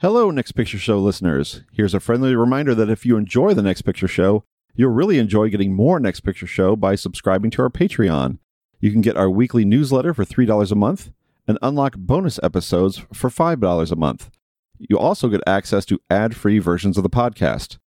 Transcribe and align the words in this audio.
Hello, 0.00 0.30
Next 0.30 0.52
Picture 0.52 0.78
Show 0.78 1.00
listeners. 1.00 1.64
Here's 1.72 1.92
a 1.92 1.98
friendly 1.98 2.36
reminder 2.36 2.72
that 2.72 2.88
if 2.88 3.04
you 3.04 3.16
enjoy 3.16 3.52
the 3.52 3.62
Next 3.62 3.82
Picture 3.82 4.06
Show, 4.06 4.44
you'll 4.76 4.92
really 4.92 5.18
enjoy 5.18 5.48
getting 5.48 5.74
more 5.74 5.98
Next 5.98 6.20
Picture 6.20 6.46
Show 6.46 6.76
by 6.76 6.94
subscribing 6.94 7.50
to 7.50 7.62
our 7.62 7.68
Patreon. 7.68 8.38
You 8.78 8.92
can 8.92 9.00
get 9.00 9.16
our 9.16 9.28
weekly 9.28 9.64
newsletter 9.64 10.14
for 10.14 10.24
$3 10.24 10.70
a 10.70 10.74
month 10.76 11.10
and 11.48 11.58
unlock 11.62 11.96
bonus 11.96 12.38
episodes 12.44 12.98
for 13.12 13.28
$5 13.28 13.90
a 13.90 13.96
month. 13.96 14.30
You 14.78 14.96
also 14.96 15.26
get 15.26 15.40
access 15.48 15.84
to 15.86 15.98
ad 16.08 16.36
free 16.36 16.60
versions 16.60 16.96
of 16.96 17.02
the 17.02 17.10
podcast. 17.10 17.78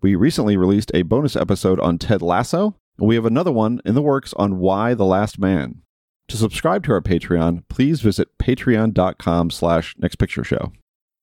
We 0.00 0.16
recently 0.16 0.56
released 0.56 0.90
a 0.94 1.02
bonus 1.02 1.36
episode 1.36 1.78
on 1.78 1.96
Ted 1.96 2.22
Lasso, 2.22 2.74
and 2.98 3.06
we 3.06 3.14
have 3.14 3.24
another 3.24 3.52
one 3.52 3.80
in 3.84 3.94
the 3.94 4.02
works 4.02 4.34
on 4.34 4.58
Y: 4.58 4.94
The 4.94 5.06
Last 5.06 5.38
Man. 5.38 5.82
To 6.26 6.36
subscribe 6.36 6.82
to 6.86 6.92
our 6.92 7.00
Patreon, 7.00 7.62
please 7.68 8.00
visit 8.00 8.36
patreon.com 8.38 9.50
slash 9.52 9.94
nextpictureshow. 10.02 10.72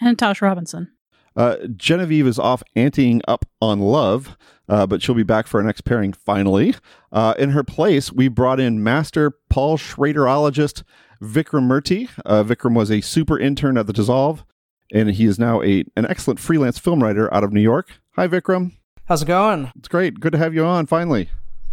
And 0.00 0.16
Tasha 0.18 0.42
Robinson. 0.42 0.92
uh, 1.36 1.56
Genevieve 1.76 2.26
is 2.26 2.38
off 2.38 2.62
anteing 2.76 3.20
up 3.28 3.44
on 3.60 3.80
love, 3.80 4.36
uh, 4.68 4.86
but 4.86 5.02
she'll 5.02 5.14
be 5.14 5.22
back 5.22 5.46
for 5.46 5.58
our 5.60 5.66
next 5.66 5.82
pairing 5.82 6.12
finally. 6.12 6.74
Uh, 7.12 7.34
in 7.38 7.50
her 7.50 7.62
place, 7.64 8.12
we 8.12 8.28
brought 8.28 8.60
in 8.60 8.82
master 8.82 9.32
Paul 9.50 9.76
Schraderologist 9.78 10.82
Vikram 11.22 11.66
Murthi. 11.66 12.08
Uh, 12.24 12.42
Vikram 12.44 12.74
was 12.74 12.90
a 12.90 13.00
super 13.00 13.38
intern 13.38 13.78
at 13.78 13.86
the 13.86 13.92
Dissolve, 13.92 14.44
and 14.92 15.10
he 15.10 15.24
is 15.24 15.38
now 15.38 15.62
a 15.62 15.84
an 15.96 16.06
excellent 16.06 16.40
freelance 16.40 16.78
film 16.78 17.02
writer 17.02 17.32
out 17.32 17.44
of 17.44 17.52
New 17.52 17.60
York. 17.62 17.88
Hi, 18.16 18.28
Vikram. 18.28 18.72
How's 19.06 19.22
it 19.22 19.26
going? 19.26 19.70
It's 19.76 19.88
great. 19.88 20.20
Good 20.20 20.32
to 20.32 20.38
have 20.38 20.54
you 20.54 20.64
on 20.64 20.86
finally. 20.86 21.30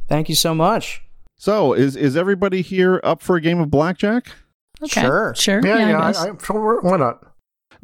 Thank 0.07 0.29
you 0.29 0.35
so 0.35 0.53
much. 0.53 1.01
So, 1.35 1.73
is 1.73 1.95
is 1.95 2.15
everybody 2.15 2.61
here 2.61 3.01
up 3.03 3.21
for 3.21 3.35
a 3.35 3.41
game 3.41 3.59
of 3.59 3.69
blackjack? 3.69 4.27
Okay. 4.81 5.01
Sure. 5.01 5.33
Sure. 5.35 5.65
Yeah, 5.65 5.77
Yeah, 5.79 5.89
yeah. 5.89 5.99
I 5.99 6.07
I. 6.07 6.29
I, 6.31 6.37
sure, 6.43 6.81
why 6.81 6.97
not? 6.97 7.32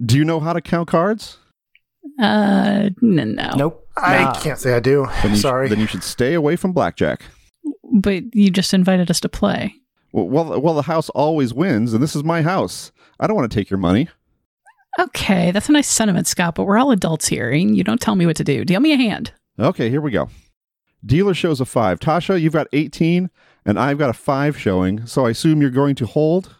Do 0.05 0.17
you 0.17 0.23
know 0.25 0.39
how 0.39 0.53
to 0.53 0.61
count 0.61 0.87
cards? 0.87 1.37
uh, 2.19 2.89
n- 3.03 3.35
no. 3.35 3.51
Nope. 3.55 3.87
I 3.97 4.23
Nah. 4.23 4.33
can't 4.39 4.57
say 4.59 4.73
I 4.73 4.79
do. 4.79 5.07
Then 5.21 5.31
you 5.31 5.37
sh- 5.37 5.41
Sorry. 5.41 5.67
then 5.69 5.79
you 5.79 5.87
should 5.87 6.03
stay 6.03 6.33
away 6.33 6.55
from 6.55 6.71
blackjack. 6.71 7.23
But 7.91 8.33
you 8.33 8.49
just 8.49 8.73
invited 8.73 9.09
us 9.11 9.19
to 9.21 9.29
play. 9.29 9.75
Well, 10.11 10.27
well, 10.27 10.61
well, 10.61 10.73
the 10.73 10.83
house 10.83 11.09
always 11.09 11.53
wins, 11.53 11.93
and 11.93 12.01
this 12.01 12.15
is 12.15 12.23
my 12.23 12.41
house. 12.41 12.91
I 13.19 13.27
don't 13.27 13.35
want 13.35 13.51
to 13.51 13.55
take 13.55 13.69
your 13.69 13.77
money. 13.77 14.07
Okay, 14.97 15.51
that's 15.51 15.69
a 15.69 15.71
nice 15.71 15.87
sentiment, 15.87 16.27
Scott, 16.27 16.55
but 16.55 16.63
we're 16.65 16.77
all 16.77 16.91
adults 16.91 17.27
here, 17.27 17.49
and 17.51 17.75
you 17.75 17.83
don't 17.83 18.01
tell 18.01 18.15
me 18.15 18.25
what 18.25 18.35
to 18.37 18.43
do. 18.43 18.63
Deal 18.65 18.79
me 18.79 18.93
a 18.93 18.97
hand. 18.97 19.31
Okay, 19.59 19.89
here 19.89 20.01
we 20.01 20.11
go. 20.11 20.29
Dealer 21.05 21.33
shows 21.33 21.61
a 21.61 21.65
five. 21.65 21.99
Tasha, 21.99 22.39
you've 22.41 22.53
got 22.53 22.67
18, 22.73 23.29
and 23.65 23.79
I've 23.79 23.97
got 23.97 24.09
a 24.09 24.13
five 24.13 24.57
showing, 24.57 25.05
so 25.05 25.25
I 25.25 25.29
assume 25.31 25.61
you're 25.61 25.69
going 25.69 25.95
to 25.95 26.05
hold? 26.05 26.55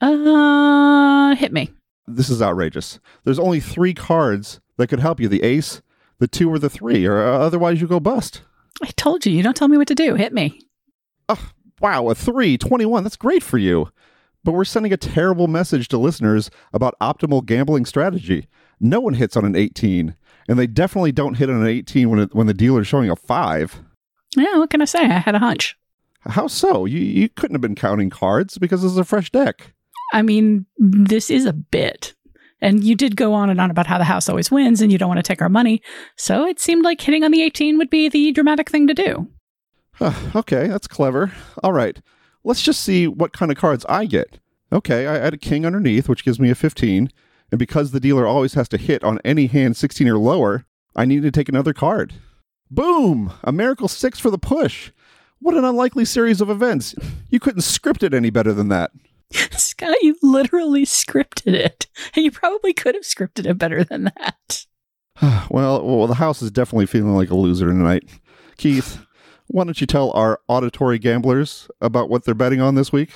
Uh, 0.00 1.34
hit 1.36 1.52
me. 1.52 1.70
This 2.06 2.28
is 2.28 2.42
outrageous. 2.42 2.98
There's 3.24 3.38
only 3.38 3.60
three 3.60 3.94
cards 3.94 4.60
that 4.76 4.88
could 4.88 5.00
help 5.00 5.20
you 5.20 5.28
the 5.28 5.42
ace, 5.42 5.82
the 6.18 6.28
two, 6.28 6.50
or 6.52 6.58
the 6.58 6.70
three, 6.70 7.06
or 7.06 7.22
uh, 7.22 7.38
otherwise 7.38 7.80
you 7.80 7.86
go 7.86 8.00
bust. 8.00 8.42
I 8.82 8.88
told 8.96 9.26
you, 9.26 9.32
you 9.32 9.42
don't 9.42 9.56
tell 9.56 9.68
me 9.68 9.76
what 9.76 9.88
to 9.88 9.94
do. 9.94 10.14
Hit 10.14 10.32
me. 10.32 10.60
Oh, 11.28 11.50
wow, 11.80 12.08
a 12.08 12.14
three, 12.14 12.56
21. 12.56 13.02
That's 13.02 13.16
great 13.16 13.42
for 13.42 13.58
you. 13.58 13.90
But 14.42 14.52
we're 14.52 14.64
sending 14.64 14.92
a 14.92 14.96
terrible 14.96 15.48
message 15.48 15.88
to 15.88 15.98
listeners 15.98 16.50
about 16.72 16.98
optimal 17.00 17.44
gambling 17.44 17.84
strategy. 17.84 18.48
No 18.80 19.00
one 19.00 19.14
hits 19.14 19.36
on 19.36 19.44
an 19.44 19.54
18, 19.54 20.16
and 20.48 20.58
they 20.58 20.66
definitely 20.66 21.12
don't 21.12 21.34
hit 21.34 21.50
on 21.50 21.60
an 21.60 21.68
18 21.68 22.08
when, 22.08 22.20
it, 22.20 22.34
when 22.34 22.46
the 22.46 22.54
dealer's 22.54 22.86
showing 22.86 23.10
a 23.10 23.16
five. 23.16 23.82
Yeah, 24.36 24.56
what 24.56 24.70
can 24.70 24.80
I 24.80 24.86
say? 24.86 25.00
I 25.00 25.18
had 25.18 25.34
a 25.34 25.40
hunch. 25.40 25.76
How 26.20 26.46
so? 26.46 26.86
You, 26.86 27.00
you 27.00 27.28
couldn't 27.28 27.54
have 27.54 27.60
been 27.60 27.74
counting 27.74 28.10
cards 28.10 28.56
because 28.58 28.82
this 28.82 28.92
is 28.92 28.98
a 28.98 29.04
fresh 29.04 29.30
deck. 29.30 29.74
I 30.12 30.22
mean, 30.22 30.66
this 30.78 31.30
is 31.30 31.46
a 31.46 31.52
bit. 31.52 32.14
And 32.60 32.84
you 32.84 32.94
did 32.94 33.16
go 33.16 33.32
on 33.32 33.48
and 33.48 33.60
on 33.60 33.70
about 33.70 33.86
how 33.86 33.98
the 33.98 34.04
house 34.04 34.28
always 34.28 34.50
wins 34.50 34.82
and 34.82 34.92
you 34.92 34.98
don't 34.98 35.08
want 35.08 35.18
to 35.18 35.22
take 35.22 35.40
our 35.40 35.48
money. 35.48 35.82
So 36.16 36.46
it 36.46 36.60
seemed 36.60 36.84
like 36.84 37.00
hitting 37.00 37.24
on 37.24 37.30
the 37.30 37.42
18 37.42 37.78
would 37.78 37.90
be 37.90 38.08
the 38.08 38.32
dramatic 38.32 38.70
thing 38.70 38.86
to 38.86 38.94
do. 38.94 39.28
Huh, 39.94 40.12
okay, 40.34 40.66
that's 40.66 40.86
clever. 40.86 41.32
All 41.62 41.72
right, 41.72 42.00
let's 42.44 42.62
just 42.62 42.82
see 42.82 43.06
what 43.06 43.32
kind 43.32 43.50
of 43.50 43.58
cards 43.58 43.86
I 43.88 44.06
get. 44.06 44.38
Okay, 44.72 45.06
I 45.06 45.18
add 45.18 45.34
a 45.34 45.38
king 45.38 45.66
underneath, 45.66 46.08
which 46.08 46.24
gives 46.24 46.38
me 46.38 46.50
a 46.50 46.54
15. 46.54 47.10
And 47.50 47.58
because 47.58 47.90
the 47.90 48.00
dealer 48.00 48.26
always 48.26 48.54
has 48.54 48.68
to 48.68 48.78
hit 48.78 49.02
on 49.02 49.18
any 49.24 49.46
hand 49.46 49.76
16 49.76 50.06
or 50.06 50.18
lower, 50.18 50.64
I 50.94 51.04
need 51.04 51.22
to 51.22 51.30
take 51.30 51.48
another 51.48 51.72
card. 51.72 52.14
Boom! 52.70 53.32
A 53.42 53.52
miracle 53.52 53.88
six 53.88 54.18
for 54.20 54.30
the 54.30 54.38
push. 54.38 54.92
What 55.40 55.56
an 55.56 55.64
unlikely 55.64 56.04
series 56.04 56.40
of 56.40 56.50
events. 56.50 56.94
You 57.28 57.40
couldn't 57.40 57.62
script 57.62 58.02
it 58.02 58.14
any 58.14 58.30
better 58.30 58.52
than 58.52 58.68
that. 58.68 58.92
Scott, 59.52 59.96
you 60.02 60.16
literally 60.22 60.84
scripted 60.84 61.54
it. 61.54 61.86
And 62.14 62.24
you 62.24 62.30
probably 62.30 62.72
could 62.72 62.94
have 62.94 63.04
scripted 63.04 63.46
it 63.46 63.58
better 63.58 63.84
than 63.84 64.04
that. 64.04 64.66
well, 65.50 65.84
well, 65.84 66.06
the 66.06 66.14
house 66.14 66.42
is 66.42 66.50
definitely 66.50 66.86
feeling 66.86 67.14
like 67.14 67.30
a 67.30 67.36
loser 67.36 67.66
tonight. 67.66 68.08
Keith, 68.56 69.00
why 69.46 69.64
don't 69.64 69.80
you 69.80 69.86
tell 69.86 70.10
our 70.12 70.40
auditory 70.48 70.98
gamblers 70.98 71.68
about 71.80 72.08
what 72.08 72.24
they're 72.24 72.34
betting 72.34 72.60
on 72.60 72.74
this 72.74 72.92
week? 72.92 73.10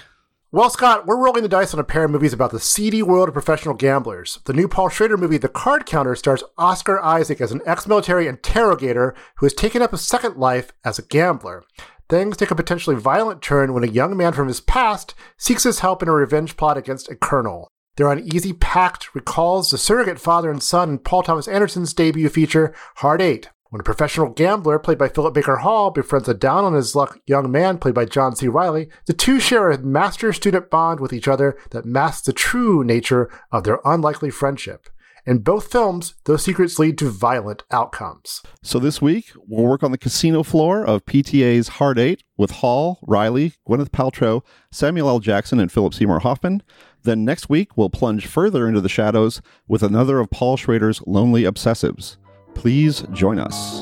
Well, 0.54 0.70
Scott, 0.70 1.04
we're 1.04 1.16
rolling 1.20 1.42
the 1.42 1.48
dice 1.48 1.74
on 1.74 1.80
a 1.80 1.84
pair 1.84 2.04
of 2.04 2.12
movies 2.12 2.32
about 2.32 2.52
the 2.52 2.60
seedy 2.60 3.02
world 3.02 3.26
of 3.26 3.32
professional 3.32 3.74
gamblers. 3.74 4.38
The 4.44 4.52
new 4.52 4.68
Paul 4.68 4.88
Schrader 4.88 5.16
movie, 5.16 5.36
The 5.36 5.48
Card 5.48 5.84
Counter, 5.84 6.14
stars 6.14 6.44
Oscar 6.56 7.02
Isaac 7.02 7.40
as 7.40 7.50
an 7.50 7.60
ex 7.66 7.88
military 7.88 8.28
interrogator 8.28 9.16
who 9.38 9.46
has 9.46 9.52
taken 9.52 9.82
up 9.82 9.92
a 9.92 9.98
second 9.98 10.36
life 10.36 10.72
as 10.84 10.96
a 10.96 11.02
gambler. 11.02 11.64
Things 12.08 12.36
take 12.36 12.50
a 12.50 12.54
potentially 12.54 12.96
violent 12.96 13.40
turn 13.40 13.72
when 13.72 13.84
a 13.84 13.88
young 13.88 14.16
man 14.16 14.32
from 14.34 14.48
his 14.48 14.60
past 14.60 15.14
seeks 15.38 15.62
his 15.62 15.80
help 15.80 16.02
in 16.02 16.08
a 16.08 16.12
revenge 16.12 16.56
plot 16.56 16.76
against 16.76 17.10
a 17.10 17.16
colonel. 17.16 17.68
Their 17.96 18.10
uneasy 18.10 18.52
pact 18.52 19.14
recalls 19.14 19.70
the 19.70 19.78
surrogate 19.78 20.18
father 20.18 20.50
and 20.50 20.62
son 20.62 20.90
in 20.90 20.98
Paul 20.98 21.22
Thomas 21.22 21.48
Anderson's 21.48 21.94
debut 21.94 22.28
feature, 22.28 22.74
Hard 22.96 23.22
Eight. 23.22 23.48
When 23.70 23.80
a 23.80 23.84
professional 23.84 24.28
gambler, 24.28 24.78
played 24.78 24.98
by 24.98 25.08
Philip 25.08 25.34
Baker 25.34 25.56
Hall, 25.56 25.90
befriends 25.90 26.28
a 26.28 26.34
down 26.34 26.64
on 26.64 26.74
his 26.74 26.94
luck 26.94 27.18
young 27.26 27.50
man, 27.50 27.78
played 27.78 27.94
by 27.94 28.04
John 28.04 28.36
C. 28.36 28.46
Reilly, 28.48 28.88
the 29.06 29.12
two 29.12 29.40
share 29.40 29.70
a 29.70 29.78
master 29.78 30.32
student 30.32 30.70
bond 30.70 31.00
with 31.00 31.12
each 31.12 31.26
other 31.26 31.56
that 31.70 31.84
masks 31.84 32.26
the 32.26 32.32
true 32.32 32.84
nature 32.84 33.30
of 33.50 33.64
their 33.64 33.80
unlikely 33.84 34.30
friendship. 34.30 34.88
In 35.26 35.38
both 35.38 35.72
films, 35.72 36.14
those 36.24 36.44
secrets 36.44 36.78
lead 36.78 36.98
to 36.98 37.08
violent 37.08 37.62
outcomes. 37.70 38.42
So 38.62 38.78
this 38.78 39.00
week, 39.00 39.32
we'll 39.48 39.64
work 39.64 39.82
on 39.82 39.90
the 39.90 39.96
casino 39.96 40.42
floor 40.42 40.84
of 40.84 41.06
PTA's 41.06 41.68
Hard 41.68 41.98
Eight 41.98 42.22
with 42.36 42.50
Hall, 42.50 42.98
Reilly, 43.06 43.54
Gwyneth 43.66 43.88
Paltrow, 43.88 44.42
Samuel 44.70 45.08
L. 45.08 45.20
Jackson, 45.20 45.58
and 45.58 45.72
Philip 45.72 45.94
Seymour 45.94 46.20
Hoffman. 46.20 46.62
Then 47.04 47.24
next 47.24 47.48
week, 47.48 47.74
we'll 47.74 47.88
plunge 47.88 48.26
further 48.26 48.68
into 48.68 48.82
the 48.82 48.88
shadows 48.90 49.40
with 49.66 49.82
another 49.82 50.20
of 50.20 50.28
Paul 50.28 50.58
Schrader's 50.58 51.00
lonely 51.06 51.44
obsessives. 51.44 52.18
Please 52.54 53.02
join 53.12 53.38
us. 53.38 53.80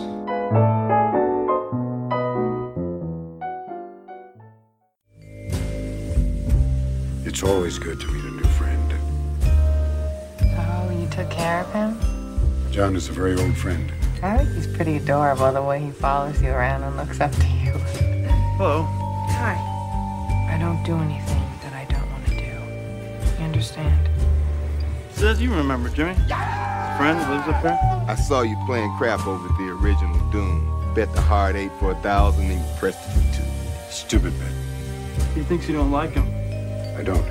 It's 7.27 7.43
always 7.43 7.81
good 7.81 7.99
to 7.99 8.07
meet 8.07 8.22
took 11.13 11.29
care 11.29 11.61
of 11.61 11.73
him? 11.73 11.99
John 12.71 12.97
is 12.97 13.11
a 13.11 13.13
very 13.13 13.39
old 13.39 13.55
friend. 13.57 13.93
I 14.23 14.39
think 14.39 14.55
he's 14.55 14.67
pretty 14.67 14.97
adorable 14.97 15.53
the 15.53 15.63
way 15.63 15.79
he 15.79 15.91
follows 15.91 16.41
you 16.41 16.51
around 16.51 16.85
and 16.85 16.97
looks 16.97 17.21
up 17.21 17.31
to 17.33 17.47
you. 17.49 17.73
Hello. 18.57 18.85
Hi. 19.29 19.59
I 20.49 20.59
don't 20.59 20.83
do 20.85 20.97
anything 20.97 21.43
that 21.63 21.75
I 21.75 21.85
don't 21.85 22.11
want 22.11 22.27
to 22.29 22.37
do. 22.37 23.39
You 23.39 23.45
understand? 23.45 24.09
Says 25.11 25.41
you 25.43 25.55
remember, 25.55 25.91
Jimmy. 25.91 26.15
Friend 26.15 27.19
that 27.19 27.31
lives 27.31 27.49
up 27.49 27.63
there? 27.63 28.05
I 28.09 28.15
saw 28.15 28.41
you 28.41 28.57
playing 28.65 28.91
crap 28.97 29.27
over 29.27 29.49
the 29.49 29.71
original 29.71 30.19
Doom. 30.31 30.95
Bet 30.95 31.13
the 31.15 31.21
hard 31.21 31.57
eight 31.57 31.73
for 31.79 31.93
a 31.93 31.97
thousand 31.97 32.51
and 32.51 32.59
you 32.59 32.67
pressed 32.79 33.07
it 33.07 33.13
for 33.13 33.37
two. 33.37 33.49
Stupid 33.91 34.33
bet. 34.39 35.27
He 35.35 35.43
thinks 35.43 35.69
you 35.69 35.75
don't 35.75 35.91
like 35.91 36.13
him. 36.13 36.29
I 36.97 37.03
don't. 37.03 37.25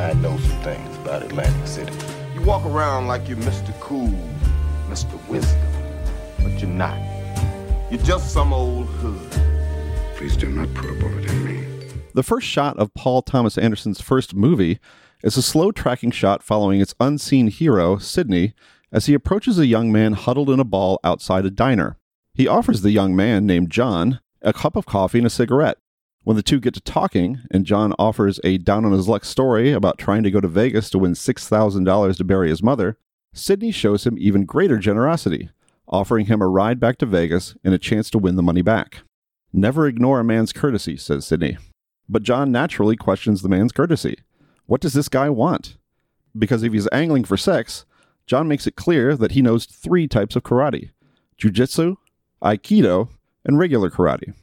I 0.00 0.12
know 0.14 0.38
some 0.38 0.62
things 0.62 0.89
about 1.10 1.24
Atlantic 1.24 1.66
City. 1.66 1.92
You 2.36 2.40
walk 2.42 2.64
around 2.64 3.08
like 3.08 3.28
you're 3.28 3.36
Mr. 3.38 3.74
Cool, 3.80 4.16
Mr. 4.88 5.18
Wisdom, 5.26 5.58
but 6.38 6.52
you're 6.60 6.70
not. 6.70 6.96
You're 7.90 8.00
just 8.02 8.32
some 8.32 8.52
old 8.52 8.86
hood. 8.86 9.28
Please 10.14 10.36
do 10.36 10.48
not 10.48 10.72
put 10.72 10.88
a 10.88 10.94
bullet 10.94 11.28
in 11.28 11.44
me. 11.44 11.64
The 12.14 12.22
first 12.22 12.46
shot 12.46 12.78
of 12.78 12.94
Paul 12.94 13.22
Thomas 13.22 13.58
Anderson's 13.58 14.00
first 14.00 14.36
movie 14.36 14.78
is 15.24 15.36
a 15.36 15.42
slow 15.42 15.72
tracking 15.72 16.12
shot 16.12 16.44
following 16.44 16.80
its 16.80 16.94
unseen 17.00 17.48
hero, 17.48 17.98
Sydney, 17.98 18.54
as 18.92 19.06
he 19.06 19.14
approaches 19.14 19.58
a 19.58 19.66
young 19.66 19.90
man 19.90 20.12
huddled 20.12 20.48
in 20.48 20.60
a 20.60 20.64
ball 20.64 21.00
outside 21.02 21.44
a 21.44 21.50
diner. 21.50 21.96
He 22.34 22.46
offers 22.46 22.82
the 22.82 22.92
young 22.92 23.16
man, 23.16 23.46
named 23.46 23.70
John, 23.70 24.20
a 24.42 24.52
cup 24.52 24.76
of 24.76 24.86
coffee 24.86 25.18
and 25.18 25.26
a 25.26 25.30
cigarette. 25.30 25.78
When 26.22 26.36
the 26.36 26.42
two 26.42 26.60
get 26.60 26.74
to 26.74 26.80
talking, 26.80 27.40
and 27.50 27.64
John 27.64 27.94
offers 27.98 28.40
a 28.44 28.58
down 28.58 28.84
on 28.84 28.92
his 28.92 29.08
luck 29.08 29.24
story 29.24 29.72
about 29.72 29.98
trying 29.98 30.22
to 30.22 30.30
go 30.30 30.40
to 30.40 30.48
Vegas 30.48 30.90
to 30.90 30.98
win 30.98 31.12
$6,000 31.12 32.16
to 32.16 32.24
bury 32.24 32.50
his 32.50 32.62
mother, 32.62 32.98
Sydney 33.32 33.70
shows 33.70 34.06
him 34.06 34.16
even 34.18 34.44
greater 34.44 34.78
generosity, 34.78 35.48
offering 35.88 36.26
him 36.26 36.42
a 36.42 36.48
ride 36.48 36.78
back 36.78 36.98
to 36.98 37.06
Vegas 37.06 37.54
and 37.64 37.72
a 37.72 37.78
chance 37.78 38.10
to 38.10 38.18
win 38.18 38.36
the 38.36 38.42
money 38.42 38.60
back. 38.60 38.98
Never 39.52 39.86
ignore 39.86 40.20
a 40.20 40.24
man's 40.24 40.52
courtesy, 40.52 40.96
says 40.96 41.26
Sydney. 41.26 41.56
But 42.08 42.22
John 42.22 42.52
naturally 42.52 42.96
questions 42.96 43.40
the 43.40 43.48
man's 43.48 43.72
courtesy. 43.72 44.18
What 44.66 44.80
does 44.80 44.92
this 44.92 45.08
guy 45.08 45.30
want? 45.30 45.76
Because 46.38 46.62
if 46.62 46.72
he's 46.72 46.88
angling 46.92 47.24
for 47.24 47.36
sex, 47.36 47.86
John 48.26 48.46
makes 48.46 48.66
it 48.66 48.76
clear 48.76 49.16
that 49.16 49.32
he 49.32 49.42
knows 49.42 49.64
three 49.64 50.06
types 50.06 50.36
of 50.36 50.42
karate 50.42 50.90
jujitsu, 51.38 51.96
aikido, 52.42 53.08
and 53.44 53.58
regular 53.58 53.90
karate. 53.90 54.34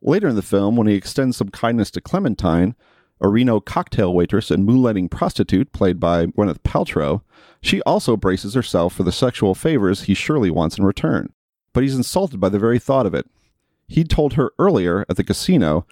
Later 0.00 0.28
in 0.28 0.36
the 0.36 0.42
film, 0.42 0.76
when 0.76 0.86
he 0.86 0.94
extends 0.94 1.36
some 1.36 1.48
kindness 1.48 1.90
to 1.92 2.00
Clementine, 2.00 2.76
a 3.20 3.28
Reno 3.28 3.58
cocktail 3.58 4.14
waitress 4.14 4.50
and 4.50 4.66
moonlighting 4.66 5.10
prostitute 5.10 5.72
played 5.72 5.98
by 5.98 6.26
Gwyneth 6.26 6.62
Paltrow, 6.62 7.22
she 7.60 7.82
also 7.82 8.16
braces 8.16 8.54
herself 8.54 8.94
for 8.94 9.02
the 9.02 9.10
sexual 9.10 9.54
favors 9.54 10.02
he 10.02 10.14
surely 10.14 10.50
wants 10.50 10.78
in 10.78 10.84
return. 10.84 11.32
But 11.72 11.82
he's 11.82 11.96
insulted 11.96 12.38
by 12.38 12.48
the 12.48 12.60
very 12.60 12.78
thought 12.78 13.06
of 13.06 13.14
it. 13.14 13.28
He'd 13.88 14.10
told 14.10 14.34
her 14.34 14.52
earlier 14.58 15.04
at 15.08 15.16
the 15.16 15.24
casino 15.24 15.86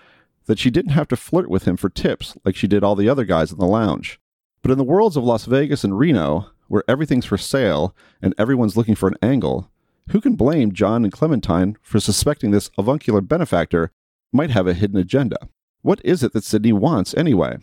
that 0.44 0.59
she 0.59 0.70
didn't 0.70 0.93
have 0.93 1.09
to 1.09 1.17
flirt 1.17 1.50
with 1.50 1.64
him 1.64 1.76
for 1.76 1.88
tips 1.88 2.37
like 2.44 2.55
she 2.55 2.69
did 2.69 2.85
all 2.85 2.94
the 2.94 3.09
other 3.09 3.25
guys 3.25 3.50
in 3.50 3.59
the 3.59 3.67
lounge. 3.67 4.20
But 4.62 4.70
in 4.70 4.79
the 4.79 4.85
worlds 4.85 5.17
of 5.17 5.25
Las 5.25 5.47
Vegas 5.47 5.82
and 5.82 5.99
Reno, 5.99 6.50
where 6.69 6.85
everything's 6.88 7.26
for 7.26 7.38
sale 7.38 7.94
and 8.23 8.35
everyone's 8.38 8.76
looking 8.76 8.94
for 8.94 9.09
an 9.09 9.17
angle, 9.23 9.70
who 10.11 10.20
can 10.20 10.37
blame 10.37 10.73
John 10.73 11.02
and 11.02 11.12
Clementine 11.12 11.76
for 11.82 11.99
suspecting 11.99 12.52
this 12.52 12.70
avuncular 12.79 13.20
benefactor 13.20 13.91
might 14.32 14.50
have 14.50 14.67
a 14.67 14.75
hidden 14.75 14.99
agenda? 14.99 15.37
What 15.82 16.00
is 16.05 16.23
it 16.23 16.32
that 16.32 16.44
Sydney 16.44 16.73
wants 16.73 17.14
anyway? 17.14 17.58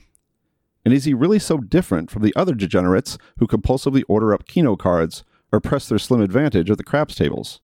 And 0.86 0.94
is 0.94 1.06
he 1.06 1.14
really 1.14 1.40
so 1.40 1.58
different 1.58 2.12
from 2.12 2.24
the 2.24 2.36
other 2.36 2.54
degenerates 2.54 3.18
who 3.38 3.48
compulsively 3.48 4.04
order 4.08 4.34
up 4.34 4.48
Keno 4.48 4.76
cards 4.76 5.24
or 5.52 5.60
press 5.60 5.88
their 5.88 6.00
slim 6.00 6.22
advantage 6.22 6.70
at 6.70 6.78
the 6.78 6.84
craps 6.84 7.16
tables? 7.16 7.62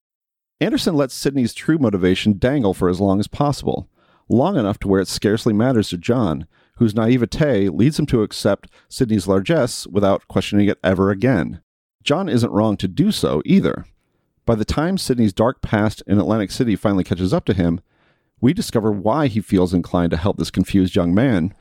Anderson 0.62 0.96
lets 0.96 1.14
Sydney's 1.14 1.54
true 1.54 1.78
motivation 1.78 2.38
dangle 2.38 2.74
for 2.74 2.90
as 2.90 3.00
long 3.00 3.20
as 3.20 3.28
possible, 3.28 3.90
long 4.28 4.58
enough 4.58 4.80
to 4.80 4.88
where 4.88 5.02
it 5.02 5.08
scarcely 5.08 5.54
matters 5.54 5.90
to 5.90 5.98
John, 5.98 6.48
whose 6.76 6.96
naivete 6.96 7.70
leads 7.70 8.00
him 8.00 8.06
to 8.08 8.24
accept 8.24 8.70
Sydney's 8.88 9.28
largesse 9.28 9.88
without 9.88 10.28
questioning 10.28 10.68
it 10.68 10.80
ever 10.84 11.12
again. 11.12 11.62
John 12.04 12.30
isn't 12.30 12.52
wrong 12.52 12.78
to 12.78 12.88
do 12.88 13.12
so 13.12 13.42
either. 13.46 13.86
By 14.46 14.56
the 14.56 14.66
time 14.66 14.98
Sydney's 14.98 15.34
dark 15.34 15.62
past 15.62 16.02
in 16.08 16.20
Atlantic 16.20 16.52
City 16.52 16.76
finally 16.76 17.04
catches 17.04 17.34
up 17.34 17.46
to 17.46 17.54
him, 17.54 17.82
we 18.42 18.54
discover 18.54 18.92
why 18.92 19.28
he 19.28 19.42
feels 19.42 19.74
inclined 19.74 20.12
to 20.12 20.18
help 20.18 20.38
this 20.38 20.52
confused 20.52 20.96
young 20.96 21.14
man, 21.14 21.54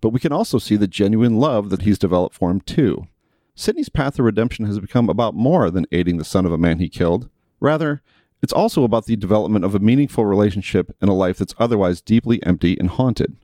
but 0.00 0.10
we 0.10 0.20
can 0.20 0.32
also 0.32 0.58
see 0.58 0.76
the 0.76 0.86
genuine 0.86 1.38
love 1.38 1.70
that 1.70 1.82
he's 1.82 1.98
developed 1.98 2.34
for 2.34 2.50
him 2.50 2.60
too. 2.60 3.06
Sydney's 3.54 3.88
path 3.88 4.16
to 4.16 4.22
redemption 4.22 4.66
has 4.66 4.80
become 4.80 5.08
about 5.08 5.34
more 5.34 5.70
than 5.70 5.86
aiding 5.92 6.16
the 6.16 6.24
son 6.24 6.44
of 6.44 6.52
a 6.52 6.58
man 6.58 6.78
he 6.78 6.88
killed. 6.88 7.28
Rather, 7.60 8.02
it's 8.42 8.52
also 8.52 8.82
about 8.82 9.06
the 9.06 9.16
development 9.16 9.64
of 9.64 9.74
a 9.74 9.78
meaningful 9.78 10.26
relationship 10.26 10.94
in 11.00 11.08
a 11.08 11.14
life 11.14 11.38
that's 11.38 11.54
otherwise 11.58 12.02
deeply 12.02 12.42
empty 12.42 12.76
and 12.78 12.90
haunted. 12.90 13.36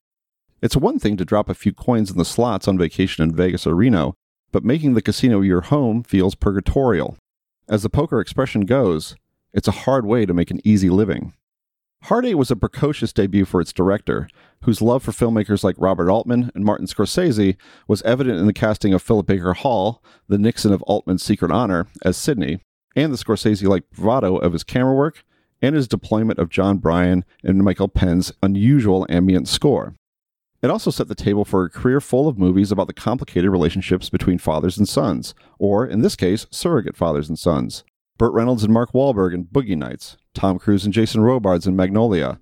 It's 0.60 0.76
one 0.76 0.98
thing 0.98 1.16
to 1.16 1.24
drop 1.24 1.48
a 1.48 1.54
few 1.54 1.72
coins 1.72 2.10
in 2.10 2.18
the 2.18 2.24
slots 2.24 2.68
on 2.68 2.76
vacation 2.76 3.24
in 3.24 3.34
Vegas 3.34 3.66
or 3.66 3.74
Reno, 3.74 4.14
but 4.52 4.64
making 4.64 4.94
the 4.94 5.00
casino 5.00 5.40
your 5.40 5.62
home 5.62 6.02
feels 6.02 6.34
purgatorial. 6.34 7.16
As 7.68 7.82
the 7.82 7.88
poker 7.88 8.20
expression 8.20 8.62
goes, 8.62 9.14
it's 9.54 9.68
a 9.68 9.82
hard 9.86 10.04
way 10.04 10.26
to 10.26 10.34
make 10.34 10.50
an 10.50 10.60
easy 10.64 10.90
living. 10.90 11.32
Eight 12.24 12.34
was 12.34 12.50
a 12.50 12.56
precocious 12.56 13.12
debut 13.12 13.44
for 13.44 13.60
its 13.60 13.72
director, 13.72 14.28
whose 14.64 14.82
love 14.82 15.02
for 15.02 15.12
filmmakers 15.12 15.62
like 15.62 15.76
Robert 15.78 16.10
Altman 16.10 16.50
and 16.54 16.64
Martin 16.64 16.86
Scorsese 16.86 17.56
was 17.86 18.02
evident 18.02 18.38
in 18.38 18.46
the 18.46 18.52
casting 18.52 18.92
of 18.92 19.02
Philip 19.02 19.26
Baker 19.26 19.52
Hall, 19.52 20.02
the 20.28 20.38
Nixon 20.38 20.72
of 20.72 20.82
Altman's 20.82 21.22
Secret 21.22 21.50
Honor, 21.50 21.86
as 22.04 22.16
Sydney, 22.16 22.60
and 22.96 23.12
the 23.12 23.16
Scorsese 23.16 23.66
like 23.68 23.88
bravado 23.90 24.36
of 24.36 24.52
his 24.52 24.64
camera 24.64 24.94
work 24.94 25.24
and 25.62 25.74
his 25.74 25.88
deployment 25.88 26.38
of 26.38 26.48
Jon 26.48 26.78
Brion 26.78 27.24
and 27.44 27.62
Michael 27.62 27.88
Penn's 27.88 28.32
unusual 28.42 29.06
ambient 29.08 29.46
score. 29.46 29.94
It 30.62 30.70
also 30.70 30.90
set 30.90 31.08
the 31.08 31.14
table 31.14 31.44
for 31.44 31.64
a 31.64 31.70
career 31.70 32.00
full 32.00 32.28
of 32.28 32.38
movies 32.38 32.70
about 32.70 32.86
the 32.86 32.92
complicated 32.92 33.50
relationships 33.50 34.10
between 34.10 34.38
fathers 34.38 34.76
and 34.76 34.88
sons, 34.88 35.34
or 35.58 35.86
in 35.86 36.02
this 36.02 36.16
case, 36.16 36.46
surrogate 36.50 36.96
fathers 36.96 37.28
and 37.28 37.38
sons. 37.38 37.84
Burt 38.20 38.34
Reynolds 38.34 38.62
and 38.62 38.74
Mark 38.74 38.92
Wahlberg 38.92 39.32
in 39.32 39.46
Boogie 39.46 39.78
Nights, 39.78 40.18
Tom 40.34 40.58
Cruise 40.58 40.84
and 40.84 40.92
Jason 40.92 41.22
Robards 41.22 41.66
in 41.66 41.74
Magnolia, 41.74 42.38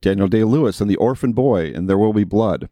Daniel 0.00 0.26
Day 0.26 0.42
Lewis 0.42 0.80
and 0.80 0.90
The 0.90 0.96
Orphan 0.96 1.34
Boy 1.34 1.66
in 1.66 1.86
There 1.86 1.96
Will 1.96 2.12
Be 2.12 2.24
Blood. 2.24 2.68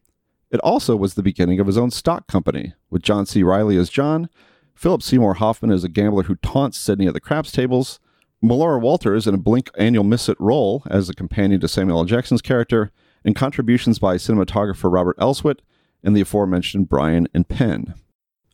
It 0.51 0.59
also 0.65 0.97
was 0.97 1.15
the 1.15 1.23
beginning 1.23 1.61
of 1.61 1.69
his 1.69 1.79
own 1.79 1.93
stock 1.93 2.27
company, 2.27 2.75
with 2.91 3.05
John 3.05 3.27
C. 3.27 3.45
Reilly 3.45 3.77
as 3.77 3.89
John, 3.89 4.29
Philip 4.75 5.05
Seymour 5.05 5.35
Hoffman 5.35 5.71
as 5.71 5.85
a 5.85 5.89
gambler 5.89 6.25
who 6.25 6.35
taunts 6.35 6.79
Sydney 6.79 7.07
at 7.07 7.15
the 7.15 7.21
craps 7.21 7.53
tables, 7.53 8.01
Melora 8.43 8.81
Walters 8.81 9.29
in 9.29 9.35
a 9.35 9.39
Blink 9.39 9.71
annual 9.79 10.03
miss 10.03 10.29
it 10.29 10.41
role 10.41 10.83
as 10.91 11.09
a 11.09 11.15
companion 11.15 11.61
to 11.61 11.69
Samuel 11.69 12.01
L. 12.01 12.05
Jackson's 12.07 12.43
character, 12.43 12.91
and 13.25 13.37
contributions 13.37 14.01
by 14.01 14.17
cinematographer 14.17 14.93
Robert 14.93 15.17
Elswit 15.19 15.61
and 16.03 16.17
the 16.17 16.23
aforementioned 16.23 16.89
Brion 16.89 17.29
and 17.33 17.49
Penn. 17.49 17.95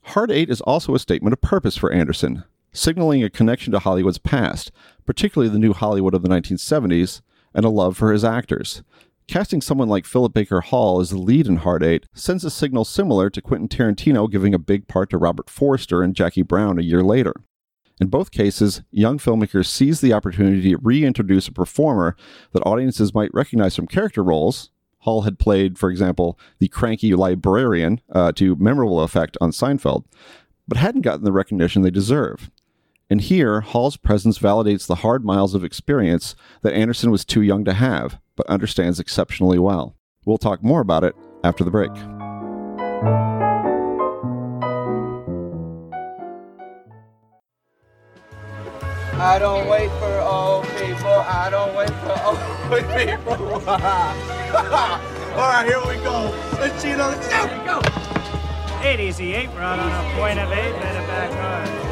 Hard 0.02 0.30
Eight 0.30 0.50
is 0.50 0.60
also 0.60 0.94
a 0.94 0.98
statement 0.98 1.32
of 1.32 1.40
purpose 1.40 1.78
for 1.78 1.90
Anderson, 1.90 2.44
signaling 2.74 3.24
a 3.24 3.30
connection 3.30 3.72
to 3.72 3.78
Hollywood's 3.78 4.18
past, 4.18 4.70
particularly 5.06 5.50
the 5.50 5.58
new 5.58 5.72
Hollywood 5.72 6.14
of 6.14 6.22
the 6.22 6.28
1970s, 6.28 7.22
and 7.54 7.64
a 7.64 7.70
love 7.70 7.96
for 7.96 8.12
his 8.12 8.24
actors. 8.24 8.82
Casting 9.26 9.62
someone 9.62 9.88
like 9.88 10.04
Philip 10.04 10.34
Baker 10.34 10.60
Hall 10.60 11.00
as 11.00 11.08
the 11.08 11.18
lead 11.18 11.46
in 11.46 11.56
Hard 11.56 11.82
Eight 11.82 12.06
sends 12.12 12.44
a 12.44 12.50
signal 12.50 12.84
similar 12.84 13.30
to 13.30 13.40
Quentin 13.40 13.68
Tarantino 13.68 14.30
giving 14.30 14.52
a 14.52 14.58
big 14.58 14.86
part 14.86 15.08
to 15.10 15.18
Robert 15.18 15.48
Forster 15.48 16.02
and 16.02 16.14
Jackie 16.14 16.42
Brown 16.42 16.78
a 16.78 16.82
year 16.82 17.02
later. 17.02 17.32
In 18.00 18.08
both 18.08 18.32
cases, 18.32 18.82
young 18.90 19.18
filmmakers 19.18 19.66
seize 19.66 20.00
the 20.00 20.12
opportunity 20.12 20.70
to 20.70 20.78
reintroduce 20.82 21.48
a 21.48 21.52
performer 21.52 22.16
that 22.52 22.66
audiences 22.66 23.14
might 23.14 23.32
recognize 23.32 23.76
from 23.76 23.86
character 23.86 24.22
roles. 24.22 24.70
Hall 24.98 25.22
had 25.22 25.38
played, 25.38 25.78
for 25.78 25.90
example, 25.90 26.38
the 26.58 26.68
cranky 26.68 27.14
librarian 27.14 28.00
uh, 28.12 28.32
to 28.32 28.56
memorable 28.56 29.00
effect 29.00 29.38
on 29.40 29.52
Seinfeld, 29.52 30.04
but 30.66 30.78
hadn't 30.78 31.02
gotten 31.02 31.24
the 31.24 31.32
recognition 31.32 31.82
they 31.82 31.90
deserve. 31.90 32.50
And 33.10 33.20
here, 33.20 33.60
Hall's 33.60 33.96
presence 33.96 34.38
validates 34.38 34.86
the 34.86 34.96
hard 34.96 35.24
miles 35.24 35.54
of 35.54 35.62
experience 35.62 36.34
that 36.62 36.72
Anderson 36.72 37.10
was 37.10 37.24
too 37.24 37.42
young 37.42 37.64
to 37.64 37.74
have, 37.74 38.18
but 38.36 38.46
understands 38.46 38.98
exceptionally 38.98 39.58
well. 39.58 39.94
We'll 40.24 40.38
talk 40.38 40.62
more 40.62 40.80
about 40.80 41.04
it 41.04 41.14
after 41.42 41.64
the 41.64 41.70
break. 41.70 41.90
I 49.20 49.38
don't 49.38 49.68
wait 49.68 49.90
for 50.00 50.20
old 50.20 50.64
people. 50.76 51.06
I 51.06 51.48
don't 51.50 51.74
wait 51.76 51.90
for 51.90 52.12
old 52.24 52.38
people. 52.96 53.68
All 55.34 55.50
right, 55.50 55.64
here 55.66 55.80
we 55.86 56.02
go. 56.02 56.30
Let's 56.58 56.80
see 56.82 56.90
another 56.90 57.20
step. 57.22 57.50
Go. 57.64 57.80
Eight 58.82 59.00
easy 59.00 59.34
eight. 59.34 59.48
We're 59.50 59.60
out 59.60 59.78
on 59.78 59.90
a 59.90 60.14
point 60.18 60.38
of 60.38 60.50
eight. 60.50 60.72
Better 60.80 61.06
back 61.06 61.68
on. 61.68 61.83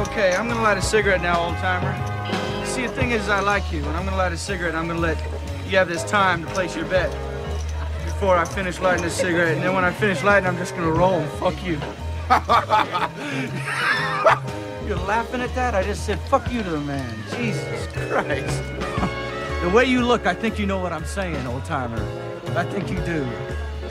Okay, 0.00 0.34
I'm 0.34 0.48
gonna 0.48 0.62
light 0.62 0.78
a 0.78 0.82
cigarette 0.82 1.20
now, 1.20 1.44
old 1.44 1.56
timer. 1.56 1.92
See, 2.64 2.86
the 2.86 2.92
thing 2.94 3.10
is, 3.10 3.28
I 3.28 3.40
like 3.40 3.70
you, 3.70 3.84
and 3.84 3.94
I'm 3.94 4.06
gonna 4.06 4.16
light 4.16 4.32
a 4.32 4.36
cigarette. 4.36 4.70
and 4.70 4.78
I'm 4.78 4.86
gonna 4.86 4.98
let 4.98 5.18
you 5.68 5.76
have 5.76 5.88
this 5.88 6.02
time 6.04 6.42
to 6.42 6.50
place 6.52 6.74
your 6.74 6.86
bet 6.86 7.10
before 8.06 8.34
I 8.34 8.46
finish 8.46 8.80
lighting 8.80 9.04
this 9.04 9.14
cigarette. 9.14 9.56
And 9.56 9.62
then 9.62 9.74
when 9.74 9.84
I 9.84 9.90
finish 9.90 10.22
lighting, 10.22 10.48
I'm 10.48 10.56
just 10.56 10.74
gonna 10.74 10.90
roll. 10.90 11.20
And 11.20 11.30
fuck 11.32 11.62
you. 11.62 11.78
You're 14.88 15.06
laughing 15.06 15.42
at 15.42 15.54
that? 15.54 15.74
I 15.74 15.82
just 15.82 16.06
said 16.06 16.18
fuck 16.30 16.50
you 16.50 16.62
to 16.62 16.70
the 16.70 16.80
man. 16.80 17.14
Jesus 17.36 17.86
Christ. 18.08 18.62
the 19.62 19.68
way 19.68 19.84
you 19.84 20.00
look, 20.00 20.24
I 20.24 20.32
think 20.32 20.58
you 20.58 20.64
know 20.64 20.78
what 20.78 20.94
I'm 20.94 21.04
saying, 21.04 21.46
old 21.46 21.66
timer. 21.66 22.02
I 22.56 22.64
think 22.64 22.90
you 22.90 22.98
do. 23.04 23.28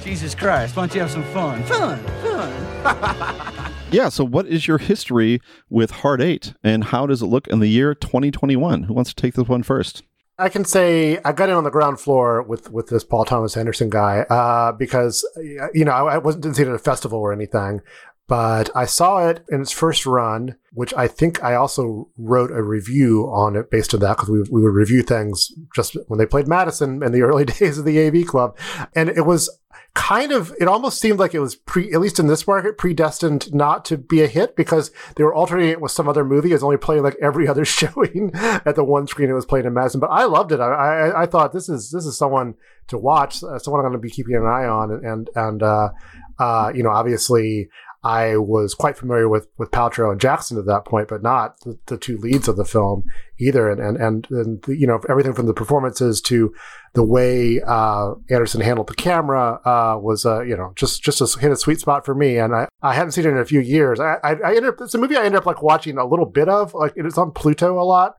Jesus 0.02 0.34
Christ, 0.34 0.76
why 0.76 0.88
don't 0.88 0.96
you 0.96 1.02
have 1.02 1.12
some 1.12 1.24
fun? 1.26 1.62
Fun, 1.66 2.04
fun. 2.24 3.66
Yeah, 3.92 4.10
so 4.10 4.24
what 4.24 4.46
is 4.46 4.68
your 4.68 4.78
history 4.78 5.42
with 5.68 5.90
Hard 5.90 6.22
Eight, 6.22 6.54
and 6.64 6.84
how 6.84 7.08
does 7.08 7.24
it 7.24 7.26
look 7.26 7.48
in 7.48 7.60
the 7.60 7.68
year 7.68 7.96
2021? 7.96 8.84
Who 8.84 8.94
wants 8.94 9.12
to 9.12 9.16
take 9.20 9.34
this 9.34 9.48
one 9.48 9.64
first? 9.64 10.04
I 10.38 10.48
can 10.48 10.64
say 10.64 11.20
I 11.26 11.32
got 11.32 11.50
in 11.50 11.56
on 11.56 11.64
the 11.64 11.72
ground 11.72 12.00
floor 12.00 12.44
with 12.44 12.72
with 12.72 12.88
this 12.88 13.04
Paul 13.04 13.26
Thomas 13.26 13.58
Anderson 13.58 13.90
guy 13.90 14.20
uh, 14.30 14.74
because 14.74 15.28
you 15.74 15.84
know 15.86 15.92
I, 15.92 16.14
I 16.14 16.18
wasn't 16.20 16.44
didn't 16.44 16.58
see 16.58 16.64
it 16.64 16.70
at 16.70 16.76
a 16.76 16.80
festival 16.80 17.18
or 17.20 17.34
anything, 17.34 17.82
but 18.28 18.70
I 18.76 18.86
saw 18.86 19.28
it 19.28 19.44
in 19.50 19.62
its 19.62 19.72
first 19.72 20.06
run, 20.06 20.56
which 20.72 20.94
I 20.94 21.08
think 21.08 21.44
I 21.44 21.56
also 21.56 22.10
wrote 22.16 22.52
a 22.52 22.62
review 22.62 23.24
on 23.34 23.56
it 23.56 23.72
based 23.72 23.96
on 23.96 24.02
that 24.02 24.18
because 24.18 24.30
we, 24.30 24.44
we 24.52 24.62
would 24.62 24.76
review 24.76 25.02
things 25.02 25.52
just 25.76 25.98
when 26.08 26.20
they 26.20 26.28
played 26.28 26.48
Madison 26.48 27.02
in 27.02 27.12
the 27.12 27.22
early 27.24 27.44
days 27.44 27.80
of 27.80 27.86
the 27.86 28.00
AV 28.00 28.28
Club, 28.28 28.56
and 28.96 29.10
it 29.10 29.26
was 29.26 29.50
kind 29.96 30.32
of 30.32 30.54
it 30.60 30.68
almost 30.68 31.00
seemed 31.00 31.20
like 31.20 31.34
it 31.34 31.40
was 31.40 31.56
pre 31.56 31.92
at 31.94 32.00
least 32.00 32.20
in 32.20 32.28
this 32.28 32.46
market 32.46 32.78
predestined 32.78 33.54
not 33.54 33.86
to 33.86 33.98
be 33.98 34.22
a 34.22 34.28
hit 34.28 34.56
because 34.56 34.92
they 35.16 35.24
were 35.24 35.34
alternating 35.34 35.72
it 35.72 35.82
with 35.82 35.92
some 35.92 36.08
other 36.08 36.24
movie. 36.24 36.52
It 36.52 36.54
was 36.54 36.64
only 36.64 36.78
playing 36.78 37.04
like 37.04 37.18
every 37.22 37.48
other 37.48 37.66
showing 37.80 38.32
at 38.34 38.76
the 38.76 38.84
one 38.84 39.08
screen 39.08 39.30
it 39.30 39.34
was 39.34 39.46
playing 39.46 39.66
in 39.66 39.74
Madison. 39.74 40.00
But 40.00 40.12
I 40.12 40.26
loved 40.26 40.52
it. 40.52 40.60
I 40.60 40.66
I, 40.74 41.24
I 41.24 41.26
thought 41.26 41.54
this 41.54 41.70
is 41.70 41.92
this 41.92 42.06
is 42.06 42.18
someone 42.18 42.56
to 42.88 42.98
watch, 42.98 43.44
uh, 43.44 43.60
someone 43.60 43.80
I'm 43.80 43.92
going 43.92 44.02
to 44.02 44.06
be 44.06 44.10
keeping 44.10 44.36
an 44.36 44.46
eye 44.46 44.66
on, 44.66 44.92
and 44.92 45.06
and, 45.06 45.30
and 45.36 45.64
uh, 45.64 45.90
uh, 46.38 46.72
you 46.74 46.84
know 46.84 46.92
obviously 46.92 47.70
I 48.04 48.38
was 48.38 48.74
quite 48.74 48.98
familiar 48.98 49.28
with 49.28 49.48
with 49.58 49.72
Paltrow 49.72 50.12
and 50.12 50.22
Jackson 50.22 50.58
at 50.58 50.66
that 50.68 50.86
point, 50.86 51.10
but 51.10 51.22
not 51.22 51.60
the, 51.62 51.78
the 51.88 51.98
two 51.98 52.18
leads 52.18 52.48
of 52.48 52.56
the 52.56 52.64
film 52.64 53.04
either. 53.40 53.70
And 53.70 53.82
and 53.82 53.98
and, 53.98 54.28
and 54.32 54.62
the, 54.64 54.78
you 54.78 54.88
know 54.88 55.02
everything 55.10 55.34
from 55.34 55.48
the 55.48 55.54
performances 55.54 56.22
to 56.22 56.54
the 56.94 57.04
way 57.04 57.62
uh, 57.66 58.14
Anderson 58.30 58.62
handled 58.62 58.88
the 58.88 58.96
camera 58.96 59.60
uh, 59.66 60.00
was 60.00 60.26
uh, 60.26 60.42
you 60.42 60.56
know 60.56 60.72
just 60.76 61.04
just 61.04 61.20
a, 61.20 61.40
hit 61.40 61.52
a 61.52 61.58
sweet 61.58 61.82
spot 61.82 62.06
for 62.06 62.16
me. 62.16 62.38
And 62.38 62.56
I, 62.56 62.70
I 62.82 62.94
hadn't 62.94 63.12
seen 63.12 63.26
it 63.26 63.32
in 63.32 63.38
a 63.38 63.46
few 63.46 63.60
years. 63.60 64.00
I, 64.00 64.16
I, 64.24 64.36
I 64.36 64.56
ended 64.56 64.66
up 64.66 64.76
it's 64.80 64.94
a 64.94 64.98
movie 64.98 65.18
I 65.18 65.26
ended 65.26 65.36
up 65.36 65.46
like 65.46 65.62
watching 65.62 65.98
a 65.98 66.06
little 66.06 66.26
bit 66.26 66.48
of. 66.48 66.74
Like 66.74 66.94
it's 66.96 67.18
on 67.18 67.32
Pluto 67.32 67.82
a 67.82 67.84
lot. 67.84 68.16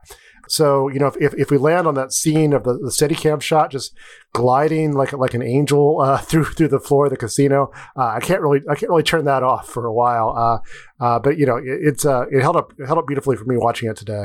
So 0.51 0.89
you 0.89 0.99
know, 0.99 1.07
if, 1.07 1.17
if, 1.17 1.35
if 1.35 1.51
we 1.51 1.59
land 1.59 1.87
on 1.87 1.95
that 1.95 2.13
scene 2.13 2.53
of 2.53 2.65
the, 2.65 2.75
the 2.75 2.91
Steadicam 2.91 3.41
shot, 3.41 3.71
just 3.71 3.95
gliding 4.33 4.93
like 4.93 5.13
like 5.13 5.35
an 5.35 5.43
angel 5.43 6.01
uh, 6.01 6.19
through 6.23 6.45
through 6.45 6.69
the 6.69 6.81
floor 6.81 7.07
of 7.07 7.11
the 7.11 7.17
casino, 7.17 7.71
uh, 7.97 8.07
I 8.07 8.21
can't 8.21 8.41
really 8.41 8.61
I 8.69 8.75
can't 8.75 8.91
really 8.91 9.03
turn 9.03 9.25
that 9.27 9.43
off 9.43 9.69
for 9.69 9.87
a 9.87 9.93
while. 9.93 10.35
Uh, 10.37 11.05
uh 11.05 11.19
but 11.19 11.39
you 11.39 11.47
know, 11.47 11.57
it, 11.57 11.65
it's 11.67 12.05
uh, 12.05 12.27
it 12.31 12.43
held 12.43 12.57
up 12.57 12.75
it 12.79 12.87
held 12.87 12.99
up 12.99 13.07
beautifully 13.07 13.37
for 13.37 13.45
me 13.45 13.57
watching 13.57 13.89
it 13.89 13.97
today. 13.97 14.25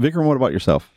Vikram, 0.00 0.26
what 0.26 0.36
about 0.36 0.52
yourself? 0.52 0.90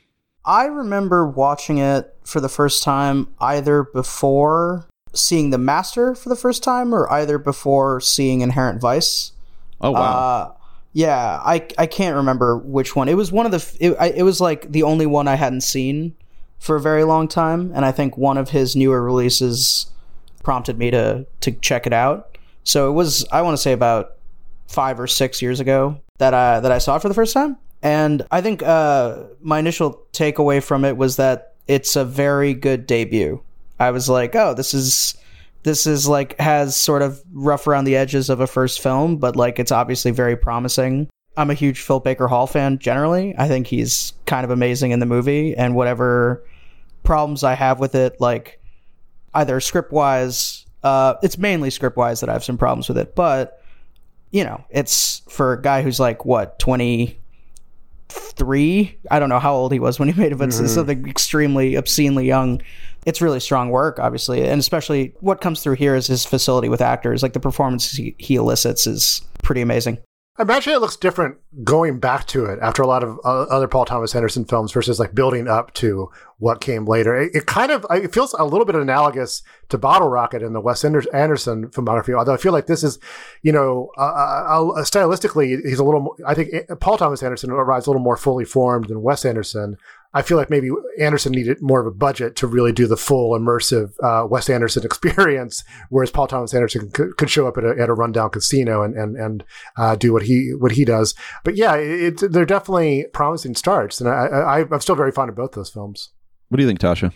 I 0.46 0.66
remember 0.66 1.28
watching 1.28 1.78
it 1.78 2.16
for 2.24 2.40
the 2.40 2.50
first 2.50 2.82
time 2.84 3.28
either 3.40 3.84
before 3.84 4.88
seeing 5.14 5.50
The 5.50 5.58
Master 5.58 6.16
for 6.16 6.30
the 6.30 6.36
first 6.36 6.64
time 6.64 6.94
or 6.94 7.12
either 7.12 7.38
before 7.38 8.00
seeing 8.00 8.42
Inherent 8.42 8.80
Vice. 8.80 9.34
Oh 9.82 9.92
wow. 9.92 10.56
Yeah, 10.94 11.40
I 11.44 11.68
I 11.78 11.86
can't 11.86 12.16
remember 12.16 12.58
which 12.58 12.96
one. 12.96 13.10
It 13.10 13.16
was 13.16 13.32
one 13.32 13.46
of 13.46 13.52
the. 13.52 13.78
It, 13.80 14.18
it 14.18 14.24
was 14.24 14.42
like 14.42 14.72
the 14.72 14.84
only 14.84 15.06
one 15.06 15.28
I 15.28 15.36
hadn't 15.36 15.62
seen 15.62 16.16
for 16.60 16.76
a 16.76 16.82
very 16.82 17.04
long 17.04 17.28
time, 17.28 17.72
and 17.74 17.86
I 17.86 17.92
think 17.92 18.18
one 18.18 18.38
of 18.38 18.50
his 18.50 18.76
newer 18.76 19.02
releases 19.02 19.88
prompted 20.44 20.78
me 20.78 20.92
to 20.92 21.26
to 21.42 21.52
check 21.52 21.86
it 21.86 21.94
out. 21.94 22.38
So 22.64 22.90
it 22.90 22.94
was 22.94 23.26
I 23.32 23.42
want 23.42 23.56
to 23.56 23.62
say 23.62 23.72
about 23.72 24.16
five 24.68 25.00
or 25.00 25.08
six 25.08 25.42
years 25.42 25.60
ago 25.60 26.00
that 26.18 26.34
I 26.34 26.60
that 26.60 26.72
I 26.72 26.80
saw 26.80 26.96
it 26.96 27.02
for 27.02 27.08
the 27.08 27.14
first 27.14 27.34
time, 27.34 27.58
and 27.82 28.26
I 28.32 28.42
think 28.42 28.64
uh, 28.64 29.24
my 29.42 29.60
initial 29.60 30.02
takeaway 30.12 30.62
from 30.62 30.86
it 30.86 30.98
was 30.98 31.18
that 31.18 31.54
it's 31.68 31.96
a 31.96 32.04
very 32.04 32.54
good 32.54 32.88
debut. 32.88 33.42
I 33.80 33.92
was 33.92 34.10
like, 34.10 34.36
oh, 34.36 34.54
this 34.54 34.74
is 34.74 35.16
this 35.64 35.86
is 35.86 36.08
like 36.08 36.40
has 36.40 36.76
sort 36.76 37.02
of 37.02 37.22
rough 37.32 37.68
around 37.68 37.86
the 37.86 37.96
edges 37.96 38.30
of 38.30 38.40
a 38.40 38.48
first 38.48 38.82
film, 38.82 39.18
but 39.18 39.36
like 39.36 39.60
it's 39.60 39.72
obviously 39.72 40.12
very 40.12 40.36
promising. 40.36 41.10
I'm 41.38 41.50
a 41.50 41.54
huge 41.54 41.82
Phil 41.82 42.00
Baker 42.00 42.28
Hall 42.28 42.48
fan 42.48 42.80
generally. 42.80 43.36
I 43.38 43.48
think 43.48 43.68
he's 43.68 44.14
kind 44.26 44.44
of 44.44 44.52
amazing 44.52 44.92
in 44.92 45.00
the 45.00 45.06
movie, 45.06 45.56
and 45.56 45.76
whatever 45.76 46.44
problems 47.04 47.44
I 47.44 47.54
have 47.54 47.80
with 47.80 47.96
it, 47.96 48.20
like 48.20 48.60
either 49.34 49.60
script 49.60 49.92
wise, 49.92 50.66
uh, 50.84 51.16
it's 51.22 51.38
mainly 51.38 51.70
script 51.70 51.98
wise 51.98 52.20
that 52.22 52.30
I 52.30 52.34
have 52.34 52.44
some 52.44 52.58
problems 52.58 52.88
with 52.88 52.98
it, 52.98 53.16
but 53.16 53.62
you 54.32 54.44
know, 54.44 54.64
it's 54.70 55.24
for 55.28 55.54
a 55.54 55.62
guy 55.62 55.82
who's 55.82 56.00
like 56.00 56.26
what 56.26 56.60
twenty 56.60 57.20
three. 58.10 58.98
I 59.12 59.20
don't 59.20 59.30
know 59.30 59.40
how 59.40 59.54
old 59.54 59.72
he 59.72 59.80
was 59.80 60.00
when 60.00 60.10
he 60.10 60.20
made 60.20 60.32
it, 60.32 60.38
but 60.38 60.50
mm-hmm. 60.50 60.68
something 60.68 61.08
extremely 61.08 61.76
obscenely 61.76 62.26
young 62.26 62.62
it's 63.10 63.22
really 63.22 63.40
strong 63.40 63.72
work, 63.72 63.98
obviously, 64.00 64.48
and 64.48 64.60
especially 64.60 65.16
what 65.20 65.42
comes 65.42 65.64
through 65.64 65.76
here 65.76 65.96
is 65.96 66.06
his 66.06 66.26
facility 66.26 66.70
with 66.70 66.80
actors. 66.80 67.24
Like 67.24 67.34
the 67.34 67.40
performance 67.40 67.92
he, 67.92 68.36
elicits 68.36 68.86
is 68.86 69.24
pretty 69.44 69.62
amazing. 69.62 69.98
I 70.38 70.44
imagine 70.44 70.72
it 70.72 70.80
looks 70.80 70.96
different 70.96 71.38
going 71.66 72.00
back 72.00 72.26
to 72.28 72.46
it 72.46 72.60
after 72.62 72.82
a 72.82 72.88
lot 72.88 73.04
of 73.04 73.20
uh, 73.26 73.42
other 73.50 73.68
Paul 73.68 73.84
Thomas 73.84 74.16
Anderson 74.16 74.46
films 74.46 74.72
versus 74.72 74.98
like 74.98 75.14
building 75.14 75.50
up 75.50 75.74
to 75.74 76.10
what 76.38 76.62
came 76.62 76.86
later. 76.86 77.20
It, 77.20 77.32
it, 77.34 77.46
kind 77.46 77.72
of 77.72 77.86
it 77.90 78.14
feels 78.14 78.34
a 78.36 78.46
little 78.46 78.64
bit 78.64 78.76
analogous 78.76 79.42
to 79.68 79.78
Bottle 79.78 80.08
Rocket 80.08 80.42
in 80.42 80.54
the 80.54 80.62
Wes 80.62 80.86
Anderson 80.86 81.68
filmography. 81.70 82.18
Although 82.18 82.36
I 82.36 82.38
feel 82.38 82.54
like 82.54 82.68
this 82.68 82.84
is, 82.84 83.00
you 83.42 83.52
know, 83.52 83.92
uh, 83.98 84.02
uh, 84.02 84.84
stylistically 84.84 85.60
he's 85.66 85.80
a 85.80 85.84
little. 85.84 86.02
More, 86.02 86.16
I 86.26 86.36
think 86.36 86.54
Paul 86.80 86.98
Thomas 86.98 87.22
Anderson 87.22 87.50
arrives 87.52 87.88
a 87.88 87.90
little 87.90 88.02
more 88.02 88.16
fully 88.16 88.46
formed 88.46 88.88
than 88.88 89.02
Wes 89.02 89.26
Anderson. 89.26 89.78
I 90.14 90.24
feel 90.24 90.38
like 90.38 90.50
maybe 90.50 90.70
Anderson 91.00 91.34
needed 91.34 91.62
more 91.62 91.80
of 91.80 91.86
a 91.86 91.96
budget 91.96 92.36
to 92.38 92.48
really 92.48 92.72
do 92.72 92.88
the 92.88 92.98
full 92.98 93.38
immersive 93.38 93.92
uh, 94.04 94.26
Wes 94.28 94.50
Anderson 94.50 94.84
experience, 94.86 95.64
whereas 95.90 96.12
Paul 96.12 96.28
Thomas 96.28 96.54
Anderson 96.54 96.90
could, 96.92 97.18
could 97.18 97.30
show 97.30 97.48
up 97.48 97.58
at 97.58 97.64
a, 97.64 97.76
at 97.80 97.90
a 97.90 97.94
rundown 97.94 98.30
casino 98.30 98.82
and 98.82 98.96
and 98.96 99.16
and 99.18 99.44
uh, 99.78 99.96
do 99.96 100.12
what 100.12 100.24
he 100.24 100.52
what 100.58 100.72
he 100.72 100.86
does. 100.86 101.14
But 101.44 101.56
yeah, 101.56 101.76
it, 101.76 102.24
it, 102.24 102.32
they're 102.32 102.46
definitely 102.46 103.06
promising 103.14 103.56
starts, 103.56 104.02
and 104.02 104.10
I, 104.10 104.26
I, 104.26 104.60
I'm 104.60 104.82
still 104.82 104.96
very 104.96 105.12
fond 105.12 105.30
of 105.30 105.36
both 105.36 105.52
those 105.52 105.70
films. 105.70 106.12
What 106.50 106.58
do 106.58 106.64
you 106.64 106.70
think, 106.70 106.80
Tasha? 106.80 107.14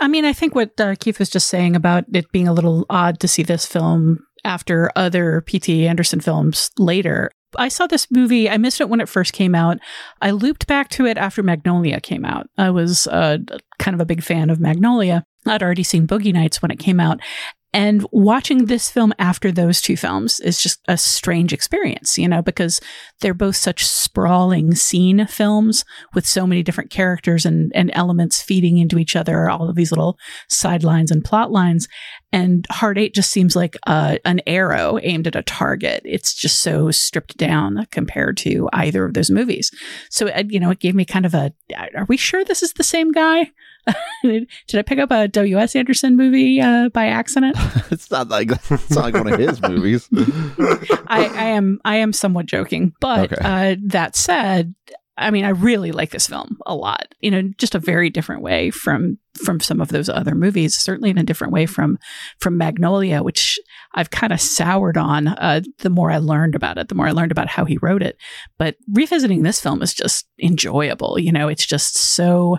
I 0.00 0.08
mean, 0.08 0.26
I 0.26 0.34
think 0.34 0.54
what 0.54 0.78
uh, 0.78 0.94
Keith 0.98 1.18
was 1.18 1.30
just 1.30 1.48
saying 1.48 1.74
about 1.74 2.04
it 2.12 2.30
being 2.30 2.48
a 2.48 2.52
little 2.52 2.84
odd 2.90 3.18
to 3.20 3.28
see 3.28 3.42
this 3.42 3.64
film 3.64 4.18
after 4.44 4.90
other 4.94 5.40
P.T. 5.40 5.88
Anderson 5.88 6.20
films 6.20 6.70
later. 6.78 7.30
I 7.58 7.68
saw 7.68 7.86
this 7.86 8.10
movie. 8.10 8.48
I 8.48 8.56
missed 8.56 8.80
it 8.80 8.88
when 8.88 9.00
it 9.00 9.08
first 9.08 9.32
came 9.32 9.54
out. 9.54 9.78
I 10.20 10.30
looped 10.30 10.66
back 10.66 10.88
to 10.90 11.06
it 11.06 11.16
after 11.18 11.42
Magnolia 11.42 12.00
came 12.00 12.24
out. 12.24 12.48
I 12.58 12.70
was 12.70 13.06
uh, 13.06 13.38
kind 13.78 13.94
of 13.94 14.00
a 14.00 14.06
big 14.06 14.22
fan 14.22 14.50
of 14.50 14.60
Magnolia. 14.60 15.24
I'd 15.46 15.62
already 15.62 15.82
seen 15.82 16.06
Boogie 16.06 16.32
Nights 16.32 16.60
when 16.60 16.70
it 16.70 16.78
came 16.78 17.00
out. 17.00 17.20
And 17.76 18.06
watching 18.10 18.64
this 18.64 18.90
film 18.90 19.12
after 19.18 19.52
those 19.52 19.82
two 19.82 19.98
films 19.98 20.40
is 20.40 20.58
just 20.58 20.80
a 20.88 20.96
strange 20.96 21.52
experience, 21.52 22.16
you 22.16 22.26
know, 22.26 22.40
because 22.40 22.80
they're 23.20 23.34
both 23.34 23.54
such 23.54 23.86
sprawling 23.86 24.74
scene 24.74 25.26
films 25.26 25.84
with 26.14 26.26
so 26.26 26.46
many 26.46 26.62
different 26.62 26.88
characters 26.88 27.44
and, 27.44 27.70
and 27.74 27.90
elements 27.92 28.40
feeding 28.40 28.78
into 28.78 28.98
each 28.98 29.14
other, 29.14 29.50
all 29.50 29.68
of 29.68 29.76
these 29.76 29.92
little 29.92 30.16
sidelines 30.48 31.10
and 31.10 31.22
plot 31.22 31.52
lines. 31.52 31.86
And 32.32 32.66
Hard 32.70 32.96
Eight 32.96 33.12
just 33.12 33.30
seems 33.30 33.54
like 33.54 33.76
uh, 33.86 34.16
an 34.24 34.40
arrow 34.46 34.98
aimed 35.02 35.26
at 35.26 35.36
a 35.36 35.42
target. 35.42 36.00
It's 36.06 36.32
just 36.32 36.62
so 36.62 36.90
stripped 36.90 37.36
down 37.36 37.86
compared 37.90 38.38
to 38.38 38.70
either 38.72 39.04
of 39.04 39.12
those 39.12 39.30
movies. 39.30 39.70
So, 40.08 40.28
uh, 40.28 40.44
you 40.48 40.60
know, 40.60 40.70
it 40.70 40.80
gave 40.80 40.94
me 40.94 41.04
kind 41.04 41.26
of 41.26 41.34
a, 41.34 41.52
are 41.94 42.06
we 42.08 42.16
sure 42.16 42.42
this 42.42 42.62
is 42.62 42.72
the 42.72 42.82
same 42.82 43.12
guy? 43.12 43.50
Did 44.22 44.48
I 44.74 44.82
pick 44.82 44.98
up 44.98 45.10
a 45.10 45.28
W.S. 45.28 45.76
Anderson 45.76 46.16
movie 46.16 46.60
uh, 46.60 46.88
by 46.90 47.06
accident? 47.06 47.56
it's 47.90 48.10
not 48.10 48.28
like 48.28 48.50
it's 48.50 48.90
not 48.90 49.04
like 49.04 49.14
one 49.14 49.32
of 49.32 49.38
his 49.38 49.60
movies. 49.62 50.08
I, 51.08 51.30
I, 51.34 51.44
am 51.50 51.80
I 51.84 51.96
am 51.96 52.12
somewhat 52.12 52.46
joking, 52.46 52.94
but 53.00 53.32
okay. 53.32 53.42
uh, 53.42 53.76
that 53.84 54.16
said, 54.16 54.74
I 55.16 55.30
mean, 55.30 55.44
I 55.44 55.50
really 55.50 55.92
like 55.92 56.10
this 56.10 56.26
film 56.26 56.58
a 56.66 56.74
lot. 56.74 57.14
You 57.20 57.30
know, 57.30 57.42
just 57.58 57.74
a 57.74 57.78
very 57.78 58.10
different 58.10 58.42
way 58.42 58.70
from 58.70 59.18
from 59.34 59.60
some 59.60 59.80
of 59.80 59.88
those 59.88 60.08
other 60.08 60.34
movies. 60.34 60.76
Certainly 60.76 61.10
in 61.10 61.18
a 61.18 61.24
different 61.24 61.52
way 61.52 61.66
from 61.66 61.98
from 62.40 62.58
Magnolia, 62.58 63.22
which 63.22 63.58
I've 63.94 64.10
kind 64.10 64.32
of 64.32 64.40
soured 64.40 64.96
on. 64.96 65.28
Uh, 65.28 65.60
the 65.78 65.90
more 65.90 66.10
I 66.10 66.18
learned 66.18 66.54
about 66.54 66.78
it, 66.78 66.88
the 66.88 66.94
more 66.94 67.06
I 67.06 67.12
learned 67.12 67.32
about 67.32 67.48
how 67.48 67.64
he 67.64 67.78
wrote 67.78 68.02
it. 68.02 68.18
But 68.58 68.76
revisiting 68.92 69.42
this 69.42 69.60
film 69.60 69.80
is 69.82 69.94
just 69.94 70.26
enjoyable. 70.42 71.18
You 71.18 71.32
know, 71.32 71.48
it's 71.48 71.66
just 71.66 71.96
so 71.96 72.58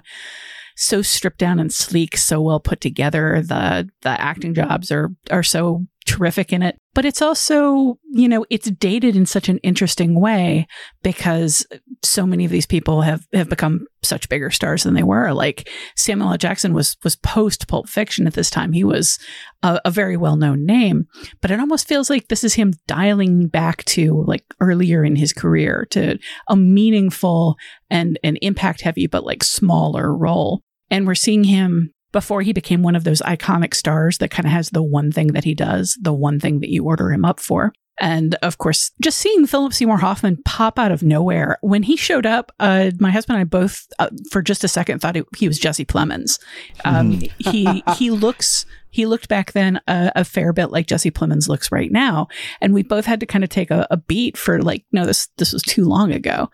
so 0.77 1.01
stripped 1.01 1.39
down 1.39 1.59
and 1.59 1.73
sleek, 1.73 2.15
so 2.15 2.41
well 2.41 2.59
put 2.59 2.79
together. 2.79 3.41
The 3.41 3.89
the 4.01 4.21
acting 4.21 4.53
jobs 4.53 4.91
are 4.91 5.09
are 5.29 5.43
so 5.43 5.85
terrific 6.07 6.53
in 6.53 6.63
it. 6.63 6.77
But 6.95 7.05
it's 7.05 7.21
also, 7.21 7.99
you 8.11 8.27
know, 8.27 8.45
it's 8.49 8.71
dated 8.71 9.15
in 9.15 9.27
such 9.27 9.49
an 9.49 9.59
interesting 9.59 10.19
way 10.19 10.65
because 11.03 11.67
so 12.03 12.25
many 12.25 12.43
of 12.43 12.49
these 12.49 12.65
people 12.65 13.01
have, 13.01 13.27
have 13.33 13.49
become 13.49 13.85
such 14.01 14.29
bigger 14.29 14.49
stars 14.49 14.83
than 14.83 14.95
they 14.95 15.03
were. 15.03 15.31
Like 15.33 15.69
Samuel 15.95 16.31
L. 16.31 16.37
Jackson 16.37 16.73
was 16.73 16.97
was 17.03 17.15
post 17.17 17.67
Pulp 17.67 17.87
Fiction 17.87 18.25
at 18.25 18.33
this 18.33 18.49
time. 18.49 18.71
He 18.71 18.83
was 18.83 19.19
a, 19.61 19.79
a 19.85 19.91
very 19.91 20.17
well 20.17 20.37
known 20.37 20.65
name, 20.65 21.05
but 21.41 21.51
it 21.51 21.59
almost 21.59 21.87
feels 21.87 22.09
like 22.09 22.29
this 22.29 22.43
is 22.43 22.55
him 22.55 22.73
dialing 22.87 23.47
back 23.47 23.83
to 23.85 24.23
like 24.25 24.45
earlier 24.59 25.03
in 25.03 25.15
his 25.15 25.33
career 25.33 25.85
to 25.91 26.17
a 26.47 26.55
meaningful 26.55 27.57
and 27.91 28.17
an 28.23 28.37
impact 28.37 28.81
heavy 28.81 29.05
but 29.05 29.23
like 29.23 29.43
smaller 29.43 30.15
role. 30.15 30.63
And 30.89 31.07
we're 31.07 31.15
seeing 31.15 31.43
him 31.43 31.93
before 32.11 32.41
he 32.41 32.53
became 32.53 32.83
one 32.83 32.95
of 32.95 33.03
those 33.03 33.21
iconic 33.21 33.73
stars 33.73 34.17
that 34.19 34.31
kind 34.31 34.45
of 34.45 34.51
has 34.51 34.69
the 34.69 34.83
one 34.83 35.11
thing 35.11 35.27
that 35.27 35.43
he 35.43 35.53
does, 35.53 35.97
the 36.01 36.13
one 36.13 36.39
thing 36.39 36.61
that 36.61 36.69
you 36.69 36.85
order 36.85 37.11
him 37.11 37.25
up 37.25 37.39
for. 37.39 37.73
And 37.99 38.35
of 38.43 38.59
course, 38.59 38.91
just 39.01 39.17
seeing 39.17 39.47
Philip 39.47 39.73
Seymour 39.73 39.97
Hoffman 39.97 40.37
pop 40.45 40.77
out 40.77 40.91
of 40.91 41.01
nowhere 41.01 41.57
when 41.61 41.83
he 41.83 41.95
showed 41.97 42.25
up, 42.25 42.51
uh, 42.59 42.91
my 42.99 43.09
husband 43.09 43.39
and 43.39 43.41
I 43.41 43.45
both, 43.45 43.87
uh, 43.97 44.09
for 44.31 44.41
just 44.41 44.63
a 44.63 44.67
second, 44.67 44.99
thought 44.99 45.17
he 45.35 45.47
was 45.47 45.57
Jesse 45.57 45.85
Plemons. 45.85 46.39
Um, 46.85 47.21
he 47.39 47.83
he 47.95 48.11
looks 48.11 48.67
he 48.89 49.05
looked 49.05 49.27
back 49.29 49.51
then 49.51 49.81
a, 49.87 50.11
a, 50.15 50.23
fair 50.23 50.53
bit 50.53 50.71
like 50.71 50.87
Jesse 50.87 51.11
Plemons 51.11 51.47
looks 51.47 51.71
right 51.71 51.91
now, 51.91 52.27
and 52.61 52.73
we 52.73 52.83
both 52.83 53.05
had 53.05 53.19
to 53.19 53.25
kind 53.25 53.43
of 53.43 53.49
take 53.49 53.71
a, 53.71 53.87
a 53.89 53.97
beat 53.97 54.37
for 54.37 54.61
like, 54.61 54.85
no, 54.91 55.05
this 55.05 55.29
this 55.37 55.51
was 55.51 55.63
too 55.63 55.85
long 55.85 56.11
ago 56.11 56.49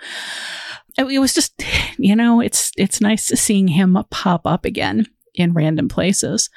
it 0.97 1.19
was 1.19 1.33
just 1.33 1.63
you 1.97 2.15
know 2.15 2.39
it's 2.39 2.71
it's 2.77 3.01
nice 3.01 3.25
seeing 3.25 3.67
him 3.67 3.97
pop 4.09 4.45
up 4.45 4.65
again 4.65 5.07
in 5.35 5.53
random 5.53 5.89
places. 5.89 6.49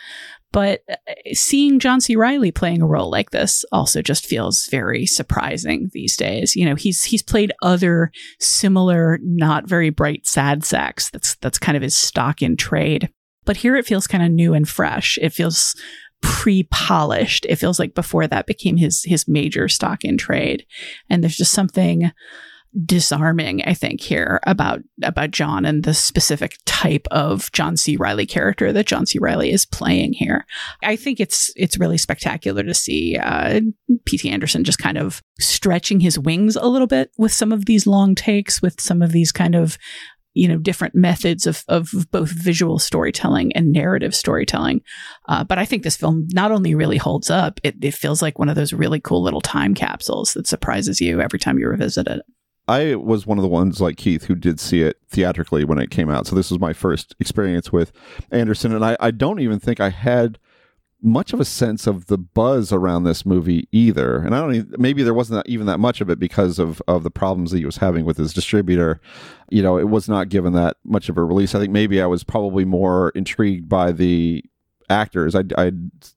But 0.53 0.83
uh, 0.91 0.95
seeing 1.35 1.79
John 1.79 2.01
C. 2.01 2.17
Reilly 2.17 2.51
playing 2.51 2.81
a 2.81 2.87
role 2.87 3.11
like 3.11 3.31
this 3.31 3.65
also 3.73 4.01
just 4.01 4.27
feels 4.27 4.69
very 4.69 5.05
surprising 5.05 5.91
these 5.93 6.17
days. 6.17 6.57
You 6.57 6.65
know, 6.65 6.75
he's 6.75 7.05
he's 7.05 7.23
played 7.23 7.53
other 7.63 8.11
similar, 8.41 9.19
not 9.23 9.69
very 9.69 9.91
bright 9.91 10.27
sad 10.27 10.65
sacks. 10.65 11.11
That's 11.11 11.37
that's 11.37 11.59
kind 11.59 11.77
of 11.77 11.83
his 11.83 11.97
stock 11.97 12.43
in 12.43 12.57
trade. 12.57 13.11
But 13.45 13.59
here 13.59 13.77
it 13.77 13.87
feels 13.87 14.07
kind 14.07 14.25
of 14.25 14.31
new 14.31 14.55
and 14.55 14.69
fresh. 14.69 15.19
It 15.21 15.31
feels 15.31 15.77
pre-polished. 16.23 17.45
It 17.49 17.57
feels 17.57 17.79
like 17.79 17.95
before 17.95 18.27
that 18.27 18.47
became 18.47 18.77
his 18.77 19.03
his 19.05 19.29
major 19.29 19.69
stock 19.69 20.05
in 20.05 20.17
trade. 20.17 20.65
And 21.11 21.23
there's 21.23 21.37
just 21.37 21.53
something 21.53 22.13
disarming, 22.85 23.63
I 23.63 23.75
think, 23.75 24.01
here 24.01 24.41
about 24.45 24.81
about 25.03 25.31
John 25.31 25.65
and 25.65 25.85
the 25.85 25.95
specific 25.95 26.59
type 26.67 27.07
of 27.11 27.51
John 27.53 27.77
C. 27.77 27.97
Reilly 27.97 28.27
character 28.27 28.73
that 28.73 28.87
John 28.87 29.07
C. 29.07 29.19
Reilly 29.19 29.51
is 29.51 29.65
playing 29.65 30.13
here. 30.13 30.45
I 30.83 30.97
think 30.97 31.21
it's 31.21 31.53
it's 31.57 31.79
really 31.79 31.99
spectacular 31.99 32.63
to 32.63 32.75
see 32.75 33.17
uh, 33.17 33.61
P.T. 34.05 34.29
Anderson 34.29 34.65
just 34.65 34.79
kind 34.79 34.99
of 34.99 35.23
stretching 35.41 36.01
his 36.01 36.19
wings 36.19 36.57
a 36.57 36.67
little 36.67 36.87
bit 36.87 37.11
with 37.19 37.33
some 37.33 37.53
of 37.53 37.67
these 37.67 37.87
long 37.87 38.15
takes, 38.15 38.61
with 38.61 38.81
some 38.81 39.01
of 39.03 39.13
these 39.13 39.33
kind 39.33 39.55
of 39.55 39.79
you 40.35 40.47
know 40.47 40.59
different 40.59 40.95
methods 40.95 41.47
of 41.47 41.65
of 41.67 41.91
both 42.11 42.31
visual 42.31 42.79
storytelling 42.79 43.53
and 43.55 43.73
narrative 43.73 44.15
storytelling. 44.15 44.83
Uh, 45.29 45.43
but 45.45 45.59
I 45.59 45.65
think 45.65 45.83
this 45.83 45.97
film 45.97 46.29
not 46.33 46.53
only 46.53 46.75
really 46.75 46.99
holds 46.99 47.31
up, 47.31 47.59
it, 47.65 47.77
it 47.83 47.95
feels 47.95 48.21
like 48.21 48.39
one 48.39 48.51
of 48.51 48.55
those 48.55 48.75
really 48.75 49.01
cool 49.01 49.23
little 49.23 49.41
time 49.41 49.75
capsules 49.75 50.35
that 50.35 50.47
surprises 50.47 51.01
you 51.01 51.21
every 51.21 51.39
time 51.39 51.59
you 51.59 51.69
revisit 51.69 52.07
it. 52.07 52.21
I 52.69 52.97
was 52.97 53.27
one 53.27 53.39
of 53.39 53.43
the 53.43 53.49
ones 53.49 53.81
like 53.81 53.97
Keith 53.97 54.25
who 54.25 54.35
did 54.35 54.59
see 54.59 54.83
it 54.83 54.99
theatrically 55.09 55.65
when 55.65 55.79
it 55.79 55.91
came 55.91 56.11
out. 56.11 56.27
So 56.27 56.35
this 56.35 56.51
was 56.51 56.59
my 56.59 56.73
first 56.73 57.15
experience 57.21 57.73
with 57.73 57.93
Anderson, 58.31 58.75
and 58.75 58.85
I, 58.85 58.97
I 58.99 59.11
don't 59.11 59.41
even 59.41 59.61
think 59.61 59.81
I 59.81 59.91
had 59.91 60.39
much 61.03 61.33
of 61.33 61.41
a 61.41 61.45
sense 61.45 61.87
of 61.87 62.07
the 62.07 62.19
buzz 62.19 62.73
around 62.73 63.05
this 63.05 63.25
movie 63.25 63.69
either. 63.71 64.19
And 64.19 64.35
I 64.35 64.41
don't 64.41 64.55
even, 64.55 64.75
maybe 64.79 65.03
there 65.03 65.15
wasn't 65.15 65.47
even 65.47 65.67
that 65.67 65.79
much 65.79 66.01
of 66.01 66.11
it 66.11 66.19
because 66.19 66.59
of 66.59 66.83
of 66.89 67.03
the 67.03 67.11
problems 67.11 67.51
that 67.53 67.59
he 67.59 67.65
was 67.65 67.77
having 67.77 68.05
with 68.05 68.17
his 68.17 68.33
distributor. 68.33 69.01
You 69.51 69.63
know, 69.63 69.79
it 69.79 69.89
was 69.89 70.09
not 70.09 70.29
given 70.29 70.53
that 70.55 70.79
much 70.85 71.09
of 71.09 71.17
a 71.17 71.25
release. 71.25 71.55
I 71.55 71.61
think 71.61 71.73
maybe 71.73 72.01
I 72.01 72.07
was 72.07 72.25
probably 72.25 72.65
more 72.65 73.11
intrigued 73.11 73.69
by 73.69 73.93
the 73.93 74.45
actors. 74.89 75.35
I, 75.35 75.45
I 75.57 75.73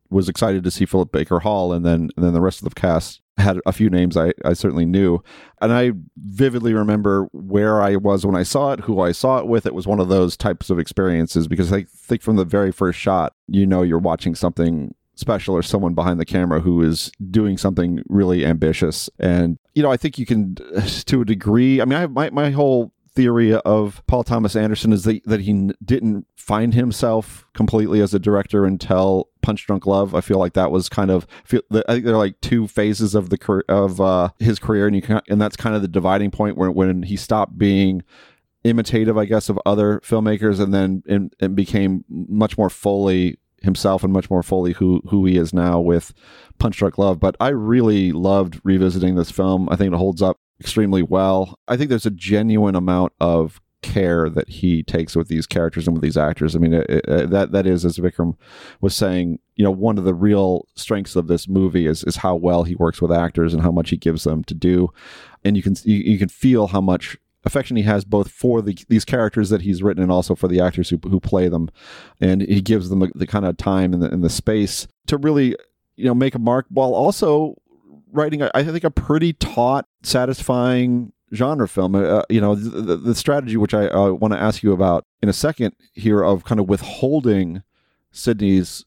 was 0.10 0.30
excited 0.30 0.64
to 0.64 0.72
see 0.72 0.86
Philip 0.86 1.12
Baker 1.12 1.40
Hall, 1.40 1.74
and 1.74 1.86
then 1.86 2.10
and 2.16 2.26
then 2.26 2.34
the 2.34 2.42
rest 2.42 2.62
of 2.62 2.70
the 2.70 2.80
cast 2.80 3.22
had 3.40 3.60
a 3.66 3.72
few 3.72 3.90
names 3.90 4.18
I, 4.18 4.34
I 4.44 4.54
certainly 4.54 4.86
knew. 4.86 5.24
And 5.62 5.74
I 5.74 5.92
vividly 6.18 6.74
remember 6.74 7.28
where 7.32 7.82
I 7.82 7.96
was 7.96 8.26
when 8.26 8.36
I 8.36 8.44
saw 8.44 8.72
it, 8.74 8.82
who 8.82 9.00
I 9.02 9.12
saw 9.12 9.40
it 9.40 9.48
with. 9.48 9.66
It 9.66 9.74
was 9.74 9.88
one 9.88 10.00
of 10.00 10.10
those 10.10 10.38
types 10.38 10.70
of 10.70 10.80
experiences 10.80 11.48
because 11.48 11.72
I 11.72 11.86
think 11.96 12.22
from 12.22 12.36
the 12.36 12.46
very 12.46 12.72
first 12.72 13.00
shot, 13.00 13.34
you 13.48 13.66
know, 13.66 13.82
you're 13.82 14.00
watching 14.00 14.36
something 14.36 14.94
special 15.16 15.54
or 15.54 15.62
someone 15.62 15.94
behind 15.94 16.20
the 16.20 16.26
camera 16.26 16.62
who 16.62 16.82
is 16.82 17.12
doing 17.30 17.58
something 17.58 18.02
really 18.08 18.46
ambitious. 18.46 19.10
And, 19.20 19.58
you 19.76 19.84
know, 19.84 19.92
I 19.92 19.98
think 19.98 20.18
you 20.18 20.26
can, 20.26 20.56
to 21.06 21.22
a 21.22 21.26
degree, 21.26 21.82
I 21.82 21.86
mean, 21.86 21.98
I 21.98 22.02
have 22.02 22.12
my, 22.12 22.30
my 22.30 22.52
whole 22.52 22.94
theory 23.20 23.54
of 23.54 24.02
Paul 24.08 24.24
Thomas 24.24 24.56
Anderson 24.56 24.94
is 24.94 25.04
that, 25.04 25.22
that 25.26 25.42
he 25.42 25.72
didn't 25.84 26.26
find 26.38 26.74
himself 26.74 27.46
completely 27.54 28.00
as 28.00 28.14
a 28.14 28.20
director 28.20 28.64
until 28.64 29.28
Punch 29.42 29.68
Drunk 29.68 29.86
Love. 29.86 30.16
I 30.16 30.22
feel 30.22 30.40
like 30.40 30.54
that 30.54 30.72
was 30.72 30.88
kind 30.88 31.12
of 31.12 31.28
I 31.52 31.60
think 31.70 32.06
there 32.06 32.14
are 32.14 32.18
like 32.18 32.40
two 32.40 32.66
phases 32.66 33.16
of 33.16 33.30
the 33.30 33.64
of 33.68 34.00
uh, 34.00 34.30
his 34.40 34.58
career, 34.58 34.88
and 34.88 34.96
you 34.96 35.02
can, 35.02 35.20
and 35.28 35.42
that's 35.42 35.58
kind 35.58 35.76
of 35.76 35.82
the 35.82 35.90
dividing 35.90 36.32
point 36.32 36.56
where 36.56 36.72
when 36.72 37.04
he 37.04 37.18
stopped 37.18 37.58
being 37.58 38.04
imitative, 38.64 39.18
I 39.18 39.26
guess, 39.26 39.50
of 39.50 39.60
other 39.66 40.00
filmmakers, 40.00 40.62
and 40.62 40.74
then 40.74 41.04
and, 41.06 41.34
and 41.42 41.58
became 41.58 42.06
much 42.08 42.58
more 42.58 42.70
fully 42.70 43.38
himself 43.62 44.02
and 44.02 44.14
much 44.14 44.30
more 44.30 44.44
fully 44.44 44.72
who 44.72 45.02
who 45.10 45.26
he 45.26 45.36
is 45.36 45.54
now 45.54 45.82
with 45.82 46.14
Punch 46.58 46.78
Drunk 46.78 46.98
Love. 46.98 47.20
But 47.20 47.36
I 47.42 47.50
really 47.50 48.14
loved 48.14 48.62
revisiting 48.64 49.16
this 49.16 49.30
film. 49.30 49.68
I 49.70 49.76
think 49.76 49.94
it 49.94 49.98
holds 49.98 50.22
up 50.22 50.40
extremely 50.60 51.04
well. 51.04 51.58
I 51.68 51.78
think 51.78 51.90
there's 51.90 52.06
a 52.06 52.12
genuine 52.12 52.76
amount 52.76 53.14
of 53.20 53.62
care 53.82 54.30
that 54.30 54.50
he 54.50 54.84
takes 54.84 55.16
with 55.16 55.30
these 55.30 55.48
characters 55.48 55.88
and 55.88 55.96
with 55.96 56.04
these 56.04 56.18
actors. 56.18 56.56
I 56.56 56.60
mean, 56.60 56.74
it, 56.74 56.90
it, 56.90 57.10
uh, 57.10 57.26
that 57.28 57.52
that 57.52 57.66
is, 57.66 57.86
as 57.86 57.98
Vikram 57.98 58.36
was 58.82 58.96
saying, 58.96 59.40
you 59.56 59.64
know, 59.64 59.72
one 59.72 59.98
of 59.98 60.04
the 60.04 60.14
real 60.14 60.68
strengths 60.76 61.16
of 61.16 61.28
this 61.28 61.48
movie 61.48 61.88
is 61.88 62.04
is 62.04 62.18
how 62.18 62.36
well 62.36 62.64
he 62.64 62.76
works 62.76 63.02
with 63.02 63.12
actors 63.12 63.54
and 63.54 63.64
how 63.64 63.72
much 63.72 63.90
he 63.90 63.98
gives 63.98 64.24
them 64.24 64.44
to 64.46 64.54
do, 64.54 64.90
and 65.44 65.56
you 65.56 65.64
can 65.64 65.76
you, 65.84 65.98
you 65.98 66.18
can 66.18 66.30
feel 66.30 66.68
how 66.68 66.82
much 66.82 67.18
affection 67.46 67.78
he 67.78 67.84
has 67.84 68.04
both 68.04 68.30
for 68.30 68.62
the, 68.62 68.78
these 68.90 69.06
characters 69.06 69.50
that 69.50 69.62
he's 69.62 69.82
written 69.82 70.04
and 70.04 70.12
also 70.12 70.36
for 70.36 70.50
the 70.50 70.60
actors 70.60 70.90
who, 70.90 71.00
who 71.04 71.22
play 71.22 71.48
them, 71.48 71.70
and 72.20 72.42
he 72.42 72.60
gives 72.60 72.90
them 72.90 73.00
the, 73.00 73.12
the 73.16 73.28
kind 73.28 73.46
of 73.46 73.56
time 73.56 73.94
and 73.94 74.04
the, 74.04 74.12
and 74.12 74.24
the 74.24 74.30
space 74.30 74.88
to 75.08 75.18
really 75.18 75.56
you 75.96 76.06
know 76.06 76.14
make 76.14 76.36
a 76.36 76.40
mark 76.40 76.66
while 76.70 76.94
also 76.94 77.56
writing, 78.12 78.44
I 78.54 78.64
think, 78.64 78.84
a 78.84 78.92
pretty 78.92 79.34
taut, 79.34 79.86
satisfying 80.04 81.14
genre 81.34 81.68
film. 81.68 81.96
Uh, 81.96 82.24
you 82.30 82.42
know, 82.42 82.56
the, 82.56 82.96
the, 82.96 83.16
strategy, 83.16 83.58
which 83.58 83.74
I 83.74 83.88
uh, 83.88 84.12
want 84.12 84.34
to 84.34 84.40
ask 84.40 84.64
you 84.64 84.74
about 84.74 85.06
in 85.22 85.30
a 85.30 85.34
second 85.34 85.76
here, 85.94 86.24
of 86.24 86.44
kind 86.44 86.60
of 86.60 86.68
withholding 86.68 87.64
Sydney's 88.12 88.86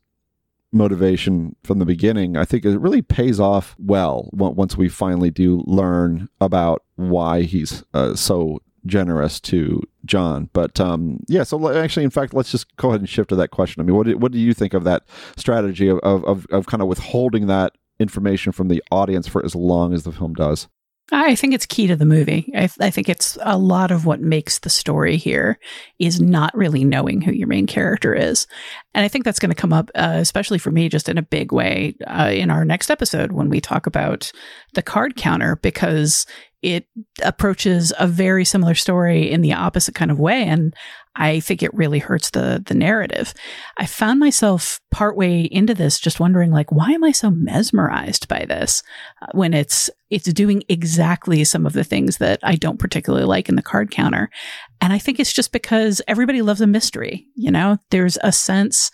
motivation 0.73 1.55
from 1.63 1.79
the 1.79 1.85
beginning, 1.85 2.37
I 2.37 2.45
think 2.45 2.65
it 2.65 2.79
really 2.79 3.03
pays 3.03 3.39
off 3.39 3.77
well 3.79 4.29
once 4.33 4.77
we 4.77 4.89
finally 4.89 5.31
do 5.31 5.63
learn 5.67 6.29
about 6.41 6.83
why 6.97 7.43
he's 7.43 7.85
uh, 7.93 8.15
so 8.15 8.61
generous 8.87 9.39
to 9.41 9.83
John. 10.05 10.49
But 10.53 10.81
um, 10.81 11.21
yeah, 11.29 11.45
so 11.45 11.69
actually, 11.77 12.05
in 12.05 12.11
fact, 12.11 12.35
let's 12.35 12.51
just 12.51 12.75
go 12.77 12.89
ahead 12.89 13.01
and 13.01 13.09
shift 13.09 13.29
to 13.29 13.37
that 13.37 13.51
question. 13.51 13.81
I 13.81 13.85
mean, 13.85 13.97
what 13.97 14.07
do, 14.07 14.17
what 14.17 14.33
do 14.33 14.39
you 14.39 14.55
think 14.55 14.75
of 14.75 14.85
that 14.85 15.05
strategy 15.37 15.89
of, 15.89 15.99
of, 16.03 16.47
of 16.51 16.67
kind 16.67 16.83
of 16.83 16.89
withholding 16.89 17.47
that 17.47 17.77
information 18.03 18.53
from 18.53 18.69
the 18.69 18.83
audience 18.91 19.27
for 19.27 19.45
as 19.45 19.55
long 19.55 19.95
as 19.95 20.03
the 20.03 20.12
film 20.12 20.35
does. 20.35 20.69
I 21.11 21.35
think 21.35 21.53
it's 21.53 21.67
key 21.67 21.87
to 21.88 21.97
the 21.97 22.07
movie. 22.07 22.51
I, 22.57 22.71
I, 22.81 22.91
think 22.91 23.09
it's 23.09 23.37
a 23.43 23.59
lot 23.59 23.91
of 23.91 24.07
what 24.07 24.21
makes 24.21 24.61
the 24.61 24.71
story 24.71 25.17
here 25.17 25.59
is 25.99 26.21
not 26.21 26.57
really 26.57 26.85
knowing 26.85 27.21
who 27.21 27.33
your 27.33 27.49
main 27.49 27.67
character 27.67 28.15
is. 28.15 28.47
And 28.95 29.05
I 29.05 29.09
think 29.09 29.25
that's 29.25 29.38
going 29.38 29.51
to 29.51 29.61
come 29.61 29.75
up, 29.75 29.91
uh, 29.95 30.15
especially 30.17 30.59
for 30.59 30.71
me, 30.71 30.88
just 30.88 31.11
in 31.11 31.19
a 31.19 31.23
big 31.23 31.53
way 31.53 31.97
uh, 32.07 32.31
in 32.33 32.51
our 32.51 32.65
next 32.65 32.91
episode 32.91 33.33
when 33.33 33.51
we 33.51 33.61
talk 33.61 33.87
about 33.87 34.33
the 34.73 34.83
card 34.83 35.17
counter, 35.17 35.57
because 35.57 36.25
it 36.62 36.87
approaches 37.23 37.93
a 37.99 38.07
very 38.07 38.45
similar 38.45 38.75
story 38.75 39.31
in 39.31 39.43
the 39.43 39.53
opposite 39.53 39.95
kind 39.95 40.11
of 40.11 40.21
way. 40.21 40.45
And 40.45 40.75
I 41.14 41.40
think 41.40 41.62
it 41.62 41.75
really 41.75 41.98
hurts 41.98 42.31
the 42.31 42.62
the 42.64 42.75
narrative. 42.75 43.35
I 43.77 43.87
found 43.87 44.18
myself 44.18 44.81
partway 44.90 45.42
into 45.42 45.75
this 45.75 46.01
just 46.01 46.20
wondering 46.20 46.51
like 46.51 46.72
why 46.72 46.90
am 46.90 47.05
I 47.05 47.12
so 47.12 47.31
mesmerized 47.31 48.29
by 48.29 48.44
this 48.46 48.83
uh, 49.20 49.27
when 49.33 49.53
it's 49.53 49.90
it's 50.11 50.33
doing 50.33 50.62
exactly 50.68 51.44
some 51.44 51.66
of 51.66 51.72
the 51.75 51.85
things 51.85 52.18
that 52.18 52.38
I 52.42 52.57
don't 52.57 52.79
particularly 52.79 53.27
like 53.27 53.48
in 53.48 53.57
the 53.57 53.62
card 53.62 53.90
counter. 53.90 54.31
And 54.81 54.92
I 54.92 54.98
think 54.98 55.20
it's 55.20 55.33
just 55.33 55.53
because 55.53 56.03
everybody 56.09 56.42
loves 56.42 56.61
a 56.61 56.66
mystery, 56.66 57.27
you 57.35 57.51
know? 57.51 57.79
There's 57.90 58.18
a 58.22 58.33
sense 58.33 58.90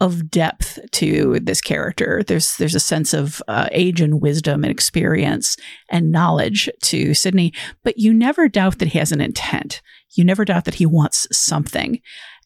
of 0.00 0.30
depth 0.30 0.78
to 0.90 1.38
this 1.40 1.60
character. 1.60 2.22
There's 2.26 2.56
there's 2.56 2.74
a 2.74 2.80
sense 2.80 3.14
of 3.14 3.42
uh, 3.48 3.68
age 3.72 4.00
and 4.00 4.20
wisdom 4.20 4.64
and 4.64 4.70
experience 4.70 5.56
and 5.88 6.10
knowledge 6.10 6.68
to 6.82 7.14
Sydney, 7.14 7.52
but 7.82 7.98
you 7.98 8.12
never 8.12 8.48
doubt 8.48 8.78
that 8.78 8.88
he 8.88 8.98
has 8.98 9.12
an 9.12 9.20
intent. 9.20 9.82
You 10.14 10.24
never 10.24 10.44
doubt 10.44 10.64
that 10.64 10.74
he 10.74 10.86
wants 10.86 11.26
something. 11.32 12.00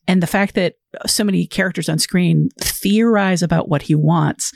And 0.07 0.22
the 0.22 0.26
fact 0.26 0.54
that 0.54 0.74
so 1.07 1.22
many 1.22 1.46
characters 1.46 1.88
on 1.88 1.98
screen 1.98 2.48
theorize 2.59 3.42
about 3.42 3.68
what 3.68 3.83
he 3.83 3.94
wants, 3.94 4.52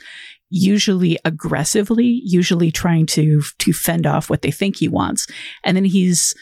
usually 0.49 1.19
aggressively, 1.25 2.21
usually 2.25 2.71
trying 2.71 3.05
to 3.07 3.41
to 3.59 3.73
fend 3.73 4.07
off 4.07 4.29
what 4.29 4.41
they 4.41 4.51
think 4.51 4.77
he 4.77 4.87
wants, 4.87 5.27
and 5.63 5.77
then 5.77 5.85
he's 5.85 6.33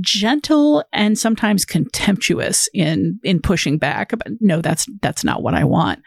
gentle 0.00 0.82
and 0.92 1.18
sometimes 1.18 1.64
contemptuous 1.64 2.68
in 2.72 3.20
in 3.22 3.38
pushing 3.38 3.76
back 3.76 4.10
but 4.10 4.28
no 4.40 4.62
that's 4.62 4.86
that's 5.02 5.22
not 5.22 5.42
what 5.42 5.52
i 5.52 5.62
want 5.62 6.00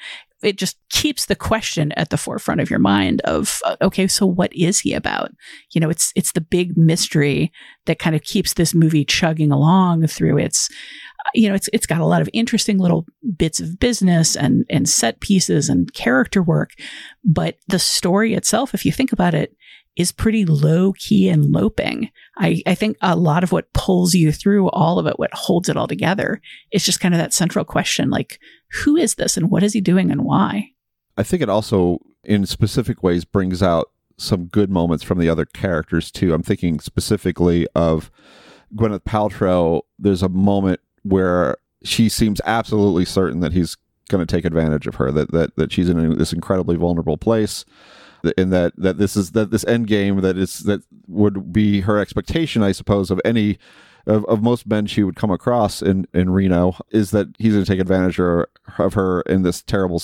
it 0.43 0.57
just 0.57 0.77
keeps 0.89 1.25
the 1.25 1.35
question 1.35 1.91
at 1.93 2.09
the 2.09 2.17
forefront 2.17 2.61
of 2.61 2.69
your 2.69 2.79
mind 2.79 3.21
of 3.21 3.61
uh, 3.65 3.75
okay 3.81 4.07
so 4.07 4.25
what 4.25 4.53
is 4.53 4.79
he 4.79 4.93
about 4.93 5.31
you 5.71 5.81
know 5.81 5.89
it's 5.89 6.11
it's 6.15 6.31
the 6.33 6.41
big 6.41 6.77
mystery 6.77 7.51
that 7.85 7.99
kind 7.99 8.15
of 8.15 8.23
keeps 8.23 8.53
this 8.53 8.73
movie 8.73 9.05
chugging 9.05 9.51
along 9.51 10.05
through 10.07 10.37
its 10.37 10.69
uh, 11.25 11.29
you 11.33 11.49
know 11.49 11.55
it's 11.55 11.69
it's 11.73 11.87
got 11.87 12.01
a 12.01 12.05
lot 12.05 12.21
of 12.21 12.29
interesting 12.33 12.77
little 12.77 13.05
bits 13.35 13.59
of 13.59 13.79
business 13.79 14.35
and 14.35 14.65
and 14.69 14.87
set 14.87 15.19
pieces 15.19 15.69
and 15.69 15.93
character 15.93 16.41
work 16.41 16.71
but 17.23 17.57
the 17.67 17.79
story 17.79 18.33
itself 18.33 18.73
if 18.73 18.85
you 18.85 18.91
think 18.91 19.11
about 19.11 19.33
it 19.33 19.55
is 19.97 20.11
pretty 20.11 20.45
low 20.45 20.93
key 20.93 21.27
and 21.27 21.51
loping. 21.51 22.11
I, 22.37 22.61
I 22.67 22.75
think 22.75 22.97
a 23.01 23.15
lot 23.15 23.43
of 23.43 23.51
what 23.51 23.73
pulls 23.73 24.13
you 24.13 24.31
through 24.31 24.69
all 24.69 24.99
of 24.99 25.07
it, 25.07 25.17
what 25.17 25.33
holds 25.33 25.69
it 25.69 25.75
all 25.75 25.87
together, 25.87 26.39
is 26.71 26.85
just 26.85 26.99
kind 26.99 27.15
of 27.15 27.17
that 27.17 27.33
central 27.33 27.65
question 27.65 28.11
like, 28.11 28.39
who 28.83 28.95
is 28.95 29.15
this 29.15 29.37
and 29.37 29.49
what 29.49 29.63
is 29.63 29.73
he 29.73 29.81
doing 29.81 30.11
and 30.11 30.23
why? 30.23 30.71
I 31.17 31.23
think 31.23 31.41
it 31.41 31.49
also, 31.49 31.99
in 32.23 32.45
specific 32.45 33.01
ways, 33.01 33.25
brings 33.25 33.63
out 33.63 33.91
some 34.17 34.45
good 34.45 34.69
moments 34.69 35.03
from 35.03 35.19
the 35.19 35.29
other 35.29 35.45
characters 35.45 36.11
too. 36.11 36.33
I'm 36.33 36.43
thinking 36.43 36.79
specifically 36.79 37.67
of 37.75 38.11
Gwyneth 38.75 39.03
Paltrow. 39.03 39.81
There's 39.97 40.23
a 40.23 40.29
moment 40.29 40.79
where 41.03 41.57
she 41.83 42.09
seems 42.09 42.41
absolutely 42.45 43.05
certain 43.05 43.39
that 43.39 43.53
he's 43.53 43.77
going 44.09 44.25
to 44.25 44.35
take 44.35 44.45
advantage 44.45 44.87
of 44.87 44.95
her. 44.95 45.11
That 45.11 45.31
that 45.31 45.55
that 45.55 45.71
she's 45.71 45.89
in 45.89 46.17
this 46.17 46.33
incredibly 46.33 46.75
vulnerable 46.75 47.17
place, 47.17 47.65
and 48.37 48.51
that 48.51 48.73
that 48.77 48.97
this 48.97 49.15
is 49.15 49.31
that 49.31 49.51
this 49.51 49.65
end 49.65 49.87
game 49.87 50.21
that 50.21 50.37
is 50.37 50.59
that 50.59 50.81
would 51.07 51.53
be 51.53 51.81
her 51.81 51.99
expectation, 51.99 52.63
I 52.63 52.71
suppose, 52.71 53.11
of 53.11 53.21
any. 53.23 53.57
Of, 54.07 54.25
of 54.25 54.41
most 54.41 54.65
men 54.65 54.85
she 54.85 55.03
would 55.03 55.15
come 55.15 55.31
across 55.31 55.81
in, 55.81 56.07
in 56.13 56.29
Reno 56.29 56.77
is 56.91 57.11
that 57.11 57.27
he's 57.37 57.53
going 57.53 57.65
to 57.65 57.71
take 57.71 57.81
advantage 57.81 58.19
of 58.19 58.93
her, 58.93 59.21
in 59.21 59.43
this 59.43 59.61
terrible 59.61 60.01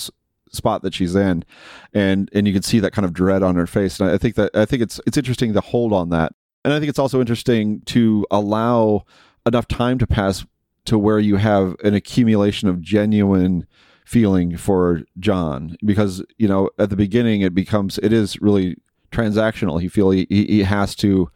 spot 0.52 0.82
that 0.82 0.94
she's 0.94 1.14
in, 1.14 1.44
and 1.92 2.30
and 2.32 2.46
you 2.46 2.52
can 2.52 2.62
see 2.62 2.80
that 2.80 2.92
kind 2.92 3.04
of 3.04 3.12
dread 3.12 3.42
on 3.42 3.56
her 3.56 3.66
face. 3.66 3.98
And 3.98 4.10
I 4.10 4.18
think 4.18 4.34
that 4.36 4.54
I 4.54 4.66
think 4.66 4.82
it's 4.82 5.00
it's 5.06 5.16
interesting 5.16 5.52
to 5.54 5.60
hold 5.60 5.92
on 5.92 6.10
that, 6.10 6.32
and 6.64 6.72
I 6.72 6.78
think 6.78 6.90
it's 6.90 6.98
also 6.98 7.20
interesting 7.20 7.80
to 7.86 8.26
allow 8.30 9.04
enough 9.46 9.66
time 9.68 9.98
to 9.98 10.06
pass 10.06 10.44
to 10.84 10.98
where 10.98 11.18
you 11.18 11.36
have 11.36 11.74
an 11.82 11.94
accumulation 11.94 12.68
of 12.68 12.80
genuine 12.80 13.66
feeling 14.04 14.56
for 14.56 15.02
John 15.18 15.76
because 15.84 16.22
you 16.36 16.46
know 16.46 16.70
at 16.78 16.90
the 16.90 16.96
beginning 16.96 17.40
it 17.40 17.54
becomes 17.54 17.98
it 17.98 18.12
is 18.12 18.40
really 18.40 18.76
transactional. 19.10 19.80
He 19.80 19.88
feel 19.88 20.10
he, 20.10 20.26
he 20.28 20.62
has 20.62 20.94
to 20.96 21.30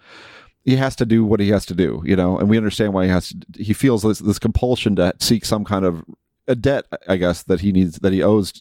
he 0.64 0.77
has 0.77 0.97
to 0.97 1.07
do 1.07 1.25
what 1.25 1.40
he 1.40 1.49
has 1.49 1.64
to 1.66 1.75
do, 1.75 2.03
you 2.05 2.16
know, 2.16 2.38
and 2.38 2.49
we 2.49 2.57
understand 2.57 2.92
why 2.92 3.05
he 3.05 3.11
has 3.11 3.31
to. 3.31 3.37
He 3.57 3.73
feels 3.73 4.03
this, 4.03 4.18
this 4.18 4.38
compulsion 4.38 4.97
to 4.97 5.14
seek 5.18 5.44
some 5.44 5.64
kind 5.64 5.85
of 5.85 6.05
a 6.47 6.55
debt, 6.55 6.87
I 7.07 7.16
guess, 7.16 7.42
that 7.44 7.61
he 7.61 7.73
needs 7.73 7.99
that 8.01 8.12
he 8.12 8.23
owes 8.23 8.53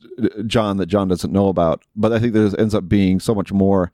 John 0.46 0.78
that 0.78 0.88
John 0.88 1.08
doesn't 1.08 1.32
know 1.32 1.48
about. 1.48 1.84
But 1.96 2.14
I 2.14 2.20
think 2.20 2.34
there 2.34 2.50
ends 2.60 2.76
up 2.76 2.88
being 2.88 3.20
so 3.20 3.34
much 3.34 3.52
more 3.52 3.92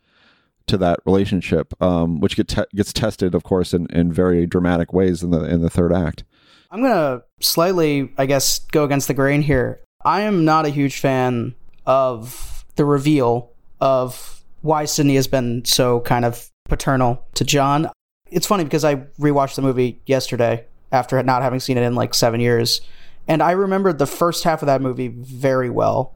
to 0.68 0.78
that 0.78 1.00
relationship, 1.06 1.74
um, 1.82 2.20
which 2.20 2.36
get 2.36 2.48
te- 2.48 2.64
gets 2.76 2.94
tested, 2.94 3.36
of 3.36 3.44
course, 3.44 3.74
in, 3.74 3.88
in 3.88 4.12
very 4.12 4.46
dramatic 4.46 4.94
ways 4.94 5.24
in 5.24 5.32
the 5.32 5.44
in 5.44 5.62
the 5.62 5.70
third 5.70 5.94
act. 5.94 6.24
I'm 6.72 6.82
gonna 6.82 7.22
slightly, 7.40 8.12
I 8.18 8.26
guess, 8.26 8.60
go 8.60 8.84
against 8.84 9.08
the 9.08 9.14
grain 9.14 9.42
here. 9.42 9.82
I 10.04 10.22
am 10.22 10.44
not 10.44 10.66
a 10.66 10.70
huge 10.70 11.00
fan 11.00 11.56
of 11.86 12.66
the 12.76 12.86
reveal 12.86 13.52
of 13.80 14.44
why 14.62 14.86
Sydney 14.86 15.16
has 15.16 15.28
been 15.28 15.64
so 15.66 16.00
kind 16.02 16.26
of 16.26 16.50
paternal 16.68 17.26
to 17.36 17.44
John. 17.44 17.90
It's 18.34 18.48
funny 18.48 18.64
because 18.64 18.84
I 18.84 18.96
rewatched 19.20 19.56
the 19.56 19.62
movie 19.62 20.02
yesterday 20.06 20.66
after 20.92 21.22
not 21.24 21.42
having 21.42 21.60
seen 21.60 21.78
it 21.78 21.84
in 21.84 21.96
like 21.96 22.14
seven 22.14 22.40
years. 22.40 22.82
And 23.28 23.42
I 23.42 23.52
remembered 23.52 24.00
the 24.00 24.06
first 24.06 24.44
half 24.44 24.62
of 24.62 24.66
that 24.66 24.82
movie 24.82 25.08
very 25.08 25.70
well. 25.70 26.14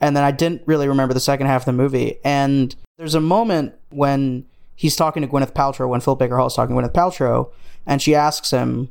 And 0.00 0.16
then 0.16 0.24
I 0.24 0.30
didn't 0.30 0.62
really 0.66 0.88
remember 0.88 1.12
the 1.12 1.20
second 1.20 1.46
half 1.46 1.62
of 1.62 1.66
the 1.66 1.72
movie. 1.72 2.18
And 2.24 2.74
there's 2.96 3.14
a 3.14 3.20
moment 3.20 3.74
when 3.90 4.46
he's 4.74 4.96
talking 4.96 5.22
to 5.22 5.28
Gwyneth 5.28 5.52
Paltrow, 5.52 5.88
when 5.88 6.00
Philip 6.00 6.18
Baker 6.18 6.38
Hall 6.38 6.46
is 6.46 6.54
talking 6.54 6.74
to 6.74 6.82
Gwyneth 6.82 6.94
Paltrow, 6.94 7.50
and 7.86 8.00
she 8.00 8.14
asks 8.14 8.50
him, 8.50 8.90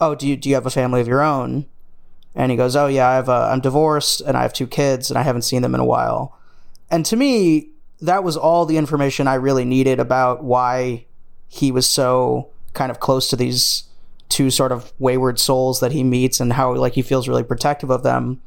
oh, 0.00 0.14
do 0.14 0.26
you, 0.26 0.36
do 0.36 0.48
you 0.48 0.54
have 0.54 0.66
a 0.66 0.70
family 0.70 1.00
of 1.00 1.08
your 1.08 1.22
own? 1.22 1.66
And 2.34 2.50
he 2.50 2.56
goes, 2.56 2.74
oh, 2.76 2.86
yeah, 2.86 3.08
I 3.08 3.14
have 3.16 3.28
a, 3.28 3.50
I'm 3.52 3.60
divorced 3.60 4.20
and 4.22 4.36
I 4.36 4.42
have 4.42 4.52
two 4.52 4.66
kids 4.66 5.10
and 5.10 5.18
I 5.18 5.22
haven't 5.22 5.42
seen 5.42 5.62
them 5.62 5.74
in 5.74 5.80
a 5.80 5.84
while. 5.84 6.38
And 6.90 7.04
to 7.06 7.16
me, 7.16 7.70
that 8.00 8.24
was 8.24 8.36
all 8.36 8.64
the 8.64 8.78
information 8.78 9.28
I 9.28 9.34
really 9.34 9.64
needed 9.64 10.00
about 10.00 10.42
why 10.42 11.06
he 11.50 11.70
was 11.70 11.90
so 11.90 12.48
kind 12.72 12.90
of 12.90 13.00
close 13.00 13.28
to 13.28 13.36
these 13.36 13.84
two 14.28 14.48
sort 14.48 14.70
of 14.70 14.92
wayward 15.00 15.38
souls 15.38 15.80
that 15.80 15.90
he 15.90 16.04
meets 16.04 16.38
and 16.38 16.52
how 16.52 16.72
like 16.74 16.92
he 16.92 17.02
feels 17.02 17.28
really 17.28 17.42
protective 17.42 17.90
of 17.90 18.04
them. 18.04 18.40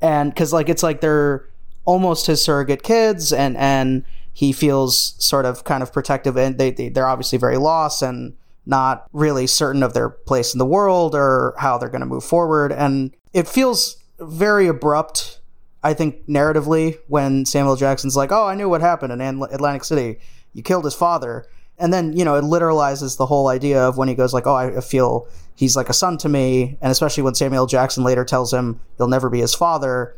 And 0.00 0.34
cuz 0.34 0.52
like 0.52 0.70
it's 0.70 0.82
like 0.82 1.02
they're 1.02 1.46
almost 1.84 2.26
his 2.26 2.42
surrogate 2.42 2.82
kids 2.82 3.32
and 3.32 3.56
and 3.58 4.04
he 4.32 4.52
feels 4.52 5.14
sort 5.18 5.44
of 5.44 5.64
kind 5.64 5.82
of 5.82 5.92
protective 5.92 6.36
and 6.38 6.56
they, 6.56 6.70
they 6.70 6.88
they're 6.88 7.06
obviously 7.06 7.36
very 7.36 7.58
lost 7.58 8.00
and 8.00 8.32
not 8.64 9.06
really 9.12 9.46
certain 9.46 9.82
of 9.82 9.92
their 9.92 10.08
place 10.08 10.54
in 10.54 10.58
the 10.58 10.64
world 10.64 11.14
or 11.14 11.54
how 11.58 11.76
they're 11.76 11.90
going 11.90 12.00
to 12.00 12.06
move 12.06 12.24
forward. 12.24 12.72
And 12.72 13.14
it 13.34 13.46
feels 13.46 13.96
very 14.18 14.66
abrupt, 14.66 15.40
I 15.82 15.92
think, 15.94 16.26
narratively, 16.26 16.98
when 17.08 17.44
Samuel 17.44 17.76
Jackson's 17.76 18.16
like, 18.16 18.32
oh, 18.32 18.46
I 18.46 18.54
knew 18.54 18.68
what 18.68 18.80
happened 18.80 19.12
in 19.12 19.20
Atlantic 19.20 19.84
City. 19.84 20.18
You 20.52 20.62
killed 20.62 20.84
his 20.84 20.94
father. 20.94 21.46
And 21.80 21.92
then, 21.92 22.12
you 22.12 22.24
know, 22.24 22.36
it 22.36 22.42
literalizes 22.42 23.16
the 23.16 23.26
whole 23.26 23.48
idea 23.48 23.82
of 23.82 23.96
when 23.96 24.08
he 24.08 24.14
goes 24.14 24.34
like, 24.34 24.46
oh, 24.46 24.54
I 24.54 24.80
feel 24.80 25.26
he's 25.56 25.76
like 25.76 25.88
a 25.88 25.94
son 25.94 26.18
to 26.18 26.28
me. 26.28 26.78
And 26.80 26.92
especially 26.92 27.22
when 27.22 27.34
Samuel 27.34 27.66
Jackson 27.66 28.04
later 28.04 28.24
tells 28.24 28.52
him 28.52 28.80
you'll 28.98 29.08
never 29.08 29.30
be 29.30 29.40
his 29.40 29.54
father. 29.54 30.16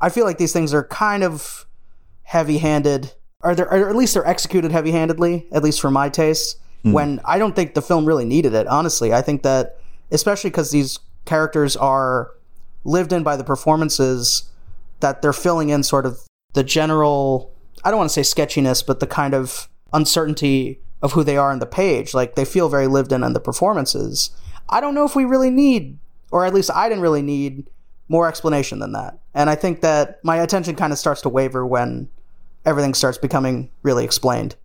I 0.00 0.08
feel 0.08 0.24
like 0.24 0.38
these 0.38 0.52
things 0.52 0.74
are 0.74 0.84
kind 0.84 1.22
of 1.22 1.66
heavy 2.24 2.58
handed. 2.58 3.12
Are 3.42 3.54
there, 3.54 3.66
or 3.66 3.88
at 3.88 3.96
least 3.96 4.14
they're 4.14 4.26
executed 4.26 4.72
heavy 4.72 4.90
handedly, 4.90 5.46
at 5.52 5.62
least 5.62 5.80
for 5.80 5.90
my 5.90 6.08
taste 6.08 6.58
mm. 6.84 6.92
when 6.92 7.20
I 7.24 7.38
don't 7.38 7.54
think 7.54 7.74
the 7.74 7.82
film 7.82 8.06
really 8.06 8.24
needed 8.24 8.54
it. 8.54 8.66
Honestly, 8.66 9.12
I 9.12 9.22
think 9.22 9.42
that 9.42 9.78
especially 10.10 10.50
because 10.50 10.70
these 10.70 10.98
characters 11.24 11.76
are 11.76 12.30
lived 12.84 13.12
in 13.12 13.22
by 13.22 13.36
the 13.36 13.44
performances 13.44 14.50
that 15.00 15.22
they're 15.22 15.32
filling 15.32 15.70
in 15.70 15.82
sort 15.82 16.06
of 16.06 16.20
the 16.54 16.62
general 16.62 17.52
I 17.84 17.90
don't 17.90 17.98
want 17.98 18.10
to 18.10 18.14
say 18.14 18.22
sketchiness, 18.22 18.82
but 18.82 19.00
the 19.00 19.06
kind 19.06 19.34
of 19.34 19.68
uncertainty 19.92 20.80
of 21.04 21.12
who 21.12 21.22
they 21.22 21.36
are 21.36 21.52
on 21.52 21.58
the 21.58 21.66
page. 21.66 22.14
Like 22.14 22.34
they 22.34 22.46
feel 22.46 22.68
very 22.68 22.88
lived 22.88 23.12
in 23.12 23.22
in 23.22 23.34
the 23.34 23.40
performances. 23.40 24.30
I 24.70 24.80
don't 24.80 24.94
know 24.94 25.04
if 25.04 25.14
we 25.14 25.26
really 25.26 25.50
need, 25.50 25.98
or 26.32 26.46
at 26.46 26.54
least 26.54 26.70
I 26.74 26.88
didn't 26.88 27.02
really 27.02 27.22
need 27.22 27.68
more 28.08 28.26
explanation 28.26 28.78
than 28.78 28.92
that. 28.92 29.18
And 29.34 29.50
I 29.50 29.54
think 29.54 29.82
that 29.82 30.24
my 30.24 30.36
attention 30.36 30.74
kind 30.74 30.92
of 30.92 30.98
starts 30.98 31.20
to 31.20 31.28
waver 31.28 31.66
when 31.66 32.08
everything 32.64 32.94
starts 32.94 33.18
becoming 33.18 33.70
really 33.82 34.04
explained. 34.04 34.56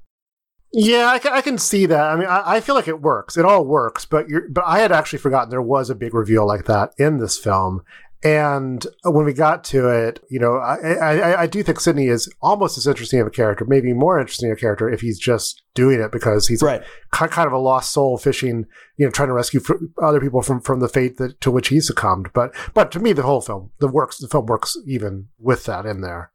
Yeah, 0.71 1.07
I, 1.07 1.37
I, 1.37 1.41
can 1.41 1.57
see 1.57 1.87
that. 1.87 2.11
I 2.11 2.15
mean, 2.15 2.27
I, 2.27 2.43
I, 2.45 2.61
feel 2.61 2.75
like 2.75 2.87
it 2.87 3.01
works. 3.01 3.37
It 3.37 3.43
all 3.43 3.65
works, 3.65 4.05
but 4.05 4.27
but 4.49 4.63
I 4.67 4.79
had 4.79 4.91
actually 4.91 5.17
forgotten 5.17 5.49
there 5.49 5.63
was 5.63 5.89
a 5.89 5.95
big 5.95 6.13
reveal 6.13 6.45
like 6.45 6.65
that 6.65 6.93
in 6.97 7.17
this 7.17 7.39
film. 7.39 7.83
And 8.21 8.85
when 9.05 9.25
we 9.25 9.31
got 9.31 9.63
to 9.65 9.87
it, 9.87 10.19
you 10.29 10.39
know, 10.39 10.55
I, 10.55 10.75
I, 10.75 11.41
I 11.41 11.47
do 11.47 11.63
think 11.63 11.79
Sydney 11.79 12.07
is 12.07 12.29
almost 12.41 12.77
as 12.77 12.85
interesting 12.85 13.21
of 13.21 13.27
a 13.27 13.31
character, 13.31 13.63
maybe 13.65 13.93
more 13.93 14.19
interesting 14.19 14.51
a 14.51 14.57
character 14.57 14.89
if 14.89 14.99
he's 14.99 15.17
just 15.17 15.61
doing 15.73 16.01
it 16.01 16.11
because 16.11 16.45
he's 16.45 16.61
right. 16.61 16.81
a, 17.13 17.27
kind 17.29 17.47
of 17.47 17.53
a 17.53 17.57
lost 17.57 17.93
soul 17.93 18.17
fishing, 18.17 18.65
you 18.97 19.05
know, 19.05 19.11
trying 19.11 19.29
to 19.29 19.33
rescue 19.33 19.61
other 20.01 20.19
people 20.19 20.41
from, 20.41 20.59
from 20.59 20.81
the 20.81 20.89
fate 20.89 21.15
that, 21.17 21.39
to 21.39 21.49
which 21.49 21.69
he 21.69 21.79
succumbed. 21.79 22.31
But 22.33 22.53
but 22.73 22.91
to 22.91 22.99
me, 22.99 23.13
the 23.13 23.23
whole 23.23 23.41
film, 23.41 23.71
the 23.79 23.87
works, 23.87 24.17
the 24.17 24.27
film 24.27 24.47
works 24.47 24.75
even 24.85 25.29
with 25.39 25.63
that 25.65 25.85
in 25.85 26.01
there. 26.01 26.33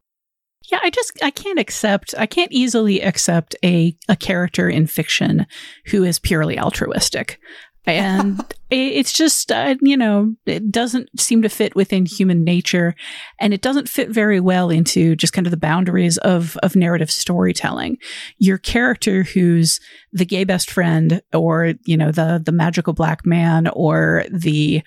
Yeah, 0.73 0.81
I 0.83 0.88
just 0.88 1.12
I 1.23 1.31
can't 1.31 1.59
accept 1.59 2.14
I 2.16 2.25
can't 2.25 2.53
easily 2.53 3.03
accept 3.03 3.55
a 3.62 3.94
a 4.09 4.16
character 4.16 4.68
in 4.70 4.87
fiction 4.87 5.47
who 5.87 6.05
is 6.05 6.18
purely 6.18 6.59
altruistic. 6.59 7.38
And 7.87 8.42
it's 8.70 9.12
just 9.12 9.53
uh, 9.53 9.75
you 9.81 9.97
know, 9.97 10.35
it 10.47 10.70
doesn't 10.70 11.20
seem 11.20 11.42
to 11.42 11.49
fit 11.49 11.77
within 11.77 12.07
human 12.07 12.42
nature 12.42 12.94
and 13.38 13.53
it 13.53 13.61
doesn't 13.61 13.88
fit 13.88 14.09
very 14.09 14.40
well 14.40 14.70
into 14.70 15.14
just 15.16 15.33
kind 15.33 15.47
of 15.47 15.51
the 15.51 15.57
boundaries 15.57 16.16
of 16.18 16.57
of 16.62 16.77
narrative 16.77 17.11
storytelling. 17.11 17.99
Your 18.38 18.59
character 18.59 19.23
who's 19.23 19.81
the 20.12 20.25
gay 20.25 20.44
best 20.44 20.70
friend 20.70 21.23
or, 21.33 21.75
you 21.85 21.97
know, 21.97 22.11
the 22.11 22.40
the 22.44 22.53
magical 22.53 22.94
black 22.94 23.27
man 23.27 23.68
or 23.68 24.25
the 24.31 24.83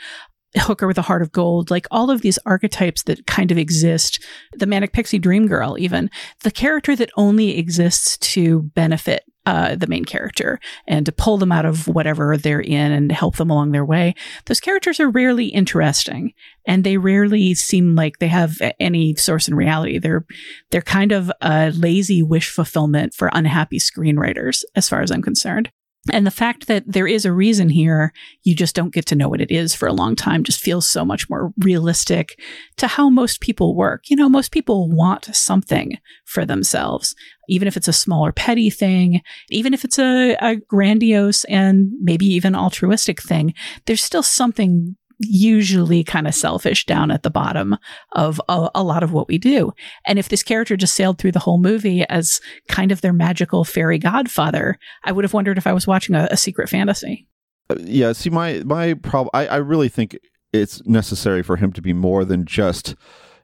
hooker 0.56 0.88
with 0.88 0.98
a 0.98 1.04
heart 1.04 1.22
of 1.22 1.32
gold, 1.32 1.70
like 1.70 1.86
all 1.92 2.10
of 2.10 2.22
these 2.22 2.40
archetypes 2.46 3.04
that 3.04 3.28
kind 3.28 3.52
of 3.52 3.58
exist, 3.58 4.24
the 4.54 4.66
manic 4.66 4.94
pixie 4.94 5.20
dream 5.20 5.48
girl, 5.48 5.78
even 5.78 6.10
the 6.44 6.52
character 6.52 6.96
that 6.96 7.12
only 7.18 7.58
exists 7.58 8.18
to 8.18 8.64
benefit 8.74 9.24
uh, 9.48 9.76
the 9.76 9.88
main 9.88 10.04
character 10.04 10.60
and 10.88 11.06
to 11.06 11.12
pull 11.14 11.38
them 11.38 11.54
out 11.54 11.66
of 11.66 11.88
whatever 11.88 12.36
they're 12.36 12.60
in 12.60 12.92
and 12.92 13.14
help 13.14 13.38
them 13.38 13.50
along 13.50 13.72
their 13.72 13.86
way. 13.86 14.14
Those 14.46 14.60
characters 14.60 15.00
are 15.00 15.10
rarely 15.10 15.46
interesting 15.46 16.34
and 16.68 16.84
they 16.84 16.98
rarely 16.98 17.56
seem 17.56 17.96
like 17.96 18.20
they 18.20 18.28
have 18.28 18.58
any 18.78 19.16
source 19.16 19.48
in 19.48 19.56
reality. 19.56 20.00
They're, 20.00 20.26
they're 20.70 20.82
kind 20.82 21.14
of 21.14 21.32
a 21.40 21.72
lazy 21.72 22.22
wish 22.22 22.50
fulfillment 22.50 23.14
for 23.14 23.30
unhappy 23.32 23.80
screenwriters, 23.80 24.66
as 24.76 24.90
far 24.90 25.02
as 25.02 25.12
I'm 25.12 25.22
concerned. 25.22 25.72
And 26.12 26.26
the 26.26 26.32
fact 26.32 26.68
that 26.68 26.84
there 26.86 27.08
is 27.08 27.26
a 27.26 27.32
reason 27.32 27.70
here, 27.70 28.14
you 28.44 28.56
just 28.56 28.76
don't 28.76 28.94
get 28.94 29.06
to 29.08 29.16
know 29.16 29.30
what 29.30 29.42
it 29.42 29.52
is 29.52 29.74
for 29.74 29.88
a 29.88 29.94
long 29.94 30.16
time, 30.16 30.44
just 30.44 30.62
feels 30.62 30.88
so 30.88 31.04
much 31.04 31.30
more 31.30 31.52
realistic 31.60 32.40
to 32.78 32.88
how 32.88 33.10
most 33.10 33.42
people 33.42 33.76
work. 33.76 34.10
You 34.10 34.16
know, 34.16 34.30
most 34.30 34.52
people 34.52 34.90
want 34.90 35.26
something 35.36 35.98
for 36.26 36.46
themselves, 36.46 37.16
even 37.50 37.68
if 37.68 37.78
it's 37.78 37.88
a 37.88 37.94
smaller, 37.94 38.32
petty 38.32 38.70
thing, 38.70 39.22
even 39.50 39.74
if 39.74 39.84
it's 39.84 40.00
a, 40.00 40.36
a 40.40 40.56
grandiose 40.56 41.44
and 41.46 41.92
maybe 42.02 42.26
even 42.26 42.56
altruistic 42.56 43.22
thing, 43.22 43.54
there's 43.86 44.04
still 44.04 44.24
something 44.24 44.96
usually 45.20 46.04
kind 46.04 46.28
of 46.28 46.36
selfish 46.36 46.86
down 46.86 47.12
at 47.12 47.24
the 47.24 47.30
bottom 47.30 47.78
of 48.14 48.40
a, 48.50 48.70
a, 48.76 48.84
lot 48.84 49.04
of 49.04 49.14
what 49.14 49.28
we 49.28 49.38
do. 49.38 49.74
And 50.06 50.20
if 50.20 50.30
this 50.30 50.44
character 50.44 50.78
just 50.78 50.94
sailed 50.94 51.18
through 51.18 51.32
the 51.32 51.40
whole 51.40 51.58
movie 51.58 52.04
as 52.08 52.40
kind 52.68 52.92
of 52.92 53.02
their 53.02 53.14
magical 53.14 53.64
fairy 53.64 53.98
godfather, 53.98 54.78
I 55.04 55.12
would 55.12 55.24
have 55.24 55.34
wondered 55.34 55.58
if 55.58 55.68
I 55.68 55.74
was 55.74 55.88
watching 55.88 56.16
a, 56.16 56.28
a 56.32 56.38
secret 56.38 56.70
fantasy. 56.70 57.28
Uh, 57.70 57.76
yeah. 57.80 58.14
See, 58.14 58.30
my 58.30 58.62
my 58.66 58.94
problem. 58.94 59.32
I, 59.34 59.48
I 59.48 59.58
really 59.58 59.90
think 59.90 60.18
it's 60.54 60.86
necessary 60.86 61.44
for 61.44 61.58
him 61.58 61.74
to 61.74 61.82
be 61.82 61.94
more 61.94 62.24
than 62.24 62.46
just 62.46 62.96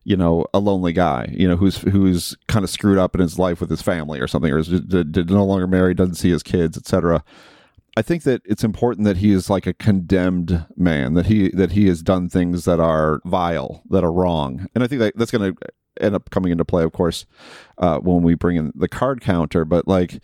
you 0.05 0.17
know 0.17 0.45
a 0.53 0.59
lonely 0.59 0.91
guy 0.91 1.29
you 1.31 1.47
know 1.47 1.55
who's 1.55 1.77
who's 1.77 2.35
kind 2.47 2.63
of 2.63 2.69
screwed 2.69 2.97
up 2.97 3.15
in 3.15 3.21
his 3.21 3.39
life 3.39 3.61
with 3.61 3.69
his 3.69 3.81
family 3.81 4.19
or 4.19 4.27
something 4.27 4.51
or 4.51 4.57
is 4.57 4.67
did, 4.67 5.11
did 5.11 5.29
no 5.29 5.45
longer 5.45 5.67
married 5.67 5.97
doesn't 5.97 6.15
see 6.15 6.29
his 6.29 6.43
kids 6.43 6.77
etc 6.77 7.23
I 7.95 8.01
think 8.01 8.23
that 8.23 8.41
it's 8.45 8.63
important 8.63 9.05
that 9.05 9.17
he 9.17 9.31
is 9.31 9.49
like 9.49 9.67
a 9.67 9.73
condemned 9.73 10.65
man, 10.75 11.13
that 11.13 11.27
he 11.27 11.49
that 11.49 11.71
he 11.71 11.87
has 11.87 12.01
done 12.01 12.29
things 12.29 12.65
that 12.65 12.79
are 12.79 13.21
vile, 13.25 13.83
that 13.89 14.03
are 14.03 14.11
wrong, 14.11 14.67
and 14.73 14.83
I 14.83 14.87
think 14.87 14.99
that 14.99 15.13
that's 15.15 15.31
going 15.31 15.53
to 15.53 15.61
end 16.01 16.15
up 16.15 16.31
coming 16.31 16.51
into 16.51 16.65
play, 16.65 16.83
of 16.83 16.91
course, 16.91 17.25
uh, 17.77 17.99
when 17.99 18.23
we 18.23 18.33
bring 18.33 18.57
in 18.57 18.71
the 18.75 18.87
card 18.87 19.21
counter. 19.21 19.63
But 19.63 19.87
like, 19.87 20.23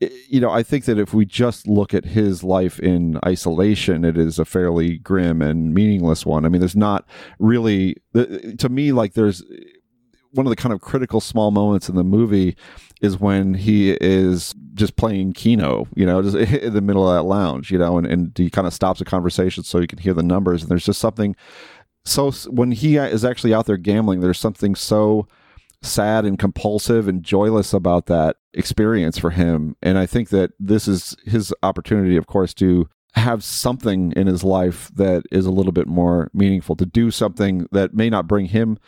you 0.00 0.40
know, 0.40 0.50
I 0.50 0.64
think 0.64 0.86
that 0.86 0.98
if 0.98 1.14
we 1.14 1.24
just 1.24 1.68
look 1.68 1.94
at 1.94 2.04
his 2.04 2.42
life 2.42 2.80
in 2.80 3.20
isolation, 3.24 4.04
it 4.04 4.18
is 4.18 4.40
a 4.40 4.44
fairly 4.44 4.98
grim 4.98 5.40
and 5.40 5.72
meaningless 5.72 6.26
one. 6.26 6.44
I 6.44 6.48
mean, 6.48 6.60
there's 6.60 6.74
not 6.74 7.06
really, 7.38 7.96
to 8.14 8.68
me, 8.68 8.90
like 8.90 9.14
there's 9.14 9.44
one 10.32 10.46
of 10.46 10.50
the 10.50 10.56
kind 10.56 10.72
of 10.72 10.80
critical 10.80 11.20
small 11.20 11.52
moments 11.52 11.88
in 11.88 11.94
the 11.94 12.02
movie 12.02 12.56
is 13.04 13.20
when 13.20 13.54
he 13.54 13.92
is 14.00 14.54
just 14.74 14.96
playing 14.96 15.32
Keno, 15.32 15.86
you 15.94 16.06
know, 16.06 16.22
just 16.22 16.36
in 16.62 16.72
the 16.72 16.80
middle 16.80 17.08
of 17.08 17.14
that 17.14 17.28
lounge, 17.28 17.70
you 17.70 17.78
know, 17.78 17.98
and, 17.98 18.06
and 18.06 18.32
he 18.36 18.50
kind 18.50 18.66
of 18.66 18.74
stops 18.74 18.98
the 18.98 19.04
conversation 19.04 19.62
so 19.62 19.78
you 19.78 19.86
can 19.86 19.98
hear 19.98 20.14
the 20.14 20.22
numbers. 20.22 20.62
And 20.62 20.70
there's 20.70 20.86
just 20.86 21.00
something 21.00 21.36
so 22.04 22.30
when 22.50 22.72
he 22.72 22.96
is 22.96 23.24
actually 23.24 23.54
out 23.54 23.66
there 23.66 23.76
gambling, 23.76 24.20
there's 24.20 24.38
something 24.38 24.74
so 24.74 25.26
sad 25.82 26.24
and 26.24 26.38
compulsive 26.38 27.08
and 27.08 27.22
joyless 27.22 27.72
about 27.72 28.06
that 28.06 28.36
experience 28.52 29.18
for 29.18 29.30
him. 29.30 29.76
And 29.82 29.98
I 29.98 30.06
think 30.06 30.28
that 30.30 30.52
this 30.58 30.86
is 30.86 31.16
his 31.24 31.52
opportunity, 31.62 32.16
of 32.16 32.26
course, 32.26 32.52
to 32.54 32.88
have 33.14 33.44
something 33.44 34.12
in 34.12 34.26
his 34.26 34.42
life 34.44 34.90
that 34.94 35.24
is 35.30 35.46
a 35.46 35.50
little 35.50 35.72
bit 35.72 35.86
more 35.86 36.30
meaningful, 36.34 36.76
to 36.76 36.86
do 36.86 37.10
something 37.10 37.66
that 37.72 37.94
may 37.94 38.10
not 38.10 38.26
bring 38.26 38.46
him 38.46 38.78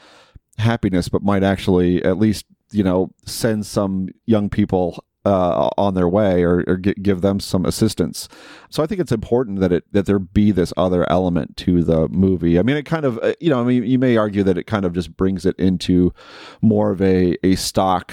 happiness, 0.59 1.09
but 1.09 1.22
might 1.22 1.42
actually 1.42 2.02
at 2.05 2.18
least 2.18 2.44
you 2.70 2.83
know 2.83 3.11
send 3.24 3.66
some 3.66 4.09
young 4.26 4.48
people 4.48 5.05
uh, 5.26 5.70
on 5.76 5.94
their 5.94 6.09
way 6.09 6.44
or, 6.44 6.62
or 6.68 6.76
give 6.76 7.20
them 7.20 7.40
some 7.40 7.66
assistance. 7.66 8.29
So 8.70 8.83
I 8.83 8.87
think 8.87 9.00
it's 9.00 9.11
important 9.11 9.59
that 9.59 9.72
it 9.72 9.85
that 9.90 10.07
there 10.07 10.20
be 10.20 10.52
this 10.52 10.72
other 10.76 11.09
element 11.11 11.57
to 11.59 11.83
the 11.83 12.09
movie. 12.09 12.61
I 12.61 12.62
mean, 12.62 12.76
it 12.76 12.85
kind 12.85 13.05
of 13.05 13.18
uh, 13.18 13.35
you 13.40 13.50
know 13.50 13.61
I 13.61 13.64
mean 13.64 13.83
you 13.83 13.98
may 13.98 14.16
argue 14.16 14.44
that 14.44 14.57
it 14.57 14.68
kind 14.68 14.85
of 14.85 14.92
just 14.92 15.16
brings 15.16 15.44
it 15.44 15.59
into 15.59 16.14
more 16.62 16.92
of 16.92 17.02
a 17.02 17.37
a 17.44 17.57
stock 17.57 18.12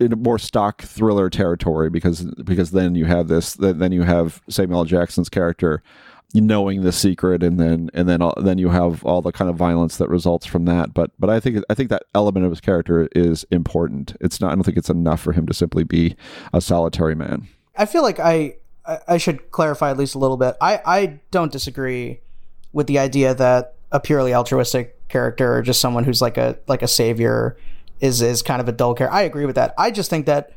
in 0.00 0.12
more 0.22 0.38
stock 0.38 0.82
thriller 0.82 1.28
territory 1.28 1.90
because 1.90 2.22
because 2.44 2.70
then 2.70 2.94
you 2.94 3.04
have 3.04 3.28
this 3.28 3.54
then 3.54 3.92
you 3.92 4.02
have 4.02 4.40
Samuel. 4.48 4.84
Jackson's 4.84 5.28
character 5.28 5.82
knowing 6.34 6.82
the 6.82 6.92
secret 6.92 7.42
and 7.42 7.58
then 7.58 7.90
and 7.94 8.08
then 8.08 8.20
uh, 8.20 8.32
then 8.36 8.58
you 8.58 8.68
have 8.68 9.04
all 9.04 9.22
the 9.22 9.32
kind 9.32 9.50
of 9.50 9.56
violence 9.56 9.96
that 9.96 10.08
results 10.08 10.46
from 10.46 10.66
that. 10.66 10.92
But 10.92 11.10
but 11.18 11.30
I 11.30 11.40
think 11.40 11.62
I 11.70 11.74
think 11.74 11.90
that 11.90 12.04
element 12.14 12.44
of 12.44 12.52
his 12.52 12.60
character 12.60 13.08
is 13.12 13.44
important. 13.50 14.16
It's 14.20 14.40
not 14.40 14.52
I 14.52 14.54
don't 14.54 14.64
think 14.64 14.76
it's 14.76 14.90
enough 14.90 15.20
for 15.20 15.32
him 15.32 15.46
to 15.46 15.54
simply 15.54 15.84
be 15.84 16.16
a 16.52 16.60
solitary 16.60 17.14
man. 17.14 17.48
I 17.76 17.86
feel 17.86 18.02
like 18.02 18.18
I 18.20 18.56
I 19.06 19.18
should 19.18 19.50
clarify 19.50 19.90
at 19.90 19.96
least 19.96 20.14
a 20.14 20.18
little 20.18 20.36
bit. 20.36 20.56
I 20.60 20.80
I 20.84 21.20
don't 21.30 21.52
disagree 21.52 22.20
with 22.72 22.86
the 22.86 22.98
idea 22.98 23.34
that 23.34 23.74
a 23.90 24.00
purely 24.00 24.34
altruistic 24.34 25.08
character 25.08 25.54
or 25.54 25.62
just 25.62 25.80
someone 25.80 26.04
who's 26.04 26.20
like 26.20 26.36
a 26.36 26.58
like 26.66 26.82
a 26.82 26.88
savior 26.88 27.56
is 28.00 28.20
is 28.20 28.42
kind 28.42 28.60
of 28.60 28.68
a 28.68 28.72
dull 28.72 28.94
character 28.94 29.16
I 29.16 29.22
agree 29.22 29.46
with 29.46 29.56
that. 29.56 29.74
I 29.78 29.90
just 29.90 30.10
think 30.10 30.26
that 30.26 30.52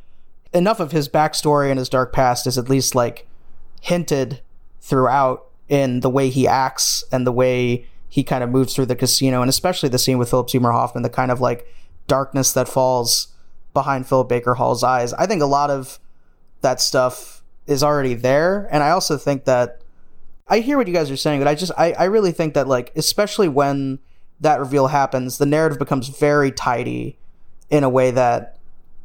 enough 0.53 0.81
of 0.81 0.91
his 0.91 1.07
backstory 1.07 1.69
and 1.69 1.79
his 1.79 1.87
dark 1.87 2.11
past 2.11 2.45
is 2.45 2.57
at 2.57 2.69
least 2.69 2.93
like 2.93 3.25
hinted 3.79 4.41
throughout 4.81 5.45
in 5.71 6.01
the 6.01 6.09
way 6.09 6.29
he 6.29 6.45
acts 6.45 7.01
and 7.13 7.25
the 7.25 7.31
way 7.31 7.87
he 8.09 8.25
kind 8.25 8.43
of 8.43 8.49
moves 8.49 8.75
through 8.75 8.87
the 8.87 8.95
casino, 8.95 9.41
and 9.41 9.47
especially 9.47 9.87
the 9.87 9.97
scene 9.97 10.17
with 10.17 10.29
Philip 10.29 10.49
Seymour 10.49 10.73
Hoffman, 10.73 11.01
the 11.01 11.09
kind 11.09 11.31
of 11.31 11.39
like 11.39 11.65
darkness 12.07 12.51
that 12.51 12.67
falls 12.67 13.29
behind 13.73 14.05
Philip 14.05 14.27
Baker 14.27 14.55
Hall's 14.55 14.83
eyes. 14.83 15.13
I 15.13 15.25
think 15.25 15.41
a 15.41 15.45
lot 15.45 15.69
of 15.69 15.97
that 16.59 16.81
stuff 16.81 17.41
is 17.67 17.83
already 17.83 18.15
there, 18.15 18.67
and 18.69 18.83
I 18.83 18.89
also 18.89 19.17
think 19.17 19.45
that 19.45 19.81
I 20.45 20.59
hear 20.59 20.75
what 20.75 20.87
you 20.87 20.93
guys 20.93 21.09
are 21.09 21.15
saying, 21.15 21.39
but 21.39 21.47
I 21.47 21.55
just 21.55 21.71
I, 21.77 21.93
I 21.93 22.03
really 22.03 22.33
think 22.33 22.53
that 22.55 22.67
like 22.67 22.91
especially 22.97 23.47
when 23.47 23.99
that 24.41 24.59
reveal 24.59 24.87
happens, 24.87 25.37
the 25.37 25.45
narrative 25.45 25.79
becomes 25.79 26.09
very 26.09 26.51
tidy 26.51 27.17
in 27.69 27.85
a 27.85 27.89
way 27.89 28.11
that 28.11 28.57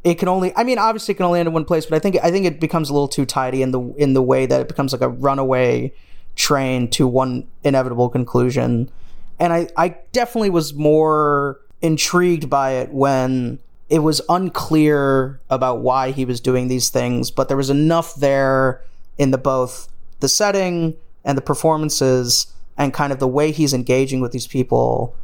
it 0.03 0.17
can 0.17 0.27
only 0.27 0.53
I 0.57 0.65
mean 0.65 0.79
obviously 0.79 1.13
it 1.13 1.19
can 1.19 1.27
only 1.27 1.39
end 1.39 1.47
in 1.47 1.53
one 1.53 1.65
place, 1.65 1.87
but 1.87 1.95
I 1.95 2.01
think 2.01 2.17
I 2.25 2.33
think 2.33 2.45
it 2.45 2.59
becomes 2.59 2.91
a 2.91 2.93
little 2.93 3.07
too 3.07 3.25
tidy 3.25 3.63
in 3.63 3.71
the 3.71 3.81
in 3.97 4.15
the 4.15 4.23
way 4.23 4.47
that 4.47 4.63
it 4.63 4.67
becomes 4.67 4.91
like 4.91 5.03
a 5.03 5.09
runaway 5.09 5.93
train 6.37 6.89
to 6.91 7.07
one 7.09 7.47
inevitable 7.65 8.09
conclusion. 8.09 8.91
And 9.41 9.53
I, 9.53 9.69
I 9.77 9.97
definitely 10.13 10.51
was 10.51 10.75
more 10.75 11.61
intrigued 11.83 12.49
by 12.49 12.73
it 12.73 12.93
when 12.93 13.59
it 13.89 14.01
was 14.01 14.21
unclear 14.29 15.41
about 15.51 15.81
why 15.81 16.11
he 16.11 16.25
was 16.25 16.41
doing 16.41 16.69
these 16.69 16.91
things, 16.91 17.31
but 17.31 17.49
there 17.49 17.57
was 17.57 17.71
enough 17.71 18.15
there 18.17 18.83
in 19.19 19.31
the 19.31 19.39
both 19.39 19.89
the 20.21 20.29
setting 20.29 20.97
and 21.25 21.37
the 21.37 21.43
performances 21.43 22.53
and 22.79 22.93
kind 22.93 23.13
of 23.13 23.19
the 23.19 23.29
way 23.29 23.53
he's 23.53 23.73
engaging 23.73 24.21
with 24.21 24.33
these 24.33 24.47
people 24.47 25.15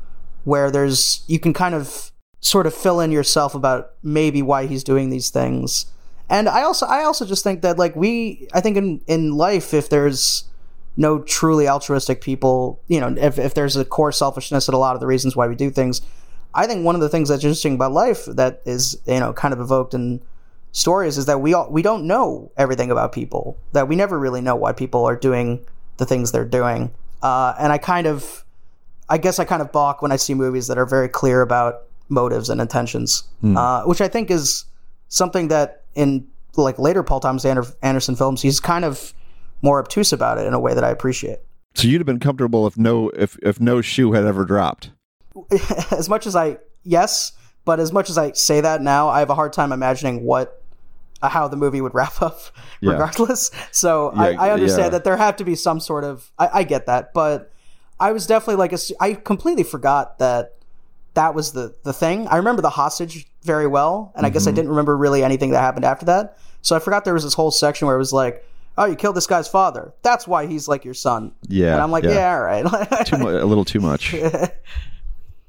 where 0.44 0.70
there's 0.70 1.22
you 1.26 1.38
can 1.38 1.52
kind 1.52 1.74
of 1.74 2.10
sort 2.40 2.66
of 2.66 2.74
fill 2.74 3.00
in 3.00 3.10
yourself 3.10 3.54
about 3.54 3.92
maybe 4.02 4.42
why 4.42 4.66
he's 4.66 4.84
doing 4.84 5.10
these 5.10 5.30
things. 5.30 5.86
And 6.28 6.48
I 6.48 6.62
also 6.62 6.86
I 6.86 7.04
also 7.04 7.24
just 7.24 7.44
think 7.44 7.62
that 7.62 7.78
like 7.78 7.96
we 7.96 8.48
I 8.52 8.60
think 8.60 8.76
in 8.76 9.00
in 9.06 9.32
life 9.32 9.74
if 9.74 9.88
there's 9.88 10.44
no 10.96 11.20
truly 11.20 11.68
altruistic 11.68 12.20
people, 12.20 12.80
you 12.88 13.00
know, 13.00 13.14
if, 13.18 13.38
if 13.38 13.54
there's 13.54 13.76
a 13.76 13.84
core 13.84 14.12
selfishness 14.12 14.68
at 14.68 14.74
a 14.74 14.78
lot 14.78 14.94
of 14.94 15.00
the 15.00 15.06
reasons 15.06 15.34
why 15.34 15.46
we 15.46 15.54
do 15.54 15.70
things, 15.70 16.02
I 16.54 16.66
think 16.66 16.84
one 16.84 16.94
of 16.94 17.00
the 17.00 17.08
things 17.08 17.28
that's 17.28 17.44
interesting 17.44 17.74
about 17.74 17.92
life 17.92 18.26
that 18.26 18.60
is, 18.66 19.00
you 19.06 19.20
know, 19.20 19.32
kind 19.32 19.54
of 19.54 19.60
evoked 19.60 19.94
in 19.94 20.22
stories 20.72 21.16
is 21.16 21.26
that 21.26 21.40
we 21.40 21.54
all, 21.54 21.70
we 21.70 21.82
don't 21.82 22.06
know 22.06 22.50
everything 22.56 22.90
about 22.90 23.12
people, 23.12 23.56
that 23.72 23.88
we 23.88 23.96
never 23.96 24.18
really 24.18 24.40
know 24.40 24.54
why 24.56 24.72
people 24.72 25.04
are 25.04 25.16
doing 25.16 25.64
the 25.96 26.04
things 26.04 26.32
they're 26.32 26.44
doing. 26.44 26.90
Uh, 27.22 27.54
and 27.58 27.72
I 27.72 27.78
kind 27.78 28.06
of, 28.06 28.44
I 29.08 29.18
guess 29.18 29.38
I 29.38 29.44
kind 29.44 29.62
of 29.62 29.72
balk 29.72 30.02
when 30.02 30.12
I 30.12 30.16
see 30.16 30.34
movies 30.34 30.66
that 30.66 30.78
are 30.78 30.86
very 30.86 31.08
clear 31.08 31.40
about 31.40 31.82
motives 32.08 32.50
and 32.50 32.60
intentions, 32.60 33.24
mm. 33.42 33.56
uh, 33.56 33.86
which 33.86 34.00
I 34.00 34.08
think 34.08 34.30
is 34.30 34.64
something 35.08 35.48
that 35.48 35.84
in 35.94 36.26
like 36.56 36.78
later 36.78 37.02
Paul 37.02 37.20
Thomas 37.20 37.44
Anderson 37.44 38.16
films, 38.16 38.42
he's 38.42 38.60
kind 38.60 38.84
of 38.84 39.14
more 39.62 39.78
obtuse 39.78 40.12
about 40.12 40.38
it 40.38 40.46
in 40.46 40.54
a 40.54 40.60
way 40.60 40.74
that 40.74 40.84
I 40.84 40.90
appreciate. 40.90 41.38
So 41.74 41.88
you'd 41.88 42.00
have 42.00 42.06
been 42.06 42.20
comfortable 42.20 42.66
if 42.66 42.76
no 42.76 43.08
if 43.10 43.38
if 43.42 43.60
no 43.60 43.80
shoe 43.80 44.12
had 44.12 44.24
ever 44.24 44.44
dropped. 44.44 44.90
as 45.90 46.08
much 46.08 46.26
as 46.26 46.36
I 46.36 46.58
yes, 46.82 47.32
but 47.64 47.80
as 47.80 47.92
much 47.92 48.10
as 48.10 48.18
I 48.18 48.32
say 48.32 48.60
that 48.60 48.82
now, 48.82 49.08
I 49.08 49.20
have 49.20 49.30
a 49.30 49.34
hard 49.34 49.52
time 49.52 49.72
imagining 49.72 50.24
what 50.24 50.62
uh, 51.22 51.28
how 51.28 51.48
the 51.48 51.56
movie 51.56 51.80
would 51.80 51.94
wrap 51.94 52.20
up 52.22 52.40
regardless. 52.82 53.50
Yeah. 53.54 53.60
So 53.70 54.12
yeah, 54.14 54.22
I, 54.22 54.48
I, 54.48 54.50
understand 54.50 54.86
yeah. 54.86 54.88
that 54.90 55.04
there 55.04 55.16
have 55.16 55.36
to 55.36 55.44
be 55.44 55.54
some 55.54 55.80
sort 55.80 56.04
of 56.04 56.30
I, 56.38 56.50
I 56.52 56.62
get 56.64 56.86
that, 56.86 57.14
but 57.14 57.52
I 57.98 58.12
was 58.12 58.26
definitely 58.26 58.56
like 58.56 58.72
a, 58.72 58.78
I 59.00 59.14
completely 59.14 59.62
forgot 59.62 60.18
that 60.18 60.56
that 61.14 61.34
was 61.34 61.52
the 61.52 61.74
the 61.84 61.92
thing. 61.92 62.26
I 62.28 62.36
remember 62.36 62.60
the 62.60 62.70
hostage 62.70 63.26
very 63.42 63.66
well, 63.66 64.12
and 64.14 64.26
I 64.26 64.28
mm-hmm. 64.28 64.34
guess 64.34 64.46
I 64.46 64.50
mm-hmm. 64.50 64.56
didn't 64.56 64.70
remember 64.70 64.96
really 64.96 65.24
anything 65.24 65.50
that 65.50 65.60
happened 65.60 65.84
after 65.84 66.06
that. 66.06 66.36
So 66.62 66.76
I 66.76 66.78
forgot 66.78 67.04
there 67.04 67.14
was 67.14 67.24
this 67.24 67.34
whole 67.34 67.50
section 67.50 67.86
where 67.86 67.96
it 67.96 67.98
was 67.98 68.12
like, 68.12 68.44
oh, 68.78 68.84
you 68.86 68.96
killed 68.96 69.16
this 69.16 69.26
guy's 69.26 69.48
father. 69.48 69.92
That's 70.02 70.26
why 70.26 70.46
he's 70.46 70.68
like 70.68 70.84
your 70.84 70.94
son. 70.94 71.32
Yeah. 71.48 71.74
And 71.74 71.82
I'm 71.82 71.90
like, 71.90 72.04
yeah, 72.04 72.10
yeah 72.10 72.34
all 72.34 72.42
right. 72.42 72.66
too 73.06 73.18
mu- 73.18 73.30
a 73.30 73.44
little 73.44 73.64
too 73.64 73.80
much. 73.80 74.14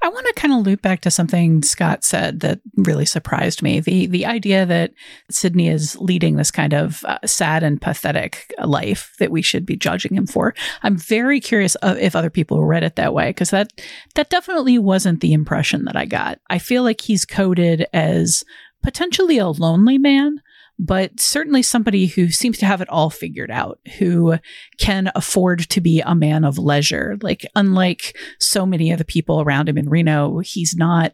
I 0.04 0.08
want 0.08 0.26
to 0.26 0.34
kind 0.34 0.52
of 0.52 0.66
loop 0.66 0.82
back 0.82 1.00
to 1.00 1.10
something 1.10 1.62
Scott 1.62 2.04
said 2.04 2.40
that 2.40 2.60
really 2.76 3.06
surprised 3.06 3.62
me. 3.62 3.80
The 3.80 4.04
the 4.04 4.26
idea 4.26 4.66
that 4.66 4.92
Sydney 5.30 5.68
is 5.68 5.96
leading 5.98 6.36
this 6.36 6.50
kind 6.50 6.74
of 6.74 7.02
uh, 7.06 7.18
sad 7.24 7.62
and 7.62 7.80
pathetic 7.80 8.52
life 8.62 9.14
that 9.18 9.30
we 9.30 9.40
should 9.40 9.64
be 9.64 9.76
judging 9.76 10.14
him 10.14 10.26
for. 10.26 10.54
I'm 10.82 10.98
very 10.98 11.40
curious 11.40 11.74
if 11.82 12.14
other 12.14 12.28
people 12.28 12.66
read 12.66 12.82
it 12.82 12.96
that 12.96 13.14
way 13.14 13.30
because 13.30 13.48
that 13.48 13.72
that 14.14 14.28
definitely 14.28 14.78
wasn't 14.78 15.22
the 15.22 15.32
impression 15.32 15.86
that 15.86 15.96
I 15.96 16.04
got. 16.04 16.38
I 16.50 16.58
feel 16.58 16.82
like 16.82 17.00
he's 17.00 17.24
coded 17.24 17.86
as 17.94 18.44
potentially 18.82 19.38
a 19.38 19.48
lonely 19.48 19.96
man 19.96 20.42
but 20.78 21.20
certainly 21.20 21.62
somebody 21.62 22.06
who 22.06 22.30
seems 22.30 22.58
to 22.58 22.66
have 22.66 22.80
it 22.80 22.88
all 22.88 23.10
figured 23.10 23.50
out, 23.50 23.78
who 23.98 24.38
can 24.78 25.10
afford 25.14 25.60
to 25.70 25.80
be 25.80 26.00
a 26.00 26.14
man 26.14 26.44
of 26.44 26.58
leisure. 26.58 27.16
Like, 27.22 27.46
unlike 27.54 28.16
so 28.40 28.66
many 28.66 28.90
of 28.90 28.98
the 28.98 29.04
people 29.04 29.40
around 29.40 29.68
him 29.68 29.78
in 29.78 29.88
Reno, 29.88 30.40
he's 30.40 30.74
not, 30.74 31.12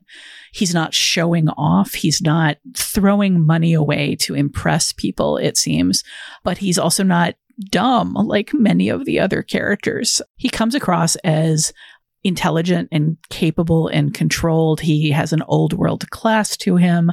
he's 0.53 0.73
not 0.73 0.95
showing 0.95 1.49
off. 1.51 1.93
He's 1.93 2.23
not 2.23 2.57
throwing 2.75 3.45
money 3.45 3.75
away 3.75 4.17
to 4.17 4.35
impress 4.35 4.93
people, 4.93 5.37
it 5.37 5.57
seems, 5.57 6.03
but 6.43 6.59
he's 6.59 6.79
also 6.79 7.03
not 7.03 7.35
dumb 7.71 8.15
like 8.15 8.55
many 8.55 8.89
of 8.89 9.05
the 9.05 9.21
other 9.21 9.43
characters. 9.43 10.23
He 10.37 10.49
comes 10.49 10.75
across 10.75 11.17
as 11.17 11.75
intelligent 12.23 12.89
and 12.93 13.17
capable 13.31 13.89
and 13.89 14.13
controlled. 14.15 14.81
He 14.81 15.11
has 15.11 15.33
an 15.33 15.43
old 15.43 15.73
world 15.73 16.09
class 16.11 16.57
to 16.59 16.77
him. 16.77 17.13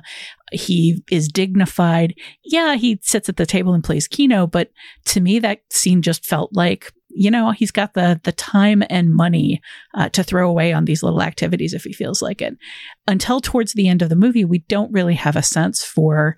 He 0.51 1.03
is 1.11 1.27
dignified. 1.27 2.15
Yeah, 2.43 2.75
he 2.75 2.99
sits 3.01 3.29
at 3.29 3.37
the 3.37 3.45
table 3.45 3.73
and 3.73 3.83
plays 3.83 4.07
Keno, 4.07 4.47
but 4.47 4.71
to 5.05 5.21
me, 5.21 5.39
that 5.39 5.61
scene 5.69 6.01
just 6.01 6.25
felt 6.25 6.51
like 6.53 6.93
you 7.09 7.31
know 7.31 7.51
he's 7.51 7.71
got 7.71 7.93
the 7.93 8.19
the 8.23 8.31
time 8.31 8.83
and 8.89 9.13
money 9.13 9.61
uh, 9.95 10.09
to 10.09 10.23
throw 10.23 10.49
away 10.49 10.71
on 10.71 10.85
these 10.85 11.03
little 11.03 11.21
activities 11.21 11.73
if 11.73 11.83
he 11.83 11.93
feels 11.93 12.21
like 12.21 12.41
it. 12.41 12.55
Until 13.07 13.41
towards 13.41 13.73
the 13.73 13.87
end 13.87 14.01
of 14.01 14.09
the 14.09 14.15
movie, 14.15 14.45
we 14.45 14.59
don't 14.59 14.91
really 14.91 15.15
have 15.15 15.35
a 15.35 15.43
sense 15.43 15.83
for. 15.83 16.35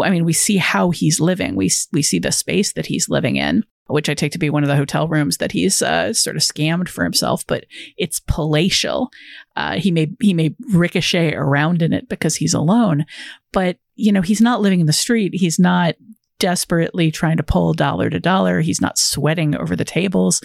I 0.00 0.08
mean, 0.08 0.24
we 0.24 0.32
see 0.32 0.56
how 0.56 0.90
he's 0.90 1.20
living. 1.20 1.56
We 1.56 1.70
we 1.92 2.02
see 2.02 2.18
the 2.18 2.32
space 2.32 2.72
that 2.74 2.86
he's 2.86 3.08
living 3.08 3.36
in 3.36 3.64
which 3.90 4.08
I 4.08 4.14
take 4.14 4.32
to 4.32 4.38
be 4.38 4.50
one 4.50 4.62
of 4.62 4.68
the 4.68 4.76
hotel 4.76 5.08
rooms 5.08 5.38
that 5.38 5.52
he's 5.52 5.82
uh, 5.82 6.12
sort 6.12 6.36
of 6.36 6.42
scammed 6.42 6.88
for 6.88 7.04
himself, 7.04 7.46
but 7.46 7.66
it's 7.96 8.20
palatial. 8.20 9.10
Uh, 9.56 9.78
he 9.78 9.90
may 9.90 10.10
he 10.20 10.34
may 10.34 10.54
ricochet 10.72 11.34
around 11.34 11.82
in 11.82 11.92
it 11.92 12.08
because 12.08 12.36
he's 12.36 12.54
alone, 12.54 13.06
but 13.52 13.78
you 13.96 14.12
know 14.12 14.22
he's 14.22 14.40
not 14.40 14.60
living 14.60 14.80
in 14.80 14.86
the 14.86 14.92
street. 14.92 15.32
He's 15.34 15.58
not 15.58 15.96
desperately 16.38 17.10
trying 17.10 17.36
to 17.36 17.42
pull 17.42 17.74
dollar 17.74 18.10
to 18.10 18.18
dollar. 18.18 18.60
He's 18.60 18.80
not 18.80 18.98
sweating 18.98 19.54
over 19.54 19.76
the 19.76 19.84
tables. 19.84 20.42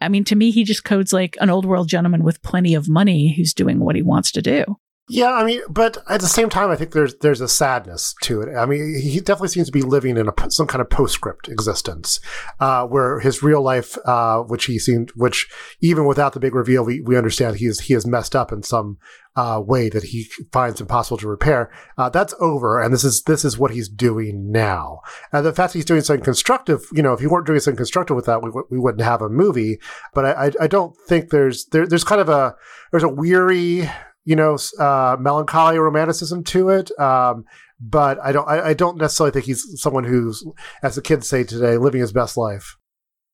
I 0.00 0.08
mean, 0.08 0.24
to 0.24 0.36
me, 0.36 0.50
he 0.50 0.64
just 0.64 0.84
codes 0.84 1.12
like 1.12 1.36
an 1.40 1.50
old 1.50 1.66
world 1.66 1.88
gentleman 1.88 2.22
with 2.22 2.42
plenty 2.42 2.74
of 2.74 2.88
money 2.88 3.34
who's 3.36 3.52
doing 3.52 3.80
what 3.80 3.96
he 3.96 4.02
wants 4.02 4.32
to 4.32 4.42
do. 4.42 4.64
Yeah, 5.12 5.32
I 5.32 5.42
mean, 5.42 5.60
but 5.68 5.98
at 6.08 6.20
the 6.20 6.28
same 6.28 6.48
time, 6.48 6.70
I 6.70 6.76
think 6.76 6.92
there's 6.92 7.16
there's 7.16 7.40
a 7.40 7.48
sadness 7.48 8.14
to 8.22 8.42
it. 8.42 8.56
I 8.56 8.64
mean, 8.64 8.96
he 8.96 9.18
definitely 9.18 9.48
seems 9.48 9.66
to 9.66 9.72
be 9.72 9.82
living 9.82 10.16
in 10.16 10.28
a, 10.28 10.50
some 10.50 10.68
kind 10.68 10.80
of 10.80 10.88
postscript 10.88 11.48
existence, 11.48 12.20
uh, 12.60 12.86
where 12.86 13.18
his 13.18 13.42
real 13.42 13.60
life, 13.60 13.98
uh, 14.04 14.38
which 14.42 14.66
he 14.66 14.78
seemed, 14.78 15.10
which 15.16 15.50
even 15.80 16.06
without 16.06 16.32
the 16.32 16.38
big 16.38 16.54
reveal, 16.54 16.84
we, 16.84 17.00
we 17.00 17.16
understand 17.16 17.56
he 17.56 17.66
is 17.66 17.80
he 17.80 17.94
is 17.94 18.06
messed 18.06 18.36
up 18.36 18.52
in 18.52 18.62
some 18.62 18.98
uh, 19.34 19.60
way 19.60 19.88
that 19.88 20.04
he 20.04 20.28
finds 20.52 20.80
impossible 20.80 21.18
to 21.18 21.26
repair. 21.26 21.72
Uh, 21.98 22.08
that's 22.08 22.34
over, 22.38 22.80
and 22.80 22.94
this 22.94 23.02
is 23.02 23.24
this 23.24 23.44
is 23.44 23.58
what 23.58 23.72
he's 23.72 23.88
doing 23.88 24.52
now. 24.52 25.00
And 25.32 25.44
the 25.44 25.52
fact 25.52 25.74
he's 25.74 25.84
doing 25.84 26.02
something 26.02 26.22
constructive, 26.22 26.82
you 26.92 27.02
know, 27.02 27.14
if 27.14 27.18
he 27.18 27.26
weren't 27.26 27.48
doing 27.48 27.58
something 27.58 27.76
constructive 27.76 28.14
with 28.14 28.26
that, 28.26 28.44
we, 28.44 28.50
we 28.70 28.78
wouldn't 28.78 29.02
have 29.02 29.22
a 29.22 29.28
movie. 29.28 29.80
But 30.14 30.24
I, 30.24 30.46
I, 30.46 30.50
I 30.60 30.66
don't 30.68 30.96
think 31.08 31.30
there's 31.30 31.64
there, 31.66 31.84
there's 31.84 32.04
kind 32.04 32.20
of 32.20 32.28
a 32.28 32.54
there's 32.92 33.02
a 33.02 33.08
weary 33.08 33.90
you 34.24 34.36
know, 34.36 34.58
uh, 34.78 35.16
melancholy 35.18 35.78
romanticism 35.78 36.44
to 36.44 36.68
it. 36.70 36.90
Um, 36.98 37.44
but 37.80 38.18
I 38.22 38.32
don't, 38.32 38.48
I, 38.48 38.68
I, 38.68 38.74
don't 38.74 38.98
necessarily 38.98 39.32
think 39.32 39.46
he's 39.46 39.80
someone 39.80 40.04
who's, 40.04 40.44
as 40.82 40.96
the 40.96 41.02
kids 41.02 41.28
say 41.28 41.44
today, 41.44 41.78
living 41.78 42.02
his 42.02 42.12
best 42.12 42.36
life. 42.36 42.76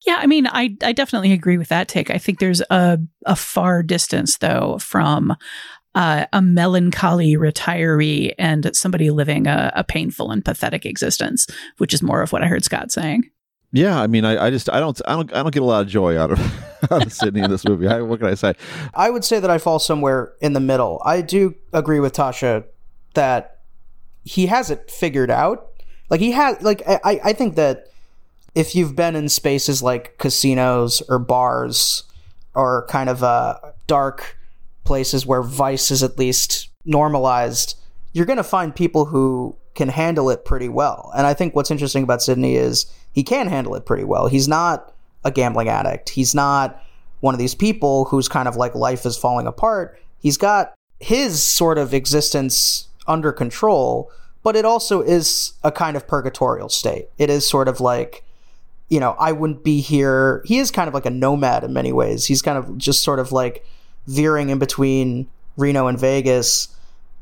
Yeah, 0.07 0.17
I 0.19 0.27
mean, 0.27 0.47
I, 0.47 0.77
I 0.83 0.93
definitely 0.93 1.33
agree 1.33 1.59
with 1.59 1.69
that 1.69 1.89
take. 1.89 2.11
I 2.11 2.19
think 2.19 2.39
there's 2.39 2.63
a, 2.71 2.99
a 3.25 3.35
far 3.35 3.83
distance, 3.83 4.39
though, 4.39 4.79
from 4.79 5.35
uh, 5.97 6.27
a 6.33 6.43
melancholy 6.43 7.37
retiree 7.37 8.35
and 8.39 8.71
somebody 8.77 9.11
living 9.11 9.47
a, 9.47 9.73
a 9.75 9.83
painful 9.83 10.31
and 10.31 10.45
pathetic 10.45 10.87
existence, 10.87 11.47
which 11.79 11.93
is 11.93 12.03
more 12.03 12.23
of 12.23 12.33
what 12.33 12.45
I 12.45 12.47
heard 12.47 12.65
Scott 12.65 12.93
saying. 12.93 13.25
Yeah, 13.77 14.01
I 14.01 14.07
mean, 14.07 14.25
I, 14.25 14.47
I 14.47 14.51
just 14.51 14.71
I 14.71 14.81
don't 14.81 14.99
I 15.07 15.13
don't 15.13 15.33
I 15.35 15.43
don't 15.43 15.53
get 15.53 15.63
a 15.63 15.67
lot 15.67 15.83
of 15.83 15.89
joy 15.89 16.19
out 16.19 16.31
of 16.31 16.41
out 16.91 17.05
of 17.05 17.13
Sydney 17.13 17.43
in 17.43 17.51
this 17.51 17.65
movie. 17.67 17.87
I, 17.87 18.01
what 18.01 18.21
can 18.21 18.29
I 18.29 18.35
say? 18.35 18.55
I 18.95 19.11
would 19.11 19.23
say 19.23 19.39
that 19.39 19.51
I 19.51 19.59
fall 19.59 19.79
somewhere 19.79 20.33
in 20.41 20.55
the 20.55 20.61
middle. 20.61 21.03
I 21.05 21.21
do 21.21 21.55
agree 21.75 22.01
with 22.01 22.15
Tasha 22.15 22.65
that 23.13 23.59
he 24.25 24.47
has 24.47 24.71
it 24.71 24.91
figured 24.91 25.31
out. 25.31 25.73
Like 26.09 26.21
he 26.21 26.33
has 26.33 26.63
like 26.63 26.83
I 26.89 27.21
I 27.23 27.33
think 27.35 27.57
that 27.57 27.89
if 28.55 28.75
you've 28.75 28.97
been 28.97 29.15
in 29.15 29.29
spaces 29.29 29.83
like 29.83 30.17
casinos 30.17 31.03
or 31.11 31.19
bars 31.19 32.05
or 32.55 32.87
kind 32.89 33.11
of 33.11 33.23
uh, 33.23 33.59
dark 33.87 34.39
places 34.85 35.27
where 35.27 35.43
vice 35.43 35.91
is 35.91 36.03
at 36.03 36.19
least 36.19 36.71
normalized, 36.87 37.79
you're 38.15 38.25
going 38.25 38.39
to 38.39 38.43
find 38.43 38.75
people 38.75 39.05
who 39.05 39.55
can 39.77 39.89
handle 39.89 40.31
it 40.31 40.45
pretty 40.45 40.69
well. 40.69 41.13
And 41.17 41.27
I 41.27 41.35
think 41.35 41.55
what's 41.55 41.71
interesting 41.71 42.03
about 42.03 42.23
Sydney 42.23 42.57
is 42.57 42.87
he 43.13 43.23
can 43.23 43.47
handle 43.47 43.75
it 43.77 43.87
pretty 43.87 44.05
well. 44.05 44.27
He's 44.27 44.49
not 44.49 44.93
a 45.25 45.31
gambling 45.31 45.69
addict. 45.69 46.11
He's 46.11 46.35
not 46.35 46.83
one 47.21 47.35
of 47.35 47.39
these 47.39 47.55
people 47.55 48.07
who's 48.07 48.29
kind 48.29 48.49
of 48.49 48.57
like 48.57 48.75
life 48.75 49.07
is 49.07 49.17
falling 49.17 49.47
apart. 49.47 50.01
He's 50.21 50.37
got 50.37 50.75
his 51.01 51.43
sort 51.43 51.79
of 51.79 51.95
existence 51.95 52.89
under 53.07 53.33
control, 53.33 54.11
but 54.43 54.57
it 54.57 54.65
also 54.65 55.01
is 55.01 55.53
a 55.63 55.71
kind 55.71 55.97
of 55.97 56.07
purgatorial 56.07 56.69
state. 56.69 57.09
It 57.19 57.31
is 57.31 57.49
sort 57.49 57.69
of 57.69 57.81
like, 57.81 58.25
you 58.89 59.01
know, 59.01 59.17
I 59.19 59.33
wouldn't 59.33 59.65
be 59.65 59.81
here. 59.81 60.43
He 60.45 60.59
is 60.59 60.71
kind 60.71 60.89
of 60.89 60.95
like 60.95 61.07
a 61.07 61.11
nomad 61.11 61.65
in 61.65 61.73
many 61.73 61.93
ways. 61.93 62.27
He's 62.27 62.43
kind 62.43 62.59
of 62.59 62.79
just 62.79 63.03
sort 63.03 63.19
of 63.19 63.33
like 63.33 63.67
veering 64.07 64.49
in 64.51 64.59
between 64.59 65.29
Reno 65.57 65.87
and 65.87 65.99
Vegas. 65.99 66.69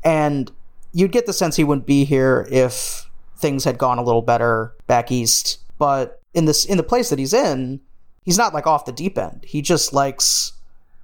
And 0.03 0.51
you'd 0.95 1.11
get 1.11 1.25
the 1.27 1.33
sense 1.33 1.55
he 1.55 1.63
wouldn't 1.63 1.85
be 1.85 2.05
here 2.05 2.47
if 2.49 3.09
things 3.37 3.65
had 3.65 3.77
gone 3.77 3.99
a 3.99 4.03
little 4.03 4.21
better 4.21 4.73
back 4.87 5.11
east 5.11 5.59
but 5.77 6.21
in 6.33 6.45
this 6.45 6.65
in 6.65 6.77
the 6.77 6.83
place 6.83 7.09
that 7.09 7.19
he's 7.19 7.33
in, 7.33 7.81
he's 8.23 8.37
not 8.37 8.53
like 8.53 8.67
off 8.67 8.85
the 8.85 8.91
deep 8.91 9.17
end. 9.17 9.43
He 9.45 9.61
just 9.61 9.93
likes 9.93 10.53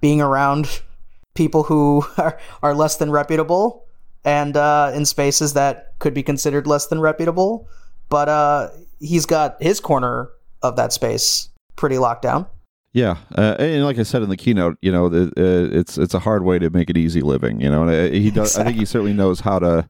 being 0.00 0.20
around 0.20 0.82
people 1.34 1.64
who 1.64 2.04
are, 2.18 2.38
are 2.62 2.74
less 2.74 2.96
than 2.96 3.10
reputable 3.10 3.86
and 4.24 4.56
uh, 4.56 4.92
in 4.94 5.04
spaces 5.04 5.54
that 5.54 5.94
could 5.98 6.14
be 6.14 6.22
considered 6.22 6.66
less 6.66 6.86
than 6.86 7.00
reputable. 7.00 7.68
But 8.08 8.28
uh, 8.28 8.68
he's 9.00 9.26
got 9.26 9.60
his 9.60 9.80
corner 9.80 10.30
of 10.62 10.76
that 10.76 10.92
space 10.92 11.48
pretty 11.76 11.98
locked 11.98 12.22
down. 12.22 12.46
Yeah, 12.92 13.16
uh, 13.36 13.56
and 13.58 13.84
like 13.84 13.98
I 13.98 14.02
said 14.02 14.22
in 14.22 14.28
the 14.28 14.36
keynote, 14.36 14.76
you 14.82 14.92
know, 14.92 15.06
uh, 15.06 15.30
it's 15.36 15.96
it's 15.96 16.12
a 16.12 16.18
hard 16.18 16.44
way 16.44 16.58
to 16.58 16.68
make 16.68 16.90
it 16.90 16.96
easy 16.98 17.22
living. 17.22 17.60
You 17.60 17.70
know, 17.70 17.82
and 17.82 17.90
uh, 17.90 18.12
he 18.12 18.30
does. 18.30 18.50
Exactly. 18.50 18.60
I 18.60 18.64
think 18.66 18.78
he 18.80 18.84
certainly 18.84 19.12
knows 19.14 19.40
how 19.40 19.58
to 19.60 19.88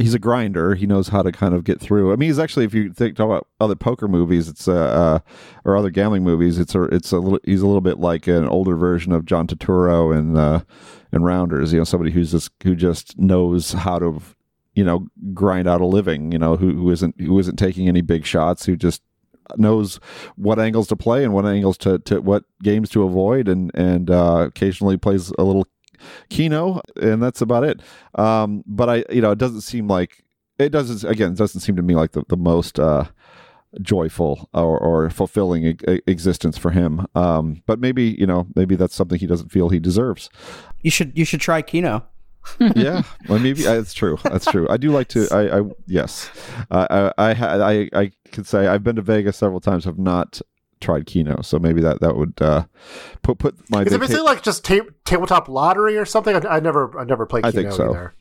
he's 0.00 0.14
a 0.14 0.18
grinder. 0.18 0.74
He 0.74 0.86
knows 0.86 1.08
how 1.08 1.22
to 1.22 1.30
kind 1.30 1.54
of 1.54 1.64
get 1.64 1.80
through. 1.80 2.12
I 2.12 2.16
mean, 2.16 2.28
he's 2.28 2.38
actually, 2.38 2.64
if 2.64 2.74
you 2.74 2.92
think 2.92 3.18
about 3.18 3.46
other 3.60 3.74
poker 3.74 4.08
movies, 4.08 4.48
it's 4.48 4.66
uh, 4.66 4.72
uh 4.72 5.18
or 5.64 5.76
other 5.76 5.90
gambling 5.90 6.24
movies, 6.24 6.58
it's 6.58 6.74
a, 6.74 6.84
it's 6.84 7.12
a 7.12 7.18
little, 7.18 7.40
he's 7.44 7.62
a 7.62 7.66
little 7.66 7.80
bit 7.80 7.98
like 7.98 8.26
an 8.26 8.48
older 8.48 8.76
version 8.76 9.12
of 9.12 9.24
John 9.26 9.46
Turturro 9.46 10.16
and 10.16 10.36
uh, 10.36 10.60
and 11.12 11.24
Rounders. 11.24 11.72
You 11.72 11.78
know, 11.78 11.84
somebody 11.84 12.10
who's 12.10 12.32
just 12.32 12.50
who 12.62 12.74
just 12.74 13.18
knows 13.18 13.72
how 13.72 13.98
to, 13.98 14.20
you 14.74 14.84
know, 14.84 15.06
grind 15.34 15.68
out 15.68 15.80
a 15.80 15.86
living. 15.86 16.32
You 16.32 16.38
know, 16.38 16.56
who 16.56 16.72
who 16.72 16.90
isn't 16.90 17.20
who 17.20 17.38
isn't 17.38 17.56
taking 17.56 17.88
any 17.88 18.00
big 18.00 18.24
shots. 18.24 18.64
Who 18.64 18.76
just 18.76 19.02
knows 19.58 20.00
what 20.36 20.58
angles 20.58 20.88
to 20.88 20.96
play 20.96 21.24
and 21.24 21.32
what 21.32 21.46
angles 21.46 21.78
to, 21.78 21.98
to 22.00 22.20
what 22.20 22.44
games 22.62 22.90
to 22.90 23.02
avoid 23.02 23.48
and 23.48 23.70
and 23.74 24.10
uh, 24.10 24.44
occasionally 24.48 24.96
plays 24.96 25.32
a 25.38 25.42
little 25.42 25.66
Keno, 26.28 26.80
and 27.00 27.22
that's 27.22 27.40
about 27.40 27.64
it. 27.64 27.80
Um, 28.14 28.64
but 28.66 28.88
I, 28.88 29.04
you 29.10 29.20
know, 29.20 29.32
it 29.32 29.38
doesn't 29.38 29.62
seem 29.62 29.88
like 29.88 30.24
it 30.58 30.70
doesn't. 30.70 31.08
Again, 31.08 31.32
it 31.32 31.38
doesn't 31.38 31.60
seem 31.60 31.76
to 31.76 31.82
me 31.82 31.94
like 31.94 32.12
the 32.12 32.22
the 32.28 32.36
most 32.36 32.78
uh, 32.78 33.04
joyful 33.82 34.48
or, 34.52 34.78
or 34.78 35.10
fulfilling 35.10 35.64
e- 35.64 36.00
existence 36.06 36.58
for 36.58 36.70
him. 36.70 37.06
Um, 37.14 37.62
but 37.66 37.80
maybe 37.80 38.16
you 38.18 38.26
know, 38.26 38.46
maybe 38.54 38.76
that's 38.76 38.94
something 38.94 39.18
he 39.18 39.26
doesn't 39.26 39.50
feel 39.50 39.68
he 39.68 39.80
deserves. 39.80 40.30
You 40.80 40.90
should 40.90 41.16
you 41.16 41.24
should 41.24 41.40
try 41.40 41.62
Keno. 41.62 42.06
Yeah, 42.76 43.02
well, 43.28 43.38
maybe 43.38 43.66
uh, 43.66 43.74
that's 43.74 43.94
true. 43.94 44.18
That's 44.24 44.46
true. 44.46 44.66
I 44.68 44.76
do 44.76 44.90
like 44.90 45.08
to. 45.08 45.28
I, 45.30 45.58
I 45.58 45.62
yes, 45.86 46.30
uh, 46.70 47.10
I, 47.18 47.30
I 47.30 47.72
I 47.72 47.90
I 47.92 48.12
could 48.32 48.46
say 48.46 48.66
I've 48.66 48.82
been 48.82 48.96
to 48.96 49.02
Vegas 49.02 49.36
several 49.36 49.60
times. 49.60 49.84
Have 49.84 49.98
not 49.98 50.40
tried 50.80 51.06
Keno, 51.06 51.42
so 51.42 51.58
maybe 51.58 51.80
that 51.82 52.00
that 52.00 52.16
would 52.16 52.40
uh, 52.40 52.64
put 53.22 53.38
put 53.38 53.70
my. 53.70 53.82
Is 53.82 53.92
it 53.92 54.00
basically 54.00 54.22
like 54.22 54.42
just 54.42 54.64
ta- 54.64 54.86
tabletop 55.04 55.48
lottery 55.48 55.96
or 55.96 56.04
something? 56.04 56.34
I, 56.34 56.56
I 56.56 56.60
never 56.60 56.98
I 56.98 57.04
never 57.04 57.26
played. 57.26 57.44
I 57.44 57.50
Keno 57.50 57.62
think 57.62 57.76
so. 57.76 57.90
Either. 57.90 58.14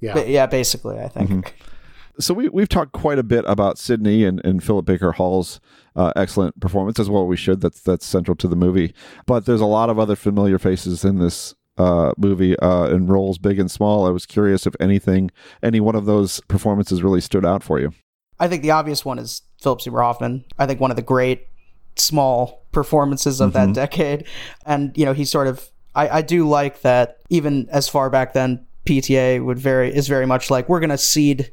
Yeah, 0.00 0.24
yeah, 0.24 0.46
basically, 0.46 0.98
I 0.98 1.08
think. 1.08 1.30
Mm-hmm. 1.30 1.70
So 2.18 2.34
we 2.34 2.48
we've 2.48 2.68
talked 2.68 2.92
quite 2.92 3.18
a 3.18 3.22
bit 3.22 3.44
about 3.46 3.78
Sydney 3.78 4.24
and, 4.24 4.44
and 4.44 4.62
Philip 4.62 4.86
Baker 4.86 5.12
Hall's 5.12 5.60
uh, 5.94 6.12
excellent 6.16 6.60
performance 6.60 6.98
as 6.98 7.10
well. 7.10 7.26
We 7.26 7.36
should 7.36 7.60
that's 7.60 7.80
that's 7.80 8.06
central 8.06 8.36
to 8.36 8.48
the 8.48 8.56
movie, 8.56 8.94
but 9.26 9.44
there's 9.44 9.60
a 9.60 9.66
lot 9.66 9.90
of 9.90 9.98
other 9.98 10.16
familiar 10.16 10.58
faces 10.58 11.04
in 11.04 11.18
this 11.18 11.54
uh, 11.78 12.12
movie 12.16 12.58
uh, 12.58 12.86
in 12.86 13.06
roles 13.06 13.38
big 13.38 13.58
and 13.58 13.70
small. 13.70 14.06
I 14.06 14.10
was 14.10 14.26
curious 14.26 14.66
if 14.66 14.74
anything, 14.80 15.30
any 15.62 15.80
one 15.80 15.94
of 15.94 16.06
those 16.06 16.40
performances 16.48 17.02
really 17.02 17.20
stood 17.20 17.44
out 17.44 17.62
for 17.62 17.78
you. 17.78 17.92
I 18.38 18.48
think 18.48 18.62
the 18.62 18.70
obvious 18.70 19.04
one 19.04 19.18
is 19.18 19.42
Philip 19.60 19.80
Seymour 19.80 20.02
Hoffman. 20.02 20.44
I 20.58 20.66
think 20.66 20.80
one 20.80 20.90
of 20.90 20.96
the 20.96 21.02
great 21.02 21.48
small 21.96 22.64
performances 22.72 23.40
of 23.40 23.52
mm-hmm. 23.52 23.72
that 23.72 23.74
decade. 23.74 24.26
And, 24.64 24.96
you 24.96 25.04
know, 25.04 25.12
he 25.12 25.24
sort 25.24 25.46
of, 25.46 25.68
I, 25.94 26.08
I 26.18 26.22
do 26.22 26.48
like 26.48 26.82
that 26.82 27.18
even 27.30 27.68
as 27.70 27.88
far 27.88 28.10
back 28.10 28.34
then, 28.34 28.66
PTA 28.84 29.44
would 29.44 29.58
very, 29.58 29.94
is 29.94 30.06
very 30.06 30.26
much 30.26 30.50
like, 30.50 30.68
we're 30.68 30.80
going 30.80 30.90
to 30.90 30.98
cede 30.98 31.50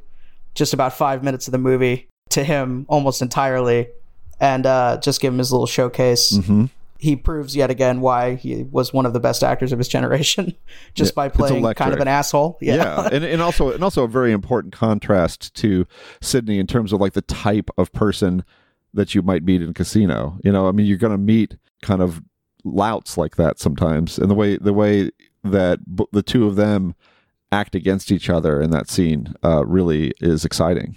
just 0.54 0.72
about 0.72 0.92
five 0.92 1.24
minutes 1.24 1.48
of 1.48 1.52
the 1.52 1.58
movie 1.58 2.08
to 2.30 2.44
him 2.44 2.86
almost 2.88 3.22
entirely 3.22 3.88
and 4.40 4.66
uh, 4.66 4.98
just 4.98 5.20
give 5.20 5.32
him 5.32 5.38
his 5.38 5.50
little 5.50 5.66
showcase. 5.66 6.32
Mm-hmm. 6.32 6.66
He 7.04 7.16
proves 7.16 7.54
yet 7.54 7.70
again 7.70 8.00
why 8.00 8.34
he 8.34 8.62
was 8.62 8.94
one 8.94 9.04
of 9.04 9.12
the 9.12 9.20
best 9.20 9.44
actors 9.44 9.72
of 9.72 9.78
his 9.78 9.88
generation, 9.88 10.54
just 10.94 11.12
yeah, 11.12 11.14
by 11.14 11.28
playing 11.28 11.62
kind 11.74 11.92
of 11.92 12.00
an 12.00 12.08
asshole. 12.08 12.56
Yeah, 12.62 12.76
yeah. 12.76 13.08
and 13.12 13.24
and 13.24 13.42
also 13.42 13.72
and 13.72 13.84
also 13.84 14.04
a 14.04 14.08
very 14.08 14.32
important 14.32 14.72
contrast 14.72 15.54
to 15.56 15.86
Sydney 16.22 16.58
in 16.58 16.66
terms 16.66 16.94
of 16.94 17.00
like 17.00 17.12
the 17.12 17.20
type 17.22 17.68
of 17.76 17.92
person 17.92 18.42
that 18.94 19.14
you 19.14 19.20
might 19.20 19.44
meet 19.44 19.60
in 19.60 19.70
a 19.70 19.74
casino. 19.74 20.38
You 20.42 20.50
know, 20.50 20.66
I 20.66 20.72
mean, 20.72 20.86
you're 20.86 20.96
going 20.96 21.12
to 21.12 21.18
meet 21.18 21.56
kind 21.82 22.00
of 22.00 22.22
louts 22.64 23.18
like 23.18 23.36
that 23.36 23.58
sometimes, 23.58 24.18
and 24.18 24.30
the 24.30 24.34
way 24.34 24.56
the 24.56 24.72
way 24.72 25.10
that 25.42 25.80
b- 25.94 26.06
the 26.12 26.22
two 26.22 26.46
of 26.46 26.56
them 26.56 26.94
act 27.52 27.74
against 27.74 28.10
each 28.10 28.30
other 28.30 28.62
in 28.62 28.70
that 28.70 28.88
scene 28.88 29.34
uh, 29.44 29.66
really 29.66 30.12
is 30.20 30.44
exciting. 30.46 30.96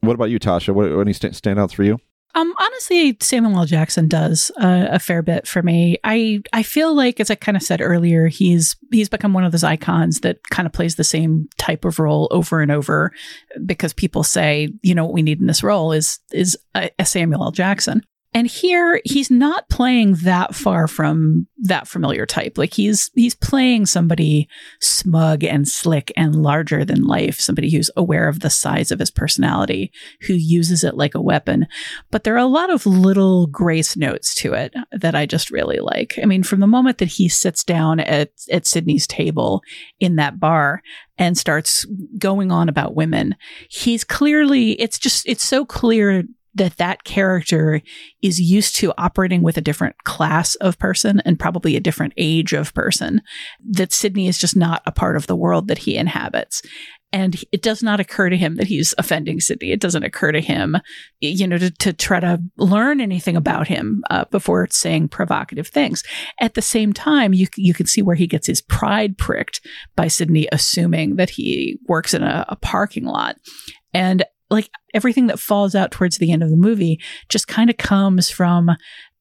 What 0.00 0.12
about 0.14 0.30
you, 0.30 0.38
Tasha? 0.38 0.74
What 0.74 0.92
any 0.92 1.14
st- 1.14 1.32
standouts 1.32 1.74
for 1.74 1.82
you? 1.82 1.98
Um, 2.34 2.52
honestly, 2.58 3.16
Samuel 3.20 3.58
L. 3.58 3.64
Jackson 3.64 4.08
does 4.08 4.50
uh, 4.60 4.88
a 4.90 4.98
fair 4.98 5.22
bit 5.22 5.46
for 5.46 5.62
me. 5.62 5.96
I 6.04 6.42
I 6.52 6.62
feel 6.62 6.94
like, 6.94 7.18
as 7.18 7.30
I 7.30 7.34
kind 7.34 7.56
of 7.56 7.62
said 7.62 7.80
earlier, 7.80 8.26
he's 8.26 8.76
he's 8.92 9.08
become 9.08 9.32
one 9.32 9.44
of 9.44 9.52
those 9.52 9.64
icons 9.64 10.20
that 10.20 10.36
kind 10.50 10.66
of 10.66 10.72
plays 10.72 10.96
the 10.96 11.04
same 11.04 11.48
type 11.56 11.86
of 11.86 11.98
role 11.98 12.28
over 12.30 12.60
and 12.60 12.70
over, 12.70 13.10
because 13.64 13.94
people 13.94 14.22
say, 14.22 14.68
you 14.82 14.94
know, 14.94 15.06
what 15.06 15.14
we 15.14 15.22
need 15.22 15.40
in 15.40 15.46
this 15.46 15.62
role 15.62 15.92
is 15.92 16.18
is 16.30 16.58
a, 16.74 16.90
a 16.98 17.06
Samuel 17.06 17.44
L. 17.44 17.52
Jackson. 17.52 18.02
And 18.34 18.46
here 18.46 19.00
he's 19.04 19.30
not 19.30 19.68
playing 19.70 20.16
that 20.16 20.54
far 20.54 20.86
from 20.86 21.46
that 21.58 21.88
familiar 21.88 22.26
type. 22.26 22.58
Like 22.58 22.74
he's 22.74 23.10
he's 23.14 23.34
playing 23.34 23.86
somebody 23.86 24.46
smug 24.80 25.42
and 25.42 25.66
slick 25.66 26.12
and 26.16 26.36
larger 26.36 26.84
than 26.84 27.04
life, 27.04 27.40
somebody 27.40 27.70
who's 27.70 27.90
aware 27.96 28.28
of 28.28 28.40
the 28.40 28.50
size 28.50 28.90
of 28.90 28.98
his 28.98 29.10
personality, 29.10 29.90
who 30.22 30.34
uses 30.34 30.84
it 30.84 30.96
like 30.96 31.14
a 31.14 31.20
weapon. 31.20 31.66
But 32.10 32.24
there 32.24 32.34
are 32.34 32.38
a 32.38 32.46
lot 32.46 32.68
of 32.68 32.84
little 32.84 33.46
grace 33.46 33.96
notes 33.96 34.34
to 34.36 34.52
it 34.52 34.74
that 34.92 35.14
I 35.14 35.24
just 35.24 35.50
really 35.50 35.78
like. 35.78 36.18
I 36.22 36.26
mean, 36.26 36.42
from 36.42 36.60
the 36.60 36.66
moment 36.66 36.98
that 36.98 37.08
he 37.08 37.28
sits 37.28 37.64
down 37.64 38.00
at 38.00 38.32
at 38.50 38.66
Sydney's 38.66 39.06
table 39.06 39.62
in 39.98 40.16
that 40.16 40.38
bar 40.38 40.82
and 41.16 41.38
starts 41.38 41.86
going 42.18 42.52
on 42.52 42.68
about 42.68 42.94
women, 42.94 43.34
he's 43.70 44.04
clearly 44.04 44.72
it's 44.72 44.98
just 44.98 45.26
it's 45.26 45.44
so 45.44 45.64
clear 45.64 46.24
that 46.56 46.76
that 46.76 47.04
character 47.04 47.80
is 48.22 48.40
used 48.40 48.76
to 48.76 48.92
operating 48.98 49.42
with 49.42 49.56
a 49.56 49.62
different 49.62 49.96
class 50.04 50.54
of 50.56 50.78
person 50.78 51.20
and 51.24 51.38
probably 51.38 51.76
a 51.76 51.80
different 51.80 52.12
age 52.16 52.52
of 52.52 52.74
person, 52.74 53.22
that 53.70 53.92
sydney 53.92 54.28
is 54.28 54.38
just 54.38 54.56
not 54.56 54.82
a 54.86 54.92
part 54.92 55.16
of 55.16 55.26
the 55.26 55.36
world 55.36 55.68
that 55.68 55.78
he 55.78 55.96
inhabits. 55.96 56.62
And 57.12 57.42
it 57.52 57.62
does 57.62 57.82
not 57.82 58.00
occur 58.00 58.28
to 58.28 58.36
him 58.36 58.56
that 58.56 58.66
he's 58.66 58.92
offending 58.98 59.40
Sydney. 59.40 59.70
It 59.70 59.80
doesn't 59.80 60.02
occur 60.02 60.32
to 60.32 60.40
him, 60.40 60.76
you 61.20 61.46
know, 61.46 61.56
to, 61.56 61.70
to 61.70 61.92
try 61.92 62.20
to 62.20 62.42
learn 62.58 63.00
anything 63.00 63.36
about 63.36 63.68
him 63.68 64.02
uh, 64.10 64.24
before 64.30 64.66
saying 64.70 65.08
provocative 65.08 65.68
things. 65.68 66.02
At 66.40 66.54
the 66.54 66.62
same 66.62 66.92
time, 66.92 67.32
you 67.32 67.46
you 67.56 67.74
can 67.74 67.86
see 67.86 68.02
where 68.02 68.16
he 68.16 68.26
gets 68.26 68.46
his 68.46 68.60
pride 68.60 69.16
pricked 69.16 69.66
by 69.94 70.08
Sydney 70.08 70.48
assuming 70.50 71.16
that 71.16 71.30
he 71.30 71.78
works 71.88 72.12
in 72.12 72.22
a, 72.22 72.44
a 72.48 72.56
parking 72.56 73.04
lot. 73.04 73.36
And 73.94 74.24
like 74.50 74.70
everything 74.94 75.26
that 75.26 75.38
falls 75.38 75.74
out 75.74 75.90
towards 75.90 76.18
the 76.18 76.32
end 76.32 76.42
of 76.42 76.50
the 76.50 76.56
movie 76.56 77.00
just 77.28 77.48
kind 77.48 77.70
of 77.70 77.76
comes 77.76 78.30
from 78.30 78.70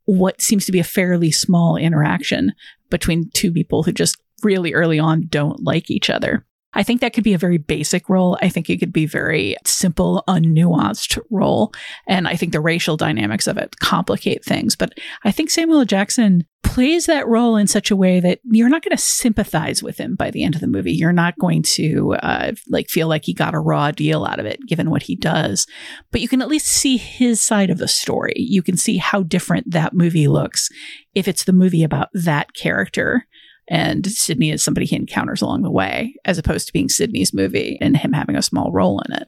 what 0.05 0.41
seems 0.41 0.65
to 0.65 0.71
be 0.71 0.79
a 0.79 0.83
fairly 0.83 1.31
small 1.31 1.77
interaction 1.77 2.53
between 2.89 3.29
two 3.33 3.51
people 3.51 3.83
who 3.83 3.91
just 3.91 4.17
really 4.43 4.73
early 4.73 4.99
on 4.99 5.25
don't 5.27 5.63
like 5.63 5.89
each 5.89 6.09
other. 6.09 6.45
I 6.75 6.83
think 6.83 7.01
that 7.01 7.13
could 7.13 7.23
be 7.23 7.33
a 7.33 7.39
very 7.39 7.57
basic 7.57 8.09
role. 8.09 8.37
I 8.41 8.49
think 8.49 8.69
it 8.69 8.77
could 8.77 8.93
be 8.93 9.05
very 9.05 9.55
simple, 9.65 10.23
unnuanced 10.27 11.19
role. 11.31 11.73
And 12.07 12.27
I 12.27 12.35
think 12.35 12.51
the 12.51 12.59
racial 12.59 12.97
dynamics 12.97 13.47
of 13.47 13.57
it 13.57 13.79
complicate 13.79 14.43
things. 14.43 14.75
But 14.75 14.93
I 15.23 15.31
think 15.31 15.49
Samuel 15.49 15.85
Jackson 15.85 16.45
plays 16.63 17.05
that 17.05 17.27
role 17.27 17.55
in 17.55 17.67
such 17.67 17.89
a 17.89 17.95
way 17.95 18.19
that 18.19 18.39
you're 18.43 18.67
not 18.67 18.83
going 18.83 18.95
to 18.95 19.01
sympathize 19.01 19.81
with 19.81 19.97
him 19.97 20.15
by 20.15 20.29
the 20.29 20.43
end 20.43 20.55
of 20.55 20.61
the 20.61 20.67
movie. 20.67 20.91
You're 20.91 21.13
not 21.13 21.37
going 21.39 21.61
to 21.61 22.15
uh, 22.15 22.51
like 22.67 22.89
feel 22.89 23.07
like 23.07 23.23
he 23.23 23.33
got 23.33 23.53
a 23.53 23.59
raw 23.59 23.91
deal 23.91 24.25
out 24.25 24.39
of 24.39 24.45
it, 24.45 24.59
given 24.67 24.89
what 24.89 25.03
he 25.03 25.15
does. 25.15 25.67
But 26.11 26.19
you 26.19 26.27
can 26.27 26.41
at 26.41 26.49
least 26.49 26.67
see 26.67 26.97
his 26.97 27.39
side 27.39 27.69
of 27.69 27.77
the 27.77 27.87
story. 27.87 28.33
You 28.35 28.61
can 28.61 28.75
see 28.75 28.97
how 28.97 29.23
different 29.23 29.71
that 29.71 29.93
movie 29.93 30.27
looks 30.27 30.69
if 31.13 31.27
it's 31.29 31.45
the 31.45 31.53
movie 31.53 31.83
about 31.83 32.09
that 32.13 32.53
character 32.53 33.25
and 33.67 34.05
Sydney 34.05 34.51
is 34.51 34.63
somebody 34.63 34.85
he 34.85 34.95
encounters 34.95 35.41
along 35.41 35.63
the 35.63 35.71
way, 35.71 36.15
as 36.25 36.37
opposed 36.37 36.67
to 36.67 36.73
being 36.73 36.89
Sydney's 36.89 37.33
movie 37.33 37.77
and 37.81 37.97
him 37.97 38.13
having 38.13 38.35
a 38.35 38.41
small 38.41 38.71
role 38.71 39.01
in 39.07 39.13
it. 39.13 39.27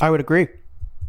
I 0.00 0.10
would 0.10 0.20
agree. 0.20 0.48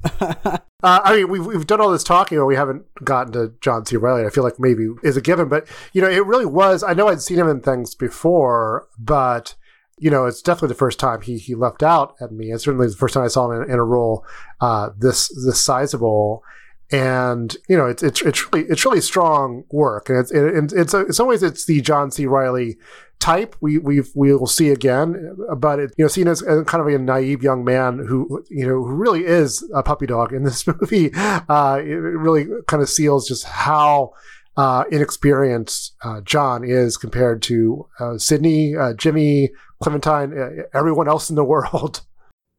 uh, 0.22 0.60
I 0.84 1.16
mean, 1.16 1.30
we've, 1.30 1.46
we've 1.46 1.68
done 1.68 1.82
all 1.82 1.92
this 1.92 2.04
talking, 2.04 2.38
but 2.38 2.46
we 2.46 2.56
haven't 2.56 2.86
gotten 3.04 3.34
to 3.34 3.54
John 3.62 3.86
C. 3.86 3.98
Reilly. 3.98 4.26
I 4.26 4.30
feel 4.30 4.44
like 4.44 4.60
maybe 4.60 4.88
is 5.04 5.18
a 5.18 5.22
given, 5.22 5.50
but 5.50 5.68
you 5.94 6.02
know, 6.02 6.10
it 6.10 6.26
really 6.26 6.46
was. 6.46 6.84
I 6.84 6.94
know 6.94 7.08
I'd 7.08 7.22
seen 7.22 7.40
him 7.40 7.50
in 7.50 7.62
things 7.62 7.96
before, 7.96 8.88
but 9.00 9.56
you 9.98 10.12
know, 10.12 10.26
it's 10.26 10.42
definitely 10.42 10.70
the 10.70 10.76
first 10.76 11.00
time 11.00 11.22
he 11.22 11.38
he 11.38 11.56
left 11.56 11.82
out 11.82 12.16
at 12.22 12.32
me, 12.32 12.52
and 12.52 12.62
certainly 12.62 12.88
the 12.88 12.96
first 12.96 13.14
time 13.14 13.24
I 13.24 13.30
saw 13.30 13.50
him 13.50 13.64
in, 13.64 13.72
in 13.72 13.80
a 13.80 13.84
role 13.84 14.26
uh, 14.62 14.90
this 14.98 15.30
this 15.30 15.64
sizable 15.64 16.44
and 16.92 17.56
you 17.68 17.76
know 17.78 17.86
it's 17.86 18.04
it's 18.04 18.22
it's 18.22 18.52
really 18.52 18.68
it's 18.68 18.86
really 18.86 19.02
strong 19.02 19.64
work, 19.72 20.10
and 20.10 20.20
it's 20.20 20.32
it, 20.32 20.74
it's 20.74 20.94
a, 20.94 21.06
in 21.06 21.14
some 21.14 21.28
ways 21.28 21.44
it's 21.44 21.66
the 21.66 21.82
John 21.82 22.12
C. 22.12 22.26
Reilly 22.26 22.78
type 23.20 23.56
we 23.62 23.78
we 23.78 24.02
we 24.14 24.34
will 24.34 24.48
see 24.48 24.70
again, 24.70 25.36
but 25.58 25.80
it, 25.80 25.94
you 25.98 26.06
know 26.06 26.10
seen 26.10 26.28
as, 26.28 26.42
as, 26.44 26.64
kind 26.66 26.82
of 26.82 26.88
a 26.88 26.98
naive 27.00 27.42
young 27.42 27.64
man 27.64 27.98
who 28.08 28.44
you 28.50 28.68
know 28.68 28.84
who 28.84 28.94
really 28.94 29.26
is 29.26 29.68
a 29.74 29.82
puppy 29.82 30.06
dog 30.06 30.34
in 30.34 30.44
this 30.44 30.66
movie, 30.82 31.12
uh, 31.14 31.80
it 31.80 31.96
really 31.96 32.48
kind 32.68 32.82
of 32.82 32.90
seals 32.90 33.28
just 33.28 33.46
how. 33.46 34.12
Uh, 34.58 34.86
inexperienced 34.90 35.98
uh, 36.06 36.22
John 36.22 36.64
is 36.64 36.96
compared 36.96 37.42
to 37.42 37.90
uh, 38.00 38.18
Sydney, 38.18 38.74
uh, 38.74 38.94
Jimmy, 38.94 39.50
Clementine, 39.84 40.32
uh, 40.32 40.64
everyone 40.74 41.10
else 41.10 41.30
in 41.30 41.36
the 41.36 41.44
world. 41.54 42.00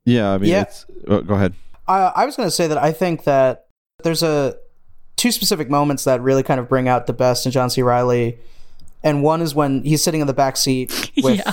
Yeah, 0.04 0.32
I 0.32 0.36
mean, 0.36 0.50
yeah. 0.50 0.66
Oh, 1.08 1.22
go 1.22 1.32
ahead. 1.36 1.54
I 1.88 2.26
was 2.26 2.36
going 2.36 2.46
to 2.46 2.54
say 2.54 2.66
that 2.66 2.76
I 2.76 2.92
think 2.92 3.24
that 3.24 3.65
there's 4.06 4.22
a 4.22 4.56
two 5.16 5.32
specific 5.32 5.68
moments 5.68 6.04
that 6.04 6.22
really 6.22 6.44
kind 6.44 6.60
of 6.60 6.68
bring 6.68 6.86
out 6.86 7.06
the 7.08 7.12
best 7.12 7.44
in 7.44 7.50
John 7.50 7.68
C. 7.68 7.82
Reilly, 7.82 8.38
and 9.02 9.22
one 9.22 9.42
is 9.42 9.52
when 9.54 9.82
he's 9.82 10.02
sitting 10.02 10.20
in 10.20 10.28
the 10.28 10.34
back 10.34 10.56
seat 10.56 11.10
with 11.22 11.38
yeah. 11.38 11.52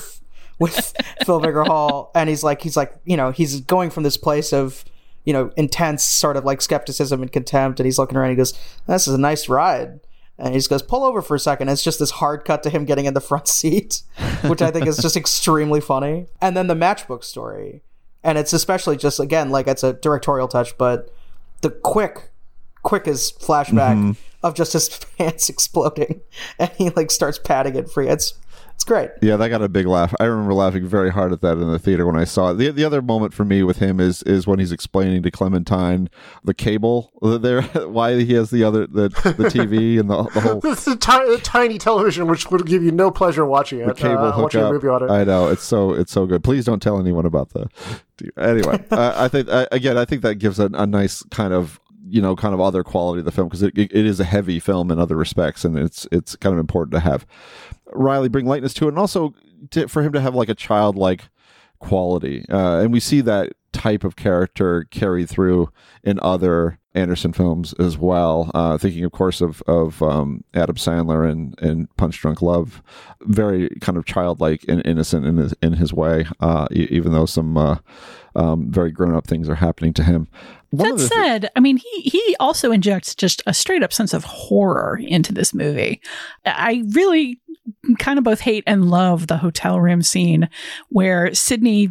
with 0.59 0.93
Phil 1.25 1.39
Baker 1.39 1.63
Hall, 1.63 2.11
and 2.13 2.29
he's 2.29 2.43
like 2.43 2.61
he's 2.61 2.77
like 2.77 2.93
you 3.05 3.17
know 3.17 3.31
he's 3.31 3.61
going 3.61 3.89
from 3.89 4.03
this 4.03 4.17
place 4.17 4.53
of 4.53 4.85
you 5.25 5.33
know 5.33 5.51
intense 5.57 6.03
sort 6.03 6.37
of 6.37 6.45
like 6.45 6.61
skepticism 6.61 7.23
and 7.23 7.31
contempt, 7.31 7.79
and 7.79 7.85
he's 7.85 7.97
looking 7.97 8.17
around, 8.17 8.29
and 8.29 8.37
he 8.37 8.37
goes, 8.37 8.53
"This 8.87 9.07
is 9.07 9.15
a 9.15 9.19
nice 9.19 9.49
ride." 9.49 9.99
And 10.35 10.49
he 10.49 10.55
just 10.55 10.69
goes, 10.69 10.81
pull 10.81 11.03
over 11.03 11.21
for 11.21 11.35
a 11.35 11.39
second. 11.39 11.69
It's 11.69 11.83
just 11.83 11.99
this 11.99 12.09
hard 12.09 12.43
cut 12.43 12.63
to 12.63 12.71
him 12.71 12.85
getting 12.85 13.05
in 13.05 13.13
the 13.13 13.21
front 13.21 13.47
seat, 13.47 14.01
which 14.47 14.63
I 14.63 14.71
think 14.71 14.87
is 14.87 14.97
just 14.97 15.15
extremely 15.15 15.79
funny. 15.79 16.25
And 16.41 16.57
then 16.57 16.65
the 16.65 16.73
matchbook 16.73 17.23
story. 17.23 17.83
And 18.23 18.39
it's 18.39 18.51
especially 18.51 18.97
just, 18.97 19.19
again, 19.19 19.51
like 19.51 19.67
it's 19.67 19.83
a 19.83 19.93
directorial 19.93 20.47
touch, 20.47 20.75
but 20.75 21.13
the 21.61 21.69
quick 21.69 22.32
quickest 22.83 23.39
flashback 23.39 23.95
mm-hmm. 23.95 24.11
of 24.43 24.53
just 24.53 24.73
his 24.73 24.89
pants 25.17 25.49
exploding, 25.49 26.21
and 26.59 26.69
he 26.77 26.89
like 26.91 27.11
starts 27.11 27.39
patting 27.39 27.75
it 27.75 27.89
free. 27.89 28.07
It's 28.07 28.35
it's 28.75 28.83
great. 28.83 29.11
Yeah, 29.21 29.37
that 29.37 29.49
got 29.49 29.61
a 29.61 29.69
big 29.69 29.85
laugh. 29.85 30.13
I 30.19 30.25
remember 30.25 30.53
laughing 30.53 30.85
very 30.87 31.11
hard 31.11 31.31
at 31.31 31.41
that 31.41 31.53
in 31.53 31.71
the 31.71 31.79
theater 31.79 32.05
when 32.05 32.17
I 32.17 32.23
saw 32.23 32.51
it. 32.51 32.55
The, 32.55 32.69
the 32.69 32.83
other 32.83 33.01
moment 33.01 33.33
for 33.33 33.45
me 33.45 33.63
with 33.63 33.77
him 33.77 33.99
is 33.99 34.23
is 34.23 34.47
when 34.47 34.59
he's 34.59 34.71
explaining 34.71 35.23
to 35.23 35.31
Clementine 35.31 36.09
the 36.43 36.53
cable 36.53 37.11
there, 37.21 37.61
why 37.87 38.19
he 38.19 38.33
has 38.33 38.49
the 38.49 38.63
other 38.63 38.87
the 38.87 39.09
the 39.09 39.49
TV 39.49 39.99
and 39.99 40.09
the, 40.09 40.23
the 40.23 40.41
whole 40.41 40.59
this 40.59 40.87
is 40.87 40.95
a 40.95 41.39
tiny 41.39 41.77
television 41.77 42.27
which 42.27 42.49
would 42.49 42.65
give 42.65 42.83
you 42.83 42.91
no 42.91 43.11
pleasure 43.11 43.45
watching 43.45 43.79
it. 43.79 43.87
The 43.87 43.93
cable 43.93 44.25
uh, 44.25 44.41
watching 44.41 44.61
a 44.61 44.71
movie 44.71 44.87
on 44.87 45.03
it. 45.03 45.09
I 45.09 45.23
know 45.23 45.47
it's 45.47 45.63
so 45.63 45.93
it's 45.93 46.11
so 46.11 46.25
good. 46.25 46.43
Please 46.43 46.65
don't 46.65 46.81
tell 46.81 46.99
anyone 46.99 47.25
about 47.25 47.49
the. 47.49 47.69
Anyway, 48.37 48.83
uh, 48.91 49.13
I 49.15 49.27
think 49.27 49.49
uh, 49.49 49.67
again, 49.71 49.97
I 49.97 50.05
think 50.05 50.23
that 50.23 50.35
gives 50.35 50.59
a, 50.59 50.69
a 50.73 50.85
nice 50.85 51.23
kind 51.31 51.53
of 51.53 51.79
you 52.07 52.21
know 52.21 52.35
kind 52.35 52.53
of 52.53 52.61
other 52.61 52.83
quality 52.83 53.19
of 53.19 53.25
the 53.25 53.31
film 53.31 53.47
because 53.47 53.63
it, 53.63 53.77
it 53.77 53.93
is 53.93 54.19
a 54.19 54.25
heavy 54.25 54.59
film 54.59 54.91
in 54.91 54.99
other 54.99 55.15
respects 55.15 55.63
and 55.63 55.77
it's 55.77 56.07
it's 56.11 56.35
kind 56.35 56.53
of 56.53 56.59
important 56.59 56.93
to 56.93 56.99
have 56.99 57.25
Reilly 57.93 58.29
bring 58.29 58.45
lightness 58.45 58.73
to 58.75 58.85
it 58.85 58.89
and 58.89 58.99
also 58.99 59.33
to, 59.71 59.87
for 59.87 60.01
him 60.01 60.13
to 60.13 60.21
have 60.21 60.35
like 60.35 60.49
a 60.49 60.55
childlike 60.55 61.29
quality 61.79 62.45
uh, 62.49 62.79
and 62.79 62.91
we 62.91 62.99
see 62.99 63.21
that 63.21 63.53
type 63.71 64.03
of 64.03 64.15
character 64.15 64.85
carried 64.91 65.29
through 65.29 65.69
in 66.03 66.19
other 66.21 66.79
Anderson 66.95 67.33
films 67.33 67.73
as 67.79 67.97
well. 67.97 68.51
Uh, 68.53 68.77
thinking, 68.77 69.03
of 69.03 69.11
course, 69.11 69.41
of 69.41 69.61
of 69.63 70.01
um, 70.01 70.43
Adam 70.53 70.75
Sandler 70.75 71.29
and 71.29 71.59
and 71.59 71.93
Punch 71.97 72.19
Drunk 72.19 72.41
Love, 72.41 72.81
very 73.21 73.69
kind 73.81 73.97
of 73.97 74.05
childlike 74.05 74.63
and 74.67 74.85
innocent 74.85 75.25
in 75.25 75.37
his 75.37 75.53
in 75.61 75.73
his 75.73 75.91
way, 75.91 76.25
uh, 76.39 76.67
even 76.71 77.11
though 77.11 77.25
some 77.25 77.57
uh, 77.57 77.77
um, 78.35 78.71
very 78.71 78.91
grown 78.91 79.15
up 79.15 79.27
things 79.27 79.49
are 79.49 79.55
happening 79.55 79.93
to 79.93 80.03
him. 80.03 80.27
That 80.73 80.99
said, 80.99 81.41
th- 81.41 81.51
I 81.55 81.59
mean, 81.59 81.77
he 81.77 82.01
he 82.01 82.35
also 82.39 82.71
injects 82.71 83.13
just 83.15 83.41
a 83.45 83.53
straight 83.53 83.83
up 83.83 83.93
sense 83.93 84.13
of 84.13 84.23
horror 84.23 84.99
into 85.01 85.31
this 85.31 85.53
movie. 85.53 86.01
I 86.45 86.83
really 86.89 87.39
kind 87.99 88.17
of 88.17 88.23
both 88.23 88.39
hate 88.39 88.63
and 88.65 88.89
love 88.89 89.27
the 89.27 89.37
hotel 89.37 89.79
room 89.79 90.01
scene 90.01 90.49
where 90.89 91.33
Sydney 91.33 91.89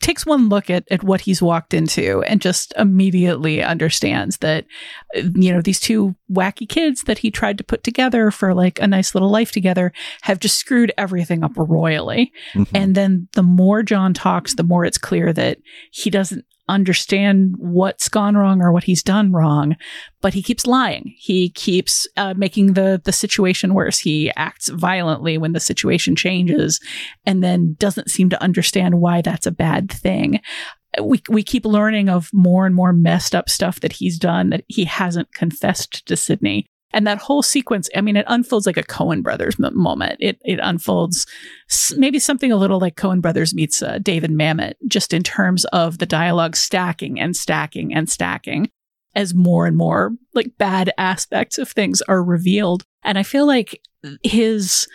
takes 0.00 0.24
one 0.24 0.48
look 0.48 0.70
at, 0.70 0.84
at 0.90 1.02
what 1.02 1.22
he's 1.22 1.42
walked 1.42 1.74
into 1.74 2.22
and 2.22 2.40
just 2.40 2.72
immediately 2.76 3.62
understands 3.62 4.36
that, 4.38 4.66
you 5.14 5.52
know, 5.52 5.60
these 5.60 5.80
two 5.80 6.14
wacky 6.30 6.68
kids 6.68 7.02
that 7.04 7.18
he 7.18 7.30
tried 7.30 7.58
to 7.58 7.64
put 7.64 7.82
together 7.82 8.30
for 8.30 8.54
like 8.54 8.78
a 8.80 8.86
nice 8.86 9.14
little 9.14 9.30
life 9.30 9.50
together 9.50 9.92
have 10.22 10.38
just 10.38 10.56
screwed 10.58 10.92
everything 10.96 11.42
up 11.42 11.52
royally. 11.56 12.32
Mm-hmm. 12.52 12.76
And 12.76 12.94
then 12.94 13.28
the 13.32 13.42
more 13.42 13.82
John 13.82 14.14
talks, 14.14 14.54
the 14.54 14.62
more 14.62 14.84
it's 14.84 14.98
clear 14.98 15.32
that 15.32 15.58
he 15.90 16.08
doesn't 16.08 16.44
understand 16.68 17.54
what's 17.58 18.08
gone 18.08 18.36
wrong 18.36 18.62
or 18.62 18.72
what 18.72 18.84
he's 18.84 19.02
done 19.02 19.32
wrong, 19.32 19.76
but 20.20 20.34
he 20.34 20.42
keeps 20.42 20.66
lying. 20.66 21.14
He 21.16 21.50
keeps 21.50 22.06
uh, 22.16 22.34
making 22.36 22.72
the 22.72 23.00
the 23.04 23.12
situation 23.12 23.74
worse. 23.74 23.98
He 23.98 24.30
acts 24.36 24.68
violently 24.68 25.38
when 25.38 25.52
the 25.52 25.60
situation 25.60 26.16
changes, 26.16 26.80
and 27.26 27.42
then 27.42 27.76
doesn't 27.78 28.10
seem 28.10 28.30
to 28.30 28.42
understand 28.42 29.00
why 29.00 29.20
that's 29.20 29.46
a 29.46 29.52
bad 29.52 29.90
thing. 29.90 30.40
We 31.02 31.22
we 31.28 31.42
keep 31.42 31.64
learning 31.64 32.08
of 32.08 32.30
more 32.32 32.66
and 32.66 32.74
more 32.74 32.92
messed 32.92 33.34
up 33.34 33.48
stuff 33.48 33.80
that 33.80 33.92
he's 33.92 34.18
done 34.18 34.50
that 34.50 34.64
he 34.68 34.84
hasn't 34.84 35.32
confessed 35.34 36.06
to 36.06 36.16
Sydney. 36.16 36.66
And 36.94 37.06
that 37.06 37.18
whole 37.18 37.42
sequence, 37.42 37.90
I 37.94 38.00
mean, 38.00 38.16
it 38.16 38.24
unfolds 38.28 38.64
like 38.66 38.78
a 38.78 38.82
Coen 38.82 39.22
Brothers 39.22 39.56
m- 39.62 39.76
moment. 39.76 40.16
It 40.20 40.38
it 40.44 40.60
unfolds 40.62 41.26
maybe 41.96 42.18
something 42.18 42.50
a 42.52 42.56
little 42.56 42.80
like 42.80 42.96
Coen 42.96 43.20
Brothers 43.20 43.52
meets 43.52 43.82
uh, 43.82 43.98
David 43.98 44.30
Mamet, 44.30 44.74
just 44.86 45.12
in 45.12 45.22
terms 45.22 45.66
of 45.66 45.98
the 45.98 46.06
dialogue 46.06 46.56
stacking 46.56 47.20
and 47.20 47.36
stacking 47.36 47.92
and 47.94 48.08
stacking. 48.08 48.70
as 49.14 49.34
more 49.34 49.66
and 49.66 49.76
more 49.76 50.12
like 50.34 50.58
bad 50.58 50.90
aspects 50.98 51.58
of 51.58 51.68
things 51.68 52.02
are 52.08 52.22
revealed. 52.22 52.82
And 53.04 53.18
I 53.18 53.22
feel 53.22 53.46
like 53.46 53.80
his 54.22 54.88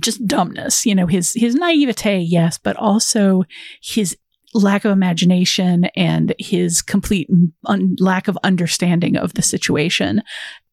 just 0.00 0.26
dumbness, 0.26 0.84
you 0.84 0.94
know, 0.94 1.06
his 1.06 1.32
his 1.34 1.54
naivete, 1.54 2.18
yes, 2.20 2.58
but 2.58 2.76
also 2.76 3.44
his 3.82 4.16
lack 4.54 4.84
of 4.84 4.90
imagination 4.90 5.84
and 5.96 6.34
his 6.38 6.82
complete 6.82 7.28
un- 7.66 7.94
lack 8.00 8.26
of 8.28 8.36
understanding 8.42 9.16
of 9.16 9.34
the 9.34 9.42
situation 9.42 10.22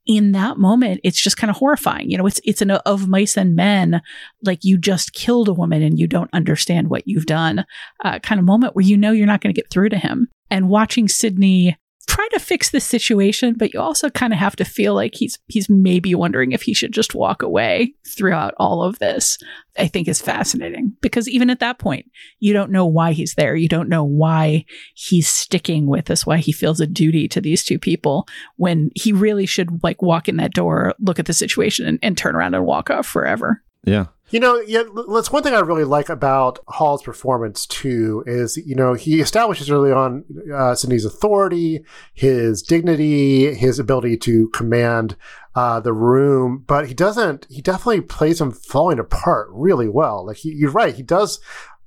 in 0.08 0.32
that 0.32 0.58
moment, 0.58 1.02
it's 1.04 1.22
just 1.22 1.38
kind 1.38 1.52
of 1.52 1.58
horrifying. 1.58 2.10
You 2.10 2.18
know, 2.18 2.26
it's 2.26 2.40
it's 2.44 2.62
an 2.62 2.72
of 2.72 3.08
mice 3.08 3.38
and 3.38 3.56
men, 3.56 4.02
like 4.44 4.64
you 4.64 4.78
just 4.78 5.14
killed 5.14 5.50
a 5.50 5.54
woman 5.54 5.84
and 5.84 6.00
you 6.00 6.08
don't 6.08 6.34
understand 6.34 6.90
what 6.90 7.08
you've 7.08 7.26
done, 7.26 7.66
uh, 8.04 8.20
kind 8.20 8.40
of 8.40 8.46
moment 8.46 8.76
where 8.76 8.86
you 8.86 8.98
know 8.98 9.12
you're 9.12 9.28
not 9.28 9.42
going 9.42 9.54
to 9.54 9.60
get 9.60 9.70
through 9.70 9.90
to 9.90 9.98
him. 9.98 10.30
And 10.50 10.70
watching 10.70 11.08
Sydney 11.10 11.78
try 12.08 12.28
to 12.30 12.40
fix 12.40 12.72
this 12.72 12.86
situation, 12.86 13.54
but 13.54 13.74
you 13.74 13.80
also 13.80 14.10
kind 14.10 14.34
of 14.34 14.40
have 14.40 14.56
to 14.56 14.66
feel 14.66 14.96
like 14.96 15.14
he's 15.14 15.38
he's 15.48 15.70
maybe 15.70 16.16
wondering 16.16 16.52
if 16.52 16.64
he 16.64 16.74
should 16.74 16.92
just 16.92 17.14
walk 17.14 17.42
away 17.42 17.94
throughout 18.08 18.54
all 18.58 18.82
of 18.82 18.98
this. 19.00 19.38
I 19.78 19.88
think 19.88 20.08
is 20.08 20.22
fascinating 20.22 20.96
because 21.02 21.30
even 21.30 21.52
at 21.52 21.60
that 21.60 21.78
point, 21.78 22.10
you 22.40 22.52
don't 22.52 22.72
know 22.72 22.88
why 22.88 23.12
he's 23.12 23.36
there. 23.36 23.56
You 23.56 23.68
don't 23.68 23.90
know 23.90 24.04
why 24.04 24.66
he's 24.96 25.28
sticking 25.28 25.86
with 25.86 26.06
this, 26.06 26.26
why 26.26 26.38
he 26.38 26.52
feels 26.52 26.80
a 26.80 26.88
duty 26.88 27.28
to 27.28 27.42
these 27.42 27.64
two 27.64 27.78
people 27.78 28.28
when 28.56 28.90
he 28.96 29.14
really 29.14 29.46
should 29.46 29.84
like 29.84 30.02
walk 30.02 30.28
in 30.28 30.38
that 30.38 30.56
door, 30.56 30.96
look 31.00 31.20
at 31.20 31.28
the 31.28 31.34
situation 31.34 31.86
and, 31.86 32.00
and 32.02 32.18
turn 32.18 32.36
around 32.36 32.56
and 32.56 32.66
walk 32.66 32.90
off 32.90 33.06
forever. 33.06 33.62
Yeah. 33.84 34.08
You 34.30 34.42
know, 34.42 34.60
yeah, 34.60 34.84
that's 35.10 35.32
one 35.32 35.42
thing 35.42 35.54
I 35.54 35.60
really 35.60 35.86
like 35.86 36.10
about 36.10 36.60
Hall's 36.68 37.02
performance 37.02 37.66
too. 37.66 38.24
Is 38.28 38.58
you 38.58 38.76
know 38.76 38.94
he 38.94 39.22
establishes 39.22 39.72
early 39.72 39.92
on 39.92 40.26
uh, 40.54 40.76
Sydney's 40.76 41.06
authority, 41.06 41.86
his 42.14 42.62
dignity, 42.62 43.54
his 43.54 43.80
ability 43.80 44.18
to 44.18 44.50
command 44.50 45.16
uh, 45.56 45.80
the 45.80 45.94
room, 45.94 46.64
but 46.68 46.88
he 46.88 46.94
doesn't. 46.94 47.48
He 47.50 47.62
definitely 47.62 48.02
plays 48.02 48.42
him 48.42 48.52
falling 48.52 49.00
apart 49.00 49.48
really 49.52 49.88
well. 49.88 50.26
Like 50.26 50.38
he, 50.38 50.52
you're 50.52 50.72
right, 50.72 50.94
he 50.94 51.04
does. 51.04 51.40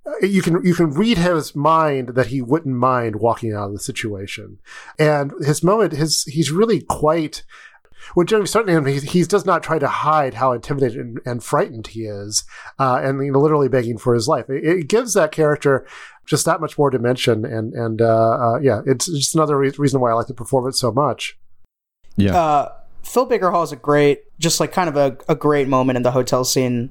Uh, 0.06 0.26
you 0.26 0.40
can 0.40 0.64
you 0.64 0.74
can 0.74 0.90
read 0.90 1.18
his 1.18 1.54
mind 1.54 2.10
that 2.10 2.28
he 2.28 2.40
wouldn't 2.40 2.74
mind 2.74 3.16
walking 3.16 3.52
out 3.52 3.66
of 3.66 3.72
the 3.72 3.78
situation, 3.78 4.58
and 4.98 5.32
his 5.44 5.62
moment, 5.62 5.92
his 5.92 6.24
he's 6.24 6.50
really 6.50 6.80
quite 6.80 7.44
when 8.14 8.26
Jeremy 8.26 8.46
starting 8.46 8.74
him, 8.74 8.86
he, 8.86 8.98
he 9.00 9.22
does 9.24 9.44
not 9.44 9.62
try 9.62 9.78
to 9.78 9.88
hide 9.88 10.34
how 10.34 10.52
intimidated 10.52 10.98
and, 10.98 11.20
and 11.24 11.44
frightened 11.44 11.88
he 11.88 12.04
is, 12.04 12.44
uh, 12.78 13.00
and 13.02 13.24
you 13.24 13.32
know, 13.32 13.40
literally 13.40 13.68
begging 13.68 13.98
for 13.98 14.14
his 14.14 14.28
life. 14.28 14.48
It, 14.48 14.64
it, 14.64 14.88
gives 14.88 15.14
that 15.14 15.32
character 15.32 15.86
just 16.26 16.44
that 16.46 16.60
much 16.60 16.78
more 16.78 16.90
dimension, 16.90 17.44
and 17.44 17.72
and 17.74 18.02
uh, 18.02 18.30
uh, 18.30 18.58
yeah, 18.60 18.82
it's 18.86 19.06
just 19.06 19.34
another 19.34 19.58
re- 19.58 19.72
reason 19.78 20.00
why 20.00 20.10
I 20.10 20.14
like 20.14 20.26
the 20.26 20.34
performance 20.34 20.80
so 20.80 20.92
much. 20.92 21.38
Yeah. 22.16 22.36
Uh, 22.36 22.72
Phil 23.02 23.26
Baker 23.26 23.50
Hall 23.50 23.62
is 23.62 23.72
a 23.72 23.76
great, 23.76 24.22
just 24.38 24.60
like 24.60 24.72
kind 24.72 24.88
of 24.88 24.96
a, 24.96 25.16
a 25.28 25.34
great 25.34 25.68
moment 25.68 25.96
in 25.96 26.02
the 26.02 26.10
hotel 26.10 26.44
scene 26.44 26.90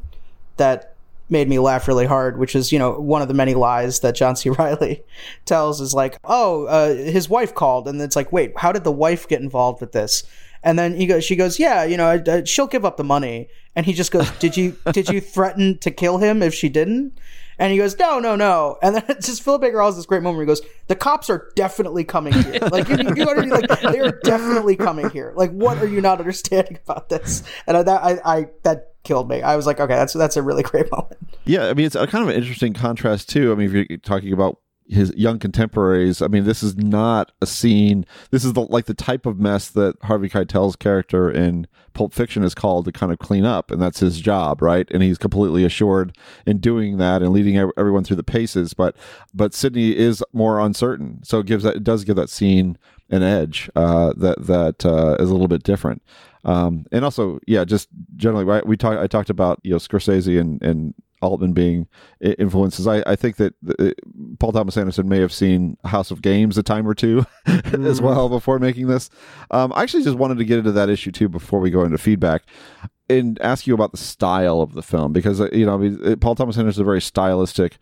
that 0.58 0.96
made 1.30 1.48
me 1.48 1.60
laugh 1.60 1.88
really 1.88 2.06
hard, 2.06 2.40
which 2.40 2.56
is, 2.56 2.72
you 2.72 2.80
know, 2.80 3.00
one 3.00 3.22
of 3.22 3.28
the 3.28 3.34
many 3.34 3.54
lies 3.54 4.00
that 4.00 4.16
John 4.16 4.36
C. 4.36 4.50
Reilly 4.60 5.04
tells 5.46 5.80
is 5.80 5.94
like, 5.94 6.18
oh, 6.24 6.66
uh, 6.66 6.96
his 6.96 7.30
wife 7.30 7.54
called. 7.54 7.88
And 7.88 8.02
it's 8.02 8.16
like, 8.16 8.32
wait, 8.32 8.54
how 8.58 8.72
did 8.72 8.84
the 8.84 8.92
wife 8.92 9.28
get 9.28 9.42
involved 9.42 9.82
with 9.82 9.92
this? 9.92 10.24
And 10.64 10.78
then 10.78 10.96
he 10.96 11.06
goes, 11.06 11.24
she 11.24 11.36
goes, 11.36 11.60
yeah, 11.60 11.84
you 11.84 11.98
know, 11.98 12.44
she'll 12.46 12.68
give 12.68 12.86
up 12.86 12.98
the 12.98 13.04
money. 13.04 13.48
And 13.76 13.86
he 13.86 13.94
just 13.94 14.12
goes, 14.12 14.30
did 14.40 14.58
you 14.58 14.78
did 14.92 15.10
you 15.10 15.22
threaten 15.22 15.78
to 15.80 15.92
kill 15.92 16.18
him 16.18 16.42
if 16.42 16.54
she 16.54 16.70
didn't? 16.70 17.18
And 17.60 17.74
he 17.74 17.78
goes, 17.78 18.00
no, 18.00 18.20
no, 18.20 18.38
no. 18.38 18.78
And 18.82 18.96
then 18.96 19.04
it's 19.10 19.28
just 19.28 19.44
Philip 19.44 19.62
Baker 19.62 19.82
has 19.82 19.98
this 19.98 20.06
great 20.06 20.24
moment 20.24 20.38
where 20.38 20.46
he 20.46 20.48
goes, 20.48 20.62
the 20.88 20.96
cops 20.96 21.30
are 21.30 21.52
definitely 21.56 22.06
coming 22.06 22.34
here. 22.34 22.60
Like, 22.72 22.88
you, 22.88 22.98
you 22.98 23.26
know 23.26 23.34
what 23.34 23.70
Like, 23.70 23.82
they 23.82 24.00
are 24.00 24.18
definitely 24.24 24.76
coming 24.76 25.10
here. 25.10 25.34
Like, 25.36 25.52
what 25.52 25.78
are 25.80 25.88
you 25.88 26.02
not 26.02 26.20
understanding 26.20 26.78
about 26.84 27.10
this? 27.10 27.44
And 27.68 27.76
I, 27.76 27.84
that, 27.84 28.04
I, 28.04 28.20
I, 28.24 28.48
that 28.64 28.94
killed 29.04 29.28
me. 29.28 29.42
I 29.42 29.56
was 29.56 29.66
like, 29.66 29.80
okay, 29.80 29.96
that's, 29.96 30.14
that's 30.14 30.38
a 30.38 30.44
really 30.44 30.64
great 30.64 30.90
moment. 30.92 31.18
Yeah. 31.46 31.68
I 31.68 31.74
mean, 31.74 31.86
it's 31.86 31.96
a 31.96 32.08
kind 32.08 32.24
of 32.24 32.30
an 32.30 32.36
interesting 32.36 32.74
contrast 32.74 33.28
too. 33.28 33.52
I 33.52 33.56
mean, 33.56 33.68
if 33.68 33.90
you're 33.90 33.98
talking 33.98 34.32
about 34.32 34.60
his 34.90 35.14
young 35.16 35.40
contemporaries. 35.40 36.22
I 36.22 36.28
mean, 36.28 36.46
this 36.46 36.64
is 36.64 36.76
not 36.76 37.32
a 37.42 37.46
scene. 37.46 38.06
This 38.32 38.44
is 38.44 38.54
the, 38.54 38.62
like 38.62 38.86
the 38.86 38.94
type 38.94 39.26
of 39.26 39.40
mess 39.40 39.70
that 39.70 39.96
Harvey 40.02 40.30
Keitel's 40.30 40.76
character 40.76 41.30
in 41.30 41.68
Pulp 41.94 42.14
Fiction 42.14 42.44
is 42.44 42.56
called 42.56 42.86
to 42.86 42.92
kind 42.92 43.12
of 43.12 43.20
clean 43.20 43.46
up, 43.46 43.72
and 43.72 43.82
that's 43.82 44.00
his 44.00 44.20
job, 44.20 44.62
right? 44.62 44.90
And 44.92 45.04
he's 45.04 45.18
completely 45.18 45.64
assured 45.64 46.18
in 46.46 46.58
doing 46.58 46.98
that 46.98 47.22
and 47.22 47.32
leading 47.32 47.58
everyone 47.58 48.04
through 48.04 48.16
the 48.18 48.24
paces. 48.24 48.74
But 48.74 48.96
but 49.34 49.54
Sydney 49.54 49.96
is 49.96 50.24
more 50.34 50.60
uncertain, 50.60 51.22
so 51.24 51.40
it 51.40 51.46
gives 51.46 51.64
that 51.64 51.76
it 51.76 51.84
does 51.84 52.04
give 52.04 52.16
that 52.16 52.30
scene 52.30 52.78
an 53.10 53.24
edge 53.24 53.70
uh, 53.76 54.14
that 54.18 54.46
that 54.48 54.86
uh, 54.86 55.18
is 55.20 55.30
a 55.30 55.34
little 55.34 55.48
bit 55.48 55.64
different. 55.64 56.02
Um, 56.46 56.86
and 56.92 57.04
also, 57.04 57.40
yeah, 57.48 57.66
just 57.66 57.90
generally, 58.16 58.46
right? 58.46 58.66
We 58.66 58.78
talked. 58.78 59.00
I 59.00 59.08
talked 59.08 59.30
about 59.30 59.60
you 59.64 59.72
know 59.72 59.78
Scorsese 59.78 60.40
and 60.40 60.62
and 60.62 60.94
Altman 61.22 61.54
being 61.54 61.88
influences. 62.22 62.88
I, 62.88 63.04
I 63.06 63.16
think 63.16 63.38
that 63.38 63.54
the, 63.62 63.96
Paul 64.40 64.52
Thomas 64.52 64.78
Anderson 64.78 65.10
may 65.10 65.20
have 65.20 65.34
seen 65.34 65.78
House 65.84 66.12
of 66.12 66.22
Games 66.22 66.58
a 66.58 66.64
time 66.64 66.88
or 66.88 66.94
two 66.94 67.26
mm. 67.48 67.86
as 67.86 68.02
well 68.02 68.30
before 68.30 68.60
making 68.60 68.88
this. 68.88 69.10
Um, 69.52 69.74
I 69.76 69.84
actually 69.84 70.04
just 70.04 70.18
wanted 70.18 70.38
to 70.38 70.46
get 70.46 70.60
into 70.60 70.72
that 70.72 70.90
issue 70.90 71.12
too 71.12 71.30
before 71.30 71.60
we 71.60 71.70
go 71.70 71.84
into 71.84 71.98
feedback 71.98 72.44
and 73.10 73.40
ask 73.42 73.66
you 73.66 73.74
about 73.74 73.92
the 73.92 73.98
style 73.98 74.62
of 74.62 74.74
the 74.74 74.84
film 74.84 75.12
because 75.12 75.42
uh, 75.42 75.50
you 75.52 75.66
know 75.66 75.76
I 75.76 75.78
mean, 75.78 76.16
Paul 76.18 76.36
Thomas 76.36 76.58
Anderson 76.58 76.78
is 76.78 76.80
a 76.80 76.84
very 76.84 77.02
stylistic 77.02 77.78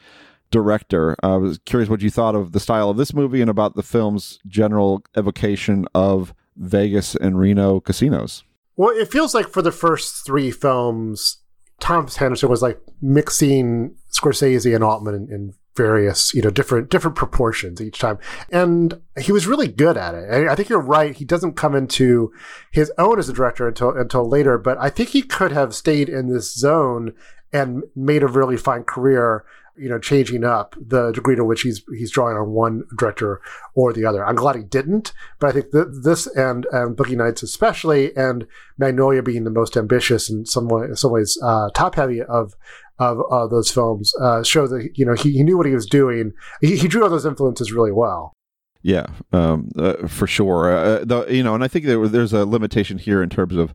director. 0.52 1.16
I 1.22 1.36
was 1.36 1.60
curious 1.66 1.90
what 1.90 2.02
you 2.02 2.10
thought 2.10 2.36
of 2.36 2.54
the 2.54 2.60
style 2.60 2.90
of 2.90 2.98
this 2.98 3.14
movie 3.14 3.42
and 3.42 3.50
about 3.50 3.76
the 3.76 3.84
film's 3.84 4.40
general 4.48 5.04
evocation 5.18 5.86
of 5.94 6.34
Vegas 6.56 7.16
and 7.16 7.38
Reno 7.40 7.80
casinos. 7.80 8.44
Well, 8.76 8.96
it 8.96 9.12
feels 9.12 9.34
like 9.34 9.50
for 9.50 9.62
the 9.62 9.72
first 9.72 10.26
three 10.26 10.52
films, 10.52 11.40
Thomas 11.80 12.22
Anderson 12.22 12.50
was 12.50 12.62
like 12.62 12.80
mixing 13.02 13.96
Scorsese 14.12 14.74
and 14.74 14.84
Altman 14.84 15.16
in, 15.16 15.32
in, 15.32 15.54
various, 15.76 16.34
you 16.34 16.42
know, 16.42 16.50
different 16.50 16.90
different 16.90 17.16
proportions 17.16 17.80
each 17.80 18.00
time, 18.00 18.18
and 18.52 19.00
he 19.20 19.32
was 19.32 19.46
really 19.46 19.68
good 19.68 19.96
at 19.96 20.16
it. 20.16 20.48
I 20.48 20.56
think 20.56 20.70
you're 20.70 20.82
right; 20.82 21.16
he 21.16 21.24
doesn't 21.24 21.54
come 21.54 21.76
into 21.76 22.34
his 22.72 22.92
own 22.98 23.20
as 23.20 23.30
a 23.30 23.34
director 23.34 23.68
until 23.68 23.96
until 23.96 24.28
later. 24.28 24.58
But 24.58 24.80
I 24.80 24.90
think 24.90 25.10
he 25.10 25.22
could 25.22 25.52
have 25.52 25.76
stayed 25.76 26.10
in 26.10 26.34
this 26.34 26.52
zone 26.52 27.14
and 27.54 27.84
made 27.96 28.24
a 28.24 28.28
really 28.28 28.58
fine 28.58 28.86
career 28.86 29.46
you 29.78 29.90
know, 29.90 30.00
changing 30.00 30.44
up 30.44 30.76
the 30.80 31.12
degree 31.12 31.36
to 31.36 31.46
which 31.46 31.62
he's 31.62 31.84
he's 31.96 32.12
drawing 32.12 32.38
on 32.38 32.52
one 32.52 32.84
director 32.98 33.42
or 33.76 33.94
the 33.94 34.06
other. 34.06 34.26
I'm 34.26 34.36
glad 34.36 34.56
he 34.56 34.64
didn't, 34.64 35.14
but 35.40 35.48
I 35.48 35.52
think 35.54 35.72
that 35.72 36.02
this 36.04 36.28
and 36.28 36.66
and 36.72 36.96
Boogie 36.96 37.18
Nights 37.18 37.44
especially, 37.44 38.16
and 38.16 38.48
Magnolia 38.78 39.24
being 39.24 39.44
the 39.44 39.50
most 39.50 39.78
ambitious 39.78 40.30
and 40.30 40.48
some 40.48 40.68
way, 40.68 40.86
in 40.86 40.96
some 40.96 41.12
ways 41.12 41.38
uh, 41.44 41.70
top 41.74 41.96
heavy 41.96 42.22
of 42.22 42.54
of 43.00 43.20
uh, 43.32 43.48
those 43.48 43.70
films, 43.70 44.14
uh, 44.22 44.44
show 44.44 44.68
that 44.68 44.90
you 44.96 45.06
know 45.06 45.14
he, 45.14 45.32
he 45.32 45.44
knew 45.44 45.58
what 45.58 45.66
he 45.66 45.74
was 45.74 45.86
doing. 45.86 46.34
He, 46.62 46.78
he 46.78 46.88
drew 46.88 47.04
on 47.04 47.12
those 47.12 47.26
influences 47.26 47.72
really 47.72 47.92
well. 47.92 48.34
Yeah, 48.82 49.08
um, 49.34 49.70
uh, 49.78 50.08
for 50.08 50.28
sure. 50.28 50.72
Uh, 50.72 51.04
the, 51.04 51.26
you 51.26 51.44
know, 51.44 51.56
and 51.56 51.64
I 51.64 51.68
think 51.68 51.86
there, 51.86 52.08
there's 52.08 52.34
a 52.34 52.46
limitation 52.46 52.98
here 52.98 53.22
in 53.22 53.30
terms 53.30 53.56
of 53.56 53.74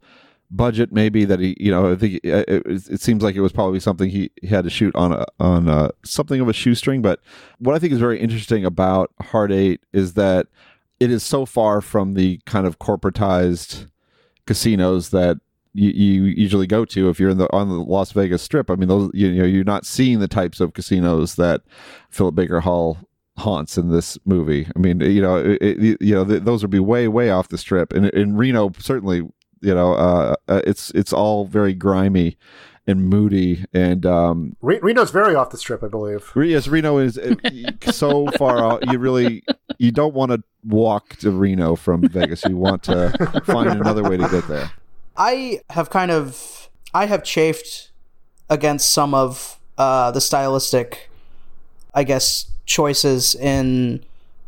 budget 0.53 0.93
maybe 0.93 1.25
that 1.25 1.41
he 1.41 1.57
you 1.59 1.71
know 1.71 1.93
I 1.93 1.97
think 1.97 2.17
uh, 2.25 2.45
it, 2.47 2.67
it, 2.67 2.89
it, 2.91 3.01
seems 3.01 3.23
like 3.23 3.35
it 3.35 3.41
was 3.41 3.53
probably 3.53 3.81
something 3.81 4.11
he, 4.11 4.31
he 4.41 4.49
had 4.49 4.65
to 4.65 4.71
shoot 4.71 4.95
on 4.95 5.13
a, 5.13 5.25
on 5.41 5.69
a, 5.69 5.91
something 6.05 6.41
of 6.41 6.49
a 6.49 6.53
shoestring 6.53 7.01
but 7.01 7.21
what 7.59 7.75
I 7.75 7.79
think 7.79 7.93
is 7.93 7.99
very 7.99 8.21
interesting 8.21 8.65
about 8.65 9.13
Hard 9.21 9.51
8 9.51 9.81
is 9.93 10.15
that 10.15 10.49
it 11.01 11.11
is 11.11 11.23
so 11.23 11.47
far 11.47 11.81
from 11.81 12.13
the 12.15 12.41
kind 12.45 12.67
of 12.67 12.79
corporatized 12.79 13.89
casinos 14.47 15.11
that 15.11 15.39
you, 15.73 15.91
you 15.91 16.25
usually 16.25 16.67
go 16.67 16.85
to 16.85 17.09
if 17.09 17.19
you're 17.19 17.31
in 17.31 17.39
the 17.39 17.51
on 17.51 17.71
the 17.71 17.77
Las 17.77 18.13
Vegas 18.13 18.43
strip 18.43 18.71
I 18.71 18.75
mean 18.75 18.89
those 18.89 19.11
you 19.15 19.33
know 19.33 19.45
you're 19.45 19.65
not 19.65 19.87
seeing 19.87 20.21
the 20.21 20.29
types 20.29 20.61
of 20.61 20.75
casinos 20.75 21.37
that 21.37 21.63
Philip 22.11 22.35
Baker 22.35 22.61
Hall 22.61 22.99
haunts 23.39 23.79
in 23.79 23.91
this 23.91 24.19
movie. 24.27 24.69
I 24.77 24.79
mean, 24.79 25.01
you 25.01 25.23
know, 25.23 25.57
it, 25.59 25.99
you 26.03 26.15
know, 26.15 26.23
th- 26.23 26.43
those 26.43 26.63
would 26.63 26.71
be 26.71 26.79
way, 26.79 27.09
way 27.09 27.31
off 27.31 27.49
the 27.49 27.57
strip. 27.57 27.93
And 27.95 28.11
in 28.11 28.37
Reno, 28.37 28.71
certainly 28.79 29.23
you 29.63 29.75
know, 29.75 29.95
uh, 29.95 30.35
uh, 30.49 30.61
it's 30.67 30.91
it's 30.91 31.13
all 31.13 31.47
very 31.47 31.73
grimy 31.73 32.37
and 32.87 33.09
moody 33.09 33.65
and 33.73 34.05
um, 34.05 34.57
Reno's 34.61 35.13
very 35.13 35.37
off 35.37 35.51
the 35.51 35.57
strip, 35.57 35.85
I 35.85 35.89
believe. 35.89 36.31
Yes, 36.35 36.67
Reno 36.67 36.99
is 36.99 37.17
uh, 37.17 37.37
so 37.93 38.27
far 38.33 38.59
out. 38.59 38.91
You 38.91 38.99
really 38.99 39.45
you 39.79 39.93
don't 39.93 40.15
want 40.15 40.33
to 40.33 40.43
walk 40.65 41.17
to 41.17 41.31
Reno 41.31 41.77
from 41.77 42.09
Vegas. 42.09 42.45
You 42.45 42.57
want 42.57 42.83
to 42.85 43.11
find 43.45 43.69
another 43.69 44.03
way 44.03 44.17
to 44.17 44.29
get 44.29 44.49
there. 44.49 44.73
I 45.17 45.61
have 45.71 45.91
kind 45.91 46.11
of 46.11 46.69
I 46.93 47.07
have 47.07 47.23
chafed 47.23 47.91
against 48.51 48.91
some 48.91 49.15
of 49.15 49.59
uh, 49.79 50.11
the 50.11 50.21
stylistic, 50.21 51.09
I 51.95 52.05
guess, 52.05 52.47
choices 52.67 53.35
in 53.35 54.05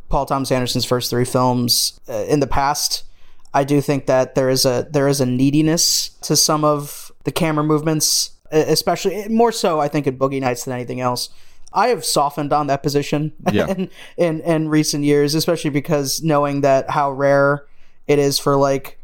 Paul 0.08 0.26
Thomas 0.26 0.52
Anderson's 0.52 0.84
first 0.84 1.10
three 1.10 1.24
films 1.24 2.00
uh, 2.08 2.24
in 2.28 2.40
the 2.40 2.46
past. 2.46 3.04
I 3.54 3.62
do 3.62 3.80
think 3.80 4.06
that 4.06 4.34
there 4.34 4.50
is 4.50 4.66
a 4.66 4.86
there 4.90 5.06
is 5.06 5.20
a 5.20 5.26
neediness 5.26 6.10
to 6.22 6.36
some 6.36 6.64
of 6.64 7.12
the 7.22 7.32
camera 7.32 7.64
movements, 7.64 8.32
especially 8.50 9.14
eh, 9.14 9.28
more 9.28 9.52
so 9.52 9.80
I 9.80 9.88
think 9.88 10.06
in 10.08 10.18
Boogie 10.18 10.40
Nights 10.40 10.64
than 10.64 10.74
anything 10.74 11.00
else. 11.00 11.30
I 11.72 11.88
have 11.88 12.04
softened 12.04 12.52
on 12.52 12.66
that 12.66 12.82
position 12.82 13.32
yeah. 13.52 13.68
in, 13.68 13.90
in 14.16 14.40
in 14.40 14.68
recent 14.68 15.04
years, 15.04 15.34
especially 15.34 15.70
because 15.70 16.22
knowing 16.22 16.62
that 16.62 16.90
how 16.90 17.12
rare 17.12 17.64
it 18.08 18.18
is 18.18 18.38
for 18.38 18.56
like 18.56 18.98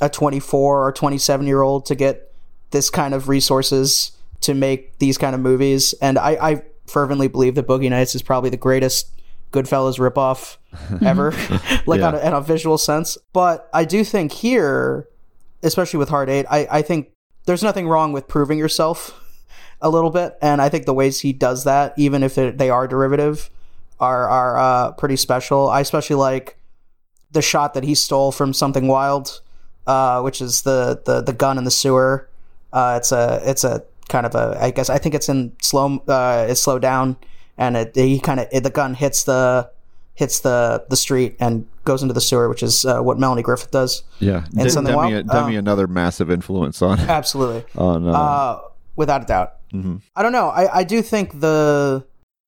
a 0.00 0.08
24 0.08 0.86
or 0.86 0.92
27 0.92 1.46
year 1.46 1.62
old 1.62 1.86
to 1.86 1.94
get 1.94 2.32
this 2.70 2.90
kind 2.90 3.14
of 3.14 3.28
resources 3.28 4.12
to 4.40 4.52
make 4.52 4.98
these 4.98 5.16
kind 5.16 5.34
of 5.34 5.40
movies. 5.40 5.94
And 6.02 6.18
I, 6.18 6.30
I 6.40 6.62
fervently 6.86 7.28
believe 7.28 7.54
that 7.54 7.66
Boogie 7.66 7.88
Nights 7.88 8.14
is 8.14 8.22
probably 8.22 8.50
the 8.50 8.58
greatest 8.58 9.08
Goodfellas 9.54 9.98
ripoff 9.98 10.56
ever, 11.06 11.30
like 11.86 12.00
Yeah. 12.00 12.08
on 12.08 12.14
a, 12.16 12.18
in 12.18 12.32
a 12.34 12.40
visual 12.40 12.76
sense. 12.78 13.16
But 13.32 13.68
I 13.72 13.84
do 13.84 14.02
think 14.04 14.32
here, 14.32 15.08
especially 15.62 15.98
with 15.98 16.08
Hard 16.10 16.28
Eight, 16.28 16.46
I, 16.50 16.66
I 16.70 16.82
think 16.82 17.12
there's 17.46 17.62
nothing 17.62 17.88
wrong 17.88 18.12
with 18.12 18.26
proving 18.28 18.58
yourself 18.58 19.20
a 19.80 19.88
little 19.88 20.10
bit, 20.10 20.36
and 20.42 20.60
I 20.60 20.68
think 20.68 20.86
the 20.86 20.94
ways 20.94 21.20
he 21.20 21.32
does 21.32 21.64
that, 21.64 21.94
even 21.96 22.22
if 22.22 22.36
it, 22.38 22.58
they 22.58 22.70
are 22.70 22.88
derivative, 22.88 23.50
are 24.00 24.28
are 24.28 24.56
uh, 24.58 24.92
pretty 24.92 25.16
special. 25.16 25.68
I 25.68 25.80
especially 25.80 26.16
like 26.16 26.56
the 27.30 27.42
shot 27.42 27.74
that 27.74 27.84
he 27.84 27.94
stole 27.94 28.32
from 28.32 28.52
Something 28.52 28.88
Wild, 28.88 29.40
uh, 29.86 30.20
which 30.22 30.40
is 30.40 30.62
the, 30.62 31.00
the 31.04 31.20
the 31.22 31.32
gun 31.32 31.58
in 31.58 31.64
the 31.64 31.70
sewer. 31.70 32.28
Uh, 32.72 32.94
it's 32.98 33.12
a 33.12 33.40
it's 33.44 33.62
a 33.64 33.84
kind 34.08 34.26
of 34.26 34.34
a 34.34 34.56
I 34.60 34.70
guess 34.70 34.90
I 34.90 34.98
think 34.98 35.14
it's 35.14 35.28
in 35.28 35.52
slow 35.62 36.02
uh, 36.08 36.46
it's 36.48 36.60
slowed 36.62 36.82
down 36.82 37.16
and 37.58 37.76
it 37.76 37.94
he 37.94 38.18
kind 38.20 38.40
of 38.40 38.62
the 38.62 38.70
gun 38.70 38.94
hits 38.94 39.24
the 39.24 39.70
hits 40.14 40.40
the 40.40 40.84
the 40.88 40.96
street 40.96 41.36
and 41.40 41.66
goes 41.84 42.02
into 42.02 42.14
the 42.14 42.20
sewer, 42.20 42.48
which 42.48 42.62
is 42.62 42.84
uh, 42.84 43.00
what 43.00 43.18
Melanie 43.18 43.42
Griffith 43.42 43.70
does. 43.70 44.02
Yeah, 44.20 44.44
and 44.44 44.64
De- 44.64 44.70
something 44.70 44.94
Demme, 44.94 45.12
wild. 45.12 45.28
Demme 45.28 45.44
Um, 45.46 45.56
another 45.56 45.86
massive 45.86 46.30
influence 46.30 46.80
on 46.82 46.98
absolutely 47.00 47.64
on 47.76 48.06
uh, 48.08 48.12
uh, 48.12 48.60
without 48.96 49.22
a 49.22 49.26
doubt. 49.26 49.52
mhm. 49.72 50.00
I 50.16 50.22
don't 50.22 50.32
know. 50.32 50.48
I, 50.48 50.78
I 50.80 50.84
do 50.84 51.02
think 51.02 51.40
the 51.40 52.04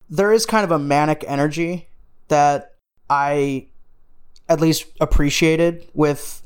there 0.08 0.32
is 0.32 0.46
kind 0.46 0.64
of 0.64 0.70
a 0.70 0.78
manic 0.78 1.24
energy 1.26 1.88
that 2.28 2.74
I 3.10 3.66
at 4.48 4.60
least 4.60 4.86
appreciated 5.00 5.88
with 5.94 6.42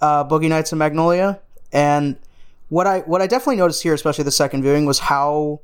uh, 0.00 0.24
Boogie 0.24 0.48
Nights 0.48 0.72
and 0.72 0.78
Magnolia, 0.78 1.40
and 1.72 2.16
what 2.70 2.86
I 2.86 3.00
what 3.00 3.20
I 3.20 3.26
definitely 3.26 3.56
noticed 3.56 3.82
here, 3.82 3.92
especially 3.94 4.24
the 4.24 4.30
second 4.32 4.62
viewing, 4.62 4.86
was 4.86 4.98
how 5.00 5.60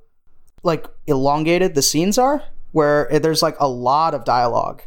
like 0.63 0.87
elongated 1.07 1.75
the 1.75 1.83
scenes 1.83 2.19
are, 2.19 2.43
where 2.73 3.09
there's 3.21 3.43
like 3.43 3.57
a 3.61 3.69
lot 3.69 4.15
of 4.15 4.25
dialogue, 4.25 4.83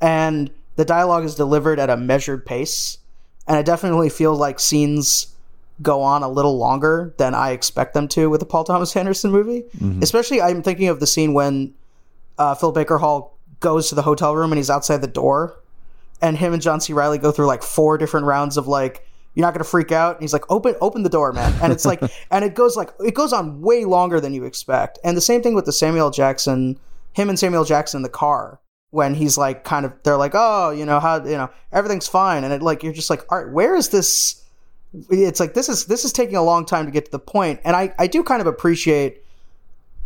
and 0.00 0.50
the 0.76 0.84
dialogue 0.84 1.24
is 1.24 1.34
delivered 1.34 1.78
at 1.78 1.90
a 1.90 1.96
measured 1.96 2.44
pace, 2.46 2.98
and 3.46 3.56
I 3.56 3.62
definitely 3.62 4.10
feel 4.10 4.34
like 4.34 4.58
scenes 4.60 5.28
go 5.82 6.02
on 6.02 6.22
a 6.22 6.28
little 6.28 6.56
longer 6.56 7.12
than 7.18 7.34
I 7.34 7.50
expect 7.50 7.94
them 7.94 8.06
to 8.08 8.30
with 8.30 8.40
a 8.42 8.46
Paul 8.46 8.64
Thomas 8.64 8.96
Anderson 8.96 9.30
movie. 9.32 9.64
Mhm. 9.78 10.02
Especially, 10.02 10.40
I'm 10.40 10.62
thinking 10.62 10.88
of 10.88 11.00
the 11.00 11.06
scene 11.06 11.34
when 11.34 11.74
uh, 12.38 12.54
Phil 12.54 12.72
Baker 12.72 12.98
Hall 12.98 13.36
goes 13.60 13.88
to 13.88 13.94
the 13.94 14.02
hotel 14.02 14.34
room 14.36 14.52
and 14.52 14.58
he's 14.58 14.70
outside 14.70 15.00
the 15.00 15.06
door, 15.08 15.56
and 16.22 16.36
him 16.38 16.52
and 16.52 16.62
John 16.62 16.80
C. 16.80 16.92
Reilly 16.92 17.18
go 17.18 17.32
through 17.32 17.46
like 17.46 17.62
four 17.62 17.98
different 17.98 18.26
rounds 18.26 18.56
of 18.56 18.66
like, 18.68 19.06
"You're 19.34 19.46
not 19.46 19.54
gonna 19.54 19.64
freak 19.64 19.92
out," 19.92 20.16
and 20.16 20.22
he's 20.22 20.32
like, 20.32 20.50
"Open, 20.50 20.74
open 20.80 21.02
the 21.02 21.08
door, 21.08 21.32
man!" 21.32 21.54
And 21.62 21.72
it's 21.72 21.84
like, 21.84 22.02
and 22.30 22.44
it 22.44 22.54
goes 22.54 22.76
like, 22.76 22.90
it 23.04 23.14
goes 23.14 23.32
on 23.32 23.60
way 23.60 23.84
longer 23.84 24.20
than 24.20 24.34
you 24.34 24.44
expect. 24.44 24.98
And 25.04 25.16
the 25.16 25.20
same 25.20 25.42
thing 25.42 25.54
with 25.54 25.64
the 25.64 25.72
Samuel 25.72 26.10
Jackson, 26.10 26.78
him 27.12 27.28
and 27.28 27.38
Samuel 27.38 27.64
Jackson 27.64 27.98
in 27.98 28.02
the 28.02 28.08
car 28.08 28.60
when 28.90 29.14
he's 29.14 29.36
like, 29.36 29.64
kind 29.64 29.84
of, 29.84 29.92
they're 30.04 30.16
like, 30.16 30.32
"Oh, 30.34 30.70
you 30.70 30.84
know 30.84 31.00
how, 31.00 31.24
you 31.24 31.36
know, 31.36 31.50
everything's 31.72 32.08
fine," 32.08 32.44
and 32.44 32.52
it 32.52 32.62
like, 32.62 32.82
you're 32.82 32.92
just 32.92 33.10
like, 33.10 33.24
"All 33.30 33.42
right, 33.42 33.52
where 33.52 33.74
is 33.76 33.88
this?" 33.90 34.40
it's 35.10 35.40
like 35.40 35.54
this 35.54 35.68
is 35.68 35.86
this 35.86 36.04
is 36.04 36.12
taking 36.12 36.36
a 36.36 36.42
long 36.42 36.64
time 36.64 36.86
to 36.86 36.90
get 36.92 37.04
to 37.06 37.10
the 37.10 37.18
point. 37.18 37.58
point 37.58 37.60
and 37.64 37.74
i 37.74 37.92
i 37.98 38.06
do 38.06 38.22
kind 38.22 38.40
of 38.40 38.46
appreciate 38.46 39.24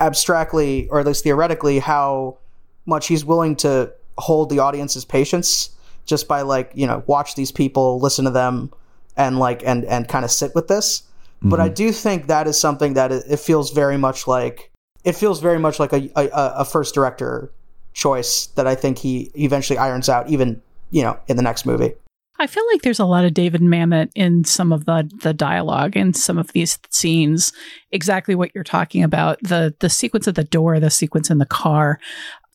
abstractly 0.01 0.89
or 0.89 1.01
at 1.01 1.07
least 1.07 1.24
theoretically 1.24 1.79
how 1.79 2.39
much 2.87 3.07
he's 3.07 3.24
willing 3.24 3.55
to 3.57 3.93
hold 4.16 4.49
the 4.49 4.59
audience's 4.59 5.05
patience 5.05 5.70
just 6.07 6.26
by 6.26 6.43
like 6.43 6.72
you 6.74 6.87
know 6.87 7.03
watch 7.07 7.35
these 7.35 7.53
people 7.53 8.01
listen 8.01 8.24
to 8.24 8.31
them 8.31 8.72
and 9.19 9.39
like 9.39 9.62
and 9.66 9.85
and 9.85 10.09
kind 10.09 10.25
of 10.25 10.31
sit 10.31 10.55
with 10.55 10.69
this 10.69 11.03
but 11.43 11.61
i 11.61 11.66
mm-hmm. 11.66 11.75
do 11.75 11.93
think 11.93 12.27
that 12.27 12.47
is 12.47 12.59
something 12.59 12.95
that 12.95 13.12
it, 13.12 13.25
it 13.29 13.39
feels 13.39 13.73
very 13.73 13.99
much 13.99 14.27
like 14.27 14.71
it 15.05 15.12
feels 15.12 15.41
very 15.41 15.59
much 15.59 15.79
like 15.79 15.93
a, 15.93 16.11
a 16.16 16.31
a 16.33 16.64
first 16.64 16.95
director 16.95 17.53
choice 17.93 18.47
that 18.55 18.66
i 18.66 18.75
think 18.75 18.99
he 18.99 19.31
eventually 19.35 19.79
irons 19.79 20.09
out 20.09 20.29
even 20.31 20.62
you 20.91 21.03
know 21.03 21.19
in 21.27 21.37
the 21.37 21.43
next 21.43 21.66
movie 21.66 21.93
I 22.41 22.47
feel 22.47 22.64
like 22.71 22.83
there's 22.83 23.01
a 23.01 23.05
lot 23.05 23.25
of 23.25 23.35
David 23.35 23.62
Mamet 23.62 24.11
in 24.14 24.45
some 24.45 24.73
of 24.73 24.85
the 24.85 25.11
the 25.23 25.35
dialogue 25.35 25.97
in 25.97 26.14
some 26.14 26.39
of 26.39 26.53
these 26.53 26.79
scenes. 26.91 27.53
Exactly 27.91 28.37
what 28.37 28.55
you're 28.55 28.62
talking 28.62 29.03
about 29.03 29.43
the 29.43 29.75
the 29.81 29.91
sequence 29.91 30.29
at 30.29 30.37
the 30.37 30.45
door, 30.45 30.79
the 30.79 30.89
sequence 30.89 31.31
in 31.31 31.39
the 31.39 31.47
car. 31.47 31.99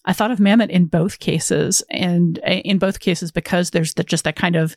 I 0.06 0.14
thought 0.14 0.32
of 0.32 0.40
Mamet 0.40 0.70
in 0.70 0.86
both 0.86 1.20
cases, 1.20 1.84
and 1.90 2.38
in 2.40 2.78
both 2.78 3.00
cases 3.00 3.32
because 3.32 3.72
there's 3.72 3.94
the, 3.94 4.04
just 4.04 4.24
that 4.24 4.36
kind 4.36 4.56
of 4.56 4.76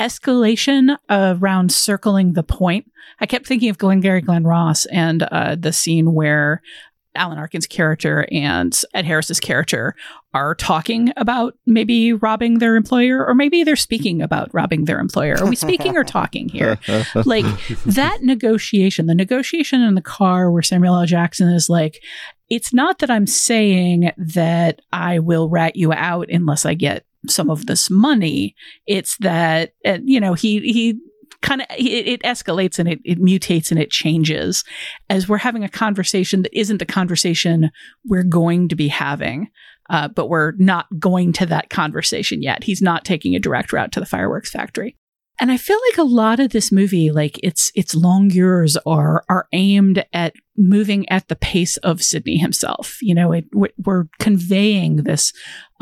escalation 0.00 0.96
around 1.08 1.72
circling 1.72 2.34
the 2.34 2.42
point. 2.42 2.90
I 3.20 3.26
kept 3.26 3.46
thinking 3.46 3.70
of 3.70 3.78
Glengarry 3.78 4.20
Glen 4.20 4.44
Ross 4.44 4.86
and 4.86 5.22
uh, 5.24 5.56
the 5.58 5.72
scene 5.72 6.12
where 6.12 6.62
Alan 7.16 7.38
Arkin's 7.38 7.66
character 7.66 8.28
and 8.30 8.78
Ed 8.94 9.06
Harris's 9.06 9.40
character 9.40 9.94
are 10.34 10.54
talking 10.54 11.12
about 11.16 11.54
maybe 11.64 12.12
robbing 12.12 12.58
their 12.58 12.76
employer, 12.76 13.26
or 13.26 13.34
maybe 13.34 13.64
they're 13.64 13.74
speaking 13.74 14.20
about 14.20 14.52
robbing 14.52 14.84
their 14.84 15.00
employer. 15.00 15.36
Are 15.38 15.48
we 15.48 15.56
speaking 15.56 15.96
or 15.96 16.04
talking 16.04 16.50
here? 16.50 16.78
like 17.24 17.46
that 17.86 18.22
negotiation, 18.22 19.06
the 19.06 19.14
negotiation 19.14 19.80
in 19.80 19.94
the 19.94 20.02
car 20.02 20.50
where 20.50 20.62
Samuel 20.62 20.96
L. 20.96 21.06
Jackson 21.06 21.48
is 21.48 21.70
like, 21.70 22.02
it's 22.48 22.72
not 22.72 22.98
that 22.98 23.10
I'm 23.10 23.26
saying 23.26 24.12
that 24.18 24.82
I 24.92 25.18
will 25.18 25.48
rat 25.48 25.74
you 25.74 25.92
out 25.92 26.28
unless 26.30 26.66
I 26.66 26.74
get 26.74 27.05
some 27.28 27.50
of 27.50 27.66
this 27.66 27.90
money. 27.90 28.54
It's 28.86 29.16
that, 29.18 29.72
uh, 29.84 29.98
you 30.04 30.20
know, 30.20 30.34
he, 30.34 30.60
he, 30.60 31.00
kind 31.42 31.60
of 31.60 31.66
it, 31.76 32.08
it 32.08 32.22
escalates 32.22 32.78
and 32.78 32.88
it, 32.88 33.00
it 33.04 33.20
mutates 33.20 33.70
and 33.70 33.80
it 33.80 33.90
changes 33.90 34.64
as 35.10 35.28
we're 35.28 35.36
having 35.36 35.64
a 35.64 35.68
conversation 35.68 36.42
that 36.42 36.58
isn't 36.58 36.78
the 36.78 36.86
conversation 36.86 37.70
we're 38.06 38.22
going 38.22 38.68
to 38.68 38.76
be 38.76 38.88
having 38.88 39.48
uh, 39.90 40.08
but 40.08 40.28
we're 40.28 40.52
not 40.56 40.86
going 40.98 41.32
to 41.32 41.46
that 41.46 41.68
conversation 41.68 42.42
yet 42.42 42.64
he's 42.64 42.80
not 42.80 43.04
taking 43.04 43.34
a 43.34 43.40
direct 43.40 43.72
route 43.72 43.92
to 43.92 44.00
the 44.00 44.06
fireworks 44.06 44.50
factory 44.50 44.96
and 45.40 45.50
i 45.50 45.56
feel 45.56 45.78
like 45.90 45.98
a 45.98 46.02
lot 46.02 46.40
of 46.40 46.50
this 46.50 46.70
movie 46.72 47.10
like 47.10 47.38
its 47.42 47.70
its 47.74 47.94
longueurs 47.94 48.76
are 48.86 49.24
are 49.28 49.46
aimed 49.52 50.04
at 50.12 50.34
moving 50.58 51.08
at 51.10 51.28
the 51.28 51.36
pace 51.36 51.76
of 51.78 52.02
Sydney 52.02 52.38
himself. 52.38 52.96
You 53.02 53.14
know 53.14 53.32
it, 53.32 53.44
we're- 53.52 53.74
we're 53.84 54.04
conveying 54.18 54.96
this 55.04 55.30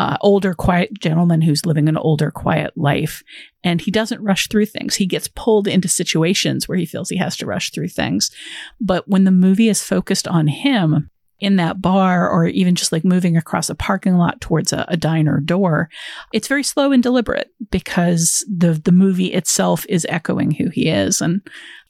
uh, 0.01 0.17
older 0.21 0.53
quiet 0.53 0.99
gentleman 0.99 1.41
who's 1.43 1.65
living 1.65 1.89
an 1.89 1.97
older 1.97 2.33
quiet 2.33 2.77
life. 2.77 3.23
And 3.63 3.81
he 3.81 3.93
doesn't 3.93 4.21
rush 4.21 4.49
through 4.49 4.67
things. 4.67 4.97
He 4.97 5.07
gets 5.07 5.29
pulled 5.29 5.69
into 5.69 5.87
situations 5.87 6.67
where 6.69 6.77
he 6.77 6.87
feels 6.87 7.09
he 7.09 7.17
has 7.19 7.37
to 7.37 7.47
rush 7.47 7.71
through 7.71 7.91
things. 7.91 8.33
But 8.81 9.07
when 9.09 9.23
the 9.23 9.31
movie 9.31 9.69
is 9.69 9.81
focused 9.85 10.27
on 10.27 10.49
him 10.49 11.09
in 11.41 11.57
that 11.57 11.81
bar 11.81 12.29
or 12.29 12.47
even 12.47 12.75
just 12.75 12.93
like 12.93 13.05
moving 13.05 13.37
across 13.37 13.69
a 13.69 13.75
parking 13.75 14.17
lot 14.17 14.41
towards 14.41 14.73
a, 14.73 14.85
a 14.89 14.97
diner 14.97 15.41
door 15.41 15.89
it's 16.33 16.49
very 16.49 16.63
slow 16.63 16.93
and 16.93 17.03
deliberate 17.03 17.51
because 17.71 18.45
the 18.49 18.73
the 18.73 18.93
movie 18.93 19.33
itself 19.33 19.85
is 19.89 20.07
echoing 20.09 20.53
who 20.53 20.69
he 20.71 20.89
is. 20.89 21.21
And 21.21 21.41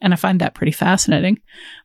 and 0.01 0.13
I 0.13 0.17
find 0.17 0.41
that 0.41 0.55
pretty 0.55 0.73
fascinating. 0.73 1.41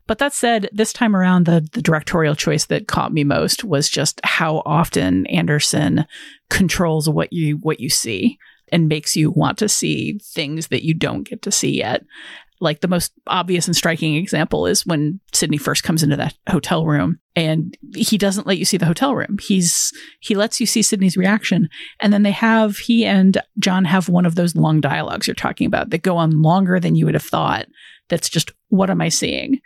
But 0.07 0.17
that 0.19 0.33
said 0.33 0.69
this 0.71 0.93
time 0.93 1.15
around 1.15 1.45
the 1.45 1.67
the 1.73 1.81
directorial 1.81 2.35
choice 2.35 2.65
that 2.65 2.87
caught 2.87 3.13
me 3.13 3.23
most 3.23 3.63
was 3.63 3.89
just 3.89 4.19
how 4.23 4.61
often 4.65 5.25
Anderson 5.27 6.05
controls 6.49 7.09
what 7.09 7.31
you 7.33 7.57
what 7.57 7.79
you 7.79 7.89
see 7.89 8.37
and 8.71 8.87
makes 8.87 9.15
you 9.15 9.31
want 9.31 9.57
to 9.57 9.69
see 9.69 10.19
things 10.23 10.67
that 10.67 10.85
you 10.85 10.93
don't 10.93 11.27
get 11.27 11.41
to 11.41 11.51
see 11.51 11.77
yet 11.77 12.03
like 12.61 12.81
the 12.81 12.87
most 12.87 13.13
obvious 13.27 13.67
and 13.67 13.75
striking 13.75 14.15
example 14.15 14.65
is 14.65 14.85
when 14.85 15.19
Sydney 15.33 15.57
first 15.57 15.83
comes 15.83 16.03
into 16.03 16.17
that 16.17 16.35
hotel 16.49 16.85
room 16.85 17.19
and 17.35 17.77
he 17.95 18.17
doesn't 18.17 18.47
let 18.47 18.57
you 18.57 18.65
see 18.65 18.77
the 18.77 18.85
hotel 18.85 19.15
room. 19.15 19.37
He's 19.41 19.93
he 20.19 20.35
lets 20.35 20.59
you 20.59 20.65
see 20.65 20.81
Sydney's 20.81 21.17
reaction 21.17 21.69
and 21.99 22.11
then 22.11 22.23
they 22.23 22.31
have 22.31 22.77
he 22.77 23.05
and 23.05 23.41
John 23.59 23.85
have 23.85 24.09
one 24.09 24.25
of 24.25 24.35
those 24.35 24.55
long 24.55 24.81
dialogues 24.81 25.27
you're 25.27 25.35
talking 25.35 25.67
about 25.67 25.89
that 25.89 26.03
go 26.03 26.17
on 26.17 26.41
longer 26.41 26.79
than 26.79 26.95
you 26.95 27.05
would 27.05 27.15
have 27.15 27.23
thought. 27.23 27.67
That's 28.09 28.29
just 28.29 28.51
what 28.67 28.89
am 28.89 29.01
I 29.01 29.09
seeing? 29.09 29.59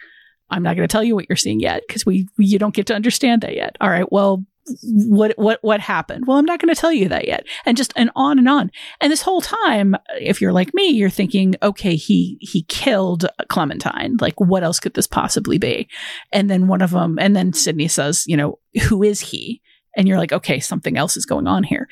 I'm 0.49 0.61
not 0.61 0.75
going 0.75 0.87
to 0.87 0.91
tell 0.91 1.03
you 1.03 1.15
what 1.15 1.27
you're 1.27 1.35
seeing 1.35 1.59
yet 1.59 1.81
because 1.87 2.05
we 2.05 2.27
you 2.37 2.59
don't 2.59 2.75
get 2.75 2.85
to 2.87 2.95
understand 2.95 3.41
that 3.41 3.55
yet. 3.55 3.75
All 3.81 3.89
right, 3.89 4.11
well 4.11 4.45
what 4.83 5.33
what 5.37 5.59
what 5.61 5.79
happened? 5.79 6.25
Well, 6.25 6.37
I'm 6.37 6.45
not 6.45 6.59
going 6.61 6.73
to 6.73 6.79
tell 6.79 6.91
you 6.91 7.09
that 7.09 7.27
yet. 7.27 7.45
And 7.65 7.77
just 7.77 7.93
and 7.95 8.09
on 8.15 8.39
and 8.39 8.47
on. 8.47 8.71
And 9.01 9.11
this 9.11 9.21
whole 9.21 9.41
time, 9.41 9.95
if 10.19 10.41
you're 10.41 10.53
like 10.53 10.73
me, 10.73 10.87
you're 10.89 11.09
thinking, 11.09 11.55
okay, 11.61 11.95
he 11.95 12.37
he 12.39 12.63
killed 12.63 13.25
Clementine. 13.49 14.17
Like, 14.19 14.39
what 14.39 14.63
else 14.63 14.79
could 14.79 14.93
this 14.93 15.07
possibly 15.07 15.57
be? 15.57 15.87
And 16.31 16.49
then 16.49 16.67
one 16.67 16.81
of 16.81 16.91
them, 16.91 17.17
and 17.19 17.35
then 17.35 17.53
Sydney 17.53 17.87
says, 17.87 18.25
you 18.27 18.37
know, 18.37 18.59
who 18.89 19.03
is 19.03 19.19
he? 19.19 19.61
And 19.95 20.07
you're 20.07 20.17
like, 20.17 20.33
okay, 20.33 20.59
something 20.59 20.97
else 20.97 21.17
is 21.17 21.25
going 21.25 21.47
on 21.47 21.63
here. 21.63 21.87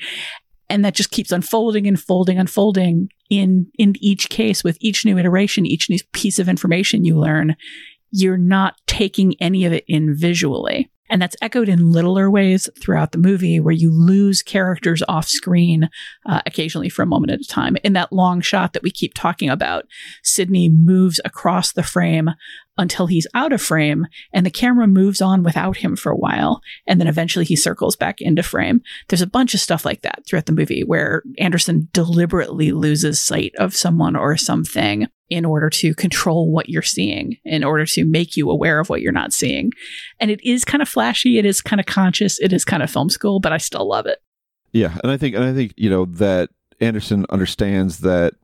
And 0.68 0.84
that 0.84 0.94
just 0.94 1.10
keeps 1.10 1.32
unfolding, 1.32 1.86
and 1.86 1.96
unfolding, 1.96 2.38
unfolding 2.38 3.08
in 3.28 3.70
in 3.78 3.94
each 4.00 4.28
case 4.28 4.64
with 4.64 4.78
each 4.80 5.04
new 5.04 5.18
iteration, 5.18 5.66
each 5.66 5.90
new 5.90 5.98
piece 6.12 6.38
of 6.38 6.48
information 6.48 7.04
you 7.04 7.18
learn. 7.18 7.56
You're 8.10 8.38
not 8.38 8.74
taking 8.86 9.34
any 9.40 9.64
of 9.64 9.72
it 9.72 9.84
in 9.88 10.14
visually. 10.14 10.90
And 11.12 11.20
that's 11.20 11.36
echoed 11.42 11.68
in 11.68 11.92
littler 11.92 12.30
ways 12.30 12.70
throughout 12.80 13.12
the 13.12 13.18
movie 13.18 13.60
where 13.60 13.74
you 13.74 13.90
lose 13.90 14.40
characters 14.40 15.02
off 15.06 15.28
screen 15.28 15.90
uh, 16.24 16.40
occasionally 16.46 16.88
for 16.88 17.02
a 17.02 17.06
moment 17.06 17.32
at 17.32 17.40
a 17.40 17.44
time. 17.46 17.76
In 17.84 17.92
that 17.92 18.14
long 18.14 18.40
shot 18.40 18.72
that 18.72 18.82
we 18.82 18.90
keep 18.90 19.12
talking 19.12 19.50
about, 19.50 19.84
Sydney 20.22 20.70
moves 20.70 21.20
across 21.22 21.70
the 21.70 21.82
frame 21.82 22.30
until 22.78 23.08
he's 23.08 23.26
out 23.34 23.52
of 23.52 23.60
frame 23.60 24.06
and 24.32 24.46
the 24.46 24.50
camera 24.50 24.86
moves 24.86 25.20
on 25.20 25.42
without 25.42 25.76
him 25.76 25.96
for 25.96 26.10
a 26.10 26.16
while. 26.16 26.62
And 26.86 26.98
then 26.98 27.08
eventually 27.08 27.44
he 27.44 27.56
circles 27.56 27.94
back 27.94 28.22
into 28.22 28.42
frame. 28.42 28.80
There's 29.08 29.20
a 29.20 29.26
bunch 29.26 29.52
of 29.52 29.60
stuff 29.60 29.84
like 29.84 30.00
that 30.00 30.22
throughout 30.26 30.46
the 30.46 30.52
movie 30.52 30.82
where 30.82 31.22
Anderson 31.36 31.88
deliberately 31.92 32.72
loses 32.72 33.20
sight 33.20 33.52
of 33.58 33.76
someone 33.76 34.16
or 34.16 34.38
something 34.38 35.08
in 35.32 35.44
order 35.46 35.70
to 35.70 35.94
control 35.94 36.50
what 36.50 36.68
you're 36.68 36.82
seeing, 36.82 37.38
in 37.44 37.64
order 37.64 37.86
to 37.86 38.04
make 38.04 38.36
you 38.36 38.50
aware 38.50 38.78
of 38.78 38.90
what 38.90 39.00
you're 39.00 39.12
not 39.12 39.32
seeing. 39.32 39.70
And 40.20 40.30
it 40.30 40.44
is 40.44 40.64
kind 40.64 40.82
of 40.82 40.88
flashy, 40.88 41.38
it 41.38 41.46
is 41.46 41.62
kind 41.62 41.80
of 41.80 41.86
conscious, 41.86 42.38
it 42.38 42.52
is 42.52 42.64
kind 42.64 42.82
of 42.82 42.90
film 42.90 43.08
school, 43.08 43.40
but 43.40 43.52
I 43.52 43.58
still 43.58 43.88
love 43.88 44.06
it. 44.06 44.18
Yeah, 44.72 44.98
and 45.02 45.10
I 45.10 45.16
think 45.16 45.34
and 45.34 45.44
I 45.44 45.54
think, 45.54 45.72
you 45.76 45.88
know, 45.88 46.04
that 46.04 46.50
Anderson 46.80 47.24
understands 47.30 48.00
that 48.00 48.34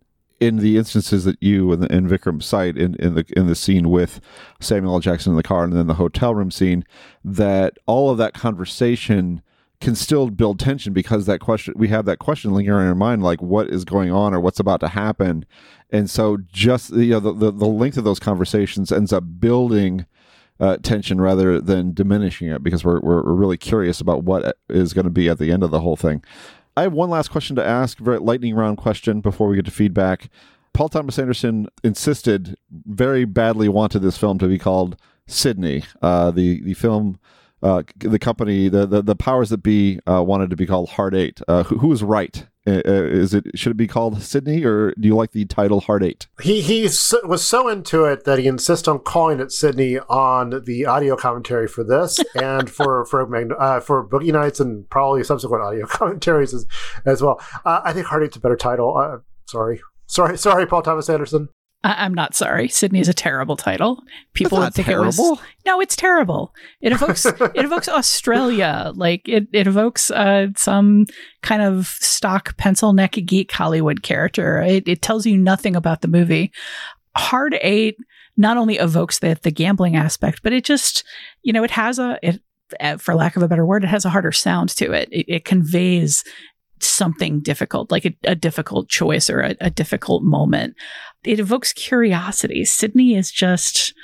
in 0.40 0.58
the 0.58 0.76
instances 0.78 1.24
that 1.24 1.36
you 1.42 1.72
and, 1.72 1.90
and 1.90 2.08
Vikram 2.08 2.42
cite 2.42 2.78
in, 2.78 2.94
in 2.96 3.14
the 3.14 3.24
in 3.36 3.48
the 3.48 3.54
scene 3.54 3.90
with 3.90 4.20
Samuel 4.60 4.94
L. 4.94 5.00
Jackson 5.00 5.32
in 5.32 5.36
the 5.36 5.42
car 5.42 5.64
and 5.64 5.72
then 5.74 5.88
the 5.88 5.94
hotel 5.94 6.34
room 6.34 6.50
scene, 6.50 6.84
that 7.22 7.76
all 7.86 8.10
of 8.10 8.18
that 8.18 8.34
conversation 8.34 9.42
can 9.80 9.94
still 9.94 10.28
build 10.30 10.58
tension 10.58 10.92
because 10.92 11.26
that 11.26 11.40
question 11.40 11.72
we 11.76 11.88
have 11.88 12.04
that 12.04 12.18
question 12.18 12.52
lingering 12.52 12.82
in 12.82 12.88
our 12.88 12.94
mind 12.94 13.22
like 13.22 13.40
what 13.40 13.68
is 13.68 13.84
going 13.84 14.10
on 14.10 14.34
or 14.34 14.40
what's 14.40 14.58
about 14.58 14.80
to 14.80 14.88
happen 14.88 15.44
and 15.90 16.10
so 16.10 16.36
just 16.52 16.90
you 16.90 17.10
know 17.10 17.20
the, 17.20 17.32
the, 17.32 17.50
the 17.52 17.66
length 17.66 17.96
of 17.96 18.04
those 18.04 18.18
conversations 18.18 18.90
ends 18.90 19.12
up 19.12 19.22
building 19.38 20.04
uh, 20.60 20.76
tension 20.78 21.20
rather 21.20 21.60
than 21.60 21.94
diminishing 21.94 22.48
it 22.48 22.64
because 22.64 22.84
we're, 22.84 22.98
we're, 22.98 23.22
really 23.22 23.56
curious 23.56 24.00
about 24.00 24.24
what 24.24 24.56
is 24.68 24.92
going 24.92 25.04
to 25.04 25.10
be 25.10 25.28
at 25.28 25.38
the 25.38 25.52
end 25.52 25.62
of 25.62 25.70
the 25.70 25.80
whole 25.80 25.94
thing 25.94 26.20
I 26.78 26.82
have 26.82 26.92
one 26.92 27.10
last 27.10 27.32
question 27.32 27.56
to 27.56 27.66
ask, 27.66 27.98
very 27.98 28.20
lightning 28.20 28.54
round 28.54 28.78
question 28.78 29.20
before 29.20 29.48
we 29.48 29.56
get 29.56 29.64
to 29.64 29.72
feedback. 29.72 30.30
Paul 30.74 30.88
Thomas 30.88 31.18
Anderson 31.18 31.66
insisted, 31.82 32.56
very 32.70 33.24
badly 33.24 33.68
wanted 33.68 33.98
this 33.98 34.16
film 34.16 34.38
to 34.38 34.46
be 34.46 34.58
called 34.58 34.96
sydney 35.26 35.82
Uh, 36.02 36.30
the 36.30 36.62
the 36.62 36.74
film, 36.74 37.18
uh, 37.62 37.82
the 37.98 38.18
company, 38.18 38.68
the, 38.68 38.86
the, 38.86 39.02
the 39.02 39.16
powers 39.16 39.50
that 39.50 39.62
be 39.62 39.98
uh, 40.08 40.22
wanted 40.22 40.50
to 40.50 40.56
be 40.56 40.66
called 40.66 40.90
Hard 40.90 41.14
Eight. 41.14 41.40
Uh, 41.48 41.64
who, 41.64 41.78
who 41.78 41.88
was 41.88 42.02
right? 42.02 42.46
Uh, 42.66 42.82
uh, 42.86 43.02
is 43.04 43.32
it 43.32 43.46
should 43.54 43.70
it 43.70 43.76
be 43.76 43.86
called 43.86 44.20
Sydney, 44.20 44.62
or 44.62 44.92
do 44.98 45.08
you 45.08 45.16
like 45.16 45.32
the 45.32 45.46
title 45.46 45.80
Hard 45.80 46.04
Eight? 46.04 46.26
He 46.42 46.60
he 46.60 46.82
was 47.24 47.42
so 47.42 47.68
into 47.68 48.04
it 48.04 48.24
that 48.24 48.38
he 48.38 48.46
insists 48.46 48.86
on 48.86 48.98
calling 48.98 49.40
it 49.40 49.52
Sydney 49.52 49.98
on 49.98 50.62
the 50.64 50.84
audio 50.84 51.16
commentary 51.16 51.66
for 51.66 51.82
this 51.82 52.18
and 52.34 52.70
for 52.70 53.06
for 53.06 53.22
uh, 53.58 53.80
for 53.80 54.06
Boogie 54.06 54.32
Nights 54.32 54.60
and 54.60 54.88
probably 54.90 55.24
subsequent 55.24 55.62
audio 55.62 55.86
commentaries 55.88 56.52
as, 56.52 56.66
as 57.06 57.22
well. 57.22 57.40
Uh, 57.64 57.80
I 57.84 57.92
think 57.92 58.06
Hard 58.06 58.24
Eight's 58.24 58.36
a 58.36 58.40
better 58.40 58.56
title. 58.56 58.96
Uh, 58.96 59.18
sorry, 59.46 59.80
sorry, 60.06 60.36
sorry, 60.36 60.66
Paul 60.66 60.82
Thomas 60.82 61.08
Anderson. 61.08 61.48
I- 61.84 62.04
am 62.04 62.14
not 62.14 62.34
sorry. 62.34 62.68
Sydney 62.68 63.00
is 63.00 63.08
a 63.08 63.14
terrible 63.14 63.56
title. 63.56 64.02
People 64.34 64.58
would 64.58 64.74
think 64.74 64.86
terrible. 64.86 65.06
it 65.06 65.30
was 65.30 65.38
no. 65.64 65.80
It's 65.80 65.96
terrible. 65.96 66.54
It 66.80 66.92
evokes 66.92 67.24
it 67.26 67.40
evokes 67.54 67.88
Australia. 67.88 68.92
Like 68.94 69.28
it 69.28 69.48
it 69.52 69.66
evokes 69.66 70.10
uh, 70.10 70.48
some 70.56 71.06
kind 71.42 71.62
of 71.62 71.86
stock 71.86 72.56
pencil 72.56 72.92
neck 72.92 73.12
geek 73.12 73.52
Hollywood 73.52 74.02
character. 74.02 74.60
It, 74.60 74.88
it 74.88 75.02
tells 75.02 75.26
you 75.26 75.36
nothing 75.36 75.76
about 75.76 76.00
the 76.00 76.08
movie. 76.08 76.52
Hard 77.16 77.56
Eight 77.62 77.96
not 78.36 78.56
only 78.56 78.76
evokes 78.76 79.18
the 79.20 79.38
the 79.42 79.50
gambling 79.50 79.96
aspect, 79.96 80.40
but 80.42 80.52
it 80.52 80.64
just 80.64 81.04
you 81.42 81.52
know 81.52 81.64
it 81.64 81.70
has 81.70 81.98
a 81.98 82.18
it 82.22 82.40
uh, 82.80 82.96
for 82.96 83.14
lack 83.14 83.36
of 83.36 83.42
a 83.42 83.48
better 83.48 83.64
word, 83.64 83.84
it 83.84 83.88
has 83.88 84.04
a 84.04 84.10
harder 84.10 84.32
sound 84.32 84.68
to 84.70 84.92
it. 84.92 85.08
It, 85.10 85.26
it 85.28 85.44
conveys 85.44 86.24
something 86.82 87.40
difficult, 87.40 87.90
like 87.90 88.04
a, 88.04 88.16
a 88.24 88.34
difficult 88.34 88.88
choice 88.88 89.28
or 89.30 89.40
a, 89.40 89.56
a 89.60 89.70
difficult 89.70 90.22
moment. 90.22 90.74
It 91.24 91.40
evokes 91.40 91.72
curiosity. 91.72 92.64
Sydney 92.64 93.16
is 93.16 93.30
just, 93.30 93.94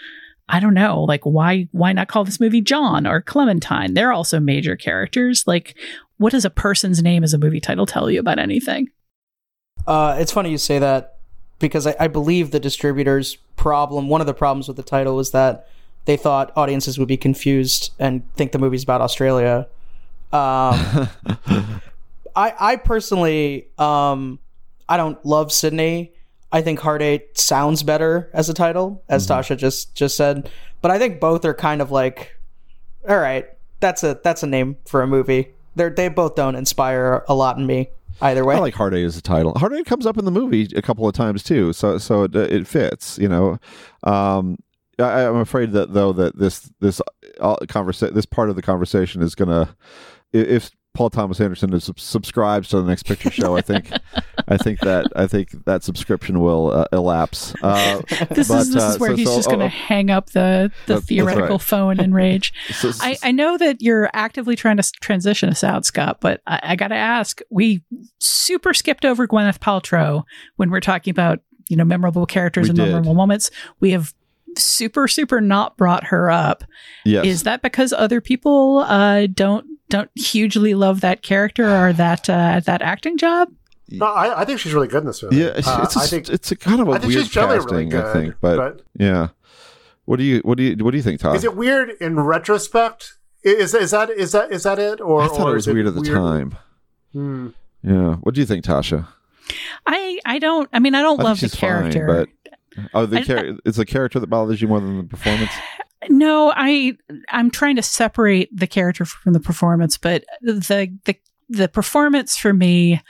I 0.49 0.61
don't 0.61 0.75
know, 0.75 1.03
like 1.03 1.25
why 1.25 1.68
why 1.72 1.93
not 1.93 2.09
call 2.09 2.25
this 2.25 2.41
movie 2.41 2.61
John 2.61 3.07
or 3.07 3.20
Clementine? 3.20 3.95
They're 3.95 4.12
also 4.12 4.41
major 4.41 4.77
characters. 4.77 5.47
Like, 5.47 5.77
what 6.18 6.33
does 6.33 6.45
a 6.45 6.51
person's 6.51 7.03
name 7.03 7.25
as 7.25 7.35
a 7.35 7.39
movie 7.39 7.61
title 7.61 7.87
tell 7.87 8.11
you 8.11 8.20
about 8.20 8.39
anything? 8.39 8.89
Uh, 9.87 10.16
it's 10.18 10.33
funny 10.33 10.51
you 10.51 10.59
say 10.59 10.79
that 10.79 11.18
because 11.59 11.87
I, 11.87 11.95
I 12.01 12.09
believe 12.09 12.51
the 12.51 12.61
distributor's 12.61 13.37
problem, 13.57 14.09
one 14.09 14.20
of 14.20 14.27
the 14.27 14.35
problems 14.35 14.68
with 14.68 14.77
the 14.77 14.83
title 14.83 15.16
was 15.16 15.31
that 15.33 15.68
they 16.05 16.16
thought 16.16 16.53
audiences 16.57 16.99
would 16.99 17.09
be 17.09 17.16
confused 17.16 17.93
and 17.99 18.22
think 18.35 18.53
the 18.53 18.59
movie's 18.59 18.83
about 18.83 19.01
Australia. 19.01 19.66
Um, 20.33 21.09
I 22.37 22.55
I 22.59 22.76
personally 22.76 23.68
um 23.78 24.39
I 24.89 24.97
don't 24.97 25.24
love 25.24 25.53
Sydney. 25.53 26.12
I 26.53 26.62
think 26.62 26.78
Hard 26.78 27.03
Eight 27.03 27.37
sounds 27.37 27.82
better 27.82 28.30
as 28.32 28.49
a 28.49 28.55
title, 28.55 29.03
as 29.09 29.26
mm-hmm. 29.26 29.41
Tasha 29.41 29.57
just 29.57 29.95
just 29.95 30.16
said. 30.16 30.51
But 30.82 30.91
I 30.91 30.99
think 30.99 31.18
both 31.18 31.45
are 31.45 31.55
kind 31.55 31.80
of 31.80 31.91
like, 31.91 32.39
all 33.09 33.18
right, 33.18 33.47
that's 33.80 34.05
a 34.05 34.20
that's 34.22 34.43
a 34.43 34.47
name 34.47 34.76
for 34.87 35.03
a 35.03 35.07
movie. 35.07 35.49
They 35.74 35.89
they 35.89 36.09
both 36.09 36.35
don't 36.35 36.55
inspire 36.55 37.24
a 37.28 37.35
lot 37.35 37.57
in 37.57 37.66
me 37.66 37.89
either 38.20 38.45
way. 38.45 38.57
I 38.57 38.59
like 38.59 38.74
Hard 38.74 38.95
Eight 38.95 39.05
as 39.05 39.16
a 39.16 39.22
title. 39.22 39.55
Hard 39.57 39.72
Eight 39.72 39.87
comes 39.87 40.07
up 40.07 40.18
in 40.18 40.24
the 40.24 40.30
movie 40.30 40.68
a 40.76 40.82
couple 40.82 41.09
of 41.09 41.14
times 41.14 41.43
too, 41.43 41.72
so 41.72 41.99
so 41.99 42.24
it, 42.24 42.37
it 42.37 42.66
fits. 42.68 43.18
You 43.18 43.28
know, 43.28 43.59
um, 44.05 44.59
I, 44.99 45.22
am 45.22 45.37
afraid 45.37 45.72
that 45.72 45.93
though 45.93 46.12
that 46.12 46.39
this 46.39 46.70
this 46.80 47.01
uh, 47.41 47.57
conversation 47.68 48.14
this 48.14 48.26
part 48.26 48.51
of 48.51 48.57
the 48.57 48.62
conversation 48.62 49.22
is 49.22 49.35
gonna 49.35 49.74
if 50.32 50.70
Paul 50.95 51.11
Thomas 51.11 51.40
Anderson 51.40 51.72
is, 51.72 51.90
subscribes 51.97 52.68
to 52.68 52.80
the 52.80 52.86
Next 52.86 53.03
Picture 53.03 53.30
Show, 53.30 53.57
I 53.57 53.62
think, 53.62 53.90
I 54.49 54.57
think 54.57 54.78
that 54.80 55.07
I 55.16 55.26
think 55.26 55.64
that 55.64 55.82
subscription 55.82 56.38
will 56.38 56.70
uh, 56.70 56.84
elapse. 56.92 57.53
Uh, 57.62 58.01
this 58.30 58.47
but, 58.47 58.61
is 58.61 58.72
this 58.72 58.82
uh, 58.82 58.86
is 58.86 58.99
where 59.01 59.11
so, 59.11 59.16
he's 59.16 59.28
so, 59.28 59.36
just 59.36 59.49
going 59.49 59.59
to 59.59 59.66
oh, 59.66 59.68
hang 59.68 60.11
up 60.11 60.30
the 60.30 60.70
the 60.86 61.01
theoretical 61.01 61.57
right. 61.57 61.61
phone 61.61 61.99
in 61.99 62.14
rage. 62.14 62.53
so, 62.70 62.92
I, 63.01 63.16
I 63.24 63.32
know 63.32 63.59
that 63.59 63.82
you're 63.82 64.09
actively 64.12 64.55
trying 64.55 64.76
to 64.76 64.92
transition 65.01 65.49
us 65.49 65.64
out, 65.64 65.84
Scott, 65.84 66.18
but 66.20 66.40
I, 66.47 66.61
I 66.62 66.76
got 66.76 66.88
to 66.88 66.95
ask: 66.95 67.40
we 67.51 67.82
super 68.20 68.72
skipped 68.72 69.05
over 69.05 69.26
Gwyneth 69.26 69.59
Paltrow 69.59 70.22
when 70.57 70.70
we're 70.70 70.80
talking 70.80 71.11
about 71.11 71.40
you 71.68 71.76
know 71.76 71.84
memorable 71.84 72.24
characters 72.24 72.68
and 72.68 72.78
memorable 72.78 73.14
moments. 73.14 73.51
We 73.80 73.90
have 73.90 74.14
super 74.57 75.09
super 75.09 75.40
not 75.40 75.76
brought 75.76 76.05
her 76.05 76.30
up. 76.30 76.62
Yes. 77.05 77.26
Is 77.26 77.42
that 77.42 77.62
because 77.62 77.92
other 77.92 78.20
people 78.20 78.78
uh, 78.86 79.26
don't 79.26 79.66
don't 79.89 80.11
hugely 80.14 80.74
love 80.74 81.01
that 81.01 81.22
character 81.22 81.68
or 81.68 81.93
that 81.93 82.28
uh, 82.28 82.61
that 82.64 82.82
acting 82.82 83.18
job. 83.18 83.53
No, 83.91 84.07
I, 84.07 84.41
I, 84.41 84.45
think 84.45 84.61
she's 84.61 84.72
really 84.72 84.89
good 84.89 85.03
in 85.03 85.07
this 85.07 85.20
film. 85.20 85.35
Yeah, 85.35 85.53
it's, 85.57 85.68
uh, 85.68 85.87
a, 85.95 85.99
I 86.01 86.07
think 86.07 86.30
it's 86.30 86.51
a 86.51 86.57
kind 86.57 86.80
of 86.80 86.89
a 86.89 87.07
weird 87.07 87.30
casting. 87.30 87.70
Really 87.70 87.85
good, 87.85 88.05
I 88.05 88.12
think, 88.14 88.35
but, 88.41 88.57
but, 88.57 88.82
yeah. 88.99 89.28
What 90.07 90.16
do 90.16 90.24
you 90.24 90.41
what 90.41 90.59
do 90.59 90.64
you 90.64 90.85
what 90.85 90.91
do 90.91 90.97
you 90.97 91.03
think, 91.03 91.20
Todd? 91.20 91.37
Is 91.37 91.45
it 91.45 91.57
weird 91.57 91.91
in 92.01 92.20
retrospect? 92.20 93.14
Is 93.43 93.74
is 93.74 93.91
that 93.91 94.11
is 94.11 94.32
that 94.32 94.53
is 94.53 94.62
that 94.64 94.78
it? 94.78 95.01
Or 95.01 95.22
I 95.22 95.28
thought 95.28 95.49
or 95.49 95.53
it 95.53 95.55
was 95.55 95.66
weird 95.66 95.87
at 95.87 95.95
the 95.95 96.01
weird? 96.01 96.14
time. 96.14 96.57
Hmm. 97.12 97.49
Yeah. 97.82 98.14
What 98.16 98.35
do 98.35 98.41
you 98.41 98.47
think, 98.47 98.64
Tasha? 98.64 99.07
I 99.87 100.18
I 100.24 100.39
don't. 100.39 100.68
I 100.72 100.78
mean, 100.78 100.95
I 100.95 101.03
don't 101.03 101.20
I 101.20 101.24
love 101.24 101.41
the 101.41 101.49
character. 101.49 102.07
Fine, 102.07 102.26
but 102.76 102.89
oh, 102.95 103.07
the 103.07 103.22
char- 103.22 103.59
it's 103.64 103.76
the 103.76 103.87
character 103.87 104.20
that 104.20 104.28
bothers 104.28 104.61
you 104.61 104.68
more 104.68 104.80
than 104.80 104.99
the 104.99 105.05
performance. 105.05 105.53
No, 106.09 106.53
I 106.55 106.97
I'm 107.31 107.51
trying 107.51 107.77
to 107.77 107.83
separate 107.83 108.49
the 108.57 108.67
character 108.67 109.05
from 109.05 109.33
the 109.33 109.41
performance, 109.41 109.99
but 109.99 110.25
the 110.43 110.91
the 111.05 111.17
the 111.49 111.69
performance 111.69 112.37
for 112.37 112.53
me 112.53 113.01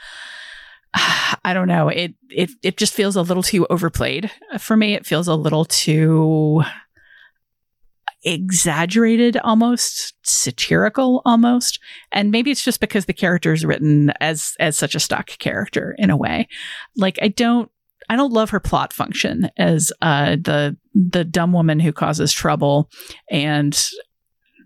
I 1.43 1.53
don't 1.53 1.67
know. 1.67 1.89
It 1.89 2.15
it 2.29 2.51
it 2.63 2.77
just 2.77 2.93
feels 2.93 3.15
a 3.15 3.21
little 3.21 3.43
too 3.43 3.67
overplayed 3.69 4.31
for 4.59 4.77
me. 4.77 4.93
It 4.93 5.05
feels 5.05 5.27
a 5.27 5.35
little 5.35 5.65
too 5.65 6.63
exaggerated 8.25 9.37
almost 9.37 10.15
satirical 10.23 11.21
almost 11.25 11.79
and 12.11 12.31
maybe 12.31 12.49
it's 12.49 12.63
just 12.63 12.79
because 12.79 13.05
the 13.05 13.13
character 13.13 13.53
is 13.53 13.63
written 13.63 14.11
as 14.19 14.55
as 14.59 14.75
such 14.75 14.95
a 14.95 14.99
stock 14.99 15.27
character 15.37 15.95
in 15.99 16.09
a 16.09 16.17
way 16.17 16.47
like 16.97 17.19
i 17.21 17.27
don't 17.27 17.69
I 18.09 18.15
don't 18.15 18.33
love 18.33 18.49
her 18.51 18.59
plot 18.59 18.93
function 18.93 19.49
as 19.57 19.91
uh, 20.01 20.31
the 20.35 20.77
the 20.93 21.23
dumb 21.23 21.53
woman 21.53 21.79
who 21.79 21.91
causes 21.91 22.31
trouble, 22.31 22.89
and 23.29 23.77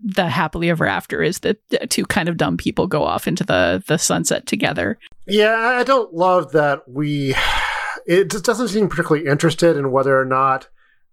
the 0.03 0.29
happily 0.29 0.69
ever 0.69 0.85
after 0.85 1.21
is 1.21 1.39
that 1.39 1.57
two 1.89 2.05
kind 2.05 2.29
of 2.29 2.37
dumb 2.37 2.57
people 2.57 2.87
go 2.87 3.03
off 3.03 3.27
into 3.27 3.43
the 3.43 3.83
the 3.87 3.97
sunset 3.97 4.45
together. 4.45 4.97
Yeah, 5.27 5.55
I 5.55 5.83
don't 5.83 6.13
love 6.13 6.51
that 6.53 6.87
we. 6.87 7.35
It 8.05 8.31
just 8.31 8.45
doesn't 8.45 8.69
seem 8.69 8.89
particularly 8.89 9.27
interested 9.27 9.77
in 9.77 9.91
whether 9.91 10.19
or 10.19 10.25
not 10.25 10.67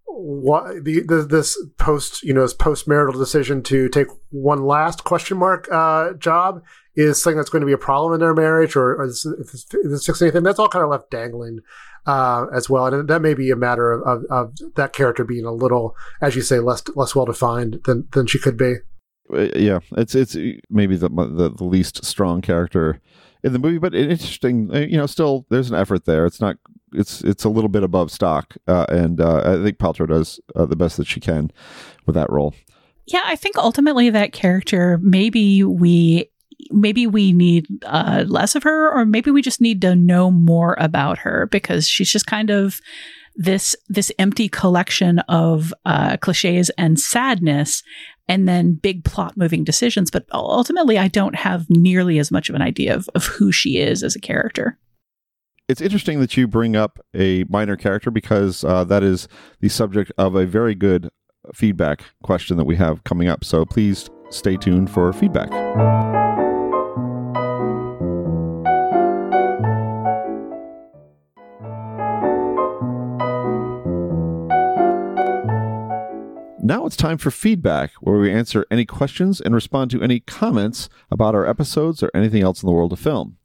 what 0.07 0.85
the, 0.85 1.01
the 1.01 1.27
this 1.29 1.63
post 1.79 2.23
you 2.23 2.33
know 2.33 2.41
this 2.41 2.55
post 2.55 2.89
marital 2.89 3.19
decision 3.19 3.63
to 3.63 3.89
take 3.89 4.07
one 4.31 4.65
last 4.65 5.05
question 5.05 5.37
mark 5.37 5.69
uh, 5.71 6.15
job 6.15 6.63
is 6.95 7.23
something 7.23 7.37
that's 7.37 7.51
going 7.51 7.61
to 7.61 7.67
be 7.67 7.73
a 7.73 7.79
problem 7.79 8.15
in 8.15 8.21
their 8.21 8.33
marriage 8.33 8.77
or, 8.77 8.95
or 8.95 9.05
is, 9.05 9.27
is, 9.27 9.67
is 9.75 10.23
anything 10.23 10.43
that's 10.43 10.59
all 10.59 10.69
kind 10.69 10.83
of 10.83 10.91
left 10.91 11.11
dangling 11.11 11.59
uh, 12.07 12.47
as 12.55 12.71
well. 12.71 12.87
And 12.87 13.09
that 13.09 13.23
may 13.23 13.35
be 13.35 13.51
a 13.51 13.57
matter 13.57 13.93
of, 13.93 14.03
of, 14.03 14.25
of, 14.31 14.75
that 14.77 14.93
character 14.93 15.25
being 15.25 15.45
a 15.45 15.53
little, 15.53 15.95
as 16.21 16.37
you 16.37 16.43
say, 16.43 16.59
less 16.59 16.83
less 16.95 17.15
well 17.15 17.27
defined 17.27 17.81
than 17.85 18.09
than 18.13 18.27
she 18.27 18.39
could 18.39 18.57
be. 18.57 18.77
Uh, 19.33 19.49
yeah, 19.57 19.81
it's 19.97 20.15
it's 20.15 20.37
maybe 20.71 20.97
the, 20.97 21.09
the 21.09 21.53
the 21.57 21.65
least 21.65 22.05
strong 22.05 22.41
character 22.41 23.01
in 23.43 23.53
the 23.53 23.59
movie, 23.59 23.79
but 23.79 23.95
interesting. 23.95 24.71
uh, 24.75 24.81
You 24.81 24.97
know, 24.97 25.07
still 25.07 25.47
there's 25.51 25.71
an 25.71 25.77
effort 25.77 26.05
there. 26.05 26.27
It's 26.27 26.41
not. 26.41 26.57
It's 26.93 27.23
it's 27.23 27.45
a 27.45 27.49
little 27.49 27.69
bit 27.69 27.83
above 27.83 28.11
stock, 28.11 28.57
uh, 28.69 28.87
and 28.89 29.21
uh, 29.21 29.43
I 29.45 29.63
think 29.63 29.79
Paltrow 29.79 30.09
does 30.09 30.41
uh, 30.55 30.67
the 30.67 30.77
best 30.77 30.97
that 30.97 31.07
she 31.07 31.21
can 31.21 31.51
with 32.07 32.15
that 32.15 32.31
role. 32.31 32.55
Yeah, 33.07 33.23
I 33.25 33.37
think 33.37 33.57
ultimately 33.57 34.11
that 34.11 34.33
character, 34.33 34.99
maybe 35.03 35.63
we 35.63 36.31
maybe 36.71 37.07
we 37.07 37.33
need 37.33 37.67
uh, 37.85 38.25
less 38.27 38.55
of 38.55 38.63
her, 38.63 38.91
or 38.93 39.05
maybe 39.05 39.31
we 39.31 39.43
just 39.43 39.61
need 39.61 39.81
to 39.83 39.95
know 39.95 40.31
more 40.31 40.77
about 40.79 41.19
her 41.19 41.47
because 41.47 41.89
she's 41.89 42.11
just 42.11 42.27
kind 42.27 42.51
of 42.51 42.81
this 43.37 43.77
this 43.89 44.11
empty 44.19 44.49
collection 44.49 45.19
of 45.29 45.73
uh, 45.85 46.17
cliches 46.19 46.71
and 46.79 46.99
sadness, 46.99 47.83
and 48.29 48.49
then 48.49 48.75
big 48.75 49.05
plot 49.05 49.37
moving 49.37 49.65
decisions. 49.65 50.11
But 50.11 50.27
ultimately, 50.33 50.99
I 50.99 51.09
don't 51.09 51.37
have 51.37 51.67
nearly 51.69 52.19
as 52.19 52.31
much 52.31 52.49
of 52.49 52.55
an 52.55 52.63
idea 52.63 52.95
of, 52.95 53.09
of 53.15 53.27
who 53.27 53.53
she 53.53 53.79
is 53.79 54.03
as 54.03 54.17
a 54.17 54.21
character. 54.21 54.79
It's 55.69 55.81
interesting 55.81 56.21
that 56.21 56.37
you 56.37 56.47
bring 56.47 56.77
up 56.77 57.01
a 57.15 57.45
minor 57.49 57.77
character 57.77 58.11
because 58.11 58.63
uh, 58.63 58.85
that 58.85 59.03
is 59.03 59.27
the 59.61 59.69
subject 59.69 60.13
of 60.17 60.37
a 60.37 60.47
very 60.47 60.77
good 60.77 61.11
feedback 61.55 62.03
question 62.23 62.57
that 62.57 62.65
we 62.65 62.77
have 62.77 63.03
coming 63.05 63.29
up. 63.29 63.45
So 63.45 63.65
please 63.65 64.09
stay 64.31 64.57
tuned 64.57 64.91
for 64.91 65.13
feedback. 65.13 65.51
Now 76.67 76.85
it's 76.85 76.97
time 76.97 77.17
for 77.17 77.31
feedback, 77.31 77.93
where 78.01 78.19
we 78.19 78.29
answer 78.29 78.67
any 78.73 78.85
questions 78.85 79.41
and 79.41 79.55
respond 79.55 79.89
to 79.93 80.03
any 80.03 80.19
comments 80.19 80.89
about 81.13 81.33
our 81.33 81.47
episodes 81.47 82.03
or 82.03 82.11
anything 82.13 82.43
else 82.43 82.61
in 82.61 82.67
the 82.67 82.73
world 82.73 82.93
of 82.93 82.99
film. 82.99 83.37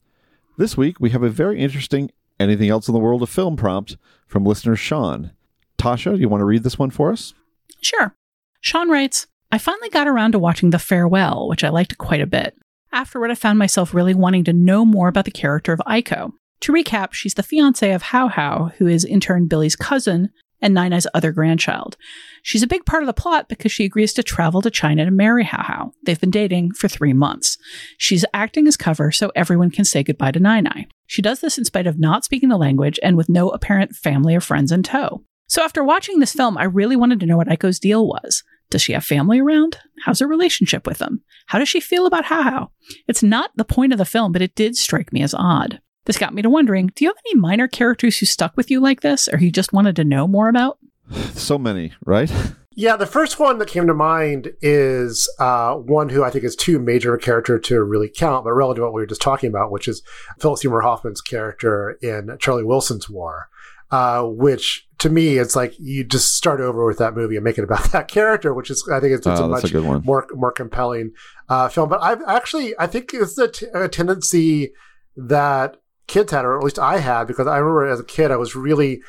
This 0.57 0.75
week, 0.75 0.99
we 0.99 1.11
have 1.11 1.21
a 1.21 1.29
very 1.29 1.59
interesting 1.59 2.09
anything 2.39 2.69
else 2.69 2.87
in 2.87 2.95
the 2.95 2.99
world 2.99 3.21
of 3.21 3.29
film 3.29 3.57
prompt 3.57 3.95
from 4.25 4.43
listener 4.43 4.75
Sean. 4.75 5.33
Tasha, 5.77 6.15
do 6.15 6.19
you 6.19 6.29
want 6.29 6.41
to 6.41 6.45
read 6.45 6.63
this 6.63 6.79
one 6.79 6.89
for 6.89 7.11
us? 7.11 7.35
Sure. 7.79 8.15
Sean 8.59 8.89
writes 8.89 9.27
I 9.51 9.59
finally 9.59 9.89
got 9.89 10.07
around 10.07 10.31
to 10.31 10.39
watching 10.39 10.71
The 10.71 10.79
Farewell, 10.79 11.47
which 11.47 11.63
I 11.63 11.69
liked 11.69 11.99
quite 11.99 12.21
a 12.21 12.25
bit. 12.25 12.57
Afterward, 12.91 13.29
I 13.29 13.35
found 13.35 13.59
myself 13.59 13.93
really 13.93 14.15
wanting 14.15 14.45
to 14.45 14.53
know 14.53 14.83
more 14.83 15.09
about 15.09 15.25
the 15.25 15.31
character 15.31 15.73
of 15.73 15.81
Aiko. 15.85 16.31
To 16.61 16.73
recap, 16.73 17.13
she's 17.13 17.35
the 17.35 17.43
fiancée 17.43 17.93
of 17.93 18.01
Hao 18.01 18.29
Hao, 18.29 18.71
who 18.79 18.87
is 18.87 19.03
in 19.03 19.19
turn 19.19 19.45
Billi's 19.45 19.75
cousin 19.75 20.31
and 20.61 20.73
Nai's 20.73 21.07
other 21.13 21.31
grandchild. 21.31 21.97
She's 22.43 22.63
a 22.63 22.67
big 22.67 22.85
part 22.85 23.03
of 23.03 23.07
the 23.07 23.13
plot 23.13 23.49
because 23.49 23.71
she 23.71 23.85
agrees 23.85 24.13
to 24.13 24.23
travel 24.23 24.61
to 24.61 24.69
China 24.69 25.05
to 25.05 25.11
marry 25.11 25.43
Hao 25.43 25.63
Hao. 25.63 25.91
They've 26.03 26.19
been 26.19 26.31
dating 26.31 26.73
for 26.73 26.87
three 26.87 27.13
months. 27.13 27.57
She's 27.97 28.25
acting 28.33 28.67
as 28.67 28.77
cover 28.77 29.11
so 29.11 29.31
everyone 29.35 29.71
can 29.71 29.85
say 29.85 30.03
goodbye 30.03 30.31
to 30.31 30.39
Nai. 30.39 30.87
She 31.07 31.21
does 31.21 31.41
this 31.41 31.57
in 31.57 31.65
spite 31.65 31.87
of 31.87 31.99
not 31.99 32.23
speaking 32.23 32.49
the 32.49 32.57
language 32.57 32.99
and 33.03 33.17
with 33.17 33.29
no 33.29 33.49
apparent 33.49 33.95
family 33.95 34.35
or 34.35 34.41
friends 34.41 34.71
in 34.71 34.83
tow. 34.83 35.23
So 35.47 35.63
after 35.63 35.83
watching 35.83 36.19
this 36.19 36.33
film, 36.33 36.57
I 36.57 36.63
really 36.63 36.95
wanted 36.95 37.19
to 37.19 37.25
know 37.25 37.37
what 37.37 37.49
Aiko's 37.49 37.79
deal 37.79 38.07
was. 38.07 38.43
Does 38.69 38.81
she 38.81 38.93
have 38.93 39.03
family 39.03 39.39
around? 39.39 39.77
How's 40.05 40.19
her 40.19 40.27
relationship 40.27 40.87
with 40.87 40.99
them? 40.99 41.21
How 41.47 41.59
does 41.59 41.67
she 41.67 41.81
feel 41.81 42.05
about 42.05 42.25
Hao 42.25 42.41
Hao? 42.41 42.71
It's 43.07 43.21
not 43.21 43.51
the 43.57 43.65
point 43.65 43.91
of 43.91 43.97
the 43.97 44.05
film, 44.05 44.31
but 44.31 44.41
it 44.41 44.55
did 44.55 44.77
strike 44.77 45.11
me 45.11 45.21
as 45.21 45.33
odd. 45.33 45.81
This 46.05 46.17
got 46.17 46.33
me 46.33 46.41
to 46.41 46.49
wondering 46.49 46.91
do 46.95 47.03
you 47.05 47.09
have 47.09 47.17
any 47.27 47.39
minor 47.39 47.67
characters 47.67 48.17
who 48.17 48.25
stuck 48.25 48.55
with 48.57 48.71
you 48.71 48.79
like 48.79 49.01
this 49.01 49.27
or 49.27 49.39
you 49.39 49.51
just 49.51 49.73
wanted 49.73 49.95
to 49.97 50.03
know 50.03 50.27
more 50.27 50.49
about? 50.49 50.77
So 51.33 51.57
many, 51.57 51.93
right? 52.05 52.31
Yeah, 52.73 52.95
the 52.95 53.05
first 53.05 53.37
one 53.37 53.57
that 53.59 53.67
came 53.67 53.85
to 53.87 53.93
mind 53.93 54.53
is 54.61 55.29
uh, 55.39 55.73
one 55.75 56.07
who 56.07 56.23
I 56.23 56.29
think 56.29 56.45
is 56.45 56.55
too 56.55 56.79
major 56.79 57.13
a 57.13 57.19
character 57.19 57.59
to 57.59 57.83
really 57.83 58.07
count, 58.07 58.45
but 58.45 58.53
relative 58.53 58.79
to 58.79 58.85
what 58.85 58.93
we 58.93 59.01
were 59.01 59.05
just 59.07 59.21
talking 59.21 59.49
about, 59.49 59.71
which 59.73 59.89
is 59.89 60.01
Philip 60.39 60.57
Seymour 60.57 60.79
Hoffman's 60.81 61.19
character 61.19 61.97
in 62.01 62.37
Charlie 62.39 62.63
Wilson's 62.63 63.09
War. 63.09 63.49
Uh, 63.91 64.23
which 64.23 64.87
to 64.99 65.09
me, 65.09 65.37
it's 65.37 65.53
like 65.53 65.73
you 65.79 66.05
just 66.05 66.33
start 66.37 66.61
over 66.61 66.85
with 66.85 66.97
that 66.99 67.13
movie 67.13 67.35
and 67.35 67.43
make 67.43 67.57
it 67.57 67.65
about 67.65 67.83
that 67.91 68.07
character, 68.07 68.53
which 68.53 68.71
is 68.71 68.87
I 68.89 69.01
think 69.01 69.15
it's, 69.15 69.27
it's 69.27 69.41
Oh, 69.41 69.45
a 69.45 69.49
much 69.49 69.65
a 69.65 69.69
good 69.69 69.83
one. 69.83 70.01
more 70.05 70.25
more 70.33 70.53
compelling 70.53 71.11
uh, 71.49 71.67
film. 71.67 71.89
But 71.89 72.01
I've 72.01 72.21
actually 72.25 72.73
I 72.79 72.87
think 72.87 73.13
it's 73.13 73.37
a, 73.37 73.49
t- 73.49 73.65
a 73.73 73.89
tendency 73.89 74.71
that 75.17 75.75
kids 76.11 76.31
had, 76.31 76.45
or 76.45 76.57
at 76.57 76.63
least 76.63 76.77
I 76.77 76.97
had, 76.97 77.25
because 77.25 77.47
I 77.47 77.57
remember 77.57 77.87
as 77.87 77.99
a 77.99 78.03
kid 78.03 78.31
I 78.31 78.35
was 78.35 78.55
really 78.55 79.01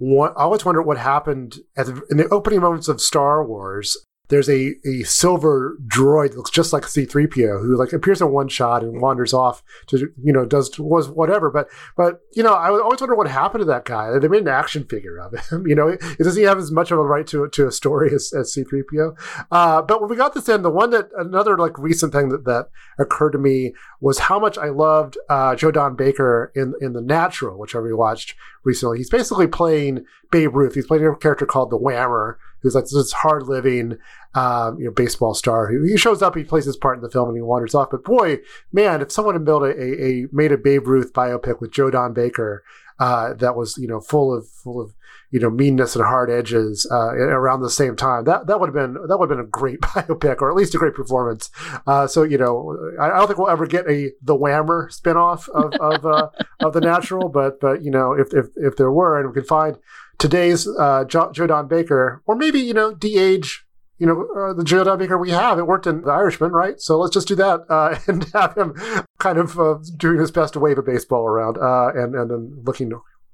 I 0.00 0.28
always 0.36 0.64
wondered 0.64 0.82
what 0.82 0.98
happened 0.98 1.58
at 1.76 1.86
the, 1.86 2.02
in 2.10 2.16
the 2.16 2.28
opening 2.28 2.60
moments 2.60 2.88
of 2.88 3.00
Star 3.00 3.46
Wars. 3.46 3.96
There's 4.28 4.48
a, 4.48 4.74
a 4.84 5.02
silver 5.04 5.78
droid 5.86 6.30
that 6.30 6.36
looks 6.36 6.50
just 6.50 6.72
like 6.72 6.86
C-3PO 6.86 7.60
who 7.60 7.76
like 7.76 7.92
appears 7.92 8.20
in 8.20 8.32
one 8.32 8.48
shot 8.48 8.82
and 8.82 9.00
wanders 9.00 9.32
off 9.32 9.62
to 9.88 9.98
you 10.22 10.32
know 10.32 10.44
does 10.44 10.78
was 10.78 11.08
whatever. 11.08 11.50
But 11.50 11.68
but 11.96 12.20
you 12.34 12.42
know 12.42 12.52
I 12.52 12.68
always 12.70 13.00
wonder 13.00 13.14
what 13.14 13.28
happened 13.28 13.62
to 13.62 13.66
that 13.66 13.84
guy. 13.84 14.18
They 14.18 14.28
made 14.28 14.42
an 14.42 14.48
action 14.48 14.84
figure 14.84 15.18
of 15.18 15.32
him. 15.32 15.66
You 15.66 15.74
know 15.74 15.96
does 16.18 16.36
he 16.36 16.42
have 16.42 16.58
as 16.58 16.70
much 16.70 16.90
of 16.90 16.98
a 16.98 17.02
right 17.02 17.26
to 17.28 17.48
to 17.48 17.66
a 17.66 17.72
story 17.72 18.10
as, 18.14 18.32
as 18.32 18.52
C-3PO? 18.52 19.16
Uh, 19.50 19.82
but 19.82 20.00
when 20.00 20.10
we 20.10 20.16
got 20.16 20.34
this 20.34 20.48
in, 20.48 20.62
the 20.62 20.70
one 20.70 20.90
that 20.90 21.08
another 21.16 21.58
like 21.58 21.78
recent 21.78 22.12
thing 22.12 22.28
that, 22.28 22.44
that 22.44 22.68
occurred 22.98 23.32
to 23.32 23.38
me 23.38 23.74
was 24.00 24.18
how 24.18 24.38
much 24.38 24.58
I 24.58 24.68
loved 24.68 25.18
uh, 25.28 25.56
Joe 25.56 25.70
Don 25.70 25.96
Baker 25.96 26.52
in 26.54 26.74
in 26.80 26.92
The 26.92 27.00
Natural, 27.00 27.58
which 27.58 27.74
I 27.74 27.78
rewatched 27.78 28.34
recently. 28.64 28.98
He's 28.98 29.10
basically 29.10 29.46
playing 29.46 30.04
Babe 30.30 30.54
Ruth. 30.54 30.74
He's 30.74 30.86
playing 30.86 31.06
a 31.06 31.16
character 31.16 31.46
called 31.46 31.70
the 31.70 31.78
Whammer, 31.78 32.36
who's 32.60 32.74
like 32.74 32.84
this 32.84 33.12
hard 33.12 33.44
living, 33.44 33.98
um, 34.34 34.78
you 34.78 34.86
know, 34.86 34.90
baseball 34.90 35.34
star. 35.34 35.68
Who 35.68 35.82
he 35.84 35.96
shows 35.96 36.22
up, 36.22 36.36
he 36.36 36.44
plays 36.44 36.64
his 36.64 36.76
part 36.76 36.96
in 36.96 37.02
the 37.02 37.10
film, 37.10 37.28
and 37.28 37.36
he 37.36 37.42
wanders 37.42 37.74
off. 37.74 37.90
But 37.90 38.04
boy, 38.04 38.38
man, 38.72 39.00
if 39.02 39.12
someone 39.12 39.34
had 39.34 39.44
built 39.44 39.62
a, 39.62 39.70
a, 39.80 40.02
a 40.02 40.26
made 40.32 40.52
a 40.52 40.58
Babe 40.58 40.86
Ruth 40.86 41.12
biopic 41.12 41.60
with 41.60 41.72
Joe 41.72 41.90
Don 41.90 42.12
Baker, 42.12 42.64
uh, 42.98 43.34
that 43.34 43.56
was 43.56 43.76
you 43.76 43.86
know 43.86 44.00
full 44.00 44.36
of 44.36 44.48
full 44.48 44.80
of 44.80 44.94
you 45.30 45.40
know 45.40 45.50
meanness 45.50 45.96
and 45.96 46.04
hard 46.04 46.30
edges 46.30 46.88
uh, 46.90 47.12
around 47.14 47.60
the 47.60 47.70
same 47.70 47.96
time. 47.96 48.24
That 48.24 48.46
that 48.46 48.60
would 48.60 48.68
have 48.68 48.74
been 48.74 48.94
that 49.06 49.18
would 49.18 49.30
have 49.30 49.38
been 49.38 49.46
a 49.46 49.48
great 49.48 49.80
biopic, 49.82 50.40
or 50.40 50.50
at 50.50 50.56
least 50.56 50.74
a 50.74 50.78
great 50.78 50.94
performance. 50.94 51.50
Uh, 51.86 52.06
so 52.06 52.22
you 52.22 52.38
know, 52.38 52.92
I, 53.00 53.10
I 53.10 53.18
don't 53.18 53.26
think 53.26 53.38
we'll 53.38 53.50
ever 53.50 53.66
get 53.66 53.88
a 53.88 54.12
the 54.22 54.36
Whammer 54.36 54.88
spinoff 54.88 55.48
of 55.50 55.72
of, 55.74 56.06
uh, 56.06 56.30
of 56.60 56.72
the 56.72 56.80
Natural, 56.80 57.28
but 57.28 57.60
but 57.60 57.82
you 57.82 57.90
know, 57.90 58.12
if 58.12 58.32
if 58.32 58.46
if 58.56 58.76
there 58.76 58.92
were, 58.92 59.18
and 59.18 59.28
we 59.28 59.34
could 59.34 59.48
find 59.48 59.76
today's 60.18 60.66
uh, 60.66 61.04
jo- 61.04 61.32
Joe 61.32 61.46
Don 61.46 61.68
Baker, 61.68 62.22
or 62.26 62.36
maybe 62.36 62.60
you 62.60 62.74
know 62.74 62.94
de-age. 62.94 63.64
You 63.98 64.06
know 64.06 64.28
uh, 64.36 64.52
the 64.52 64.64
Joe 64.64 64.84
Don 64.84 64.98
Baker 64.98 65.16
we 65.16 65.30
have. 65.30 65.58
It 65.58 65.66
worked 65.66 65.86
in 65.86 66.02
The 66.02 66.10
Irishman, 66.10 66.52
right? 66.52 66.78
So 66.78 66.98
let's 66.98 67.14
just 67.14 67.28
do 67.28 67.34
that 67.36 67.60
uh, 67.70 67.98
and 68.06 68.24
have 68.34 68.56
him 68.56 68.74
kind 69.18 69.38
of 69.38 69.58
uh, 69.58 69.78
doing 69.96 70.18
his 70.18 70.30
best 70.30 70.52
to 70.52 70.60
wave 70.60 70.78
a 70.78 70.82
baseball 70.82 71.24
around 71.24 71.56
uh, 71.56 71.92
and 71.94 72.14
and 72.14 72.30
then 72.30 72.62
looking 72.64 72.92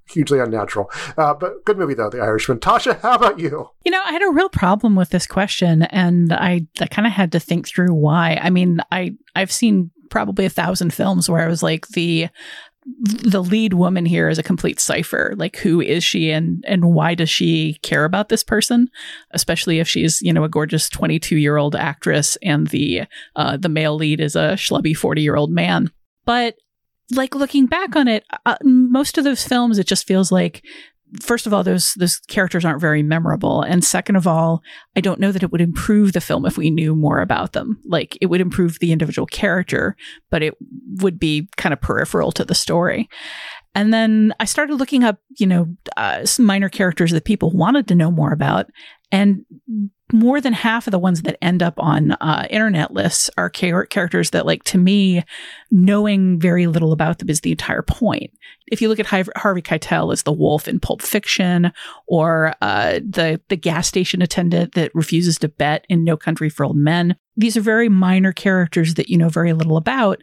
hugely 0.08 0.38
unnatural. 0.38 0.90
Uh, 1.16 1.34
but 1.34 1.64
good 1.64 1.78
movie 1.78 1.94
though, 1.94 2.10
The 2.10 2.20
Irishman. 2.20 2.58
Tasha, 2.58 3.00
how 3.00 3.14
about 3.14 3.38
you? 3.38 3.70
You 3.84 3.90
know, 3.90 4.02
I 4.04 4.12
had 4.12 4.22
a 4.22 4.30
real 4.30 4.48
problem 4.48 4.94
with 4.94 5.10
this 5.10 5.26
question, 5.26 5.82
and 5.84 6.32
I, 6.32 6.66
I 6.80 6.86
kind 6.86 7.06
of 7.06 7.12
had 7.12 7.32
to 7.32 7.40
think 7.40 7.66
through 7.66 7.94
why. 7.94 8.38
I 8.40 8.50
mean, 8.50 8.80
I 8.92 9.14
I've 9.34 9.52
seen 9.52 9.90
probably 10.10 10.44
a 10.44 10.50
thousand 10.50 10.92
films 10.92 11.28
where 11.28 11.42
I 11.42 11.48
was 11.48 11.62
like 11.62 11.88
the 11.88 12.28
the 12.84 13.42
lead 13.42 13.74
woman 13.74 14.04
here 14.04 14.28
is 14.28 14.38
a 14.38 14.42
complete 14.42 14.80
cipher. 14.80 15.34
Like, 15.36 15.56
who 15.56 15.80
is 15.80 16.02
she, 16.02 16.30
and 16.30 16.64
and 16.66 16.92
why 16.92 17.14
does 17.14 17.30
she 17.30 17.74
care 17.82 18.04
about 18.04 18.28
this 18.28 18.42
person? 18.42 18.90
Especially 19.30 19.78
if 19.78 19.88
she's 19.88 20.20
you 20.22 20.32
know 20.32 20.44
a 20.44 20.48
gorgeous 20.48 20.88
twenty 20.88 21.18
two 21.18 21.36
year 21.36 21.56
old 21.56 21.76
actress, 21.76 22.36
and 22.42 22.66
the 22.68 23.02
uh, 23.36 23.56
the 23.56 23.68
male 23.68 23.96
lead 23.96 24.20
is 24.20 24.36
a 24.36 24.54
schlubby 24.54 24.96
forty 24.96 25.22
year 25.22 25.36
old 25.36 25.50
man. 25.50 25.90
But 26.24 26.56
like 27.14 27.34
looking 27.34 27.66
back 27.66 27.94
on 27.94 28.08
it, 28.08 28.24
uh, 28.46 28.56
most 28.62 29.18
of 29.18 29.24
those 29.24 29.46
films, 29.46 29.78
it 29.78 29.86
just 29.86 30.06
feels 30.06 30.32
like 30.32 30.64
first 31.20 31.46
of 31.46 31.52
all, 31.52 31.62
those 31.62 31.94
those 31.94 32.18
characters 32.28 32.64
aren't 32.64 32.80
very 32.80 33.02
memorable, 33.02 33.62
and 33.62 33.84
second 33.84 34.16
of 34.16 34.26
all, 34.26 34.62
I 34.96 35.00
don't 35.00 35.20
know 35.20 35.32
that 35.32 35.42
it 35.42 35.52
would 35.52 35.60
improve 35.60 36.12
the 36.12 36.20
film 36.20 36.46
if 36.46 36.56
we 36.56 36.70
knew 36.70 36.94
more 36.94 37.20
about 37.20 37.52
them. 37.52 37.80
Like 37.84 38.16
it 38.20 38.26
would 38.26 38.40
improve 38.40 38.78
the 38.78 38.92
individual 38.92 39.26
character, 39.26 39.96
but 40.30 40.42
it 40.42 40.54
would 41.00 41.18
be 41.18 41.48
kind 41.56 41.72
of 41.72 41.80
peripheral 41.80 42.32
to 42.32 42.44
the 42.44 42.54
story. 42.54 43.08
And 43.74 43.92
then 43.92 44.34
I 44.38 44.44
started 44.44 44.74
looking 44.74 45.02
up, 45.02 45.18
you 45.38 45.46
know, 45.46 45.66
uh, 45.96 46.26
some 46.26 46.44
minor 46.44 46.68
characters 46.68 47.10
that 47.12 47.24
people 47.24 47.50
wanted 47.50 47.88
to 47.88 47.94
know 47.94 48.10
more 48.10 48.32
about, 48.32 48.66
and 49.12 49.44
more 50.12 50.40
than 50.40 50.52
half 50.52 50.86
of 50.86 50.90
the 50.90 50.98
ones 50.98 51.22
that 51.22 51.42
end 51.42 51.62
up 51.62 51.74
on 51.78 52.12
uh, 52.12 52.46
internet 52.50 52.92
lists 52.92 53.30
are 53.38 53.48
char- 53.48 53.86
characters 53.86 54.30
that, 54.30 54.46
like, 54.46 54.62
to 54.64 54.78
me, 54.78 55.22
knowing 55.70 56.38
very 56.38 56.66
little 56.66 56.92
about 56.92 57.18
them 57.18 57.30
is 57.30 57.40
the 57.40 57.50
entire 57.50 57.82
point. 57.82 58.30
If 58.66 58.82
you 58.82 58.88
look 58.88 59.00
at 59.00 59.06
Har- 59.06 59.24
Harvey 59.36 59.62
Keitel 59.62 60.12
as 60.12 60.22
the 60.22 60.32
wolf 60.32 60.68
in 60.68 60.80
Pulp 60.80 61.02
Fiction, 61.02 61.72
or 62.06 62.54
uh, 62.60 62.94
the 62.94 63.40
the 63.48 63.56
gas 63.56 63.86
station 63.86 64.22
attendant 64.22 64.74
that 64.74 64.94
refuses 64.94 65.38
to 65.38 65.48
bet 65.48 65.86
in 65.88 66.04
No 66.04 66.16
Country 66.16 66.48
for 66.48 66.64
Old 66.64 66.76
Men, 66.76 67.16
these 67.36 67.56
are 67.56 67.62
very 67.62 67.88
minor 67.88 68.32
characters 68.32 68.94
that 68.94 69.08
you 69.08 69.16
know 69.16 69.28
very 69.28 69.52
little 69.52 69.76
about, 69.76 70.20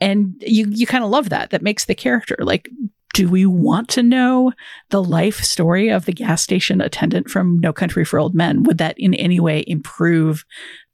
and 0.00 0.34
you 0.46 0.66
you 0.70 0.86
kind 0.86 1.04
of 1.04 1.10
love 1.10 1.30
that. 1.30 1.50
That 1.50 1.62
makes 1.62 1.84
the 1.84 1.94
character 1.94 2.36
like 2.40 2.68
do 3.14 3.28
we 3.28 3.46
want 3.46 3.88
to 3.90 4.02
know 4.02 4.52
the 4.90 5.02
life 5.02 5.42
story 5.42 5.88
of 5.88 6.04
the 6.04 6.12
gas 6.12 6.42
station 6.42 6.80
attendant 6.80 7.30
from 7.30 7.58
No 7.58 7.72
Country 7.72 8.04
for 8.04 8.18
Old 8.18 8.34
Men? 8.34 8.62
Would 8.64 8.78
that 8.78 8.96
in 8.98 9.14
any 9.14 9.40
way 9.40 9.64
improve 9.66 10.44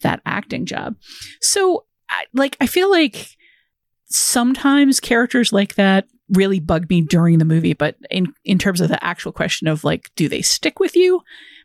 that 0.00 0.20
acting 0.24 0.66
job? 0.66 0.96
So, 1.40 1.84
like, 2.32 2.56
I 2.60 2.66
feel 2.66 2.90
like 2.90 3.28
sometimes 4.06 5.00
characters 5.00 5.52
like 5.52 5.74
that 5.74 6.06
really 6.30 6.60
bug 6.60 6.88
me 6.88 7.00
during 7.02 7.38
the 7.38 7.44
movie, 7.44 7.74
but 7.74 7.96
in 8.10 8.32
in 8.44 8.58
terms 8.58 8.80
of 8.80 8.88
the 8.88 9.02
actual 9.04 9.32
question 9.32 9.68
of 9.68 9.84
like, 9.84 10.10
do 10.16 10.28
they 10.28 10.42
stick 10.42 10.80
with 10.80 10.96
you? 10.96 11.20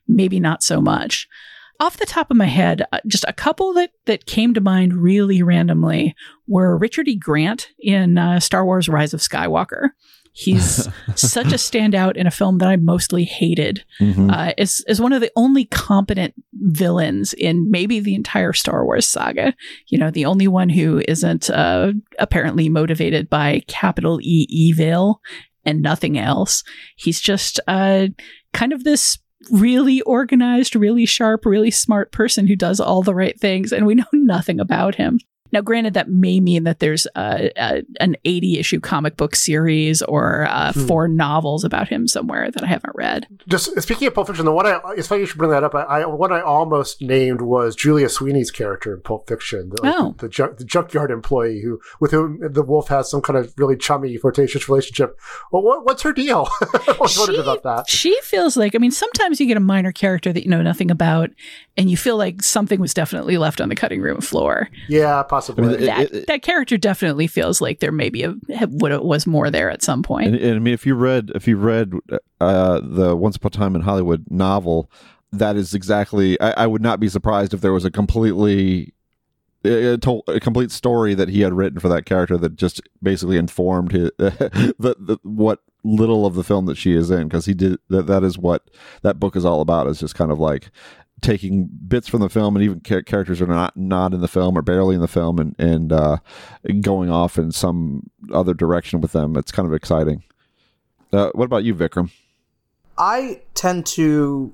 Maybe 0.07 0.39
not 0.39 0.63
so 0.63 0.81
much. 0.81 1.27
Off 1.79 1.97
the 1.97 2.05
top 2.05 2.29
of 2.29 2.35
my 2.35 2.45
head, 2.45 2.85
uh, 2.91 2.99
just 3.07 3.23
a 3.27 3.33
couple 3.33 3.73
that 3.73 3.91
that 4.05 4.25
came 4.25 4.53
to 4.53 4.61
mind 4.61 4.93
really 4.93 5.41
randomly 5.41 6.15
were 6.47 6.77
Richard 6.77 7.07
E. 7.07 7.15
Grant 7.15 7.69
in 7.79 8.17
uh, 8.17 8.39
Star 8.39 8.65
Wars: 8.65 8.89
Rise 8.89 9.13
of 9.13 9.21
Skywalker. 9.21 9.89
He's 10.39 10.87
such 11.15 11.47
a 11.47 11.57
standout 11.57 12.15
in 12.15 12.25
a 12.25 12.31
film 12.31 12.59
that 12.59 12.69
I 12.69 12.77
mostly 12.77 13.25
hated. 13.25 13.83
Mm-hmm. 13.99 14.29
Uh, 14.29 14.53
is 14.57 14.83
is 14.87 15.01
one 15.01 15.11
of 15.11 15.19
the 15.19 15.31
only 15.35 15.65
competent 15.65 16.33
villains 16.53 17.33
in 17.33 17.69
maybe 17.69 17.99
the 17.99 18.15
entire 18.15 18.53
Star 18.53 18.85
Wars 18.85 19.05
saga. 19.05 19.53
You 19.87 19.97
know, 19.97 20.11
the 20.11 20.25
only 20.25 20.47
one 20.47 20.69
who 20.69 21.03
isn't 21.09 21.49
uh, 21.49 21.91
apparently 22.19 22.69
motivated 22.69 23.29
by 23.29 23.63
capital 23.67 24.21
E 24.21 24.45
evil 24.49 25.19
and 25.65 25.81
nothing 25.81 26.17
else. 26.17 26.63
He's 26.95 27.19
just 27.19 27.59
uh, 27.67 28.07
kind 28.53 28.71
of 28.71 28.85
this 28.85 29.19
really 29.51 29.99
organized, 30.01 30.73
really 30.73 31.05
sharp, 31.05 31.45
really 31.45 31.71
smart 31.71 32.13
person 32.13 32.47
who 32.47 32.55
does 32.55 32.79
all 32.79 33.03
the 33.03 33.15
right 33.15 33.37
things, 33.37 33.73
and 33.73 33.85
we 33.85 33.95
know 33.95 34.05
nothing 34.13 34.61
about 34.61 34.95
him. 34.95 35.19
Now, 35.51 35.61
granted, 35.61 35.93
that 35.95 36.09
may 36.09 36.39
mean 36.39 36.63
that 36.65 36.79
there's 36.79 37.07
a, 37.15 37.51
a, 37.57 37.83
an 37.99 38.15
80 38.25 38.59
issue 38.59 38.79
comic 38.79 39.17
book 39.17 39.35
series 39.35 40.01
or 40.03 40.45
uh, 40.49 40.71
Hmm. 40.73 40.85
four 40.87 41.07
novels 41.07 41.63
about 41.63 41.87
him 41.87 42.07
somewhere 42.07 42.51
that 42.51 42.63
I 42.63 42.67
haven't 42.67 42.93
read. 42.95 43.25
Just 43.47 43.81
speaking 43.81 44.07
of 44.07 44.13
Pulp 44.13 44.27
Fiction, 44.27 44.45
the 44.45 44.51
one 44.51 44.65
I 44.67 44.79
it's 44.95 45.07
funny 45.07 45.21
you 45.21 45.25
should 45.27 45.37
bring 45.37 45.51
that 45.51 45.63
up. 45.63 45.73
I, 45.73 45.81
I 45.83 46.05
one 46.05 46.31
I 46.31 46.41
almost 46.41 47.01
named 47.01 47.41
was 47.41 47.75
Julia 47.75 48.09
Sweeney's 48.09 48.51
character 48.51 48.93
in 48.93 49.01
Pulp 49.01 49.27
Fiction, 49.27 49.69
the, 49.69 49.79
Oh. 49.83 50.15
the, 50.19 50.29
junk, 50.29 50.57
the 50.57 50.65
junkyard 50.65 51.09
employee 51.11 51.61
who 51.63 51.79
with 51.99 52.11
whom 52.11 52.39
the 52.41 52.61
wolf 52.63 52.89
has 52.89 53.09
some 53.09 53.21
kind 53.21 53.37
of 53.39 53.53
really 53.57 53.75
chummy, 53.77 54.15
flirtatious 54.17 54.69
relationship. 54.69 55.17
Well, 55.51 55.63
what, 55.63 55.85
what's 55.85 56.03
her 56.03 56.13
deal? 56.13 56.47
I 56.61 56.95
was 56.99 57.17
wondering 57.17 57.39
about 57.41 57.63
that. 57.63 57.89
She 57.89 58.15
feels 58.21 58.55
like, 58.55 58.75
I 58.75 58.77
mean, 58.77 58.91
sometimes 58.91 59.39
you 59.39 59.47
get 59.47 59.57
a 59.57 59.61
minor 59.61 59.91
character 59.91 60.31
that 60.31 60.43
you 60.43 60.49
know 60.49 60.61
nothing 60.61 60.91
about, 60.91 61.29
and 61.77 61.89
you 61.89 61.97
feel 61.97 62.17
like 62.17 62.43
something 62.43 62.79
was 62.79 62.93
definitely 62.93 63.37
left 63.37 63.59
on 63.61 63.69
the 63.69 63.75
cutting 63.75 64.01
room 64.01 64.21
floor. 64.21 64.69
Yeah, 64.87 65.23
possibly. 65.23 65.38
That, 65.47 66.25
that 66.27 66.41
character 66.41 66.77
definitely 66.77 67.27
feels 67.27 67.61
like 67.61 67.79
there 67.79 67.91
maybe 67.91 68.23
a, 68.23 68.31
what 68.67 69.05
was 69.05 69.27
more 69.27 69.49
there 69.49 69.69
at 69.69 69.81
some 69.81 70.03
point. 70.03 70.27
And, 70.27 70.35
and 70.35 70.55
I 70.55 70.59
mean, 70.59 70.73
if 70.73 70.85
you 70.85 70.95
read 70.95 71.31
if 71.35 71.47
you 71.47 71.57
read 71.57 71.93
uh, 72.39 72.81
the 72.83 73.15
Once 73.15 73.35
Upon 73.35 73.49
a 73.49 73.57
Time 73.57 73.75
in 73.75 73.81
Hollywood 73.81 74.25
novel, 74.29 74.89
that 75.31 75.55
is 75.55 75.73
exactly. 75.73 76.39
I, 76.41 76.63
I 76.63 76.67
would 76.67 76.81
not 76.81 76.99
be 76.99 77.09
surprised 77.09 77.53
if 77.53 77.61
there 77.61 77.73
was 77.73 77.85
a 77.85 77.91
completely 77.91 78.93
a, 79.63 79.97
to- 79.97 80.23
a 80.27 80.39
complete 80.39 80.71
story 80.71 81.13
that 81.13 81.29
he 81.29 81.41
had 81.41 81.53
written 81.53 81.79
for 81.79 81.89
that 81.89 82.05
character 82.05 82.37
that 82.37 82.55
just 82.55 82.81
basically 83.03 83.37
informed 83.37 83.91
his 83.91 84.11
the, 84.17 84.95
the 84.99 85.17
what 85.23 85.61
little 85.83 86.25
of 86.25 86.35
the 86.35 86.43
film 86.43 86.65
that 86.65 86.77
she 86.77 86.93
is 86.93 87.09
in 87.09 87.27
because 87.27 87.45
he 87.45 87.53
did 87.53 87.79
that. 87.89 88.07
That 88.07 88.23
is 88.23 88.37
what 88.37 88.69
that 89.01 89.19
book 89.19 89.35
is 89.35 89.45
all 89.45 89.61
about. 89.61 89.87
Is 89.87 89.99
just 89.99 90.15
kind 90.15 90.31
of 90.31 90.39
like 90.39 90.71
taking 91.21 91.69
bits 91.87 92.07
from 92.07 92.21
the 92.21 92.29
film 92.29 92.55
and 92.55 92.63
even 92.63 92.81
char- 92.81 93.01
characters 93.01 93.41
are 93.41 93.47
not 93.47 93.75
not 93.75 94.13
in 94.13 94.21
the 94.21 94.27
film 94.27 94.57
or 94.57 94.61
barely 94.61 94.95
in 94.95 95.01
the 95.01 95.07
film 95.07 95.39
and 95.39 95.55
and 95.59 95.91
uh, 95.91 96.17
going 96.81 97.09
off 97.09 97.37
in 97.37 97.51
some 97.51 98.09
other 98.33 98.53
direction 98.53 99.01
with 99.01 99.11
them. 99.11 99.35
It's 99.35 99.51
kind 99.51 99.67
of 99.67 99.73
exciting. 99.73 100.23
Uh, 101.11 101.29
what 101.33 101.45
about 101.45 101.63
you, 101.63 101.73
Vikram? 101.73 102.11
I 102.97 103.41
tend 103.55 103.85
to 103.87 104.53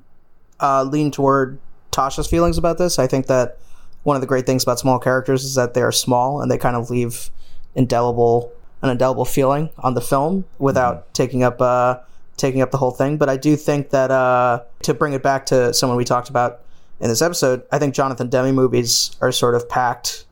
uh, 0.59 0.83
lean 0.83 1.11
toward 1.11 1.59
Tasha's 1.91 2.27
feelings 2.27 2.57
about 2.57 2.77
this. 2.77 2.99
I 2.99 3.07
think 3.07 3.27
that 3.27 3.57
one 4.03 4.15
of 4.15 4.21
the 4.21 4.27
great 4.27 4.45
things 4.45 4.63
about 4.63 4.79
small 4.79 4.99
characters 4.99 5.43
is 5.43 5.55
that 5.55 5.73
they 5.73 5.81
are 5.81 5.91
small 5.91 6.41
and 6.41 6.49
they 6.49 6.57
kind 6.57 6.75
of 6.75 6.89
leave 6.89 7.29
indelible 7.73 8.51
an 8.81 8.89
indelible 8.89 9.25
feeling 9.25 9.69
on 9.79 9.95
the 9.95 10.01
film 10.01 10.45
without 10.59 11.11
taking 11.13 11.43
up 11.43 11.59
uh, 11.59 11.97
taking 12.37 12.61
up 12.61 12.71
the 12.71 12.77
whole 12.77 12.91
thing. 12.91 13.17
But 13.17 13.29
I 13.29 13.37
do 13.37 13.55
think 13.55 13.89
that 13.91 14.11
uh, 14.11 14.63
to 14.83 14.93
bring 14.93 15.13
it 15.13 15.23
back 15.23 15.45
to 15.47 15.73
someone 15.73 15.97
we 15.97 16.05
talked 16.05 16.29
about 16.29 16.61
in 16.99 17.09
this 17.09 17.21
episode, 17.21 17.63
I 17.71 17.79
think 17.79 17.93
Jonathan 17.93 18.29
Demme 18.29 18.55
movies 18.55 19.15
are 19.21 19.31
sort 19.31 19.55
of 19.55 19.67
packed 19.67 20.25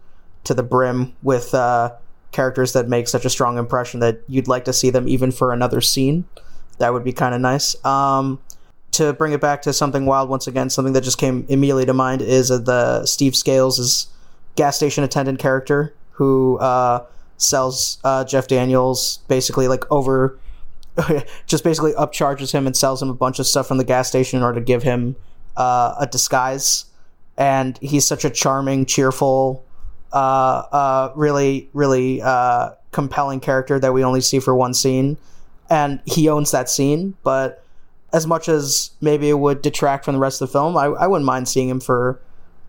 to 0.45 0.53
the 0.53 0.63
brim 0.63 1.13
with 1.21 1.53
uh, 1.53 1.93
characters 2.31 2.73
that 2.73 2.87
make 2.87 3.07
such 3.07 3.25
a 3.25 3.29
strong 3.29 3.57
impression 3.57 3.99
that 4.01 4.21
you'd 4.27 4.47
like 4.47 4.65
to 4.65 4.73
see 4.73 4.89
them 4.89 5.07
even 5.07 5.31
for 5.31 5.53
another 5.53 5.81
scene. 5.81 6.25
That 6.79 6.93
would 6.93 7.03
be 7.03 7.13
kind 7.13 7.35
of 7.35 7.41
nice. 7.41 7.83
Um, 7.85 8.39
to 8.91 9.13
bring 9.13 9.33
it 9.33 9.41
back 9.41 9.61
to 9.63 9.73
something 9.73 10.05
wild 10.05 10.29
once 10.29 10.47
again, 10.47 10.69
something 10.69 10.93
that 10.93 11.01
just 11.01 11.17
came 11.17 11.45
immediately 11.49 11.85
to 11.85 11.93
mind 11.93 12.21
is 12.21 12.51
uh, 12.51 12.57
the 12.59 13.05
Steve 13.05 13.35
Scales' 13.35 14.07
gas 14.55 14.75
station 14.75 15.03
attendant 15.03 15.39
character 15.39 15.93
who 16.11 16.57
uh, 16.59 17.03
sells 17.37 17.97
uh, 18.03 18.23
Jeff 18.23 18.47
Daniels 18.47 19.19
basically 19.27 19.67
like 19.67 19.89
over, 19.91 20.37
just 21.47 21.63
basically 21.63 21.93
upcharges 21.93 22.51
him 22.51 22.67
and 22.67 22.75
sells 22.75 23.01
him 23.01 23.09
a 23.09 23.13
bunch 23.13 23.39
of 23.39 23.47
stuff 23.47 23.67
from 23.67 23.77
the 23.77 23.83
gas 23.83 24.07
station 24.07 24.37
in 24.37 24.43
order 24.43 24.59
to 24.59 24.65
give 24.65 24.83
him 24.83 25.15
uh, 25.57 25.95
a 25.99 26.07
disguise. 26.07 26.85
And 27.37 27.77
he's 27.79 28.05
such 28.05 28.25
a 28.25 28.29
charming, 28.29 28.85
cheerful, 28.85 29.65
uh, 30.11 30.63
uh, 30.71 31.11
really, 31.15 31.69
really 31.73 32.21
uh, 32.21 32.71
compelling 32.91 33.39
character 33.39 33.79
that 33.79 33.93
we 33.93 34.03
only 34.03 34.21
see 34.21 34.39
for 34.39 34.55
one 34.55 34.73
scene. 34.73 35.17
And 35.69 36.01
he 36.05 36.29
owns 36.29 36.51
that 36.51 36.69
scene, 36.69 37.15
but 37.23 37.63
as 38.11 38.27
much 38.27 38.47
as 38.47 38.91
maybe 39.01 39.29
it 39.29 39.39
would 39.39 39.63
detract 39.63 40.05
from 40.05 40.13
the 40.13 40.19
rest 40.19 40.41
of 40.41 40.49
the 40.49 40.51
film, 40.51 40.77
I, 40.77 40.85
I 40.85 41.07
wouldn't 41.07 41.25
mind 41.25 41.49
seeing 41.49 41.67
him 41.67 41.79
for 41.79 42.21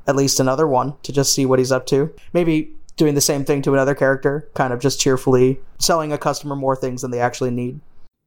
at 0.07 0.17
least 0.17 0.41
another 0.41 0.67
one 0.67 0.95
to 1.03 1.13
just 1.13 1.35
see 1.35 1.45
what 1.45 1.59
he's 1.59 1.73
up 1.73 1.87
to. 1.87 2.11
Maybe 2.33 2.73
doing 2.97 3.15
the 3.15 3.21
same 3.21 3.45
thing 3.45 3.61
to 3.63 3.73
another 3.73 3.95
character, 3.95 4.49
kind 4.55 4.73
of 4.73 4.81
just 4.81 5.01
cheerfully 5.01 5.61
selling 5.79 6.13
a 6.13 6.19
customer 6.19 6.57
more 6.57 6.77
things 6.77 7.03
than 7.03 7.11
they 7.11 7.21
actually 7.21 7.51
need. 7.51 7.81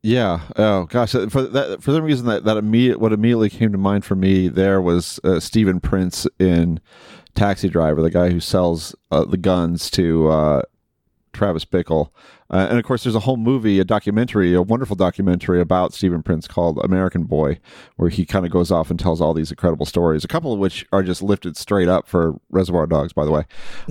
Yeah. 0.03 0.41
Oh 0.55 0.85
gosh. 0.85 1.11
For 1.11 1.41
that, 1.41 1.81
for 1.81 1.91
some 1.91 2.03
reason, 2.03 2.27
that 2.27 2.43
that 2.45 2.57
immediate 2.57 2.99
what 2.99 3.13
immediately 3.13 3.49
came 3.49 3.71
to 3.71 3.77
mind 3.77 4.05
for 4.05 4.15
me 4.15 4.47
there 4.47 4.81
was 4.81 5.19
uh, 5.23 5.39
Steven 5.39 5.79
Prince 5.79 6.27
in 6.39 6.79
Taxi 7.35 7.69
Driver, 7.69 8.01
the 8.01 8.09
guy 8.09 8.29
who 8.29 8.39
sells 8.39 8.95
uh, 9.11 9.25
the 9.25 9.37
guns 9.37 9.89
to 9.91 10.27
uh, 10.27 10.61
Travis 11.33 11.65
Bickle. 11.65 12.09
Uh, 12.49 12.67
and 12.69 12.79
of 12.79 12.85
course, 12.85 13.03
there's 13.03 13.15
a 13.15 13.19
whole 13.21 13.37
movie, 13.37 13.79
a 13.79 13.83
documentary, 13.83 14.53
a 14.53 14.61
wonderful 14.61 14.95
documentary 14.95 15.59
about 15.59 15.93
Steven 15.93 16.23
Prince 16.23 16.47
called 16.47 16.79
American 16.83 17.23
Boy, 17.23 17.59
where 17.97 18.09
he 18.09 18.25
kind 18.25 18.45
of 18.45 18.51
goes 18.51 18.71
off 18.71 18.89
and 18.89 18.99
tells 18.99 19.19
all 19.19 19.33
these 19.33 19.51
incredible 19.51 19.85
stories, 19.85 20.23
a 20.23 20.27
couple 20.27 20.53
of 20.53 20.59
which 20.59 20.85
are 20.93 21.03
just 21.03 21.21
lifted 21.21 21.57
straight 21.57 21.87
up 21.89 22.07
for 22.07 22.39
Reservoir 22.49 22.87
Dogs, 22.87 23.11
by 23.13 23.25
the 23.25 23.31
way. 23.31 23.43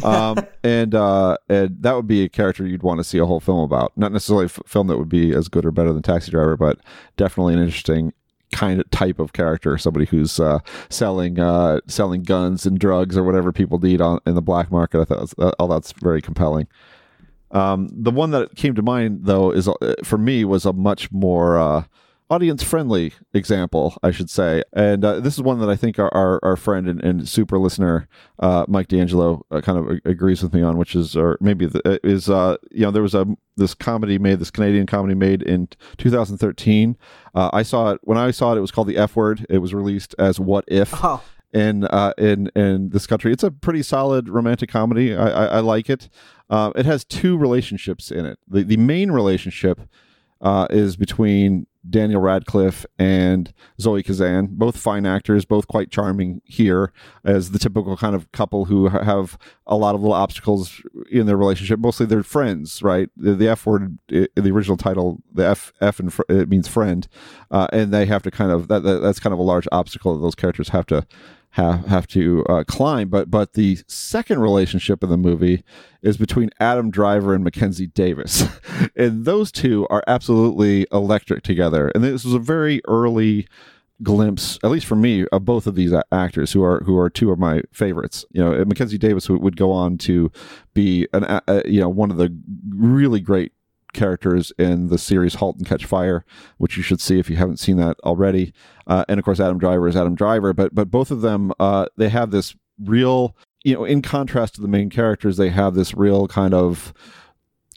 Um, 0.02 0.38
and, 0.64 0.94
uh, 0.94 1.36
and 1.48 1.76
that 1.82 1.94
would 1.94 2.06
be 2.06 2.24
a 2.24 2.28
character 2.28 2.66
you'd 2.66 2.82
want 2.82 2.98
to 2.98 3.04
see 3.04 3.18
a 3.18 3.26
whole 3.26 3.40
film 3.40 3.60
about. 3.60 3.92
Not 3.96 4.12
necessarily 4.12 4.44
a 4.44 4.46
f- 4.46 4.60
film 4.66 4.86
that 4.86 4.98
would 4.98 5.08
be 5.08 5.34
as 5.34 5.48
good 5.48 5.66
or 5.66 5.70
better 5.70 5.92
than 5.92 6.02
Taxi 6.02 6.30
Driver, 6.30 6.56
but 6.56 6.78
definitely 7.16 7.54
an 7.54 7.60
interesting 7.60 8.12
kind 8.52 8.80
of 8.80 8.88
type 8.90 9.18
of 9.18 9.32
character 9.32 9.76
somebody 9.76 10.06
who's 10.06 10.38
uh, 10.38 10.60
selling 10.88 11.38
uh, 11.38 11.80
selling 11.88 12.22
guns 12.22 12.64
and 12.64 12.78
drugs 12.78 13.16
or 13.18 13.24
whatever 13.24 13.52
people 13.52 13.78
need 13.78 14.00
on 14.00 14.20
in 14.24 14.36
the 14.36 14.40
black 14.40 14.70
market 14.70 15.00
i 15.00 15.04
thought 15.04 15.20
was- 15.20 15.34
uh, 15.38 15.50
all 15.58 15.66
that's 15.66 15.90
very 16.00 16.22
compelling 16.22 16.68
um, 17.50 17.88
the 17.92 18.10
one 18.10 18.30
that 18.30 18.56
came 18.56 18.74
to 18.74 18.82
mind 18.82 19.20
though 19.22 19.50
is 19.50 19.68
uh, 19.68 19.94
for 20.04 20.18
me 20.18 20.44
was 20.44 20.64
a 20.64 20.72
much 20.72 21.10
more 21.12 21.58
uh, 21.58 21.84
audience 22.28 22.62
friendly 22.62 23.12
example 23.34 23.96
i 24.02 24.10
should 24.10 24.28
say. 24.28 24.62
And 24.72 25.04
uh, 25.04 25.20
this 25.20 25.34
is 25.34 25.42
one 25.42 25.60
that 25.60 25.68
i 25.68 25.76
think 25.76 25.98
our, 25.98 26.12
our, 26.14 26.40
our 26.42 26.56
friend 26.56 26.88
and, 26.88 27.02
and 27.02 27.28
super 27.28 27.58
listener 27.58 28.08
uh, 28.40 28.64
mike 28.68 28.88
d'angelo 28.88 29.44
uh, 29.50 29.60
kind 29.60 29.78
of 29.78 30.00
agrees 30.04 30.42
with 30.42 30.52
me 30.52 30.62
on 30.62 30.76
which 30.76 30.94
is 30.94 31.16
or 31.16 31.38
maybe 31.40 31.66
the, 31.66 31.80
uh, 31.88 31.98
is 32.02 32.28
you 32.28 32.82
know 32.82 32.90
there 32.90 33.02
was 33.02 33.14
a 33.14 33.26
this 33.56 33.74
comedy 33.74 34.18
made 34.18 34.38
this 34.38 34.50
canadian 34.50 34.86
comedy 34.86 35.14
made 35.14 35.42
in 35.42 35.68
2013 35.98 36.96
uh, 37.34 37.50
i 37.52 37.62
saw 37.62 37.92
it 37.92 38.00
when 38.02 38.18
i 38.18 38.30
saw 38.30 38.52
it 38.52 38.58
it 38.58 38.60
was 38.60 38.72
called 38.72 38.88
the 38.88 38.98
f 38.98 39.14
word 39.14 39.46
it 39.48 39.58
was 39.58 39.72
released 39.72 40.14
as 40.18 40.40
what 40.40 40.64
if. 40.68 40.92
Oh. 41.02 41.22
In 41.52 41.84
uh, 41.84 42.12
in 42.18 42.50
in 42.54 42.90
this 42.90 43.06
country. 43.06 43.32
It's 43.32 43.44
a 43.44 43.50
pretty 43.50 43.82
solid 43.82 44.28
romantic 44.28 44.70
comedy. 44.70 45.14
I, 45.14 45.28
I, 45.28 45.44
I 45.46 45.60
like 45.60 45.88
it. 45.90 46.08
Uh, 46.50 46.72
it 46.76 46.86
has 46.86 47.04
two 47.04 47.36
relationships 47.36 48.10
in 48.10 48.26
it. 48.26 48.38
The 48.48 48.62
the 48.62 48.76
main 48.76 49.10
relationship 49.10 49.80
uh, 50.40 50.66
is 50.70 50.96
between 50.96 51.66
Daniel 51.88 52.20
Radcliffe 52.20 52.84
and 52.98 53.54
Zoe 53.80 54.02
Kazan, 54.02 54.48
both 54.50 54.76
fine 54.76 55.06
actors, 55.06 55.44
both 55.44 55.68
quite 55.68 55.88
charming 55.88 56.42
here 56.44 56.92
as 57.24 57.52
the 57.52 57.60
typical 57.60 57.96
kind 57.96 58.16
of 58.16 58.30
couple 58.32 58.64
who 58.64 58.88
have 58.88 59.38
a 59.68 59.76
lot 59.76 59.94
of 59.94 60.00
little 60.00 60.12
obstacles 60.12 60.82
in 61.12 61.26
their 61.26 61.36
relationship. 61.36 61.78
Mostly 61.78 62.04
they're 62.04 62.24
friends, 62.24 62.82
right? 62.82 63.08
The, 63.16 63.34
the 63.34 63.48
F 63.48 63.66
word 63.66 63.98
in 64.08 64.28
the 64.34 64.50
original 64.50 64.76
title, 64.76 65.22
the 65.32 65.46
F 65.46 65.72
F 65.80 66.00
and 66.00 66.12
fr- 66.12 66.22
it 66.28 66.48
means 66.48 66.66
friend, 66.66 67.06
uh, 67.52 67.68
and 67.72 67.94
they 67.94 68.04
have 68.06 68.24
to 68.24 68.32
kind 68.32 68.50
of 68.50 68.66
that, 68.66 68.82
that 68.82 68.98
that's 68.98 69.20
kind 69.20 69.32
of 69.32 69.38
a 69.38 69.42
large 69.42 69.68
obstacle 69.70 70.14
that 70.14 70.22
those 70.22 70.34
characters 70.34 70.70
have 70.70 70.86
to 70.86 71.06
have 71.56 71.86
have 71.86 72.06
to 72.06 72.44
uh, 72.48 72.64
climb. 72.64 73.08
But 73.08 73.30
but 73.30 73.54
the 73.54 73.78
second 73.86 74.40
relationship 74.40 75.02
in 75.02 75.08
the 75.08 75.16
movie 75.16 75.64
is 76.02 76.18
between 76.18 76.50
Adam 76.60 76.90
Driver 76.90 77.34
and 77.34 77.42
Mackenzie 77.42 77.86
Davis, 77.86 78.44
and 78.96 79.24
those 79.24 79.50
two 79.50 79.86
are 79.88 80.04
absolutely 80.06 80.86
electric 80.92 81.42
together. 81.42 81.90
And 81.94 82.04
this 82.04 82.24
was 82.24 82.34
a 82.34 82.38
very 82.38 82.82
early 82.86 83.48
glimpse, 84.02 84.58
at 84.62 84.70
least 84.70 84.84
for 84.84 84.96
me, 84.96 85.26
of 85.28 85.46
both 85.46 85.66
of 85.66 85.74
these 85.74 85.94
actors 86.12 86.52
who 86.52 86.62
are 86.62 86.82
who 86.84 86.98
are 86.98 87.08
two 87.08 87.30
of 87.30 87.38
my 87.38 87.62
favorites. 87.72 88.26
You 88.32 88.44
know, 88.44 88.64
Mackenzie 88.66 88.98
Davis 88.98 89.30
would 89.30 89.56
go 89.56 89.72
on 89.72 89.96
to 89.98 90.30
be 90.74 91.08
an 91.14 91.24
uh, 91.24 91.62
you 91.64 91.80
know 91.80 91.88
one 91.88 92.10
of 92.10 92.18
the 92.18 92.36
really 92.68 93.20
great 93.20 93.52
characters 93.96 94.52
in 94.58 94.88
the 94.88 94.98
series 94.98 95.34
*Halt 95.34 95.56
and 95.56 95.66
Catch 95.66 95.84
Fire*, 95.84 96.24
which 96.58 96.76
you 96.76 96.82
should 96.82 97.00
see 97.00 97.18
if 97.18 97.28
you 97.28 97.36
haven't 97.36 97.58
seen 97.58 97.76
that 97.78 97.96
already. 98.04 98.52
Uh, 98.86 99.04
and 99.08 99.18
of 99.18 99.24
course, 99.24 99.40
Adam 99.40 99.58
Driver 99.58 99.88
is 99.88 99.96
Adam 99.96 100.14
Driver, 100.14 100.52
but 100.52 100.74
but 100.74 100.90
both 100.90 101.10
of 101.10 101.22
them 101.22 101.52
uh, 101.58 101.86
they 101.96 102.08
have 102.08 102.30
this 102.30 102.54
real 102.84 103.36
you 103.64 103.74
know 103.74 103.84
in 103.84 104.02
contrast 104.02 104.54
to 104.54 104.60
the 104.60 104.68
main 104.68 104.90
characters, 104.90 105.36
they 105.36 105.50
have 105.50 105.74
this 105.74 105.94
real 105.94 106.28
kind 106.28 106.54
of 106.54 106.94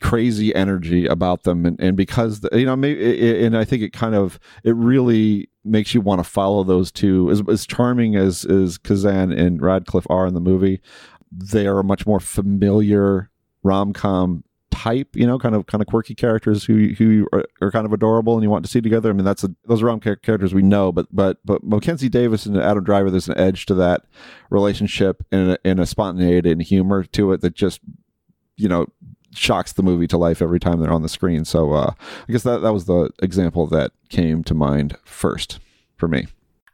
crazy 0.02 0.56
energy 0.56 1.06
about 1.06 1.44
them 1.44 1.66
and, 1.66 1.80
and 1.80 1.98
because 1.98 2.40
the, 2.40 2.50
you 2.58 2.66
know 2.66 2.76
maybe 2.76 3.44
and 3.44 3.58
i 3.58 3.66
think 3.66 3.84
it 3.84 3.92
kind 3.92 4.16
of 4.16 4.40
it 4.64 4.74
really 4.76 5.50
makes 5.66 5.94
you 5.94 6.00
want 6.00 6.24
to 6.24 6.24
follow 6.24 6.64
those 6.64 6.90
two 6.92 7.30
as, 7.30 7.42
as 7.50 7.68
charming 7.68 8.16
as 8.16 8.46
as 8.46 8.78
kazan 8.78 9.32
and 9.32 9.62
radcliffe 9.62 10.08
are 10.10 10.26
in 10.26 10.34
the 10.34 10.40
movie 10.40 10.80
they 11.32 11.68
are 11.68 11.80
a 11.80 11.84
much 11.84 12.08
more 12.08 12.20
familiar 12.20 13.30
rom-com 13.64 14.44
type 14.80 15.10
you 15.14 15.28
know 15.28 15.38
kind 15.38 15.56
of 15.56 15.66
kind 15.66 15.82
of 15.82 15.88
quirky 15.88 16.16
characters 16.16 16.64
who 16.64 16.90
who 16.98 17.28
are, 17.34 17.44
are 17.62 17.72
kind 17.72 17.86
of 17.86 17.92
adorable 17.92 18.36
and 18.36 18.44
you 18.44 18.50
want 18.50 18.64
to 18.64 18.72
see 18.72 18.80
together 18.80 19.10
i 19.10 19.14
mean 19.14 19.26
that's 19.26 19.44
a, 19.44 19.54
those 19.66 19.82
are 19.82 19.90
all 19.90 20.00
characters 20.00 20.54
we 20.54 20.62
know 20.62 20.92
but 20.92 21.06
but 21.12 21.38
but 21.44 21.64
mackenzie 21.64 22.08
davis 22.08 22.46
and 22.46 22.56
adam 22.58 22.84
driver 22.84 23.12
there's 23.12 23.28
an 23.28 23.38
edge 23.38 23.66
to 23.66 23.74
that 23.74 24.04
relationship 24.50 25.22
and 25.32 25.52
a, 25.52 25.58
and 25.66 25.80
a 25.80 25.86
spontaneity 25.86 26.52
and 26.52 26.62
humor 26.62 27.04
to 27.04 27.34
it 27.34 27.42
that 27.42 27.56
just 27.56 27.82
you 28.56 28.70
know 28.70 28.86
shocks 29.34 29.74
the 29.74 29.84
movie 29.84 30.08
to 30.08 30.18
life 30.18 30.42
every 30.42 30.60
time 30.60 30.80
they're 30.80 30.92
on 30.92 31.02
the 31.02 31.10
screen. 31.10 31.46
So 31.46 31.74
uh, 31.74 31.94
I 32.28 32.32
guess 32.32 32.44
that 32.44 32.62
that 32.62 32.74
was 32.74 32.86
the 32.86 33.10
example 33.22 33.68
that 33.68 33.92
came 34.10 34.44
to 34.46 34.54
mind 34.54 34.98
first 35.04 35.60
for 35.98 36.08
me. 36.08 36.28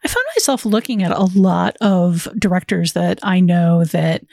I 0.04 0.08
found 0.08 0.26
myself 0.36 0.66
looking 0.66 1.02
at 1.02 1.12
a 1.12 1.24
lot 1.36 1.76
of 1.82 2.28
directors 2.38 2.94
that 2.94 3.20
I 3.24 3.40
know 3.40 3.86
that 3.86 4.24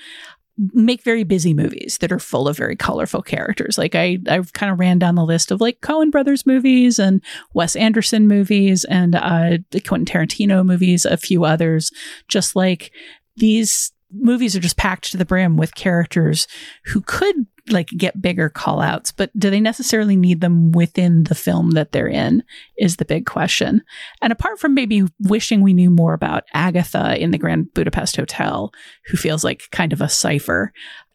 make 0.58 1.02
very 1.02 1.24
busy 1.24 1.54
movies 1.54 1.98
that 1.98 2.12
are 2.12 2.18
full 2.18 2.46
of 2.46 2.56
very 2.56 2.76
colorful 2.76 3.22
characters. 3.22 3.78
Like 3.78 3.94
I, 3.94 4.18
I've 4.28 4.52
kind 4.52 4.70
of 4.70 4.78
ran 4.78 4.98
down 4.98 5.14
the 5.14 5.24
list 5.24 5.50
of 5.50 5.60
like 5.60 5.80
Coen 5.80 6.10
Brothers 6.10 6.46
movies 6.46 6.98
and 6.98 7.22
Wes 7.54 7.74
Anderson 7.74 8.28
movies 8.28 8.84
and 8.84 9.14
uh, 9.14 9.58
the 9.70 9.80
Quentin 9.80 10.04
Tarantino 10.04 10.64
movies, 10.64 11.04
a 11.04 11.16
few 11.16 11.44
others. 11.44 11.90
Just 12.28 12.54
like 12.54 12.92
these 13.36 13.92
movies 14.12 14.54
are 14.54 14.60
just 14.60 14.76
packed 14.76 15.10
to 15.10 15.16
the 15.16 15.24
brim 15.24 15.56
with 15.56 15.74
characters 15.74 16.46
who 16.84 17.00
could 17.00 17.46
like 17.70 17.88
get 17.96 18.20
bigger 18.20 18.48
call 18.48 18.80
outs, 18.80 19.12
but 19.12 19.30
do 19.38 19.48
they 19.48 19.60
necessarily 19.60 20.16
need 20.16 20.40
them 20.40 20.72
within 20.72 21.24
the 21.24 21.34
film 21.34 21.70
that 21.72 21.92
they're 21.92 22.08
in 22.08 22.42
is 22.76 22.96
the 22.96 23.04
big 23.04 23.24
question. 23.24 23.82
And 24.20 24.32
apart 24.32 24.58
from 24.58 24.74
maybe 24.74 25.04
wishing 25.20 25.60
we 25.60 25.72
knew 25.72 25.90
more 25.90 26.12
about 26.12 26.44
Agatha 26.54 27.16
in 27.22 27.30
the 27.30 27.38
Grand 27.38 27.72
Budapest 27.72 28.16
Hotel, 28.16 28.72
who 29.06 29.16
feels 29.16 29.44
like 29.44 29.70
kind 29.70 29.92
of 29.92 30.00
a 30.00 30.08
cipher, 30.08 30.72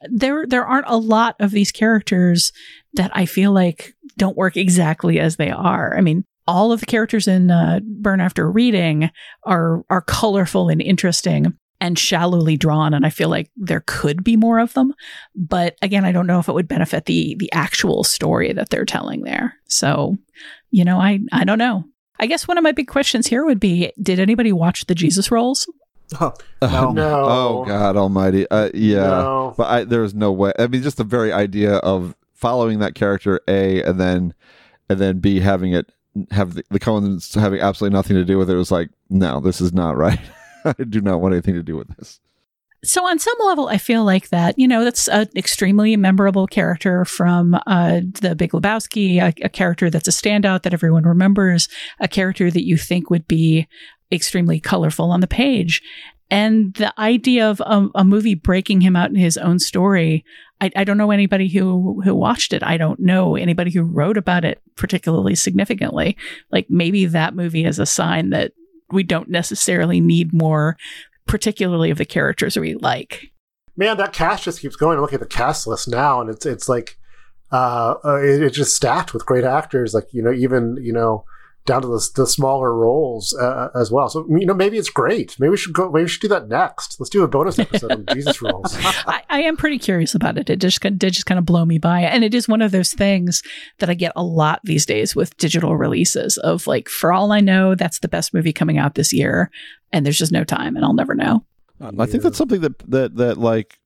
there 0.10 0.46
there 0.48 0.66
aren't 0.66 0.88
a 0.88 0.98
lot 0.98 1.36
of 1.40 1.52
these 1.52 1.72
characters 1.72 2.54
that 2.94 3.12
I 3.14 3.26
feel 3.26 3.52
like 3.52 3.94
don't 4.18 4.38
work 4.38 4.56
exactly 4.56 5.20
as 5.20 5.36
they 5.36 5.52
are. 5.52 5.98
I 5.98 6.02
mean, 6.02 6.24
all 6.48 6.72
of 6.72 6.80
the 6.80 6.86
characters 6.86 7.28
in 7.28 7.52
uh, 7.52 7.82
Burn 7.84 8.22
After 8.22 8.50
Reading 8.50 9.10
are 9.44 9.84
are 9.90 10.02
colorful 10.02 10.70
and 10.70 10.82
interesting, 10.82 11.58
and 11.80 11.98
shallowly 12.00 12.58
drawn 12.58 12.94
and 12.94 13.06
i 13.06 13.10
feel 13.10 13.30
like 13.30 13.50
there 13.56 13.84
could 13.86 14.24
be 14.24 14.36
more 14.36 14.60
of 14.60 14.74
them 14.74 14.94
but 15.36 15.76
again 15.82 16.06
i 16.06 16.12
don't 16.12 16.28
know 16.28 16.40
if 16.40 16.48
it 16.48 16.54
would 16.54 16.68
benefit 16.68 17.06
the 17.06 17.36
the 17.40 17.52
actual 17.54 18.04
story 18.04 18.52
that 18.54 18.70
they're 18.70 18.86
telling 18.86 19.22
there 19.24 19.56
so 19.68 20.18
you 20.72 20.84
know 20.84 21.00
i 21.00 21.20
i 21.32 21.44
don't 21.44 21.60
know 21.60 21.84
i 22.20 22.26
guess 22.26 22.48
one 22.48 22.58
of 22.58 22.64
my 22.64 22.72
big 22.72 22.88
questions 22.88 23.28
here 23.28 23.46
would 23.46 23.60
be 23.60 23.92
did 24.02 24.20
anybody 24.20 24.52
watch 24.52 24.86
the 24.86 24.96
jesus 24.96 25.32
rolls 25.32 25.68
Oh, 26.20 26.34
no. 26.62 26.92
no. 26.92 27.26
Oh 27.26 27.66
God 27.66 27.98
Almighty! 27.98 28.50
Uh, 28.50 28.70
yeah, 28.74 29.02
no. 29.08 29.54
but 29.58 29.68
I, 29.68 29.84
there's 29.84 30.14
no 30.16 30.32
way. 30.32 30.54
I 30.58 30.68
mean, 30.68 30.82
just 30.82 30.96
the 30.96 31.04
very 31.04 31.34
idea 31.34 31.76
of 31.80 32.16
following 32.34 32.80
that 32.80 32.96
character 32.96 33.42
A 33.50 33.84
and 33.84 34.00
then 34.00 34.34
and 34.90 35.00
then 35.00 35.20
B 35.20 35.42
having 35.42 35.74
it 35.74 35.92
have 36.32 36.54
the, 36.54 36.64
the 36.70 36.80
Coens 36.80 37.40
having 37.40 37.60
absolutely 37.60 37.94
nothing 37.96 38.16
to 38.16 38.24
do 38.26 38.38
with 38.38 38.50
it 38.50 38.56
was 38.56 38.72
like, 38.72 38.90
no, 39.10 39.40
this 39.40 39.60
is 39.60 39.74
not 39.74 39.98
right. 39.98 40.20
I 40.80 40.84
do 40.84 41.02
not 41.02 41.22
want 41.22 41.34
anything 41.34 41.56
to 41.56 41.64
do 41.64 41.76
with 41.76 41.96
this. 41.98 42.20
So, 42.84 43.06
on 43.08 43.18
some 43.18 43.36
level, 43.44 43.68
I 43.68 43.80
feel 43.80 44.06
like 44.06 44.30
that, 44.30 44.58
you 44.60 44.68
know, 44.68 44.84
that's 44.84 45.08
an 45.08 45.28
extremely 45.36 45.96
memorable 45.98 46.46
character 46.46 47.06
from 47.06 47.56
uh, 47.66 48.02
The 48.22 48.36
Big 48.36 48.52
Lebowski, 48.52 49.20
a, 49.20 49.34
a 49.44 49.50
character 49.50 49.90
that's 49.90 50.08
a 50.08 50.12
standout 50.12 50.62
that 50.62 50.74
everyone 50.74 51.04
remembers, 51.04 51.70
a 52.00 52.08
character 52.08 52.52
that 52.52 52.66
you 52.66 52.78
think 52.78 53.10
would 53.10 53.28
be 53.28 53.68
extremely 54.12 54.60
colorful 54.60 55.12
on 55.12 55.22
the 55.22 55.28
page. 55.28 55.82
And 56.30 56.74
the 56.76 56.94
idea 57.00 57.50
of 57.50 57.62
a, 57.62 57.88
a, 57.96 58.04
movie 58.04 58.36
breaking 58.36 58.82
him 58.82 58.96
out 58.96 59.10
in 59.10 59.16
his 59.16 59.38
own 59.38 59.60
story, 59.60 60.26
I, 60.60 60.70
I, 60.76 60.84
don't 60.84 60.98
know 60.98 61.12
anybody 61.12 61.48
who 61.48 62.02
who 62.02 62.14
watched 62.14 62.52
it. 62.52 62.64
I 62.64 62.76
don't 62.76 63.00
know 63.00 63.38
anybody 63.38 63.72
who 63.72 63.84
wrote 63.84 64.18
about 64.18 64.44
it 64.44 64.62
particularly 64.76 65.36
significantly. 65.36 66.18
Like 66.52 66.68
maybe 66.70 67.06
that 67.06 67.34
movie 67.34 67.64
is 67.64 67.80
a 67.80 67.86
sign 67.86 68.32
that 68.32 68.52
we 68.92 69.04
don't 69.04 69.30
necessarily 69.30 70.00
need 70.00 70.34
more, 70.34 70.78
particularly 71.26 71.92
of 71.92 71.98
the 71.98 72.06
characters 72.06 72.58
we 72.58 72.76
like. 72.76 73.32
Man, 73.76 73.98
that 73.98 74.14
cast 74.14 74.44
just 74.44 74.62
keeps 74.62 74.76
going. 74.76 74.98
I 74.98 75.02
look 75.02 75.14
at 75.14 75.20
the 75.20 75.26
cast 75.26 75.68
list 75.68 75.88
now, 75.88 76.20
and 76.20 76.30
it's 76.30 76.46
it's 76.46 76.68
like 76.68 76.98
uh, 77.52 77.96
uh 78.04 78.16
it, 78.16 78.42
it's 78.42 78.58
just 78.58 78.76
stacked 78.76 79.14
with 79.14 79.26
great 79.26 79.44
actors. 79.44 79.94
Like 79.94 80.08
you 80.12 80.24
know, 80.24 80.32
even 80.32 80.78
you 80.82 80.94
know 80.94 81.26
down 81.68 81.84
to 81.84 81.88
the, 81.88 82.10
the 82.16 82.26
smaller 82.26 82.74
roles 82.74 83.36
uh, 83.36 83.70
as 83.76 83.92
well. 83.92 84.10
So 84.10 84.26
you 84.28 84.46
know, 84.46 84.56
maybe 84.56 84.78
it's 84.78 84.90
great. 84.90 85.36
Maybe 85.40 85.52
we 85.52 85.58
should 85.58 85.74
go. 85.74 85.92
Maybe 85.92 86.06
we 86.06 86.10
should 86.10 86.22
do 86.22 86.28
that 86.30 86.48
next. 86.48 87.00
Let's 87.00 87.10
do 87.12 87.24
a 87.24 87.28
bonus 87.28 87.60
episode 87.60 87.92
on 87.92 88.06
Jesus 88.14 88.42
rolls. 88.42 88.76
I, 88.80 89.22
I, 89.30 89.42
am 89.42 89.58
pretty 89.58 89.78
curious 89.78 90.16
about 90.16 90.38
it. 90.38 90.50
It 90.50 90.60
just 90.60 90.82
did 90.82 91.00
just 91.00 91.28
kind 91.28 91.38
of 91.38 91.46
blow 91.46 91.66
me 91.66 91.78
by, 91.78 92.02
and 92.02 92.24
it 92.24 92.34
is 92.34 92.48
one 92.48 92.64
of 92.64 92.72
those 92.72 92.94
things 92.94 93.44
that 93.78 93.90
I 93.90 93.94
get 93.94 94.14
a 94.16 94.24
lot 94.24 94.62
these 94.64 94.86
days 94.86 95.16
with 95.16 95.38
digital 95.38 95.78
releases. 95.78 96.38
Of 96.40 96.66
like, 96.66 96.90
for 96.90 97.14
all 97.14 97.32
I 97.32 97.42
know, 97.42 97.76
that's 97.76 98.00
the 98.00 98.08
best 98.08 98.34
movie 98.34 98.54
coming 98.54 98.80
out 98.80 98.96
this 98.96 99.14
year, 99.14 99.52
and 99.92 100.06
there's 100.06 100.18
just 100.18 100.32
no 100.32 100.44
time, 100.44 100.76
and 100.76 100.84
I'll 100.84 100.94
never 100.94 101.14
know. 101.14 101.46
I 101.80 102.08
think 102.08 102.24
that's 102.24 102.38
something 102.38 102.62
that 102.62 102.80
that 102.90 103.16
that 103.18 103.38
like 103.38 103.78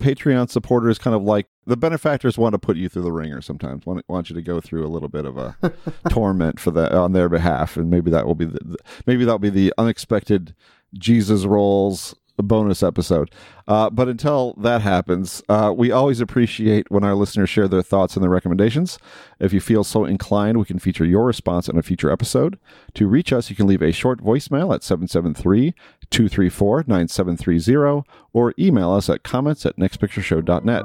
Patreon 0.00 0.48
supporters 0.48 0.98
kind 0.98 1.14
of 1.14 1.22
like 1.22 1.46
the 1.66 1.76
benefactors 1.76 2.38
want 2.38 2.54
to 2.54 2.58
put 2.58 2.76
you 2.76 2.88
through 2.88 3.02
the 3.02 3.12
ringer 3.12 3.40
sometimes. 3.40 3.84
Want 3.84 4.04
want 4.08 4.30
you 4.30 4.34
to 4.36 4.42
go 4.42 4.60
through 4.60 4.86
a 4.86 4.88
little 4.88 5.08
bit 5.08 5.24
of 5.24 5.36
a 5.36 5.56
torment 6.08 6.60
for 6.60 6.70
that 6.72 6.92
on 6.92 7.12
their 7.12 7.28
behalf, 7.28 7.76
and 7.76 7.90
maybe 7.90 8.10
that 8.10 8.26
will 8.26 8.34
be 8.34 8.46
the, 8.46 8.76
maybe 9.06 9.24
that'll 9.24 9.38
be 9.38 9.50
the 9.50 9.72
unexpected 9.76 10.54
Jesus 10.94 11.44
rolls 11.44 12.14
bonus 12.42 12.82
episode. 12.82 13.30
Uh, 13.66 13.90
but 13.90 14.08
until 14.08 14.54
that 14.54 14.80
happens, 14.80 15.42
uh, 15.48 15.72
we 15.76 15.90
always 15.90 16.20
appreciate 16.20 16.90
when 16.90 17.04
our 17.04 17.14
listeners 17.14 17.50
share 17.50 17.68
their 17.68 17.82
thoughts 17.82 18.16
and 18.16 18.22
their 18.22 18.30
recommendations. 18.30 18.98
If 19.40 19.52
you 19.52 19.60
feel 19.60 19.84
so 19.84 20.04
inclined, 20.04 20.58
we 20.58 20.64
can 20.64 20.78
feature 20.78 21.04
your 21.04 21.26
response 21.26 21.68
in 21.68 21.76
a 21.76 21.82
future 21.82 22.10
episode. 22.10 22.58
To 22.94 23.06
reach 23.06 23.32
us, 23.32 23.50
you 23.50 23.56
can 23.56 23.66
leave 23.66 23.82
a 23.82 23.92
short 23.92 24.22
voicemail 24.22 24.74
at 24.74 24.82
773 24.82 25.74
234 26.10 26.84
9730 26.86 28.08
or 28.32 28.54
email 28.58 28.92
us 28.92 29.08
at 29.08 29.22
comments 29.22 29.66
at 29.66 29.76
nextpictureshow.net. 29.76 30.84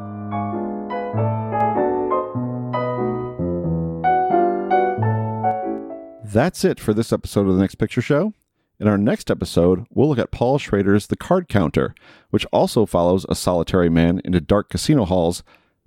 That's 6.34 6.66
it 6.66 6.80
for 6.80 6.94
this 6.95 7.14
episode 7.14 7.48
of 7.48 7.56
the 7.56 7.62
Next 7.62 7.76
Picture 7.76 8.02
Show. 8.02 8.34
In 8.80 8.88
our 8.88 8.98
next 8.98 9.30
episode, 9.30 9.86
we'll 9.91 10.10
look 10.10 10.18
at 10.18 10.32
Paul 10.32 10.58
Schrader's 10.58 11.08
The 11.08 11.16
Card 11.16 11.48
Counter, 11.48 11.94
which 12.32 12.45
also 12.52 12.88
follows 12.88 13.26
a 13.30 13.36
solitary 13.36 13.90
man 13.90 14.20
into 14.26 14.41
dark 14.41 14.70
casino 14.70 15.06
halls, 15.06 15.44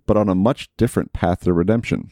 but 0.06 0.16
on 0.16 0.28
a 0.28 0.36
much 0.36 0.70
different 0.76 1.12
path 1.12 1.40
to 1.40 1.52
redemption. 1.52 2.10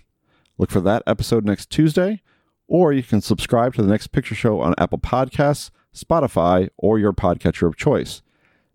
Look 0.59 0.71
for 0.71 0.81
that 0.81 1.05
episode 1.07 1.45
next 1.45 1.71
Tuesday, 1.71 2.23
or 2.67 2.93
you 2.93 3.03
can 3.03 3.21
subscribe 3.21 3.75
to 3.75 3.83
the 3.83 3.89
Next 3.89 4.09
Picture 4.09 4.35
Show 4.35 4.61
on 4.61 4.75
Apple 4.79 4.99
Podcasts, 4.99 5.71
Spotify, 5.95 6.69
or 6.77 6.99
your 6.99 7.13
podcatcher 7.13 7.67
of 7.67 7.77
choice. 7.77 8.23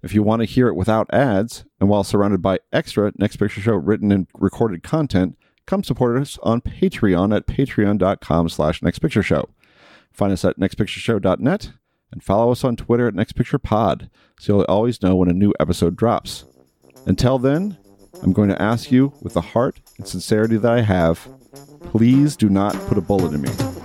If 0.02 0.14
you 0.14 0.24
want 0.24 0.42
to 0.42 0.46
hear 0.46 0.68
it 0.68 0.76
without 0.76 1.14
ads, 1.14 1.66
and 1.80 1.90
while 1.90 2.04
surrounded 2.04 2.42
by 2.42 2.60
extra 2.72 3.12
Next 3.18 3.36
Picture 3.36 3.62
Show 3.62 3.74
written 3.74 4.12
and 4.12 4.28
recorded 4.34 4.82
content, 4.82 5.38
come 5.66 5.84
support 5.84 6.20
us 6.20 6.40
on 6.42 6.62
Patreon 6.62 7.36
at 7.36 7.48
patreon.com 7.48 8.50
slash 8.50 8.82
nextpictureshow. 8.82 9.50
Find 10.12 10.32
us 10.32 10.46
at 10.46 10.58
nextpictureshow.net 10.58 11.72
and 12.12 12.24
follow 12.24 12.52
us 12.52 12.64
on 12.64 12.76
Twitter 12.76 13.08
at 13.08 13.14
NextPicturePod 13.14 14.10
so 14.40 14.54
you'll 14.58 14.66
always 14.68 15.02
know 15.02 15.16
when 15.16 15.30
a 15.30 15.34
new 15.34 15.54
episode 15.60 15.96
drops. 15.96 16.46
Until 17.06 17.38
then, 17.38 17.78
I'm 18.22 18.34
going 18.34 18.50
to 18.50 18.62
ask 18.62 18.92
you, 18.92 19.14
with 19.22 19.34
the 19.34 19.42
heart 19.42 19.80
and 19.98 20.08
sincerity 20.08 20.58
that 20.58 20.72
I 20.72 20.82
have, 20.82 21.28
please 21.92 22.36
do 22.36 22.50
not 22.50 22.74
put 22.88 22.98
a 22.98 23.02
bullet 23.02 23.34
in 23.34 23.42
me. 23.42 23.79